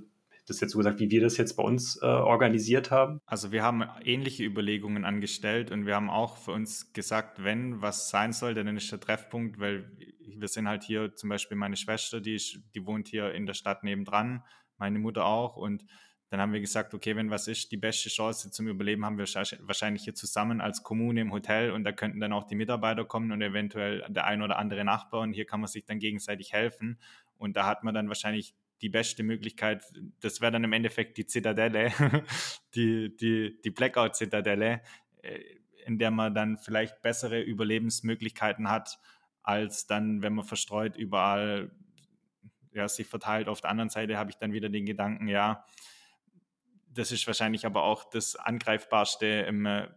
das 0.51 0.61
jetzt 0.61 0.72
so 0.72 0.78
gesagt, 0.78 1.01
wie 1.01 1.11
wir 1.11 1.20
das 1.20 1.36
jetzt 1.36 1.55
bei 1.55 1.62
uns 1.62 1.96
äh, 2.03 2.07
organisiert 2.07 2.90
haben? 2.90 3.20
Also 3.26 3.53
wir 3.53 3.62
haben 3.62 3.84
ähnliche 4.05 4.44
Überlegungen 4.44 5.05
angestellt 5.05 5.70
und 5.70 5.86
wir 5.86 5.94
haben 5.94 6.11
auch 6.11 6.36
für 6.36 6.53
uns 6.53 6.92
gesagt, 6.92 7.42
wenn 7.42 7.80
was 7.80 8.11
sein 8.11 8.32
sollte, 8.32 8.64
dann 8.64 8.76
ist 8.76 8.90
der 8.92 9.01
Treffpunkt, 9.01 9.61
weil 9.61 9.90
wir 10.36 10.48
sind 10.48 10.68
halt 10.68 10.82
hier 10.82 11.14
zum 11.14 11.28
Beispiel 11.28 11.57
meine 11.57 11.76
Schwester, 11.76 12.20
die, 12.20 12.34
ist, 12.34 12.59
die 12.74 12.86
wohnt 12.86 13.09
hier 13.09 13.32
in 13.32 13.46
der 13.46 13.55
Stadt 13.55 13.84
nebendran, 13.84 14.42
meine 14.78 14.98
Mutter 14.98 15.24
auch 15.24 15.57
und 15.57 15.84
dann 16.30 16.40
haben 16.40 16.53
wir 16.53 16.61
gesagt, 16.61 16.94
okay, 16.94 17.16
wenn 17.16 17.30
was 17.30 17.48
ist, 17.48 17.72
die 17.72 17.76
beste 17.76 18.09
Chance 18.09 18.53
zum 18.53 18.68
Überleben 18.68 19.05
haben 19.05 19.18
wir 19.18 19.26
wahrscheinlich 19.26 20.05
hier 20.05 20.14
zusammen 20.14 20.61
als 20.61 20.84
Kommune 20.84 21.20
im 21.20 21.32
Hotel 21.32 21.72
und 21.72 21.82
da 21.82 21.90
könnten 21.90 22.20
dann 22.20 22.32
auch 22.32 22.44
die 22.44 22.55
Mitarbeiter 22.55 23.05
kommen 23.05 23.32
und 23.32 23.42
eventuell 23.42 24.05
der 24.09 24.26
ein 24.26 24.40
oder 24.40 24.57
andere 24.57 24.84
Nachbar 24.84 25.22
und 25.22 25.32
hier 25.32 25.44
kann 25.44 25.61
man 25.61 25.66
sich 25.66 25.84
dann 25.84 25.98
gegenseitig 25.98 26.53
helfen 26.53 26.98
und 27.36 27.57
da 27.57 27.66
hat 27.66 27.82
man 27.82 27.94
dann 27.94 28.07
wahrscheinlich 28.07 28.55
die 28.83 28.89
beste 28.89 29.22
Möglichkeit, 29.22 29.85
das 30.20 30.41
wäre 30.41 30.53
dann 30.53 30.64
im 30.64 30.72
Endeffekt 30.72 31.16
die 31.16 31.26
Zitadelle, 31.26 31.93
die, 32.74 33.16
die, 33.16 33.61
die 33.62 33.70
Blackout-Zitadelle, 33.70 34.83
äh, 35.22 35.41
in 35.87 35.99
der 35.99 36.11
man 36.11 36.35
dann 36.35 36.59
vielleicht 36.59 37.03
bessere 37.03 37.41
Überlebensmöglichkeiten 37.41 38.68
hat, 38.68 38.99
als 39.43 39.87
dann, 39.87 40.22
wenn 40.22 40.35
man 40.35 40.45
verstreut 40.45 40.97
überall 40.97 41.70
ja, 42.72 42.89
sich 42.89 43.07
verteilt. 43.07 43.49
Auf 43.49 43.61
der 43.61 43.70
anderen 43.70 43.91
Seite 43.91 44.16
habe 44.16 44.31
ich 44.31 44.37
dann 44.37 44.53
wieder 44.53 44.68
den 44.68 44.87
Gedanken, 44.87 45.28
ja, 45.28 45.64
das 46.93 47.12
ist 47.12 47.26
wahrscheinlich 47.26 47.66
aber 47.66 47.85
auch 47.85 48.09
das 48.11 48.37
angreifbarste 48.37 49.26
im, 49.26 49.66
äh, 49.66 49.89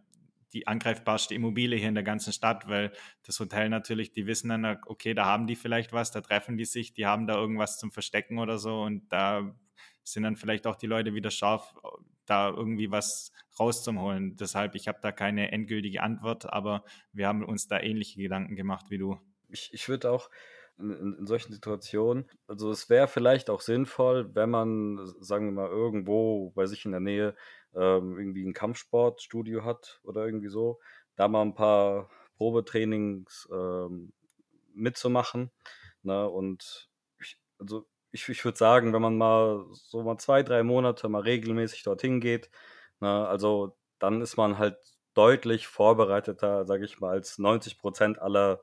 die 0.54 0.66
angreifbarste 0.66 1.34
Immobilie 1.34 1.78
hier 1.78 1.88
in 1.88 1.94
der 1.94 2.04
ganzen 2.04 2.32
Stadt, 2.32 2.68
weil 2.68 2.92
das 3.26 3.40
Hotel 3.40 3.68
natürlich, 3.68 4.12
die 4.12 4.26
wissen 4.26 4.48
dann, 4.48 4.78
okay, 4.86 5.12
da 5.12 5.26
haben 5.26 5.46
die 5.46 5.56
vielleicht 5.56 5.92
was, 5.92 6.12
da 6.12 6.20
treffen 6.20 6.56
die 6.56 6.64
sich, 6.64 6.94
die 6.94 7.06
haben 7.06 7.26
da 7.26 7.34
irgendwas 7.34 7.78
zum 7.78 7.90
Verstecken 7.90 8.38
oder 8.38 8.58
so 8.58 8.82
und 8.82 9.12
da 9.12 9.54
sind 10.04 10.22
dann 10.22 10.36
vielleicht 10.36 10.66
auch 10.66 10.76
die 10.76 10.86
Leute 10.86 11.14
wieder 11.14 11.30
scharf, 11.30 11.74
da 12.26 12.48
irgendwie 12.48 12.90
was 12.90 13.32
rauszuholen. 13.58 14.36
Deshalb, 14.36 14.74
ich 14.74 14.88
habe 14.88 14.98
da 15.02 15.12
keine 15.12 15.52
endgültige 15.52 16.02
Antwort, 16.02 16.50
aber 16.52 16.84
wir 17.12 17.28
haben 17.28 17.44
uns 17.44 17.68
da 17.68 17.80
ähnliche 17.80 18.20
Gedanken 18.20 18.56
gemacht 18.56 18.86
wie 18.90 18.98
du. 18.98 19.18
Ich, 19.48 19.70
ich 19.72 19.88
würde 19.88 20.10
auch 20.10 20.30
in, 20.78 20.90
in, 20.90 21.16
in 21.18 21.26
solchen 21.26 21.52
Situationen. 21.52 22.26
Also 22.46 22.70
es 22.70 22.88
wäre 22.90 23.08
vielleicht 23.08 23.50
auch 23.50 23.60
sinnvoll, 23.60 24.34
wenn 24.34 24.50
man, 24.50 24.98
sagen 25.20 25.46
wir 25.46 25.52
mal, 25.52 25.68
irgendwo 25.68 26.50
bei 26.50 26.66
sich 26.66 26.84
in 26.84 26.92
der 26.92 27.00
Nähe 27.00 27.34
ähm, 27.76 28.18
irgendwie 28.18 28.44
ein 28.44 28.52
Kampfsportstudio 28.52 29.64
hat 29.64 30.00
oder 30.04 30.24
irgendwie 30.26 30.48
so, 30.48 30.80
da 31.16 31.28
mal 31.28 31.42
ein 31.42 31.54
paar 31.54 32.10
Probetrainings 32.36 33.48
ähm, 33.52 34.12
mitzumachen. 34.74 35.50
Ne? 36.02 36.28
Und 36.28 36.90
ich, 37.18 37.38
also 37.58 37.86
ich, 38.10 38.28
ich 38.28 38.44
würde 38.44 38.58
sagen, 38.58 38.92
wenn 38.92 39.02
man 39.02 39.16
mal 39.16 39.66
so 39.72 40.02
mal 40.02 40.18
zwei, 40.18 40.42
drei 40.42 40.62
Monate 40.62 41.08
mal 41.08 41.22
regelmäßig 41.22 41.82
dorthin 41.84 42.20
geht, 42.20 42.50
ne? 43.00 43.26
also 43.28 43.76
dann 43.98 44.20
ist 44.20 44.36
man 44.36 44.58
halt 44.58 44.76
deutlich 45.14 45.66
vorbereiteter, 45.68 46.66
sage 46.66 46.84
ich 46.84 47.00
mal, 47.00 47.10
als 47.10 47.38
90 47.38 47.78
Prozent 47.78 48.18
aller, 48.20 48.60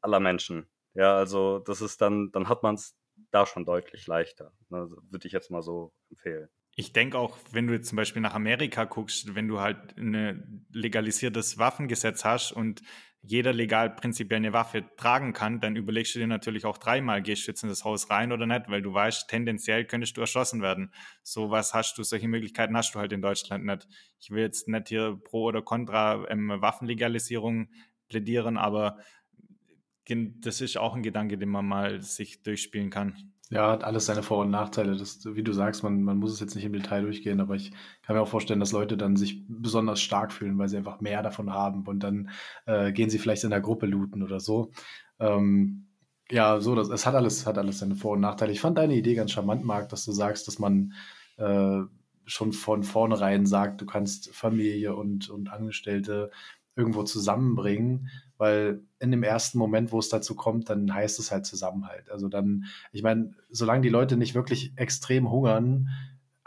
aller 0.00 0.20
Menschen. 0.20 0.68
Ja, 0.94 1.16
also 1.16 1.58
das 1.58 1.80
ist 1.80 2.00
dann, 2.00 2.30
dann 2.32 2.48
hat 2.48 2.62
man 2.62 2.76
es 2.76 2.96
da 3.30 3.46
schon 3.46 3.64
deutlich 3.64 4.06
leichter. 4.06 4.52
Ne? 4.68 4.88
Würde 5.10 5.26
ich 5.26 5.32
jetzt 5.32 5.50
mal 5.50 5.62
so 5.62 5.92
empfehlen. 6.10 6.48
Ich 6.80 6.92
denke 6.92 7.18
auch, 7.18 7.36
wenn 7.50 7.66
du 7.66 7.72
jetzt 7.72 7.88
zum 7.88 7.96
Beispiel 7.96 8.22
nach 8.22 8.34
Amerika 8.34 8.84
guckst, 8.84 9.34
wenn 9.34 9.48
du 9.48 9.58
halt 9.58 9.98
ein 9.98 10.64
legalisiertes 10.72 11.58
Waffengesetz 11.58 12.24
hast 12.24 12.52
und 12.52 12.82
jeder 13.20 13.52
legal 13.52 13.90
prinzipiell 13.90 14.36
eine 14.36 14.52
Waffe 14.52 14.84
tragen 14.96 15.32
kann, 15.32 15.58
dann 15.58 15.74
überlegst 15.74 16.14
du 16.14 16.20
dir 16.20 16.28
natürlich 16.28 16.64
auch 16.66 16.78
dreimal, 16.78 17.20
gehst 17.20 17.48
du 17.48 17.50
jetzt 17.50 17.64
in 17.64 17.68
das 17.68 17.84
Haus 17.84 18.10
rein 18.10 18.30
oder 18.30 18.46
nicht, 18.46 18.68
weil 18.68 18.80
du 18.80 18.94
weißt, 18.94 19.28
tendenziell 19.28 19.86
könntest 19.86 20.16
du 20.16 20.20
erschossen 20.20 20.62
werden. 20.62 20.92
So 21.24 21.50
was 21.50 21.74
hast 21.74 21.98
du, 21.98 22.04
solche 22.04 22.28
Möglichkeiten 22.28 22.76
hast 22.76 22.94
du 22.94 23.00
halt 23.00 23.12
in 23.12 23.22
Deutschland 23.22 23.66
nicht. 23.66 23.88
Ich 24.20 24.30
will 24.30 24.42
jetzt 24.42 24.68
nicht 24.68 24.86
hier 24.86 25.20
pro 25.24 25.46
oder 25.46 25.62
contra 25.62 26.30
ähm, 26.30 26.48
Waffenlegalisierung 26.60 27.70
plädieren, 28.08 28.56
aber 28.56 28.98
das 30.06 30.60
ist 30.60 30.76
auch 30.76 30.94
ein 30.94 31.02
Gedanke, 31.02 31.38
den 31.38 31.48
man 31.48 31.66
mal 31.66 32.02
sich 32.02 32.40
durchspielen 32.44 32.90
kann. 32.90 33.32
Ja, 33.50 33.70
hat 33.70 33.82
alles 33.82 34.04
seine 34.06 34.22
Vor- 34.22 34.42
und 34.42 34.50
Nachteile. 34.50 34.94
Das, 34.96 35.24
wie 35.24 35.42
du 35.42 35.52
sagst, 35.52 35.82
man, 35.82 36.02
man 36.02 36.18
muss 36.18 36.32
es 36.32 36.40
jetzt 36.40 36.54
nicht 36.54 36.64
im 36.64 36.72
Detail 36.74 37.02
durchgehen, 37.02 37.40
aber 37.40 37.54
ich 37.54 37.72
kann 38.02 38.14
mir 38.14 38.20
auch 38.22 38.28
vorstellen, 38.28 38.60
dass 38.60 38.72
Leute 38.72 38.98
dann 38.98 39.16
sich 39.16 39.42
besonders 39.48 40.00
stark 40.00 40.32
fühlen, 40.32 40.58
weil 40.58 40.68
sie 40.68 40.76
einfach 40.76 41.00
mehr 41.00 41.22
davon 41.22 41.52
haben 41.52 41.86
und 41.86 42.00
dann 42.02 42.30
äh, 42.66 42.92
gehen 42.92 43.08
sie 43.08 43.18
vielleicht 43.18 43.44
in 43.44 43.50
der 43.50 43.62
Gruppe 43.62 43.86
looten 43.86 44.22
oder 44.22 44.38
so. 44.40 44.70
Ähm, 45.18 45.86
ja, 46.30 46.60
so, 46.60 46.74
das, 46.74 46.90
es 46.90 47.06
hat 47.06 47.14
alles, 47.14 47.46
hat 47.46 47.56
alles 47.56 47.78
seine 47.78 47.96
Vor- 47.96 48.12
und 48.12 48.20
Nachteile. 48.20 48.52
Ich 48.52 48.60
fand 48.60 48.76
deine 48.76 48.94
Idee 48.94 49.14
ganz 49.14 49.30
charmant, 49.32 49.64
Marc, 49.64 49.88
dass 49.88 50.04
du 50.04 50.12
sagst, 50.12 50.46
dass 50.46 50.58
man 50.58 50.92
äh, 51.38 51.80
schon 52.26 52.52
von 52.52 52.82
vornherein 52.82 53.46
sagt, 53.46 53.80
du 53.80 53.86
kannst 53.86 54.34
Familie 54.34 54.94
und, 54.94 55.30
und 55.30 55.50
Angestellte 55.50 56.30
irgendwo 56.76 57.02
zusammenbringen, 57.02 58.10
weil 58.38 58.80
in 58.98 59.10
dem 59.10 59.22
ersten 59.22 59.58
Moment, 59.58 59.92
wo 59.92 59.98
es 59.98 60.08
dazu 60.08 60.34
kommt, 60.34 60.70
dann 60.70 60.92
heißt 60.92 61.18
es 61.18 61.30
halt 61.30 61.44
Zusammenhalt. 61.44 62.10
Also 62.10 62.28
dann, 62.28 62.64
ich 62.92 63.02
meine, 63.02 63.32
solange 63.50 63.82
die 63.82 63.88
Leute 63.88 64.16
nicht 64.16 64.34
wirklich 64.34 64.72
extrem 64.76 65.30
hungern, 65.30 65.88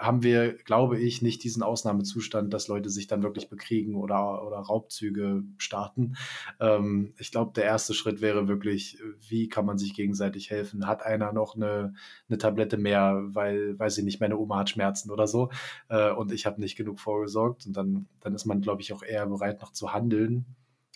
haben 0.01 0.23
wir, 0.23 0.53
glaube 0.53 0.99
ich, 0.99 1.21
nicht 1.21 1.43
diesen 1.43 1.61
Ausnahmezustand, 1.61 2.51
dass 2.51 2.67
Leute 2.67 2.89
sich 2.89 3.05
dann 3.05 3.21
wirklich 3.21 3.49
bekriegen 3.49 3.95
oder, 3.95 4.45
oder 4.45 4.57
Raubzüge 4.57 5.43
starten. 5.59 6.15
Ähm, 6.59 7.13
ich 7.19 7.31
glaube, 7.31 7.51
der 7.53 7.65
erste 7.65 7.93
Schritt 7.93 8.19
wäre 8.19 8.47
wirklich, 8.47 8.97
wie 9.19 9.47
kann 9.47 9.65
man 9.65 9.77
sich 9.77 9.93
gegenseitig 9.93 10.49
helfen? 10.49 10.87
Hat 10.87 11.05
einer 11.05 11.31
noch 11.33 11.55
eine, 11.55 11.93
eine 12.27 12.37
Tablette 12.39 12.77
mehr, 12.77 13.21
weil, 13.27 13.77
weil 13.77 13.91
sie 13.91 14.01
nicht, 14.01 14.19
meine 14.19 14.37
Oma 14.37 14.59
hat 14.59 14.71
Schmerzen 14.71 15.11
oder 15.11 15.27
so 15.27 15.51
äh, 15.89 16.11
und 16.11 16.31
ich 16.31 16.47
habe 16.47 16.59
nicht 16.59 16.75
genug 16.75 16.99
vorgesorgt 16.99 17.67
und 17.67 17.77
dann, 17.77 18.07
dann 18.21 18.33
ist 18.33 18.45
man, 18.45 18.61
glaube 18.61 18.81
ich, 18.81 18.93
auch 18.93 19.03
eher 19.03 19.27
bereit, 19.27 19.61
noch 19.61 19.71
zu 19.71 19.93
handeln. 19.93 20.45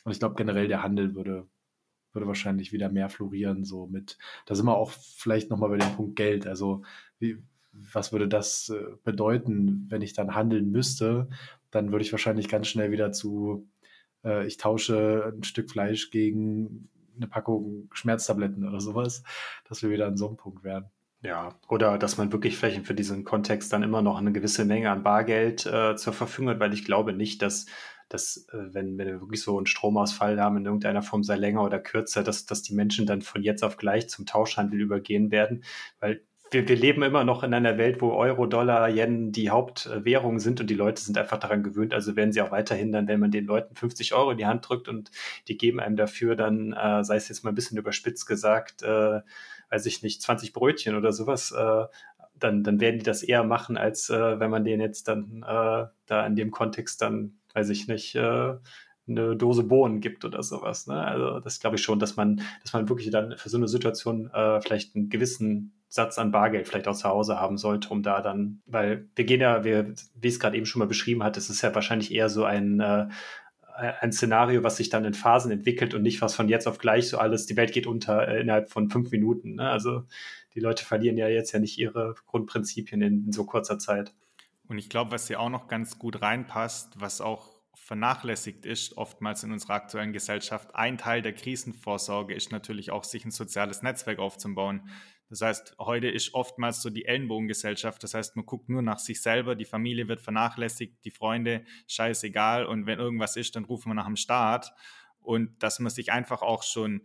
Und 0.06 0.12
ich 0.12 0.20
glaube, 0.20 0.36
generell 0.36 0.68
der 0.68 0.84
Handel 0.84 1.16
würde, 1.16 1.48
würde 2.14 2.28
wahrscheinlich 2.28 2.72
wieder 2.72 2.90
mehr 2.90 3.10
florieren, 3.10 3.66
so 3.66 3.88
mit, 3.88 4.18
da 4.46 4.56
sind 4.56 4.66
wir 4.66 4.78
auch 4.78 4.92
vielleicht 4.92 5.50
nochmal 5.50 5.72
bei 5.72 5.78
dem 5.78 5.96
Punkt 5.96 6.16
Geld. 6.16 6.48
Also, 6.48 6.84
wie, 7.20 7.44
was 7.74 8.14
würde 8.14 8.28
das 8.28 8.70
äh, 8.70 8.96
bedeuten, 9.04 9.88
wenn 9.90 10.02
ich 10.02 10.14
dann 10.14 10.36
handeln 10.36 10.72
müsste? 10.72 11.28
Dann 11.72 11.92
würde 11.92 12.06
ich 12.06 12.14
wahrscheinlich 12.14 12.48
ganz 12.48 12.68
schnell 12.68 12.92
wieder 12.92 13.12
zu, 13.12 13.68
äh, 14.24 14.46
ich 14.46 14.58
tausche 14.58 15.34
ein 15.36 15.44
Stück 15.44 15.72
Fleisch 15.72 16.12
gegen 16.12 16.88
eine 17.18 17.28
Packung 17.28 17.90
Schmerztabletten 17.92 18.68
oder 18.68 18.80
sowas, 18.80 19.24
dass 19.68 19.82
wir 19.82 19.90
wieder 19.90 20.08
an 20.08 20.18
so 20.18 20.28
einem 20.28 20.38
Punkt 20.38 20.64
wären. 20.64 20.86
Ja, 21.22 21.56
oder 21.70 21.98
dass 21.98 22.18
man 22.18 22.32
wirklich 22.32 22.56
vielleicht 22.56 22.86
für 22.86 22.94
diesen 22.94 23.24
Kontext 23.24 23.74
dann 23.74 23.82
immer 23.82 24.04
noch 24.04 24.18
eine 24.20 24.32
gewisse 24.32 24.64
Menge 24.64 24.92
an 24.92 25.02
Bargeld 25.02 25.66
äh, 25.66 25.96
zur 25.96 26.14
Verfügung 26.14 26.52
hat, 26.52 26.60
weil 26.60 26.74
ich 26.74 26.86
glaube 26.86 27.14
nicht, 27.14 27.42
dass, 27.42 27.66
dass 28.10 28.48
äh, 28.52 28.74
wenn, 28.74 28.98
wenn 28.98 29.08
wir 29.08 29.22
wirklich 29.22 29.42
so 29.42 29.58
einen 29.58 29.66
Stromausfall 29.66 30.40
haben 30.40 30.58
in 30.58 30.66
irgendeiner 30.66 31.02
Form, 31.02 31.24
sei 31.24 31.36
länger 31.36 31.64
oder 31.64 31.80
kürzer, 31.80 32.24
dass, 32.24 32.46
dass 32.46 32.62
die 32.62 32.74
Menschen 32.74 33.06
dann 33.06 33.22
von 33.22 33.44
jetzt 33.44 33.64
auf 33.64 33.78
gleich 33.78 34.10
zum 34.10 34.26
Tauschhandel 34.26 34.80
übergehen 34.82 35.32
werden, 35.32 35.64
weil 36.00 36.22
wir, 36.52 36.68
wir 36.68 36.76
leben 36.76 37.04
immer 37.04 37.24
noch 37.24 37.44
in 37.44 37.54
einer 37.54 37.78
Welt, 37.78 38.02
wo 38.02 38.12
Euro, 38.14 38.46
Dollar, 38.46 38.90
Yen 38.90 39.32
die 39.32 39.50
Hauptwährungen 39.50 40.40
sind 40.40 40.62
und 40.62 40.70
die 40.70 40.76
Leute 40.76 41.02
sind 41.02 41.18
einfach 41.18 41.40
daran 41.40 41.64
gewöhnt. 41.64 41.94
Also 41.94 42.16
werden 42.16 42.32
sie 42.32 42.42
auch 42.42 42.52
weiterhin 42.52 42.92
dann, 42.92 43.08
wenn 43.08 43.20
man 43.20 43.32
den 43.32 43.46
Leuten 43.46 43.76
50 43.76 44.14
Euro 44.14 44.32
in 44.32 44.38
die 44.38 44.46
Hand 44.46 44.68
drückt 44.70 44.88
und 44.88 45.12
die 45.48 45.58
geben 45.58 45.80
einem 45.80 45.96
dafür 45.96 46.36
dann, 46.36 46.74
äh, 46.74 47.04
sei 47.04 47.16
es 47.16 47.30
jetzt 47.30 47.44
mal 47.44 47.52
ein 47.52 47.56
bisschen 47.56 47.78
überspitzt 47.78 48.28
gesagt, 48.28 48.84
äh, 48.84 49.22
weiß 49.70 49.86
ich 49.86 50.04
nicht, 50.04 50.22
20 50.22 50.54
Brötchen 50.54 50.96
oder 50.96 51.12
sowas, 51.12 51.52
äh, 51.52 51.86
dann, 52.38 52.64
dann 52.64 52.80
werden 52.80 53.00
die 53.00 53.06
das 53.06 53.24
eher 53.24 53.44
machen, 53.44 53.78
als 53.78 54.10
äh, 54.10 54.40
wenn 54.40 54.52
man 54.52 54.64
denen 54.64 54.82
jetzt 54.82 55.08
dann 55.08 55.44
äh, 55.48 55.86
da 56.06 56.26
in 56.26 56.36
dem 56.36 56.52
Kontext 56.52 57.02
dann, 57.02 57.38
weiß 57.56 57.70
ich 57.70 57.88
nicht, 57.88 58.16
äh, 58.16 58.54
eine 59.08 59.36
Dose 59.36 59.64
Bohnen 59.64 60.02
gibt 60.02 60.26
oder 60.26 60.42
sowas. 60.42 60.88
Ne? 60.88 61.00
Also 61.00 61.40
das 61.40 61.60
glaube 61.60 61.76
ich 61.76 61.84
schon, 61.84 62.00
dass 62.00 62.16
man, 62.16 62.42
dass 62.64 62.74
man 62.74 62.90
wirklich 62.90 63.12
dann 63.12 63.38
für 63.38 63.50
so 63.50 63.58
eine 63.58 63.68
Situation 63.68 64.30
äh, 64.34 64.62
vielleicht 64.62 64.96
einen 64.96 65.10
gewissen 65.10 65.74
Satz 65.88 66.18
an 66.18 66.32
Bargeld 66.32 66.68
vielleicht 66.68 66.88
auch 66.88 66.96
zu 66.96 67.08
Hause 67.08 67.40
haben 67.40 67.58
sollte, 67.58 67.90
um 67.90 68.02
da 68.04 68.22
dann, 68.22 68.62
weil 68.66 69.08
wir 69.16 69.26
gehen 69.26 69.42
ja, 69.42 69.64
wir, 69.64 69.94
wie 70.16 70.28
es 70.28 70.40
gerade 70.40 70.58
eben 70.58 70.66
schon 70.66 70.80
mal 70.80 70.88
beschrieben 70.88 71.24
hat, 71.24 71.38
es 71.38 71.50
ist 71.50 71.62
ja 71.62 71.74
wahrscheinlich 71.74 72.14
eher 72.14 72.30
so 72.30 72.44
ein 72.44 72.80
äh, 72.80 73.08
ein 73.76 74.12
Szenario, 74.14 74.64
was 74.64 74.78
sich 74.78 74.90
dann 74.90 75.06
in 75.06 75.14
Phasen 75.14 75.52
entwickelt 75.52 75.94
und 75.94 76.02
nicht 76.02 76.22
was 76.22 76.34
von 76.34 76.48
jetzt 76.48 76.68
auf 76.68 76.78
gleich 76.78 77.10
so 77.10 77.18
alles, 77.18 77.46
die 77.46 77.58
Welt 77.58 77.74
geht 77.74 77.88
unter 77.88 78.28
äh, 78.28 78.42
innerhalb 78.42 78.70
von 78.70 78.90
fünf 78.90 79.12
Minuten. 79.12 79.56
Ne? 79.56 79.70
Also 79.70 80.04
die 80.54 80.62
Leute 80.62 80.86
verlieren 80.86 81.18
ja 81.18 81.28
jetzt 81.28 81.52
ja 81.52 81.60
nicht 81.60 81.78
ihre 81.78 82.16
Grundprinzipien 82.26 83.02
in, 83.02 83.26
in 83.26 83.32
so 83.34 83.46
kurzer 83.46 83.78
Zeit. 83.78 84.14
Und 84.68 84.78
ich 84.78 84.90
glaube, 84.90 85.12
was 85.12 85.28
hier 85.28 85.40
auch 85.40 85.50
noch 85.50 85.68
ganz 85.68 86.00
gut 86.00 86.22
reinpasst, 86.22 87.00
was 87.00 87.22
auch 87.22 87.56
vernachlässigt 87.76 88.66
ist, 88.66 88.98
oftmals 88.98 89.44
in 89.44 89.52
unserer 89.52 89.74
aktuellen 89.74 90.14
Gesellschaft. 90.14 90.74
Ein 90.74 90.98
Teil 90.98 91.22
der 91.22 91.34
Krisenvorsorge 91.34 92.34
ist 92.34 92.52
natürlich 92.52 92.92
auch, 92.92 93.04
sich 93.04 93.26
ein 93.26 93.32
soziales 93.32 93.84
Netzwerk 93.84 94.18
aufzubauen. 94.20 94.90
Das 95.30 95.42
heißt, 95.42 95.76
heute 95.80 96.08
ist 96.08 96.34
oftmals 96.34 96.82
so 96.82 96.90
die 96.90 97.06
Ellenbogengesellschaft. 97.06 98.02
Das 98.04 98.14
heißt, 98.14 98.36
man 98.36 98.46
guckt 98.46 98.70
nur 98.70 98.82
nach 98.82 99.00
sich 99.00 99.22
selber, 99.22 99.56
die 99.56 99.66
Familie 99.66 100.08
wird 100.08 100.22
vernachlässigt, 100.22 101.04
die 101.04 101.12
Freunde, 101.12 101.66
scheißegal. 101.88 102.66
Und 102.66 102.86
wenn 102.86 103.00
irgendwas 103.00 103.36
ist, 103.36 103.56
dann 103.56 103.66
rufen 103.66 103.90
wir 103.90 103.96
nach 103.96 104.06
dem 104.06 104.16
Staat. 104.16 104.74
Und 105.20 105.62
dass 105.62 105.80
man 105.80 105.92
sich 105.92 106.12
einfach 106.12 106.42
auch 106.42 106.64
schon 106.64 107.02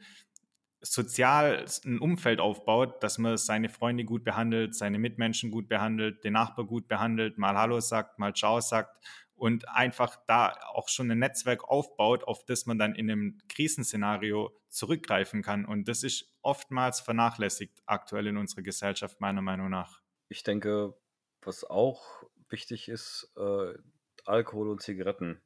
sozial 0.81 1.65
ein 1.85 1.99
Umfeld 1.99 2.41
aufbaut, 2.41 3.03
dass 3.03 3.19
man 3.19 3.37
seine 3.37 3.69
Freunde 3.69 4.05
gut 4.05 4.25
behandelt, 4.25 4.75
seine 4.75 4.99
Mitmenschen 4.99 5.51
gut 5.51 5.69
behandelt, 5.69 6.25
den 6.25 6.33
Nachbar 6.33 6.65
gut 6.65 6.89
behandelt, 6.89 7.39
mal 7.39 7.57
Hallo 7.57 7.81
sagt, 7.81 8.19
mal 8.19 8.35
Ciao 8.35 8.61
sagt 8.61 8.97
und 9.41 9.69
einfach 9.69 10.17
da 10.27 10.55
auch 10.75 10.89
schon 10.89 11.11
ein 11.11 11.19
Netzwerk 11.19 11.65
aufbaut, 11.65 12.25
auf 12.25 12.45
das 12.45 12.67
man 12.67 12.79
dann 12.79 12.95
in 12.95 13.11
einem 13.11 13.39
Krisenszenario 13.49 14.55
zurückgreifen 14.69 15.43
kann. 15.43 15.65
Und 15.65 15.89
das 15.89 16.03
ist 16.03 16.31
oftmals 16.43 17.01
vernachlässigt 17.01 17.83
aktuell 17.87 18.27
in 18.27 18.37
unserer 18.37 18.63
Gesellschaft, 18.63 19.21
meiner 19.21 19.41
Meinung 19.41 19.71
nach. 19.71 20.03
Ich 20.29 20.43
denke, 20.43 20.95
was 21.41 21.65
auch 21.65 22.23
wichtig 22.51 22.89
ist, 22.89 23.33
äh, 23.39 23.75
Alkohol 24.27 24.69
und 24.69 24.83
Zigaretten 24.83 25.41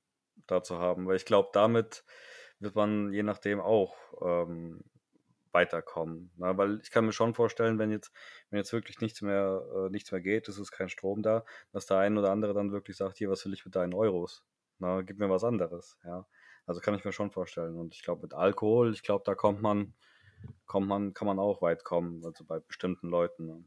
da 0.48 0.62
zu 0.62 0.78
haben, 0.78 1.06
weil 1.06 1.16
ich 1.16 1.24
glaube, 1.24 1.50
damit 1.52 2.04
wird 2.58 2.74
man 2.74 3.12
je 3.12 3.22
nachdem 3.22 3.60
auch 3.60 3.94
ähm, 4.22 4.82
weiterkommen. 5.54 6.30
Ne? 6.36 6.56
Weil 6.58 6.80
ich 6.80 6.90
kann 6.90 7.06
mir 7.06 7.12
schon 7.12 7.34
vorstellen, 7.34 7.78
wenn 7.78 7.90
jetzt, 7.90 8.12
wenn 8.50 8.58
jetzt 8.58 8.72
wirklich 8.72 9.00
nichts 9.00 9.22
mehr, 9.22 9.62
äh, 9.74 9.90
nichts 9.90 10.12
mehr 10.12 10.20
geht, 10.20 10.48
es 10.48 10.58
ist 10.58 10.72
kein 10.72 10.88
Strom 10.88 11.22
da, 11.22 11.44
dass 11.72 11.86
der 11.86 11.98
ein 11.98 12.18
oder 12.18 12.30
andere 12.30 12.54
dann 12.54 12.72
wirklich 12.72 12.96
sagt, 12.96 13.18
hier, 13.18 13.30
was 13.30 13.44
will 13.44 13.54
ich 13.54 13.64
mit 13.64 13.76
deinen 13.76 13.94
Euros? 13.94 14.44
Na, 14.78 15.02
gib 15.02 15.18
mir 15.18 15.30
was 15.30 15.44
anderes, 15.44 15.98
ja. 16.04 16.26
Also 16.66 16.80
kann 16.80 16.94
ich 16.94 17.04
mir 17.04 17.12
schon 17.12 17.30
vorstellen. 17.30 17.76
Und 17.76 17.94
ich 17.94 18.02
glaube, 18.02 18.22
mit 18.22 18.34
Alkohol, 18.34 18.92
ich 18.92 19.02
glaube, 19.02 19.22
da 19.24 19.34
kommt 19.34 19.62
man, 19.62 19.94
kommt 20.66 20.88
man, 20.88 21.14
kann 21.14 21.26
man 21.26 21.38
auch 21.38 21.62
weit 21.62 21.84
kommen, 21.84 22.24
also 22.24 22.44
bei 22.44 22.60
bestimmten 22.60 23.08
Leuten. 23.08 23.46
Ne? 23.46 23.64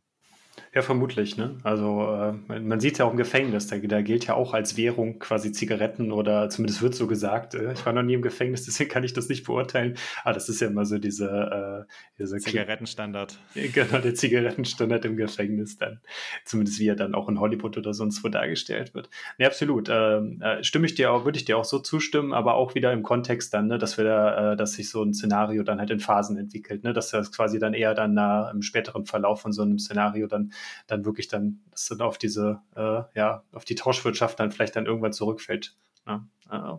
Ja, 0.73 0.81
vermutlich. 0.81 1.37
Ne? 1.37 1.57
Also 1.63 2.33
äh, 2.49 2.59
man 2.59 2.79
sieht 2.79 2.97
ja 2.97 3.05
auch 3.05 3.11
im 3.11 3.17
Gefängnis, 3.17 3.67
da, 3.67 3.77
da, 3.77 4.01
gilt 4.01 4.27
ja 4.27 4.35
auch 4.35 4.53
als 4.53 4.77
Währung 4.77 5.19
quasi 5.19 5.51
Zigaretten 5.51 6.11
oder 6.11 6.49
zumindest 6.49 6.81
wird 6.81 6.95
so 6.95 7.07
gesagt. 7.07 7.55
Äh, 7.55 7.73
ich 7.73 7.85
war 7.85 7.93
noch 7.93 8.03
nie 8.03 8.13
im 8.13 8.21
Gefängnis, 8.21 8.63
deswegen 8.65 8.89
kann 8.89 9.03
ich 9.03 9.13
das 9.13 9.29
nicht 9.29 9.45
beurteilen. 9.45 9.97
Aber 10.23 10.33
das 10.33 10.49
ist 10.49 10.61
ja 10.61 10.67
immer 10.67 10.85
so 10.85 10.97
diese, 10.97 11.85
äh, 11.87 11.91
diese 12.19 12.37
Zigarettenstandard. 12.37 13.39
Genau, 13.55 13.99
der 13.99 14.15
Zigarettenstandard 14.15 15.05
im 15.05 15.17
Gefängnis 15.17 15.77
dann. 15.77 15.99
Zumindest 16.45 16.79
wie 16.79 16.87
er 16.87 16.95
dann 16.95 17.15
auch 17.15 17.29
in 17.29 17.39
Hollywood 17.39 17.77
oder 17.77 17.93
sonst 17.93 18.23
wo 18.23 18.29
dargestellt 18.29 18.93
wird. 18.93 19.09
Ne, 19.37 19.47
absolut. 19.47 19.89
Ähm, 19.89 20.41
äh, 20.41 20.63
stimme 20.63 20.85
ich 20.85 20.95
dir 20.95 21.11
auch, 21.11 21.25
würde 21.25 21.37
ich 21.37 21.45
dir 21.45 21.57
auch 21.57 21.65
so 21.65 21.79
zustimmen, 21.79 22.33
aber 22.33 22.55
auch 22.55 22.75
wieder 22.75 22.91
im 22.93 23.03
Kontext 23.03 23.53
dann, 23.53 23.67
ne, 23.67 23.77
dass 23.77 23.97
wir 23.97 24.05
da, 24.05 24.53
äh, 24.53 24.55
dass 24.57 24.73
sich 24.73 24.89
so 24.89 25.03
ein 25.03 25.13
Szenario 25.13 25.63
dann 25.63 25.79
halt 25.79 25.91
in 25.91 25.99
Phasen 25.99 26.37
entwickelt, 26.37 26.83
ne? 26.83 26.93
dass 26.93 27.11
das 27.11 27.31
quasi 27.31 27.59
dann 27.59 27.73
eher 27.73 27.93
dann 27.93 28.17
äh, 28.17 28.51
im 28.51 28.61
späteren 28.61 29.05
Verlauf 29.05 29.41
von 29.41 29.51
so 29.51 29.61
einem 29.61 29.79
Szenario 29.79 30.27
dann 30.27 30.46
dann 30.87 31.05
wirklich 31.05 31.27
dann, 31.27 31.61
dass 31.71 31.85
dann 31.85 32.01
auf 32.01 32.17
diese, 32.17 32.61
äh, 32.75 33.03
ja, 33.15 33.43
auf 33.51 33.65
die 33.65 33.75
Tauschwirtschaft 33.75 34.39
dann 34.39 34.51
vielleicht 34.51 34.75
dann 34.75 34.85
irgendwann 34.85 35.13
zurückfällt. 35.13 35.75
Ne? 36.05 36.27
Äh, 36.49 36.73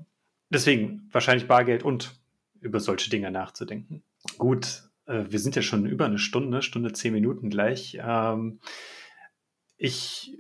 deswegen 0.51 1.09
wahrscheinlich 1.13 1.49
Bargeld 1.49 1.83
und 1.83 2.15
über 2.61 2.81
solche 2.81 3.11
Dinge 3.11 3.31
nachzudenken. 3.31 4.03
Gut, 4.37 4.89
äh, 5.07 5.25
wir 5.29 5.39
sind 5.39 5.57
ja 5.57 5.63
schon 5.63 5.87
über 5.87 6.07
eine 6.07 6.19
Stunde, 6.19 6.63
Stunde 6.63 6.93
zehn 6.93 7.13
Minuten 7.13 7.51
gleich. 7.51 7.99
Ähm, 8.01 8.61
ich 9.77 10.37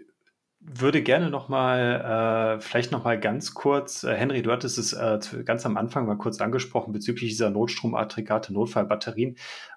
würde 0.60 1.02
gerne 1.02 1.30
noch 1.30 1.48
mal, 1.48 2.56
äh, 2.58 2.60
vielleicht 2.60 2.90
noch 2.90 3.04
mal 3.04 3.18
ganz 3.18 3.54
kurz, 3.54 4.02
äh, 4.02 4.14
Henry, 4.14 4.42
du 4.42 4.50
hattest 4.50 4.76
es 4.76 4.92
äh, 4.92 5.18
ganz 5.44 5.64
am 5.64 5.76
Anfang 5.76 6.06
mal 6.06 6.16
kurz 6.16 6.40
angesprochen 6.40 6.92
bezüglich 6.92 7.30
dieser 7.30 7.50
Notstromaggregate, 7.50 8.52
Notfallbatterien. 8.52 9.36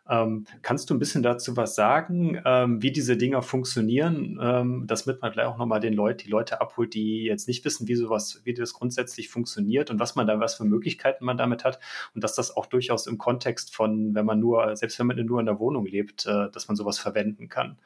Ähm, 0.10 0.46
kannst 0.64 0.90
du 0.90 0.96
ein 0.96 1.00
bisschen 1.00 1.22
dazu 1.22 1.56
was 1.56 1.76
sagen, 1.76 2.42
ähm, 2.46 2.82
wie 2.82 2.92
diese 2.92 3.16
Dinger 3.16 3.44
funktionieren, 3.44 4.40
ähm, 4.42 4.86
damit 4.88 5.22
man 5.22 5.32
vielleicht 5.32 5.50
auch 5.50 5.58
noch 5.60 5.68
mal 5.68 5.80
den 5.80 5.94
Leut, 5.94 6.24
die 6.24 6.30
Leute 6.30 6.62
abholt, 6.62 6.96
die 6.96 7.26
jetzt 7.26 7.48
nicht 7.48 7.64
wissen, 7.64 7.88
wie 7.88 7.96
sowas, 7.96 8.42
wie 8.44 8.56
das 8.56 8.74
grundsätzlich 8.74 9.30
funktioniert 9.30 9.92
und 9.92 10.00
was 10.00 10.16
man 10.16 10.26
da, 10.26 10.40
was 10.40 10.56
für 10.56 10.66
Möglichkeiten 10.66 11.26
man 11.26 11.38
damit 11.38 11.64
hat 11.64 11.80
und 12.16 12.24
dass 12.24 12.34
das 12.34 12.58
auch 12.58 12.66
durchaus 12.66 13.06
im 13.06 13.20
Kontext 13.20 13.76
von, 13.76 14.16
wenn 14.16 14.26
man 14.26 14.40
nur, 14.40 14.76
selbst 14.76 14.98
wenn 14.98 15.08
man 15.08 15.24
nur 15.26 15.40
in 15.40 15.46
der 15.46 15.60
Wohnung 15.60 15.86
lebt, 15.86 16.26
äh, 16.26 16.50
dass 16.50 16.68
man 16.68 16.76
sowas 16.76 16.98
verwenden 16.98 17.50
kann. 17.50 17.78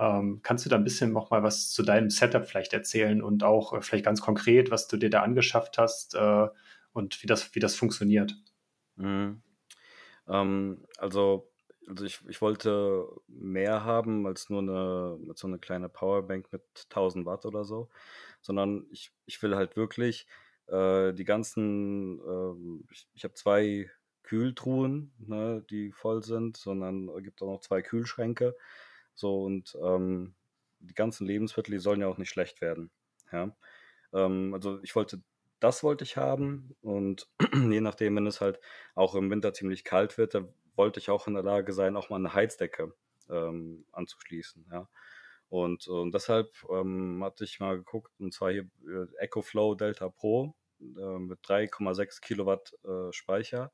Ähm, 0.00 0.40
kannst 0.42 0.64
du 0.64 0.70
da 0.70 0.76
ein 0.76 0.84
bisschen 0.84 1.12
noch 1.12 1.30
mal 1.30 1.42
was 1.42 1.70
zu 1.70 1.82
deinem 1.82 2.08
Setup 2.08 2.46
vielleicht 2.46 2.72
erzählen 2.72 3.20
und 3.22 3.44
auch 3.44 3.74
äh, 3.74 3.82
vielleicht 3.82 4.06
ganz 4.06 4.22
konkret, 4.22 4.70
was 4.70 4.88
du 4.88 4.96
dir 4.96 5.10
da 5.10 5.22
angeschafft 5.22 5.76
hast 5.76 6.14
äh, 6.14 6.48
und 6.94 7.22
wie 7.22 7.26
das, 7.26 7.54
wie 7.54 7.60
das 7.60 7.76
funktioniert? 7.76 8.34
Mhm. 8.96 9.42
Ähm, 10.26 10.86
also, 10.96 11.52
also 11.86 12.06
ich, 12.06 12.20
ich 12.28 12.40
wollte 12.40 13.08
mehr 13.28 13.84
haben 13.84 14.26
als 14.26 14.48
nur 14.48 14.62
eine, 14.62 15.18
so 15.34 15.46
eine 15.46 15.58
kleine 15.58 15.90
Powerbank 15.90 16.50
mit 16.50 16.62
1000 16.88 17.26
Watt 17.26 17.44
oder 17.44 17.66
so, 17.66 17.90
sondern 18.40 18.86
ich, 18.90 19.12
ich 19.26 19.42
will 19.42 19.54
halt 19.54 19.76
wirklich 19.76 20.26
äh, 20.68 21.12
die 21.12 21.24
ganzen, 21.24 22.20
äh, 22.20 22.84
ich, 22.90 23.06
ich 23.12 23.24
habe 23.24 23.34
zwei 23.34 23.90
Kühltruhen, 24.22 25.12
ne, 25.18 25.62
die 25.68 25.92
voll 25.92 26.22
sind, 26.22 26.56
sondern 26.56 27.10
es 27.10 27.22
gibt 27.22 27.42
auch 27.42 27.52
noch 27.52 27.60
zwei 27.60 27.82
Kühlschränke 27.82 28.56
so 29.14 29.42
und 29.42 29.76
ähm, 29.82 30.34
die 30.80 30.94
ganzen 30.94 31.26
Lebensmittel, 31.26 31.72
die 31.72 31.78
sollen 31.78 32.00
ja 32.00 32.08
auch 32.08 32.18
nicht 32.18 32.30
schlecht 32.30 32.60
werden. 32.60 32.90
Ja. 33.32 33.54
Ähm, 34.12 34.54
also 34.54 34.80
ich 34.82 34.94
wollte, 34.96 35.22
das 35.60 35.82
wollte 35.82 36.04
ich 36.04 36.16
haben 36.16 36.74
und 36.80 37.28
je 37.54 37.80
nachdem, 37.80 38.16
wenn 38.16 38.26
es 38.26 38.40
halt 38.40 38.60
auch 38.94 39.14
im 39.14 39.30
Winter 39.30 39.52
ziemlich 39.52 39.84
kalt 39.84 40.18
wird, 40.18 40.34
da 40.34 40.48
wollte 40.74 41.00
ich 41.00 41.10
auch 41.10 41.26
in 41.26 41.34
der 41.34 41.42
Lage 41.42 41.72
sein, 41.72 41.96
auch 41.96 42.10
mal 42.10 42.16
eine 42.16 42.34
Heizdecke 42.34 42.94
ähm, 43.28 43.84
anzuschließen. 43.92 44.66
Ja. 44.70 44.88
Und, 45.48 45.88
und 45.88 46.14
deshalb 46.14 46.48
ähm, 46.70 47.22
hatte 47.24 47.44
ich 47.44 47.60
mal 47.60 47.76
geguckt, 47.76 48.12
und 48.20 48.32
zwar 48.32 48.52
hier 48.52 48.68
äh, 48.86 49.24
EcoFlow 49.24 49.74
Delta 49.74 50.08
Pro 50.08 50.54
äh, 50.80 51.18
mit 51.18 51.40
3,6 51.40 52.20
Kilowatt 52.20 52.72
äh, 52.84 53.12
Speicher. 53.12 53.72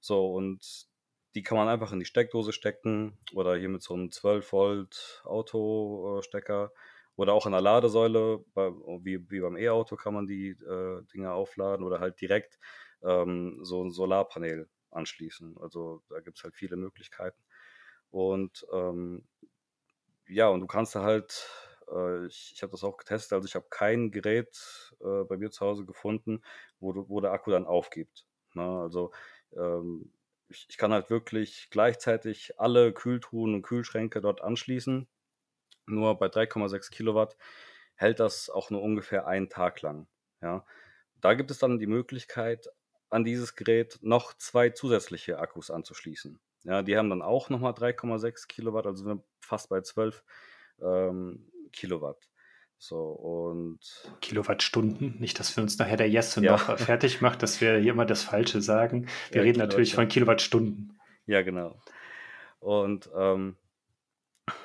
So, 0.00 0.32
und 0.34 0.88
die 1.34 1.42
kann 1.42 1.58
man 1.58 1.68
einfach 1.68 1.92
in 1.92 1.98
die 1.98 2.04
Steckdose 2.04 2.52
stecken 2.52 3.18
oder 3.32 3.56
hier 3.56 3.68
mit 3.68 3.82
so 3.82 3.94
einem 3.94 4.10
12 4.10 4.52
Volt 4.52 5.22
Autostecker 5.24 6.72
oder 7.16 7.32
auch 7.32 7.46
an 7.46 7.52
der 7.52 7.60
Ladesäule, 7.60 8.44
wie, 8.54 9.30
wie 9.30 9.40
beim 9.40 9.56
E-Auto 9.56 9.96
kann 9.96 10.14
man 10.14 10.26
die 10.26 10.50
äh, 10.50 11.02
Dinge 11.12 11.32
aufladen 11.32 11.84
oder 11.84 12.00
halt 12.00 12.20
direkt 12.20 12.58
ähm, 13.02 13.58
so 13.62 13.84
ein 13.84 13.90
Solarpanel 13.90 14.68
anschließen. 14.90 15.56
Also 15.60 16.02
da 16.08 16.20
gibt 16.20 16.38
es 16.38 16.44
halt 16.44 16.56
viele 16.56 16.76
Möglichkeiten. 16.76 17.40
Und 18.10 18.66
ähm, 18.72 19.26
ja, 20.28 20.48
und 20.48 20.60
du 20.60 20.66
kannst 20.66 20.94
da 20.94 21.02
halt, 21.02 21.48
äh, 21.92 22.26
ich, 22.26 22.52
ich 22.54 22.62
habe 22.62 22.70
das 22.70 22.84
auch 22.84 22.96
getestet, 22.96 23.32
also 23.32 23.46
ich 23.46 23.54
habe 23.54 23.66
kein 23.70 24.10
Gerät 24.10 24.56
äh, 25.00 25.24
bei 25.24 25.36
mir 25.36 25.50
zu 25.50 25.64
Hause 25.64 25.84
gefunden, 25.84 26.42
wo, 26.80 27.08
wo 27.08 27.20
der 27.20 27.32
Akku 27.32 27.50
dann 27.50 27.66
aufgibt. 27.66 28.26
Ne? 28.54 28.62
Also 28.62 29.12
ähm, 29.56 30.12
ich, 30.48 30.66
ich 30.68 30.76
kann 30.76 30.92
halt 30.92 31.10
wirklich 31.10 31.68
gleichzeitig 31.70 32.58
alle 32.58 32.92
Kühltruhen 32.92 33.54
und 33.54 33.62
Kühlschränke 33.62 34.20
dort 34.20 34.42
anschließen. 34.42 35.06
Nur 35.86 36.18
bei 36.18 36.26
3,6 36.26 36.90
Kilowatt 36.90 37.36
hält 37.94 38.20
das 38.20 38.50
auch 38.50 38.70
nur 38.70 38.82
ungefähr 38.82 39.26
einen 39.26 39.48
Tag 39.48 39.82
lang. 39.82 40.06
Ja. 40.40 40.64
Da 41.20 41.34
gibt 41.34 41.50
es 41.50 41.58
dann 41.58 41.78
die 41.78 41.86
Möglichkeit, 41.86 42.68
an 43.10 43.24
dieses 43.24 43.54
Gerät 43.54 43.98
noch 44.02 44.34
zwei 44.34 44.70
zusätzliche 44.70 45.38
Akkus 45.38 45.70
anzuschließen. 45.70 46.38
Ja, 46.64 46.82
die 46.82 46.96
haben 46.96 47.10
dann 47.10 47.22
auch 47.22 47.50
nochmal 47.50 47.72
3,6 47.72 48.48
Kilowatt, 48.48 48.86
also 48.86 49.24
fast 49.40 49.68
bei 49.68 49.82
12 49.82 50.24
ähm, 50.80 51.50
Kilowatt. 51.72 52.28
So, 52.86 52.98
und. 52.98 53.78
Kilowattstunden. 54.20 55.18
Nicht, 55.18 55.40
dass 55.40 55.56
wir 55.56 55.62
uns 55.62 55.78
nachher 55.78 55.96
der 55.96 56.10
Jesse 56.10 56.44
ja. 56.44 56.52
noch 56.52 56.78
fertig 56.78 57.22
macht, 57.22 57.42
dass 57.42 57.62
wir 57.62 57.78
hier 57.78 57.92
immer 57.92 58.04
das 58.04 58.22
Falsche 58.24 58.60
sagen. 58.60 59.08
Wir 59.30 59.40
ja, 59.40 59.44
reden 59.44 59.58
natürlich 59.58 59.94
von 59.94 60.06
Kilowattstunden. 60.06 60.98
Ja, 61.24 61.40
genau. 61.40 61.80
Und 62.60 63.08
ähm, 63.16 63.56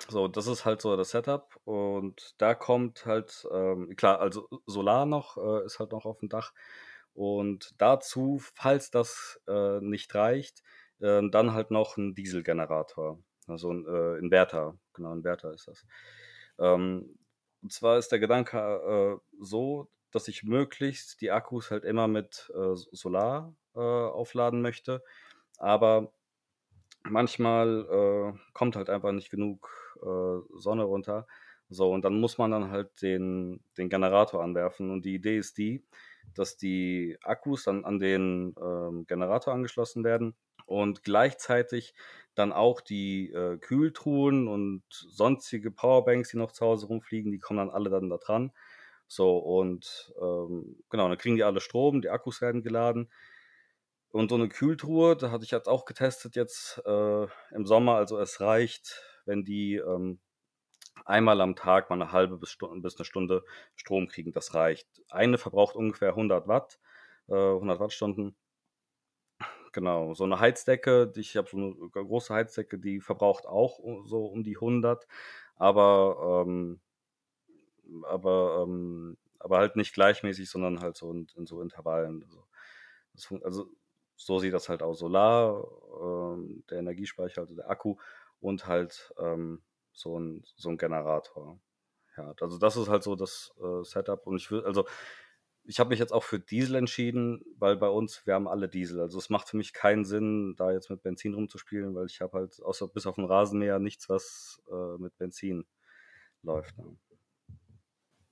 so, 0.10 0.28
das 0.28 0.48
ist 0.48 0.66
halt 0.66 0.82
so 0.82 0.98
das 0.98 1.12
Setup. 1.12 1.56
Und 1.64 2.36
da 2.40 2.56
kommt 2.56 3.06
halt, 3.06 3.48
ähm, 3.54 3.96
klar, 3.96 4.20
also 4.20 4.50
Solar 4.66 5.06
noch, 5.06 5.38
äh, 5.38 5.66
ist 5.66 5.80
halt 5.80 5.94
noch 5.94 6.04
auf 6.04 6.20
dem 6.20 6.28
Dach. 6.28 6.52
Und 7.14 7.74
dazu, 7.78 8.41
falls 8.54 8.91
das 8.91 9.40
äh, 9.48 9.80
nicht 9.80 10.14
reicht, 10.14 10.62
äh, 11.00 11.22
dann 11.30 11.54
halt 11.54 11.72
noch 11.72 11.96
ein 11.96 12.16
Dieselgenerator. 12.16 13.18
Also 13.48 13.72
ein 13.72 13.86
äh, 13.86 14.18
Inverter. 14.18 14.78
Genau, 14.94 15.14
Inverter 15.14 15.54
ist 15.54 15.70
das. 15.70 15.86
Ähm, 16.60 17.18
und 17.61 17.72
zwar 17.73 17.98
ist 17.98 18.11
der 18.11 18.19
Gedanke 18.19 18.57
äh, 18.57 19.44
so, 19.44 19.90
dass 20.11 20.27
ich 20.27 20.44
möglichst 20.44 21.22
die 21.22 21.31
Akkus 21.31 21.72
halt 21.72 21.84
immer 21.84 22.07
mit 22.07 22.52
äh, 22.56 22.76
Solar 22.76 23.53
äh, 23.76 23.80
aufladen 23.80 24.61
möchte. 24.61 25.03
Aber 25.57 26.11
manchmal 27.03 27.86
äh, 28.36 28.40
kommt 28.53 28.76
halt 28.76 28.90
einfach 28.90 29.11
nicht 29.11 29.30
genug 29.30 29.69
äh, 30.02 30.57
Sonne 30.57 30.84
runter. 30.84 31.27
So, 31.69 31.91
und 31.91 32.03
dann 32.03 32.19
muss 32.19 32.38
man 32.38 32.52
dann 32.52 32.72
halt 32.72 33.02
den, 33.02 33.64
den 33.77 33.90
Generator 33.90 34.44
anwerfen. 34.44 34.90
Und 34.90 35.06
die 35.06 35.15
Idee 35.15 35.38
ist 35.38 35.57
die, 35.57 35.86
dass 36.34 36.57
die 36.57 37.18
Akkus 37.22 37.65
dann 37.65 37.86
an 37.86 37.99
den 37.99 38.56
ähm, 38.60 39.06
Generator 39.06 39.53
angeschlossen 39.53 40.03
werden 40.03 40.36
und 40.70 41.04
gleichzeitig 41.04 41.94
dann 42.36 42.54
auch 42.54 42.80
die 42.80 43.32
äh, 43.32 43.58
Kühltruhen 43.58 44.48
und 44.48 44.84
sonstige 44.90 45.72
Powerbanks, 45.72 46.30
die 46.30 46.38
noch 46.38 46.52
zu 46.52 46.66
Hause 46.66 46.88
rumfliegen, 46.88 47.32
die 47.32 47.40
kommen 47.40 47.58
dann 47.58 47.70
alle 47.70 47.90
dann 47.90 48.10
da 48.10 48.18
dran. 48.18 48.52
So, 49.08 49.38
und 49.40 50.14
ähm, 50.22 50.78
genau, 50.90 51.10
dann 51.10 51.18
kriegen 51.18 51.36
die 51.36 51.44
alle 51.44 51.60
Strom, 51.60 52.02
die 52.02 52.10
Akkus 52.10 52.41
werden 52.41 52.62
geladen. 52.62 53.12
Und 54.12 54.30
so 54.30 54.36
eine 54.36 54.50
Kühltruhe, 54.50 55.16
da 55.18 55.32
hatte 55.32 55.44
ich 55.44 55.52
jetzt 55.52 55.68
auch 55.68 55.86
getestet 55.86 56.36
jetzt 56.36 56.82
äh, 56.86 57.24
im 57.52 57.66
Sommer, 57.66 57.96
also 57.96 58.20
es 58.20 58.40
reicht, 58.40 59.04
wenn 59.26 59.44
die 59.44 59.76
ähm, 59.76 60.20
einmal 61.06 61.41
am 61.41 61.56
Tag 61.56 61.90
mal 61.90 62.02
eine 62.02 62.12
halbe 62.12 62.38
bis, 62.38 62.58
bis 62.58 62.98
eine 62.98 63.06
Stunde 63.06 63.44
Strom 63.76 64.08
kriegen, 64.08 64.34
das 64.34 64.54
reicht. 64.54 64.88
Eine 65.10 65.38
verbraucht 65.38 65.76
ungefähr 65.76 66.10
100 66.10 66.48
Watt, 66.48 66.80
äh, 67.28 67.34
100 67.34 67.80
Wattstunden 67.80 68.36
Genau, 69.80 70.14
so 70.14 70.26
eine 70.26 70.42
Heizdecke, 70.42 71.14
ich 71.16 71.38
habe 71.38 71.48
so 71.50 71.56
eine 71.58 71.74
große 72.06 72.34
Heizdecke, 72.34 72.78
die 72.80 73.00
verbraucht 73.00 73.46
auch 73.46 73.80
so 74.04 74.26
um 74.26 74.44
die 74.44 74.58
100, 74.60 75.08
aber 75.56 76.44
ähm, 76.46 76.82
aber 78.04 78.64
ähm, 78.68 79.18
aber 79.40 79.60
halt 79.60 79.76
nicht 79.76 79.94
gleichmäßig, 79.94 80.50
sondern 80.50 80.82
halt 80.82 80.98
so 80.98 81.12
in, 81.12 81.28
in 81.38 81.46
so 81.46 81.62
Intervallen. 81.62 82.24
Also, 82.26 82.44
das, 83.14 83.34
also 83.44 83.70
so 84.16 84.40
sieht 84.40 84.54
das 84.54 84.68
halt 84.70 84.84
aus. 84.84 85.00
Solar, 85.00 85.66
ähm, 86.02 86.64
der 86.70 86.80
Energiespeicher, 86.80 87.42
also 87.42 87.56
der 87.56 87.70
Akku 87.70 87.96
und 88.42 88.68
halt 88.68 89.14
ähm, 89.18 89.62
so 89.94 90.20
ein 90.20 90.44
so 90.58 90.70
ein 90.70 90.78
Generator. 90.78 91.60
Ja, 92.18 92.34
also 92.42 92.58
das 92.58 92.76
ist 92.78 92.90
halt 92.90 93.04
so 93.04 93.16
das 93.16 93.54
äh, 93.62 93.84
Setup 93.84 94.28
und 94.28 94.38
ich 94.38 94.52
will 94.52 94.64
also 94.66 94.86
ich 95.70 95.80
habe 95.80 95.91
mich 95.91 96.00
jetzt 96.00 96.14
auch 96.14 96.24
für 96.24 96.40
Diesel 96.40 96.76
entschieden, 96.76 97.46
weil 97.60 97.78
bei 97.78 97.90
uns, 97.90 98.26
wir 98.26 98.34
haben 98.34 98.48
alle 98.48 98.68
Diesel. 98.68 99.00
Also 99.02 99.20
es 99.20 99.30
macht 99.30 99.48
für 99.48 99.56
mich 99.56 99.72
keinen 99.72 100.04
Sinn, 100.04 100.56
da 100.58 100.72
jetzt 100.72 100.90
mit 100.90 101.04
Benzin 101.04 101.36
rumzuspielen, 101.36 101.94
weil 101.94 102.08
ich 102.08 102.22
habe 102.22 102.40
halt 102.40 102.60
außer 102.64 102.88
bis 102.88 103.06
auf 103.06 103.16
den 103.16 103.26
Rasenmäher 103.26 103.78
nichts, 103.78 104.10
was 104.10 104.64
äh, 104.72 104.98
mit 105.00 105.16
Benzin 105.20 105.66
läuft. 106.41 106.76
Ne? 106.80 106.86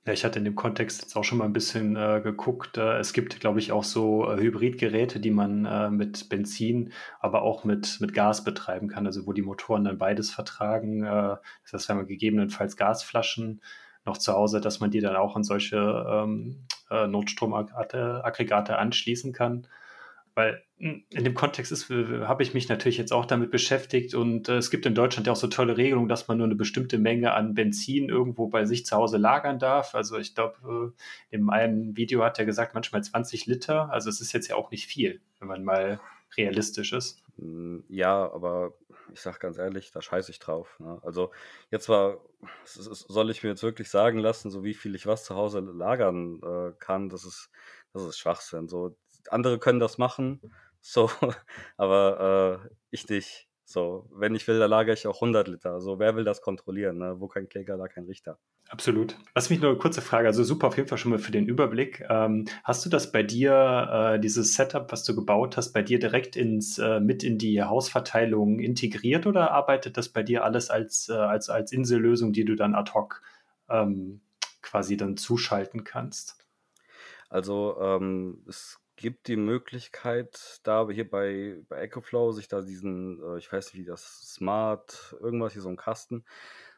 Ja, 0.08 0.14
ich 0.14 0.26
hatte 0.26 0.40
in 0.40 0.46
dem 0.46 0.56
Kontext 0.56 1.02
jetzt 1.04 1.16
auch 1.16 1.24
schon 1.24 1.38
mal 1.38 1.46
ein 1.46 1.54
bisschen 1.54 1.96
äh, 1.96 2.22
geguckt. 2.24 2.76
Äh, 2.78 2.98
es 2.98 3.14
gibt, 3.14 3.40
glaube 3.40 3.60
ich, 3.60 3.72
auch 3.72 3.84
so 3.84 4.32
äh, 4.32 4.42
Hybridgeräte, 4.42 5.20
die 5.20 5.30
man 5.30 5.66
äh, 5.66 5.92
mit 5.92 6.30
Benzin, 6.30 6.92
aber 7.20 7.44
auch 7.44 7.64
mit, 7.64 8.00
mit 8.02 8.16
Gas 8.16 8.44
betreiben 8.46 8.88
kann, 8.88 9.06
also 9.06 9.28
wo 9.28 9.34
die 9.34 9.44
Motoren 9.44 9.84
dann 9.84 10.00
beides 10.00 10.32
vertragen. 10.32 11.04
Äh, 11.04 11.38
das 11.62 11.74
heißt, 11.74 11.90
wenn 11.90 11.98
man 11.98 12.08
gegebenenfalls 12.08 12.78
Gasflaschen 12.78 13.62
noch 14.06 14.18
zu 14.18 14.34
Hause, 14.34 14.60
dass 14.60 14.80
man 14.80 14.90
die 14.90 15.02
dann 15.02 15.16
auch 15.16 15.36
an 15.36 15.44
solche 15.44 15.78
ähm, 16.10 16.66
äh, 16.90 17.08
Notstromaggregate 17.08 18.78
anschließen 18.78 19.34
kann 19.34 19.68
weil 20.38 20.62
hm, 20.78 21.04
in 21.10 21.24
dem 21.24 21.34
Kontext 21.34 21.72
ist, 21.72 21.90
habe 21.90 22.44
ich 22.44 22.54
mich 22.54 22.70
natürlich 22.70 23.00
jetzt 23.00 23.12
auch 23.12 23.26
damit 23.26 23.50
beschäftigt 23.50 24.14
und 24.14 24.48
äh, 24.48 24.58
es 24.58 24.70
gibt 24.70 24.86
in 24.86 24.94
Deutschland 24.94 25.26
ja 25.26 25.34
auch 25.34 25.38
so 25.38 25.48
tolle 25.48 25.78
Regelungen, 25.78 26.08
dass 26.08 26.28
man 26.28 26.38
nur 26.38 26.46
eine 26.46 26.56
bestimmte 26.56 27.00
Menge 27.00 27.34
an 27.34 27.56
Benzin 27.56 28.08
irgendwo 28.08 28.48
bei 28.48 28.66
sich 28.66 28.86
zu 28.86 28.96
Hause 28.96 29.18
lagern 29.18 29.58
darf. 29.58 29.96
Also 29.96 30.20
ich 30.20 30.36
glaube, 30.36 30.94
äh, 31.32 31.36
in 31.36 31.50
einem 31.50 31.98
Video 31.98 32.24
hat 32.24 32.38
er 32.38 32.46
gesagt, 32.46 32.76
manchmal 32.76 33.04
20 33.04 33.48
Liter. 33.48 33.92
Also 33.92 34.12
es 34.12 34.22
ist 34.22 34.32
jetzt 34.32 34.48
ja 34.48 34.56
auch 34.56 34.70
nicht 34.70 34.86
viel, 34.86 35.22
wenn 35.40 35.48
man 35.48 35.64
mal 35.64 36.00
realistisch 36.38 36.94
ist. 36.94 37.24
Hm, 37.40 37.84
ja, 37.90 38.32
aber 38.32 38.76
ich 39.14 39.22
sage 39.22 39.40
ganz 39.40 39.58
ehrlich, 39.58 39.92
da 39.92 40.02
scheiße 40.02 40.32
ich 40.32 40.40
drauf. 40.40 40.80
Ne? 40.80 41.00
Also 41.04 41.32
jetzt 41.72 41.90
war, 41.90 42.20
soll 42.66 43.30
ich 43.30 43.44
mir 43.44 43.50
jetzt 43.50 43.64
wirklich 43.64 43.90
sagen 43.90 44.20
lassen, 44.20 44.52
so 44.52 44.64
wie 44.64 44.74
viel 44.74 44.96
ich 44.96 45.08
was 45.08 45.24
zu 45.26 45.36
Hause 45.36 45.60
lagern 45.60 46.40
äh, 46.44 46.74
kann, 46.80 47.10
das 47.10 47.26
ist, 47.26 47.50
das 47.94 48.04
ist 48.04 48.18
Schwachsinn. 48.18 48.68
So, 48.68 48.98
andere 49.30 49.60
können 49.60 49.80
das 49.80 49.98
machen, 49.98 50.42
so, 50.82 51.10
aber 51.78 52.64
äh, 52.66 52.76
ich 52.92 53.08
nicht. 53.10 53.47
So, 53.70 54.08
wenn 54.14 54.34
ich 54.34 54.48
will, 54.48 54.60
da 54.60 54.66
lagere 54.66 54.94
ich 54.94 55.06
auch 55.08 55.16
100 55.16 55.50
Liter. 55.50 55.82
So, 55.82 56.00
wer 56.00 56.16
will 56.16 56.24
das 56.24 56.42
kontrollieren? 56.42 57.00
Ne? 57.00 57.20
Wo 57.20 57.28
kein 57.28 57.50
Kläger, 57.50 57.76
da 57.76 57.90
kein 57.90 58.06
Richter. 58.06 58.40
Absolut. 58.70 59.18
Lass 59.36 59.50
mich 59.50 59.60
nur 59.60 59.72
eine 59.72 59.78
kurze 59.78 60.02
Frage. 60.02 60.26
Also 60.26 60.46
super 60.46 60.68
auf 60.68 60.78
jeden 60.78 60.88
Fall 60.88 60.98
schon 60.98 61.12
mal 61.12 61.20
für 61.20 61.34
den 61.34 61.48
Überblick. 61.48 62.06
Ähm, 62.10 62.46
hast 62.64 62.86
du 62.86 62.90
das 62.90 63.12
bei 63.12 63.24
dir, 63.24 64.14
äh, 64.16 64.20
dieses 64.22 64.54
Setup, 64.54 64.90
was 64.90 65.04
du 65.04 65.14
gebaut 65.14 65.58
hast, 65.58 65.74
bei 65.74 65.82
dir 65.82 66.00
direkt 66.00 66.38
ins, 66.38 66.78
äh, 66.78 67.02
mit 67.02 67.26
in 67.26 67.38
die 67.38 67.62
Hausverteilung 67.62 68.60
integriert 68.60 69.28
oder 69.28 69.52
arbeitet 69.52 69.98
das 69.98 70.08
bei 70.08 70.24
dir 70.24 70.46
alles 70.46 70.70
als, 70.70 71.10
äh, 71.10 71.16
als, 71.16 71.50
als 71.50 71.74
Insellösung, 71.74 72.32
die 72.32 72.46
du 72.46 72.56
dann 72.56 72.74
ad 72.74 72.94
hoc 72.94 73.22
ähm, 73.70 74.22
quasi 74.62 74.96
dann 74.96 75.18
zuschalten 75.18 75.84
kannst? 75.84 76.38
Also 77.30 77.78
ähm, 77.82 78.46
es 78.48 78.80
gibt 78.98 79.28
die 79.28 79.38
Möglichkeit, 79.38 80.60
da 80.64 80.90
hier 80.90 81.10
bei, 81.10 81.62
bei 81.70 81.82
EcoFlow 81.84 82.34
sich 82.34 82.48
da 82.50 82.62
diesen, 82.62 83.22
äh, 83.24 83.38
ich 83.38 83.52
weiß 83.52 83.74
nicht 83.74 83.84
wie 83.84 83.88
das, 83.88 84.34
Smart, 84.34 85.16
irgendwas 85.22 85.54
hier 85.54 85.62
so 85.62 85.70
ein 85.70 85.78
Kasten, 85.78 86.26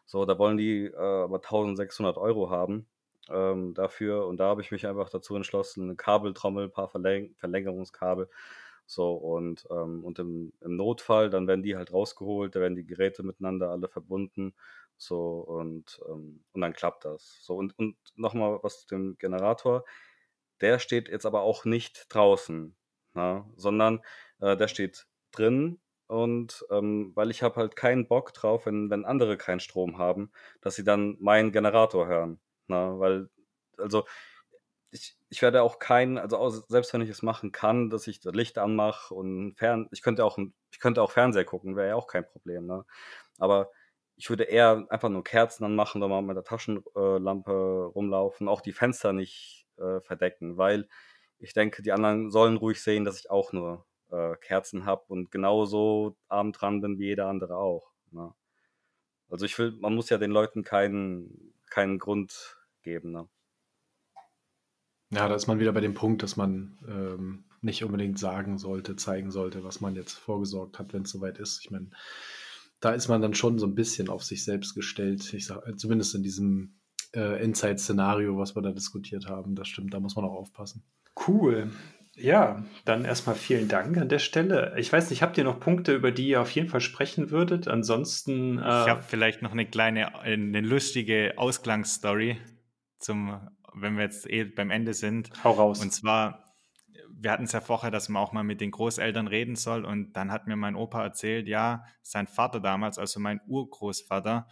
so, 0.05 0.25
da 0.25 0.37
wollen 0.39 0.57
die 0.57 0.85
äh, 0.85 0.95
aber 0.97 1.37
1600 1.37 2.17
Euro 2.17 2.49
haben 2.49 2.87
ähm, 3.29 3.73
dafür. 3.73 4.27
Und 4.27 4.37
da 4.39 4.45
habe 4.47 4.61
ich 4.61 4.71
mich 4.71 4.87
einfach 4.87 5.09
dazu 5.09 5.35
entschlossen, 5.35 5.83
eine 5.83 5.95
Kabeltrommel, 5.95 6.65
ein 6.65 6.71
paar 6.71 6.89
Verläng 6.89 7.35
Verlängerungskabel, 7.37 8.29
so 8.85 9.13
und, 9.13 9.67
ähm, 9.71 10.03
und 10.03 10.19
im, 10.19 10.53
im 10.61 10.75
Notfall, 10.75 11.29
dann 11.29 11.47
werden 11.47 11.63
die 11.63 11.75
halt 11.77 11.93
rausgeholt, 11.93 12.55
da 12.55 12.59
werden 12.59 12.75
die 12.75 12.85
Geräte 12.85 13.23
miteinander 13.23 13.69
alle 13.69 13.87
verbunden, 13.87 14.55
so 14.97 15.39
und, 15.41 16.01
ähm, 16.09 16.43
und 16.53 16.61
dann 16.61 16.73
klappt 16.73 17.05
das. 17.05 17.39
So 17.43 17.55
und, 17.55 17.77
und 17.77 17.95
nochmal 18.15 18.59
was 18.63 18.81
zu 18.81 18.87
dem 18.95 19.17
Generator 19.19 19.85
der 20.61 20.79
steht 20.79 21.09
jetzt 21.09 21.25
aber 21.25 21.41
auch 21.41 21.65
nicht 21.65 22.07
draußen, 22.09 22.75
na, 23.13 23.33
ne, 23.33 23.53
sondern 23.55 24.01
äh, 24.39 24.57
der 24.57 24.67
steht 24.67 25.07
drin 25.31 25.79
und 26.07 26.65
ähm, 26.71 27.11
weil 27.15 27.31
ich 27.31 27.43
habe 27.43 27.55
halt 27.57 27.75
keinen 27.75 28.07
Bock 28.07 28.33
drauf, 28.33 28.65
wenn, 28.65 28.89
wenn 28.89 29.05
andere 29.05 29.37
keinen 29.37 29.59
Strom 29.59 29.97
haben, 29.97 30.31
dass 30.61 30.75
sie 30.75 30.83
dann 30.83 31.17
meinen 31.19 31.51
Generator 31.51 32.07
hören. 32.07 32.39
Na, 32.67 32.93
ne, 32.93 32.99
weil, 32.99 33.29
also 33.77 34.05
ich, 34.91 35.15
ich 35.29 35.41
werde 35.41 35.61
auch 35.63 35.79
keinen, 35.79 36.17
also 36.17 36.49
selbst 36.67 36.93
wenn 36.93 37.01
ich 37.01 37.09
es 37.09 37.21
machen 37.21 37.51
kann, 37.51 37.89
dass 37.89 38.07
ich 38.07 38.19
das 38.21 38.33
Licht 38.33 38.57
anmache 38.57 39.13
und 39.13 39.55
fern, 39.57 39.87
ich 39.91 40.01
könnte 40.01 40.25
auch, 40.25 40.39
ich 40.71 40.79
könnte 40.79 41.01
auch 41.03 41.11
Fernseher 41.11 41.45
gucken, 41.45 41.75
wäre 41.75 41.89
ja 41.89 41.95
auch 41.95 42.07
kein 42.07 42.25
Problem, 42.25 42.65
ne? 42.65 42.85
Aber 43.37 43.71
ich 44.15 44.29
würde 44.29 44.43
eher 44.45 44.85
einfach 44.89 45.09
nur 45.09 45.23
Kerzen 45.23 45.63
anmachen, 45.63 46.01
oder 46.03 46.09
mal 46.09 46.21
mit 46.21 46.35
der 46.35 46.43
Taschenlampe 46.43 47.91
rumlaufen, 47.95 48.49
auch 48.49 48.61
die 48.61 48.73
Fenster 48.73 49.13
nicht 49.13 49.65
äh, 49.79 50.01
verdecken, 50.01 50.57
weil 50.57 50.87
ich 51.39 51.53
denke, 51.53 51.81
die 51.81 51.91
anderen 51.91 52.31
sollen 52.31 52.57
ruhig 52.57 52.81
sehen, 52.81 53.05
dass 53.05 53.19
ich 53.19 53.29
auch 53.29 53.53
nur 53.53 53.85
äh, 54.11 54.35
Kerzen 54.37 54.85
habe 54.85 55.03
und 55.07 55.31
genauso 55.31 56.17
arm 56.27 56.51
dran 56.51 56.81
bin 56.81 56.99
wie 56.99 57.07
jeder 57.07 57.27
andere 57.27 57.57
auch. 57.57 57.91
Ne? 58.11 58.33
Also 59.29 59.45
ich 59.45 59.57
will, 59.57 59.71
man 59.79 59.95
muss 59.95 60.09
ja 60.09 60.17
den 60.17 60.31
Leuten 60.31 60.63
keinen, 60.63 61.53
keinen 61.69 61.99
Grund 61.99 62.57
geben. 62.81 63.11
Ne? 63.11 63.27
Ja, 65.11 65.27
da 65.27 65.35
ist 65.35 65.47
man 65.47 65.59
wieder 65.59 65.71
bei 65.71 65.81
dem 65.81 65.93
Punkt, 65.93 66.23
dass 66.23 66.35
man 66.35 66.77
ähm, 66.87 67.45
nicht 67.61 67.83
unbedingt 67.83 68.19
sagen 68.19 68.57
sollte, 68.57 68.95
zeigen 68.95 69.31
sollte, 69.31 69.63
was 69.63 69.81
man 69.81 69.95
jetzt 69.95 70.13
vorgesorgt 70.13 70.79
hat, 70.79 70.93
wenn 70.93 71.03
es 71.03 71.11
soweit 71.11 71.37
ist. 71.39 71.61
Ich 71.63 71.71
meine, 71.71 71.89
da 72.79 72.91
ist 72.91 73.07
man 73.07 73.21
dann 73.21 73.33
schon 73.33 73.59
so 73.59 73.65
ein 73.65 73.75
bisschen 73.75 74.09
auf 74.09 74.23
sich 74.23 74.43
selbst 74.43 74.75
gestellt. 74.75 75.33
Ich 75.33 75.47
sag, 75.47 75.61
zumindest 75.77 76.15
in 76.15 76.23
diesem 76.23 76.78
äh, 77.13 77.43
Inside-Szenario, 77.43 78.37
was 78.37 78.55
wir 78.55 78.61
da 78.61 78.71
diskutiert 78.71 79.27
haben. 79.27 79.55
Das 79.55 79.67
stimmt, 79.67 79.93
da 79.93 79.99
muss 79.99 80.15
man 80.15 80.25
auch 80.25 80.33
aufpassen. 80.33 80.83
Cool. 81.27 81.71
Ja, 82.15 82.63
dann 82.85 83.05
erstmal 83.05 83.35
vielen 83.35 83.69
Dank 83.69 83.97
an 83.97 84.09
der 84.09 84.19
Stelle. 84.19 84.73
Ich 84.77 84.91
weiß 84.91 85.09
nicht, 85.09 85.21
habt 85.21 85.37
ihr 85.37 85.45
noch 85.45 85.59
Punkte, 85.59 85.93
über 85.95 86.11
die 86.11 86.27
ihr 86.27 86.41
auf 86.41 86.51
jeden 86.51 86.67
Fall 86.67 86.81
sprechen 86.81 87.31
würdet? 87.31 87.67
Ansonsten. 87.67 88.57
Äh 88.57 88.61
ich 88.61 88.89
habe 88.89 89.03
vielleicht 89.03 89.41
noch 89.41 89.53
eine 89.53 89.65
kleine, 89.65 90.19
eine 90.19 90.61
lustige 90.61 91.33
Ausklangsstory 91.37 92.37
zum, 92.99 93.39
wenn 93.73 93.95
wir 93.95 94.03
jetzt 94.03 94.29
eh 94.29 94.43
beim 94.43 94.69
Ende 94.69 94.93
sind. 94.93 95.31
Hau 95.43 95.51
raus. 95.51 95.81
Und 95.81 95.93
zwar, 95.93 96.43
wir 97.09 97.31
hatten 97.31 97.45
es 97.45 97.53
ja 97.53 97.61
vorher, 97.61 97.89
dass 97.89 98.09
man 98.09 98.21
auch 98.21 98.33
mal 98.33 98.43
mit 98.43 98.59
den 98.59 98.71
Großeltern 98.71 99.27
reden 99.27 99.55
soll. 99.55 99.85
Und 99.85 100.13
dann 100.13 100.31
hat 100.31 100.45
mir 100.45 100.57
mein 100.57 100.75
Opa 100.75 101.01
erzählt, 101.01 101.47
ja, 101.47 101.85
sein 102.01 102.27
Vater 102.27 102.59
damals, 102.59 102.99
also 102.99 103.21
mein 103.21 103.39
Urgroßvater, 103.47 104.47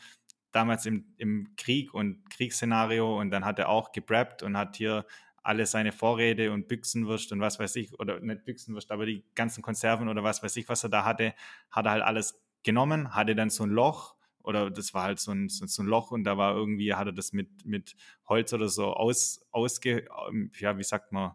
damals 0.58 0.88
im, 0.88 1.06
im 1.18 1.56
Krieg 1.56 1.94
und 1.94 2.28
Kriegsszenario 2.32 3.20
und 3.20 3.30
dann 3.30 3.46
hat 3.46 3.60
er 3.60 3.70
auch 3.70 3.92
gepreppt 3.92 4.42
und 4.42 4.58
hat 4.58 4.76
hier 4.76 5.06
alle 5.44 5.68
seine 5.68 5.92
Vorräte 5.92 6.52
und 6.52 6.68
Büchsenwurst 6.68 7.32
und 7.32 7.40
was 7.40 7.60
weiß 7.60 7.76
ich, 7.76 7.98
oder 8.00 8.20
nicht 8.20 8.44
Büchsenwurst, 8.44 8.92
aber 8.92 9.06
die 9.06 9.24
ganzen 9.36 9.62
Konserven 9.62 10.10
oder 10.10 10.24
was 10.24 10.42
weiß 10.42 10.58
ich, 10.58 10.68
was 10.68 10.84
er 10.84 10.90
da 10.90 11.06
hatte, 11.06 11.36
hat 11.70 11.86
er 11.86 11.92
halt 11.92 12.04
alles 12.04 12.42
genommen, 12.64 13.14
hatte 13.16 13.36
dann 13.36 13.52
so 13.52 13.64
ein 13.64 13.70
Loch 13.70 14.16
oder 14.42 14.72
das 14.72 14.96
war 14.96 15.04
halt 15.04 15.20
so 15.20 15.32
ein, 15.32 15.48
so, 15.48 15.68
so 15.68 15.84
ein 15.84 15.86
Loch 15.86 16.10
und 16.10 16.24
da 16.24 16.38
war 16.38 16.56
irgendwie, 16.56 16.96
hat 16.96 17.06
er 17.06 17.14
das 17.14 17.34
mit, 17.34 17.66
mit 17.66 17.96
Holz 18.28 18.52
oder 18.52 18.68
so 18.68 18.88
aus, 18.94 19.46
ausge, 19.52 20.08
ähm, 20.28 20.52
ja, 20.58 20.78
wie 20.78 20.84
sagt 20.84 21.12
man, 21.12 21.34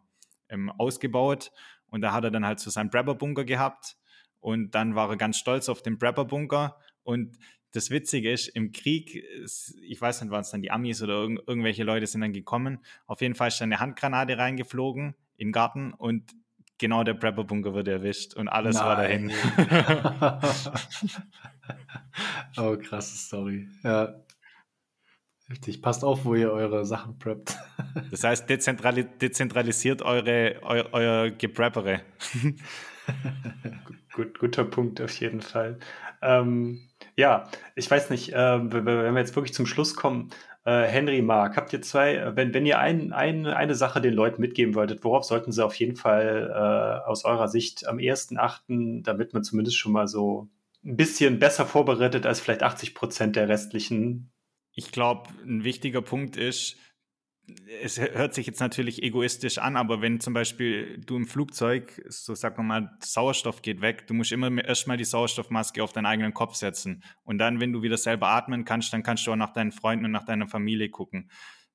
ähm, 0.49 0.69
ausgebaut 0.69 1.53
und 1.87 2.01
da 2.01 2.13
hat 2.13 2.25
er 2.25 2.33
dann 2.33 2.45
halt 2.45 2.59
so 2.59 2.71
seinen 2.71 2.91
Prepper-Bunker 2.91 3.45
gehabt 3.45 3.97
und 4.41 4.75
dann 4.75 4.97
war 4.97 5.09
er 5.11 5.17
ganz 5.17 5.39
stolz 5.39 5.69
auf 5.69 5.81
den 5.81 5.99
Prepper-Bunker 5.99 6.77
und 7.05 7.39
das 7.73 7.91
Witzige 7.91 8.31
ist, 8.31 8.49
im 8.49 8.73
Krieg, 8.73 9.25
ich 9.83 10.01
weiß 10.01 10.23
nicht, 10.23 10.31
waren 10.31 10.43
es 10.43 10.51
dann 10.51 10.63
die 10.63 10.71
Amis 10.71 11.03
oder 11.03 11.23
irg 11.23 11.43
irgendwelche 11.47 11.85
Leute 11.85 12.07
sind 12.07 12.21
dann 12.21 12.33
gekommen. 12.33 12.79
Auf 13.07 13.21
jeden 13.21 13.35
Fall 13.35 13.49
ist 13.49 13.61
dann 13.61 13.73
eine 13.73 13.81
Handgranate 13.81 14.39
reingeflogen 14.39 15.15
in 15.37 15.49
den 15.49 15.53
Garten 15.53 15.93
und 15.93 16.33
genau 16.79 17.05
der 17.05 17.15
Prepper-Bunker 17.15 17.73
wurde 17.73 17.93
erwischt 17.93 18.35
und 18.35 18.49
alles 18.49 18.77
Nein. 18.77 18.85
war 18.85 18.97
dahin. 18.97 19.31
oh, 22.59 22.77
krasse 22.77 23.17
Story. 23.17 23.69
Ja. 23.83 24.15
Heftig. 25.49 25.83
Passt 25.83 26.05
auf, 26.05 26.25
wo 26.25 26.35
ihr 26.35 26.51
eure 26.51 26.85
Sachen 26.85 27.19
preppt. 27.19 27.57
das 28.11 28.25
heißt, 28.25 28.49
dezentrali 28.49 29.05
dezentralisiert 29.05 30.03
eure, 30.03 30.61
eu 30.63 30.85
euer 30.93 31.31
Gepreppere. 31.31 32.01
Gut, 34.15 34.39
guter 34.39 34.65
Punkt 34.65 35.01
auf 35.01 35.19
jeden 35.21 35.41
Fall. 35.41 35.79
Ähm, 36.21 36.89
ja, 37.17 37.49
ich 37.75 37.91
weiß 37.91 38.11
nicht, 38.11 38.33
äh, 38.33 38.73
wenn 38.73 38.85
wir 38.85 39.21
jetzt 39.21 39.37
wirklich 39.37 39.55
zum 39.55 39.67
Schluss 39.67 39.95
kommen, 39.95 40.31
äh, 40.65 40.85
Henry, 40.85 41.23
Mark, 41.23 41.57
habt 41.57 41.73
ihr 41.73 41.83
zwei, 41.83 42.15
äh, 42.15 42.37
wenn, 42.37 42.55
wenn 42.55 42.67
ihr 42.67 42.79
ein, 42.79 43.13
ein, 43.13 43.47
eine 43.47 43.75
Sache 43.75 44.01
den 44.01 44.15
Leuten 44.15 44.41
mitgeben 44.41 44.75
wolltet, 44.75 45.03
worauf 45.03 45.25
sollten 45.25 45.51
sie 45.53 45.65
auf 45.65 45.75
jeden 45.75 45.97
Fall 45.97 46.51
äh, 46.55 47.09
aus 47.09 47.25
eurer 47.25 47.49
Sicht 47.49 47.87
am 47.87 47.99
ersten 47.99 48.39
achten, 48.39 49.03
damit 49.03 49.35
man 49.35 49.43
zumindest 49.43 49.77
schon 49.77 49.93
mal 49.93 50.07
so 50.07 50.49
ein 50.85 50.97
bisschen 50.97 51.39
besser 51.39 51.67
vorbereitet 51.67 52.27
als 52.27 52.41
vielleicht 52.41 52.63
80 52.63 52.95
Prozent 52.95 53.37
der 53.37 53.49
restlichen? 53.49 54.31
Ich 54.75 54.93
glaube, 54.93 55.29
ein 55.45 55.65
wichtiger 55.65 56.01
Punkt 56.01 56.37
ist, 56.37 56.77
es 57.83 57.99
hört 57.99 58.35
sich 58.35 58.47
jetzt 58.47 58.61
natürlich 58.61 59.03
egoistisch 59.03 59.59
an, 59.59 59.77
aber 59.77 60.01
wenn 60.01 60.21
zum 60.21 60.35
Beispiel 60.35 60.99
du 60.99 61.17
im 61.17 61.27
Flugzeug, 61.27 62.01
so 62.09 62.35
sagen 62.35 62.57
wir 62.59 62.63
mal, 62.63 62.97
Sauerstoff 63.01 63.63
geht 63.63 63.81
weg, 63.81 64.07
du 64.07 64.15
musst 64.15 64.33
immer 64.33 64.65
erstmal 64.65 64.97
die 64.97 65.05
Sauerstoffmaske 65.05 65.83
auf 65.83 65.93
deinen 65.93 66.07
eigenen 66.07 66.35
Kopf 66.35 66.55
setzen. 66.55 67.03
Und 67.25 67.39
dann, 67.39 67.61
wenn 67.61 67.73
du 67.73 67.83
wieder 67.83 67.99
selber 67.99 68.29
atmen 68.29 68.65
kannst, 68.65 68.93
dann 68.93 69.03
kannst 69.03 69.27
du 69.27 69.33
auch 69.33 69.37
nach 69.37 69.53
deinen 69.53 69.73
Freunden 69.73 70.05
und 70.05 70.13
nach 70.13 70.25
deiner 70.25 70.47
Familie 70.47 70.91
gucken. 70.91 71.31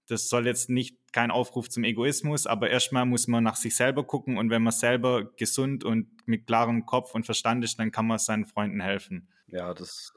Das 0.07 0.29
soll 0.29 0.47
jetzt 0.47 0.69
nicht 0.69 0.97
kein 1.11 1.31
Aufruf 1.31 1.69
zum 1.69 1.83
Egoismus, 1.83 2.47
aber 2.47 2.69
erstmal 2.69 3.05
muss 3.05 3.27
man 3.27 3.43
nach 3.43 3.57
sich 3.57 3.75
selber 3.75 4.05
gucken 4.05 4.37
und 4.37 4.49
wenn 4.49 4.63
man 4.63 4.71
selber 4.71 5.25
gesund 5.35 5.83
und 5.83 6.07
mit 6.25 6.47
klarem 6.47 6.85
Kopf 6.85 7.13
und 7.13 7.25
Verstand 7.25 7.63
ist, 7.65 7.77
dann 7.77 7.91
kann 7.91 8.07
man 8.07 8.17
seinen 8.17 8.45
Freunden 8.45 8.79
helfen. 8.79 9.29
Ja, 9.47 9.73
das, 9.73 10.13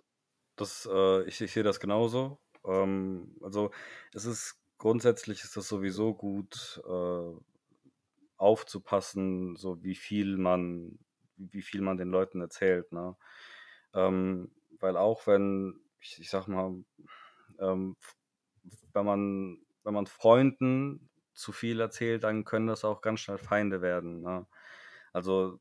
das, 0.55 0.89
äh, 0.91 1.25
ich, 1.25 1.41
ich 1.41 1.51
sehe 1.51 1.65
das 1.65 1.81
genauso. 1.81 2.41
Ähm, 2.65 3.37
also 3.43 3.73
es 4.13 4.27
ist 4.27 4.60
grundsätzlich 4.81 5.45
ist 5.45 5.57
das 5.57 5.69
sowieso 5.69 6.15
gut, 6.15 6.83
äh, 6.89 7.35
aufzupassen, 8.39 9.55
so 9.57 9.83
wie 9.85 9.95
viel 9.95 10.39
man, 10.39 10.99
wie 11.37 11.63
viel 11.63 11.83
man 11.83 11.99
den 11.99 12.09
Leuten 12.09 12.41
erzählt, 12.41 12.91
ne? 12.91 13.17
Ähm, 13.95 14.51
weil 14.81 14.97
auch 14.97 15.27
wenn, 15.27 15.81
ich, 16.01 16.21
ich 16.21 16.31
sag 16.31 16.49
mal, 16.49 16.83
ähm, 17.59 17.97
wenn 18.95 19.05
man, 19.05 19.59
wenn 19.85 19.95
man 19.95 20.07
Freunden 20.07 21.11
zu 21.35 21.53
viel 21.53 21.81
erzählt, 21.81 22.25
dann 22.25 22.45
können 22.45 22.67
das 22.67 22.85
auch 22.85 23.03
ganz 23.03 23.21
schnell 23.21 23.39
Feinde 23.39 23.83
werden. 23.83 24.23
Ne? 24.23 24.47
Also 25.13 25.61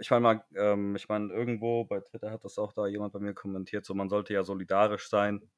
ich 0.00 0.10
meine 0.10 0.22
mal, 0.22 0.44
ähm, 0.56 0.96
ich 0.96 1.08
meine, 1.08 1.32
irgendwo 1.32 1.84
bei 1.84 2.00
Twitter 2.00 2.30
hat 2.30 2.44
das 2.44 2.58
auch 2.58 2.72
da 2.72 2.86
jemand 2.86 3.12
bei 3.12 3.20
mir 3.20 3.34
kommentiert, 3.34 3.84
so 3.84 3.94
man 3.94 4.08
sollte 4.08 4.34
ja 4.34 4.44
solidarisch 4.44 5.08
sein 5.08 5.50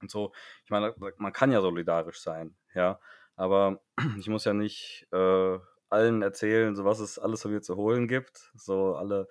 und 0.00 0.10
so. 0.10 0.32
Ich 0.64 0.70
meine, 0.70 0.94
man 1.18 1.32
kann 1.32 1.52
ja 1.52 1.60
solidarisch 1.60 2.20
sein, 2.20 2.56
ja, 2.74 3.00
aber 3.36 3.80
ich 4.18 4.28
muss 4.28 4.44
ja 4.44 4.52
nicht 4.52 5.06
äh, 5.12 5.58
allen 5.88 6.22
erzählen, 6.22 6.74
so 6.74 6.84
was 6.84 7.00
es 7.00 7.18
alles 7.18 7.42
von 7.42 7.52
mir 7.52 7.62
zu 7.62 7.76
holen 7.76 8.08
gibt, 8.08 8.52
so 8.54 8.94
alle 8.96 9.28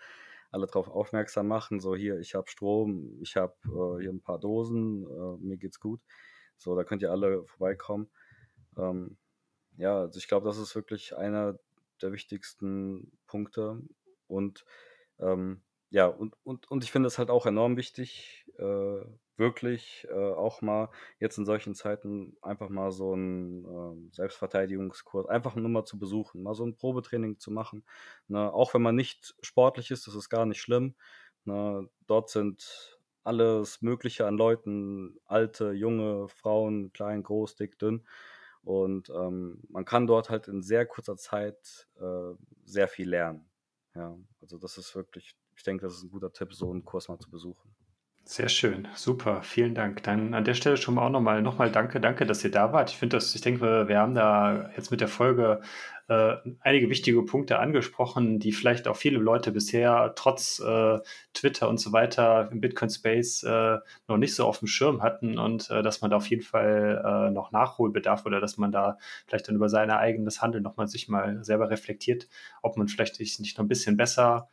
alle 0.55 0.67
darauf 0.67 0.87
aufmerksam 0.87 1.49
machen, 1.49 1.81
so 1.81 1.95
hier, 1.95 2.17
ich 2.19 2.33
habe 2.33 2.49
Strom, 2.49 3.19
ich 3.21 3.35
habe 3.35 3.53
äh, 3.65 4.01
hier 4.01 4.11
ein 4.11 4.21
paar 4.21 4.39
Dosen, 4.39 5.03
äh, 5.03 5.37
mir 5.45 5.57
geht's 5.57 5.81
gut. 5.81 5.99
So, 6.57 6.75
da 6.77 6.85
könnt 6.85 7.01
ihr 7.01 7.11
alle 7.11 7.45
vorbeikommen. 7.45 8.09
Ähm, 8.77 9.17
ja, 9.75 9.99
also 9.99 10.17
ich 10.17 10.29
glaube, 10.29 10.47
das 10.47 10.57
ist 10.57 10.73
wirklich 10.73 11.15
einer 11.17 11.59
der 12.01 12.13
wichtigsten 12.13 13.11
Punkte. 13.27 13.81
Und 14.27 14.65
ähm, 15.19 15.61
ja, 15.89 16.07
und, 16.07 16.35
und, 16.43 16.71
und 16.71 16.83
ich 16.85 16.91
finde 16.91 17.07
es 17.07 17.17
halt 17.17 17.29
auch 17.29 17.45
enorm 17.45 17.75
wichtig, 17.75 18.45
äh, 18.57 19.01
wirklich 19.37 20.07
äh, 20.09 20.13
auch 20.13 20.61
mal 20.61 20.89
jetzt 21.19 21.37
in 21.37 21.45
solchen 21.45 21.75
Zeiten 21.75 22.37
einfach 22.41 22.69
mal 22.69 22.91
so 22.91 23.13
einen 23.13 23.65
äh, 23.65 24.15
Selbstverteidigungskurs, 24.15 25.27
einfach 25.27 25.55
nur 25.55 25.69
mal 25.69 25.85
zu 25.85 25.99
besuchen, 25.99 26.43
mal 26.43 26.55
so 26.55 26.65
ein 26.65 26.75
Probetraining 26.75 27.39
zu 27.39 27.51
machen. 27.51 27.85
Ne? 28.27 28.51
Auch 28.53 28.73
wenn 28.73 28.81
man 28.81 28.95
nicht 28.95 29.35
sportlich 29.41 29.91
ist, 29.91 30.07
das 30.07 30.15
ist 30.15 30.29
gar 30.29 30.45
nicht 30.45 30.61
schlimm. 30.61 30.95
Ne? 31.45 31.89
Dort 32.07 32.29
sind 32.29 32.99
alles 33.23 33.81
Mögliche 33.81 34.27
an 34.27 34.37
Leuten, 34.37 35.19
alte, 35.25 35.71
junge, 35.71 36.29
Frauen, 36.29 36.91
klein, 36.93 37.23
groß, 37.23 37.55
dick, 37.55 37.79
dünn. 37.79 38.05
Und 38.63 39.09
ähm, 39.09 39.61
man 39.69 39.85
kann 39.85 40.07
dort 40.07 40.29
halt 40.29 40.47
in 40.47 40.61
sehr 40.61 40.85
kurzer 40.85 41.17
Zeit 41.17 41.87
äh, 41.99 42.33
sehr 42.63 42.87
viel 42.87 43.09
lernen. 43.09 43.49
Ja, 43.93 44.17
also 44.41 44.57
das 44.57 44.77
ist 44.77 44.95
wirklich, 44.95 45.35
ich 45.55 45.63
denke, 45.63 45.85
das 45.85 45.95
ist 45.95 46.03
ein 46.03 46.09
guter 46.11 46.33
Tipp, 46.33 46.53
so 46.53 46.71
einen 46.71 46.83
Kurs 46.83 47.07
mal 47.07 47.19
zu 47.19 47.29
besuchen. 47.29 47.74
Sehr 48.27 48.49
schön, 48.49 48.87
super, 48.95 49.43
vielen 49.43 49.75
Dank. 49.75 50.01
Dann 50.01 50.33
an 50.33 50.43
der 50.43 50.55
Stelle 50.55 50.77
schon 50.77 50.95
mal 50.95 51.05
auch 51.05 51.11
nochmal 51.11 51.43
noch 51.43 51.59
mal 51.59 51.71
danke, 51.71 51.99
danke, 52.01 52.25
dass 52.25 52.43
ihr 52.43 52.49
da 52.49 52.73
wart. 52.73 52.89
Ich 52.89 52.97
finde 52.97 53.17
das, 53.17 53.35
ich 53.35 53.41
denke, 53.41 53.87
wir 53.87 53.99
haben 53.99 54.15
da 54.15 54.71
jetzt 54.75 54.89
mit 54.89 54.99
der 54.99 55.07
Folge 55.07 55.61
äh, 56.07 56.35
einige 56.61 56.89
wichtige 56.89 57.21
Punkte 57.23 57.59
angesprochen, 57.59 58.39
die 58.39 58.51
vielleicht 58.51 58.87
auch 58.87 58.95
viele 58.95 59.19
Leute 59.19 59.51
bisher 59.51 60.13
trotz 60.15 60.59
äh, 60.59 60.99
Twitter 61.35 61.69
und 61.69 61.79
so 61.79 61.93
weiter 61.93 62.49
im 62.51 62.61
Bitcoin 62.61 62.89
Space 62.89 63.43
äh, 63.43 63.77
noch 64.07 64.17
nicht 64.17 64.33
so 64.33 64.45
auf 64.45 64.57
dem 64.57 64.67
Schirm 64.67 65.03
hatten 65.03 65.37
und 65.37 65.69
äh, 65.69 65.83
dass 65.83 66.01
man 66.01 66.09
da 66.09 66.17
auf 66.17 66.27
jeden 66.27 66.43
Fall 66.43 67.03
äh, 67.05 67.31
noch 67.31 67.51
Nachholbedarf 67.51 68.25
oder 68.25 68.39
dass 68.39 68.57
man 68.57 68.71
da 68.71 68.97
vielleicht 69.27 69.49
dann 69.49 69.55
über 69.55 69.69
sein 69.69 69.91
eigenes 69.91 70.41
Handeln 70.41 70.63
nochmal 70.63 70.87
sich 70.87 71.07
mal 71.09 71.43
selber 71.43 71.69
reflektiert, 71.69 72.27
ob 72.63 72.75
man 72.75 72.87
vielleicht 72.87 73.19
nicht 73.19 73.57
noch 73.57 73.65
ein 73.65 73.67
bisschen 73.67 73.97
besser 73.97 74.49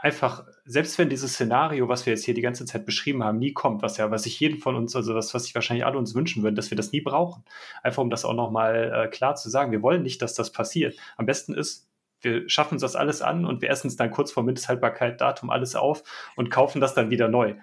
einfach, 0.00 0.44
selbst 0.64 0.98
wenn 0.98 1.10
dieses 1.10 1.34
Szenario, 1.34 1.88
was 1.88 2.06
wir 2.06 2.12
jetzt 2.12 2.24
hier 2.24 2.34
die 2.34 2.40
ganze 2.40 2.64
Zeit 2.64 2.86
beschrieben 2.86 3.22
haben, 3.22 3.38
nie 3.38 3.52
kommt, 3.52 3.82
was 3.82 3.98
ja, 3.98 4.10
was 4.10 4.22
sich 4.22 4.40
jeden 4.40 4.58
von 4.58 4.74
uns, 4.74 4.96
also 4.96 5.14
was, 5.14 5.34
was 5.34 5.44
sich 5.44 5.54
wahrscheinlich 5.54 5.84
alle 5.84 5.98
uns 5.98 6.14
wünschen 6.14 6.42
würden, 6.42 6.54
dass 6.54 6.70
wir 6.70 6.76
das 6.76 6.92
nie 6.92 7.02
brauchen. 7.02 7.44
Einfach 7.82 8.02
um 8.02 8.10
das 8.10 8.24
auch 8.24 8.34
nochmal 8.34 8.92
äh, 8.94 9.08
klar 9.08 9.36
zu 9.36 9.50
sagen. 9.50 9.72
Wir 9.72 9.82
wollen 9.82 10.02
nicht, 10.02 10.22
dass 10.22 10.34
das 10.34 10.52
passiert. 10.52 10.96
Am 11.16 11.26
besten 11.26 11.54
ist, 11.54 11.88
wir 12.22 12.48
schaffen 12.48 12.74
uns 12.74 12.82
das 12.82 12.96
alles 12.96 13.22
an 13.22 13.44
und 13.44 13.62
wir 13.62 13.70
essen 13.70 13.88
es 13.88 13.96
dann 13.96 14.10
kurz 14.10 14.32
vor 14.32 14.42
Mindesthaltbarkeit, 14.42 15.20
Datum 15.20 15.50
alles 15.50 15.76
auf 15.76 16.02
und 16.36 16.50
kaufen 16.50 16.80
das 16.80 16.94
dann 16.94 17.10
wieder 17.10 17.28
neu. 17.28 17.54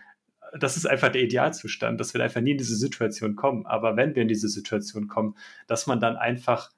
Das 0.58 0.78
ist 0.78 0.86
einfach 0.86 1.10
der 1.10 1.24
Idealzustand, 1.24 2.00
dass 2.00 2.14
wir 2.14 2.24
einfach 2.24 2.42
nie 2.42 2.52
in 2.52 2.58
diese 2.58 2.76
Situation 2.76 3.36
kommen. 3.36 3.66
Aber 3.66 3.98
wenn 3.98 4.16
wir 4.16 4.22
in 4.22 4.28
diese 4.28 4.48
Situation 4.48 5.08
kommen, 5.08 5.36
dass 5.68 5.88
man 5.88 6.00
dann 6.00 6.16
einfach 6.16 6.72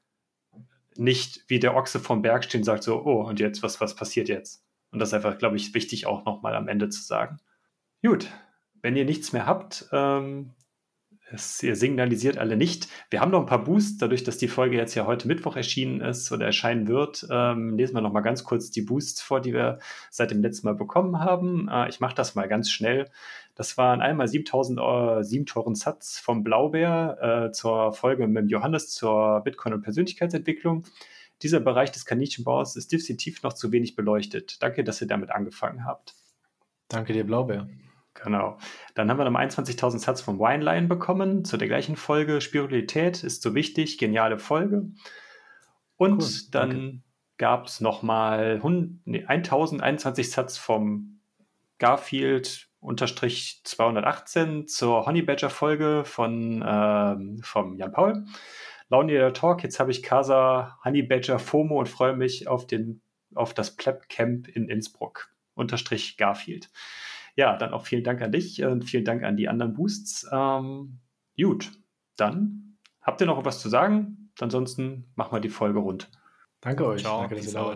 nicht 0.95 1.43
wie 1.47 1.59
der 1.59 1.75
Ochse 1.75 1.99
vom 1.99 2.21
Berg 2.21 2.43
steht 2.43 2.59
und 2.59 2.65
sagt 2.65 2.83
so, 2.83 3.03
oh, 3.03 3.23
und 3.23 3.39
jetzt, 3.39 3.61
was, 3.63 3.79
was 3.79 3.95
passiert 3.95 4.27
jetzt? 4.27 4.63
Und 4.91 4.99
das 4.99 5.09
ist 5.09 5.13
einfach, 5.13 5.37
glaube 5.37 5.57
ich, 5.57 5.73
wichtig 5.73 6.05
auch 6.07 6.25
nochmal 6.25 6.55
am 6.55 6.67
Ende 6.67 6.89
zu 6.89 7.01
sagen. 7.01 7.39
Gut, 8.03 8.27
wenn 8.81 8.95
ihr 8.95 9.05
nichts 9.05 9.33
mehr 9.33 9.45
habt, 9.45 9.87
ähm, 9.91 10.53
es, 11.31 11.61
ihr 11.61 11.75
signalisiert 11.75 12.37
alle 12.37 12.57
nicht. 12.57 12.87
Wir 13.09 13.21
haben 13.21 13.31
noch 13.31 13.41
ein 13.41 13.45
paar 13.45 13.63
Boosts, 13.63 13.97
dadurch, 13.97 14.23
dass 14.23 14.37
die 14.37 14.47
Folge 14.47 14.77
jetzt 14.77 14.95
ja 14.95 15.05
heute 15.05 15.27
Mittwoch 15.27 15.55
erschienen 15.55 16.01
ist 16.01 16.31
oder 16.31 16.45
erscheinen 16.45 16.87
wird. 16.87 17.27
Ähm, 17.29 17.77
lesen 17.77 17.95
wir 17.95 18.01
noch 18.01 18.13
mal 18.13 18.21
ganz 18.21 18.43
kurz 18.43 18.71
die 18.71 18.81
Boosts 18.81 19.21
vor, 19.21 19.41
die 19.41 19.53
wir 19.53 19.79
seit 20.09 20.31
dem 20.31 20.41
letzten 20.41 20.67
Mal 20.67 20.75
bekommen 20.75 21.19
haben. 21.19 21.69
Äh, 21.69 21.89
ich 21.89 21.99
mache 21.99 22.15
das 22.15 22.35
mal 22.35 22.47
ganz 22.47 22.71
schnell. 22.71 23.09
Das 23.55 23.77
waren 23.77 24.01
einmal 24.01 24.27
7000 24.27 24.79
äh, 24.79 25.23
7 25.23 25.45
Toren 25.45 25.75
Satz 25.75 26.17
vom 26.17 26.43
Blaubeer 26.43 27.47
äh, 27.47 27.51
zur 27.51 27.93
Folge 27.93 28.27
mit 28.27 28.43
dem 28.43 28.47
Johannes 28.47 28.89
zur 28.89 29.41
Bitcoin- 29.43 29.73
und 29.73 29.81
Persönlichkeitsentwicklung 29.81 30.83
dieser 31.41 31.59
Bereich 31.59 31.91
des 31.91 32.05
Kaninchenbaus 32.05 32.75
ist 32.75 32.91
definitiv 32.91 33.43
noch 33.43 33.53
zu 33.53 33.71
wenig 33.71 33.95
beleuchtet. 33.95 34.61
Danke, 34.61 34.83
dass 34.83 35.01
ihr 35.01 35.07
damit 35.07 35.31
angefangen 35.31 35.85
habt. 35.85 36.15
Danke 36.87 37.13
dir, 37.13 37.23
Blaubeer. 37.23 37.67
Genau. 38.13 38.57
Dann 38.95 39.09
haben 39.09 39.17
wir 39.17 39.29
noch 39.29 39.39
21.000 39.39 39.99
Satz 39.99 40.21
vom 40.21 40.39
Wineline 40.39 40.87
bekommen 40.87 41.45
zu 41.45 41.57
der 41.57 41.67
gleichen 41.67 41.95
Folge. 41.95 42.41
Spiritualität 42.41 43.23
ist 43.23 43.41
so 43.41 43.55
wichtig, 43.55 43.97
geniale 43.97 44.39
Folge. 44.39 44.89
Und 45.95 46.21
cool, 46.21 46.29
dann 46.51 47.03
gab 47.37 47.67
es 47.67 47.79
nochmal 47.79 48.59
nee, 49.05 49.25
1021 49.25 50.31
Satz 50.31 50.57
vom 50.57 51.21
Garfield 51.77 52.69
unterstrich 52.81 53.61
218 53.63 54.67
zur 54.67 55.05
Honey 55.05 55.21
Badger 55.21 55.49
Folge 55.49 56.03
von 56.05 56.63
ähm, 56.65 57.39
vom 57.43 57.75
Jan 57.75 57.91
Paul. 57.91 58.25
Launier 58.89 59.33
Talk. 59.33 59.63
Jetzt 59.63 59.79
habe 59.79 59.91
ich 59.91 60.03
Casa, 60.03 60.77
Honey 60.83 61.03
Badger, 61.03 61.39
FOMO 61.39 61.79
und 61.79 61.87
freue 61.87 62.15
mich 62.15 62.47
auf, 62.47 62.67
den, 62.67 63.01
auf 63.35 63.53
das 63.53 63.75
Pleb 63.75 64.09
Camp 64.09 64.47
in 64.47 64.67
Innsbruck. 64.67 65.29
Unterstrich 65.53 66.17
Garfield. 66.17 66.69
Ja, 67.35 67.55
dann 67.57 67.73
auch 67.73 67.85
vielen 67.85 68.03
Dank 68.03 68.21
an 68.21 68.31
dich 68.31 68.63
und 68.63 68.83
vielen 68.83 69.05
Dank 69.05 69.23
an 69.23 69.37
die 69.37 69.47
anderen 69.47 69.73
Boosts. 69.73 70.27
Ähm, 70.31 70.99
gut, 71.39 71.71
dann 72.17 72.77
habt 73.01 73.21
ihr 73.21 73.27
noch 73.27 73.45
was 73.45 73.61
zu 73.61 73.69
sagen? 73.69 74.31
Ansonsten 74.39 75.11
machen 75.15 75.33
wir 75.33 75.39
die 75.39 75.49
Folge 75.49 75.79
rund. 75.79 76.09
Danke 76.61 76.85
euch. 76.85 77.01
Ciao, 77.01 77.21
Danke, 77.21 77.35
dass 77.35 77.47
ihr 77.47 77.53
da 77.53 77.75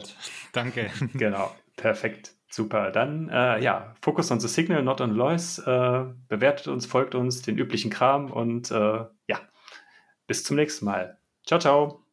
Danke. 0.52 0.92
Genau, 1.14 1.52
perfekt. 1.78 2.36
Super. 2.50 2.92
Dann, 2.92 3.30
äh, 3.30 3.62
ja, 3.64 3.96
Focus 4.02 4.32
on 4.32 4.40
the 4.40 4.48
Signal, 4.48 4.84
not 4.84 5.02
on 5.02 5.12
Lois. 5.12 5.60
Äh, 5.60 6.06
bewertet 6.28 6.68
uns, 6.68 6.86
folgt 6.86 7.16
uns, 7.16 7.42
den 7.42 7.58
üblichen 7.58 7.90
Kram 7.90 8.32
und 8.32 8.70
äh, 8.72 9.06
bis 10.28 10.44
zum 10.44 10.58
nächsten 10.58 10.86
Mal. 10.86 11.20
Ciao, 11.46 11.60
ciao. 11.60 12.06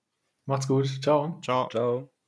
Macht's 0.46 0.68
gut. 0.68 1.02
Ciao. 1.02 1.38
Ciao. 1.42 1.68
Ciao. 1.68 2.19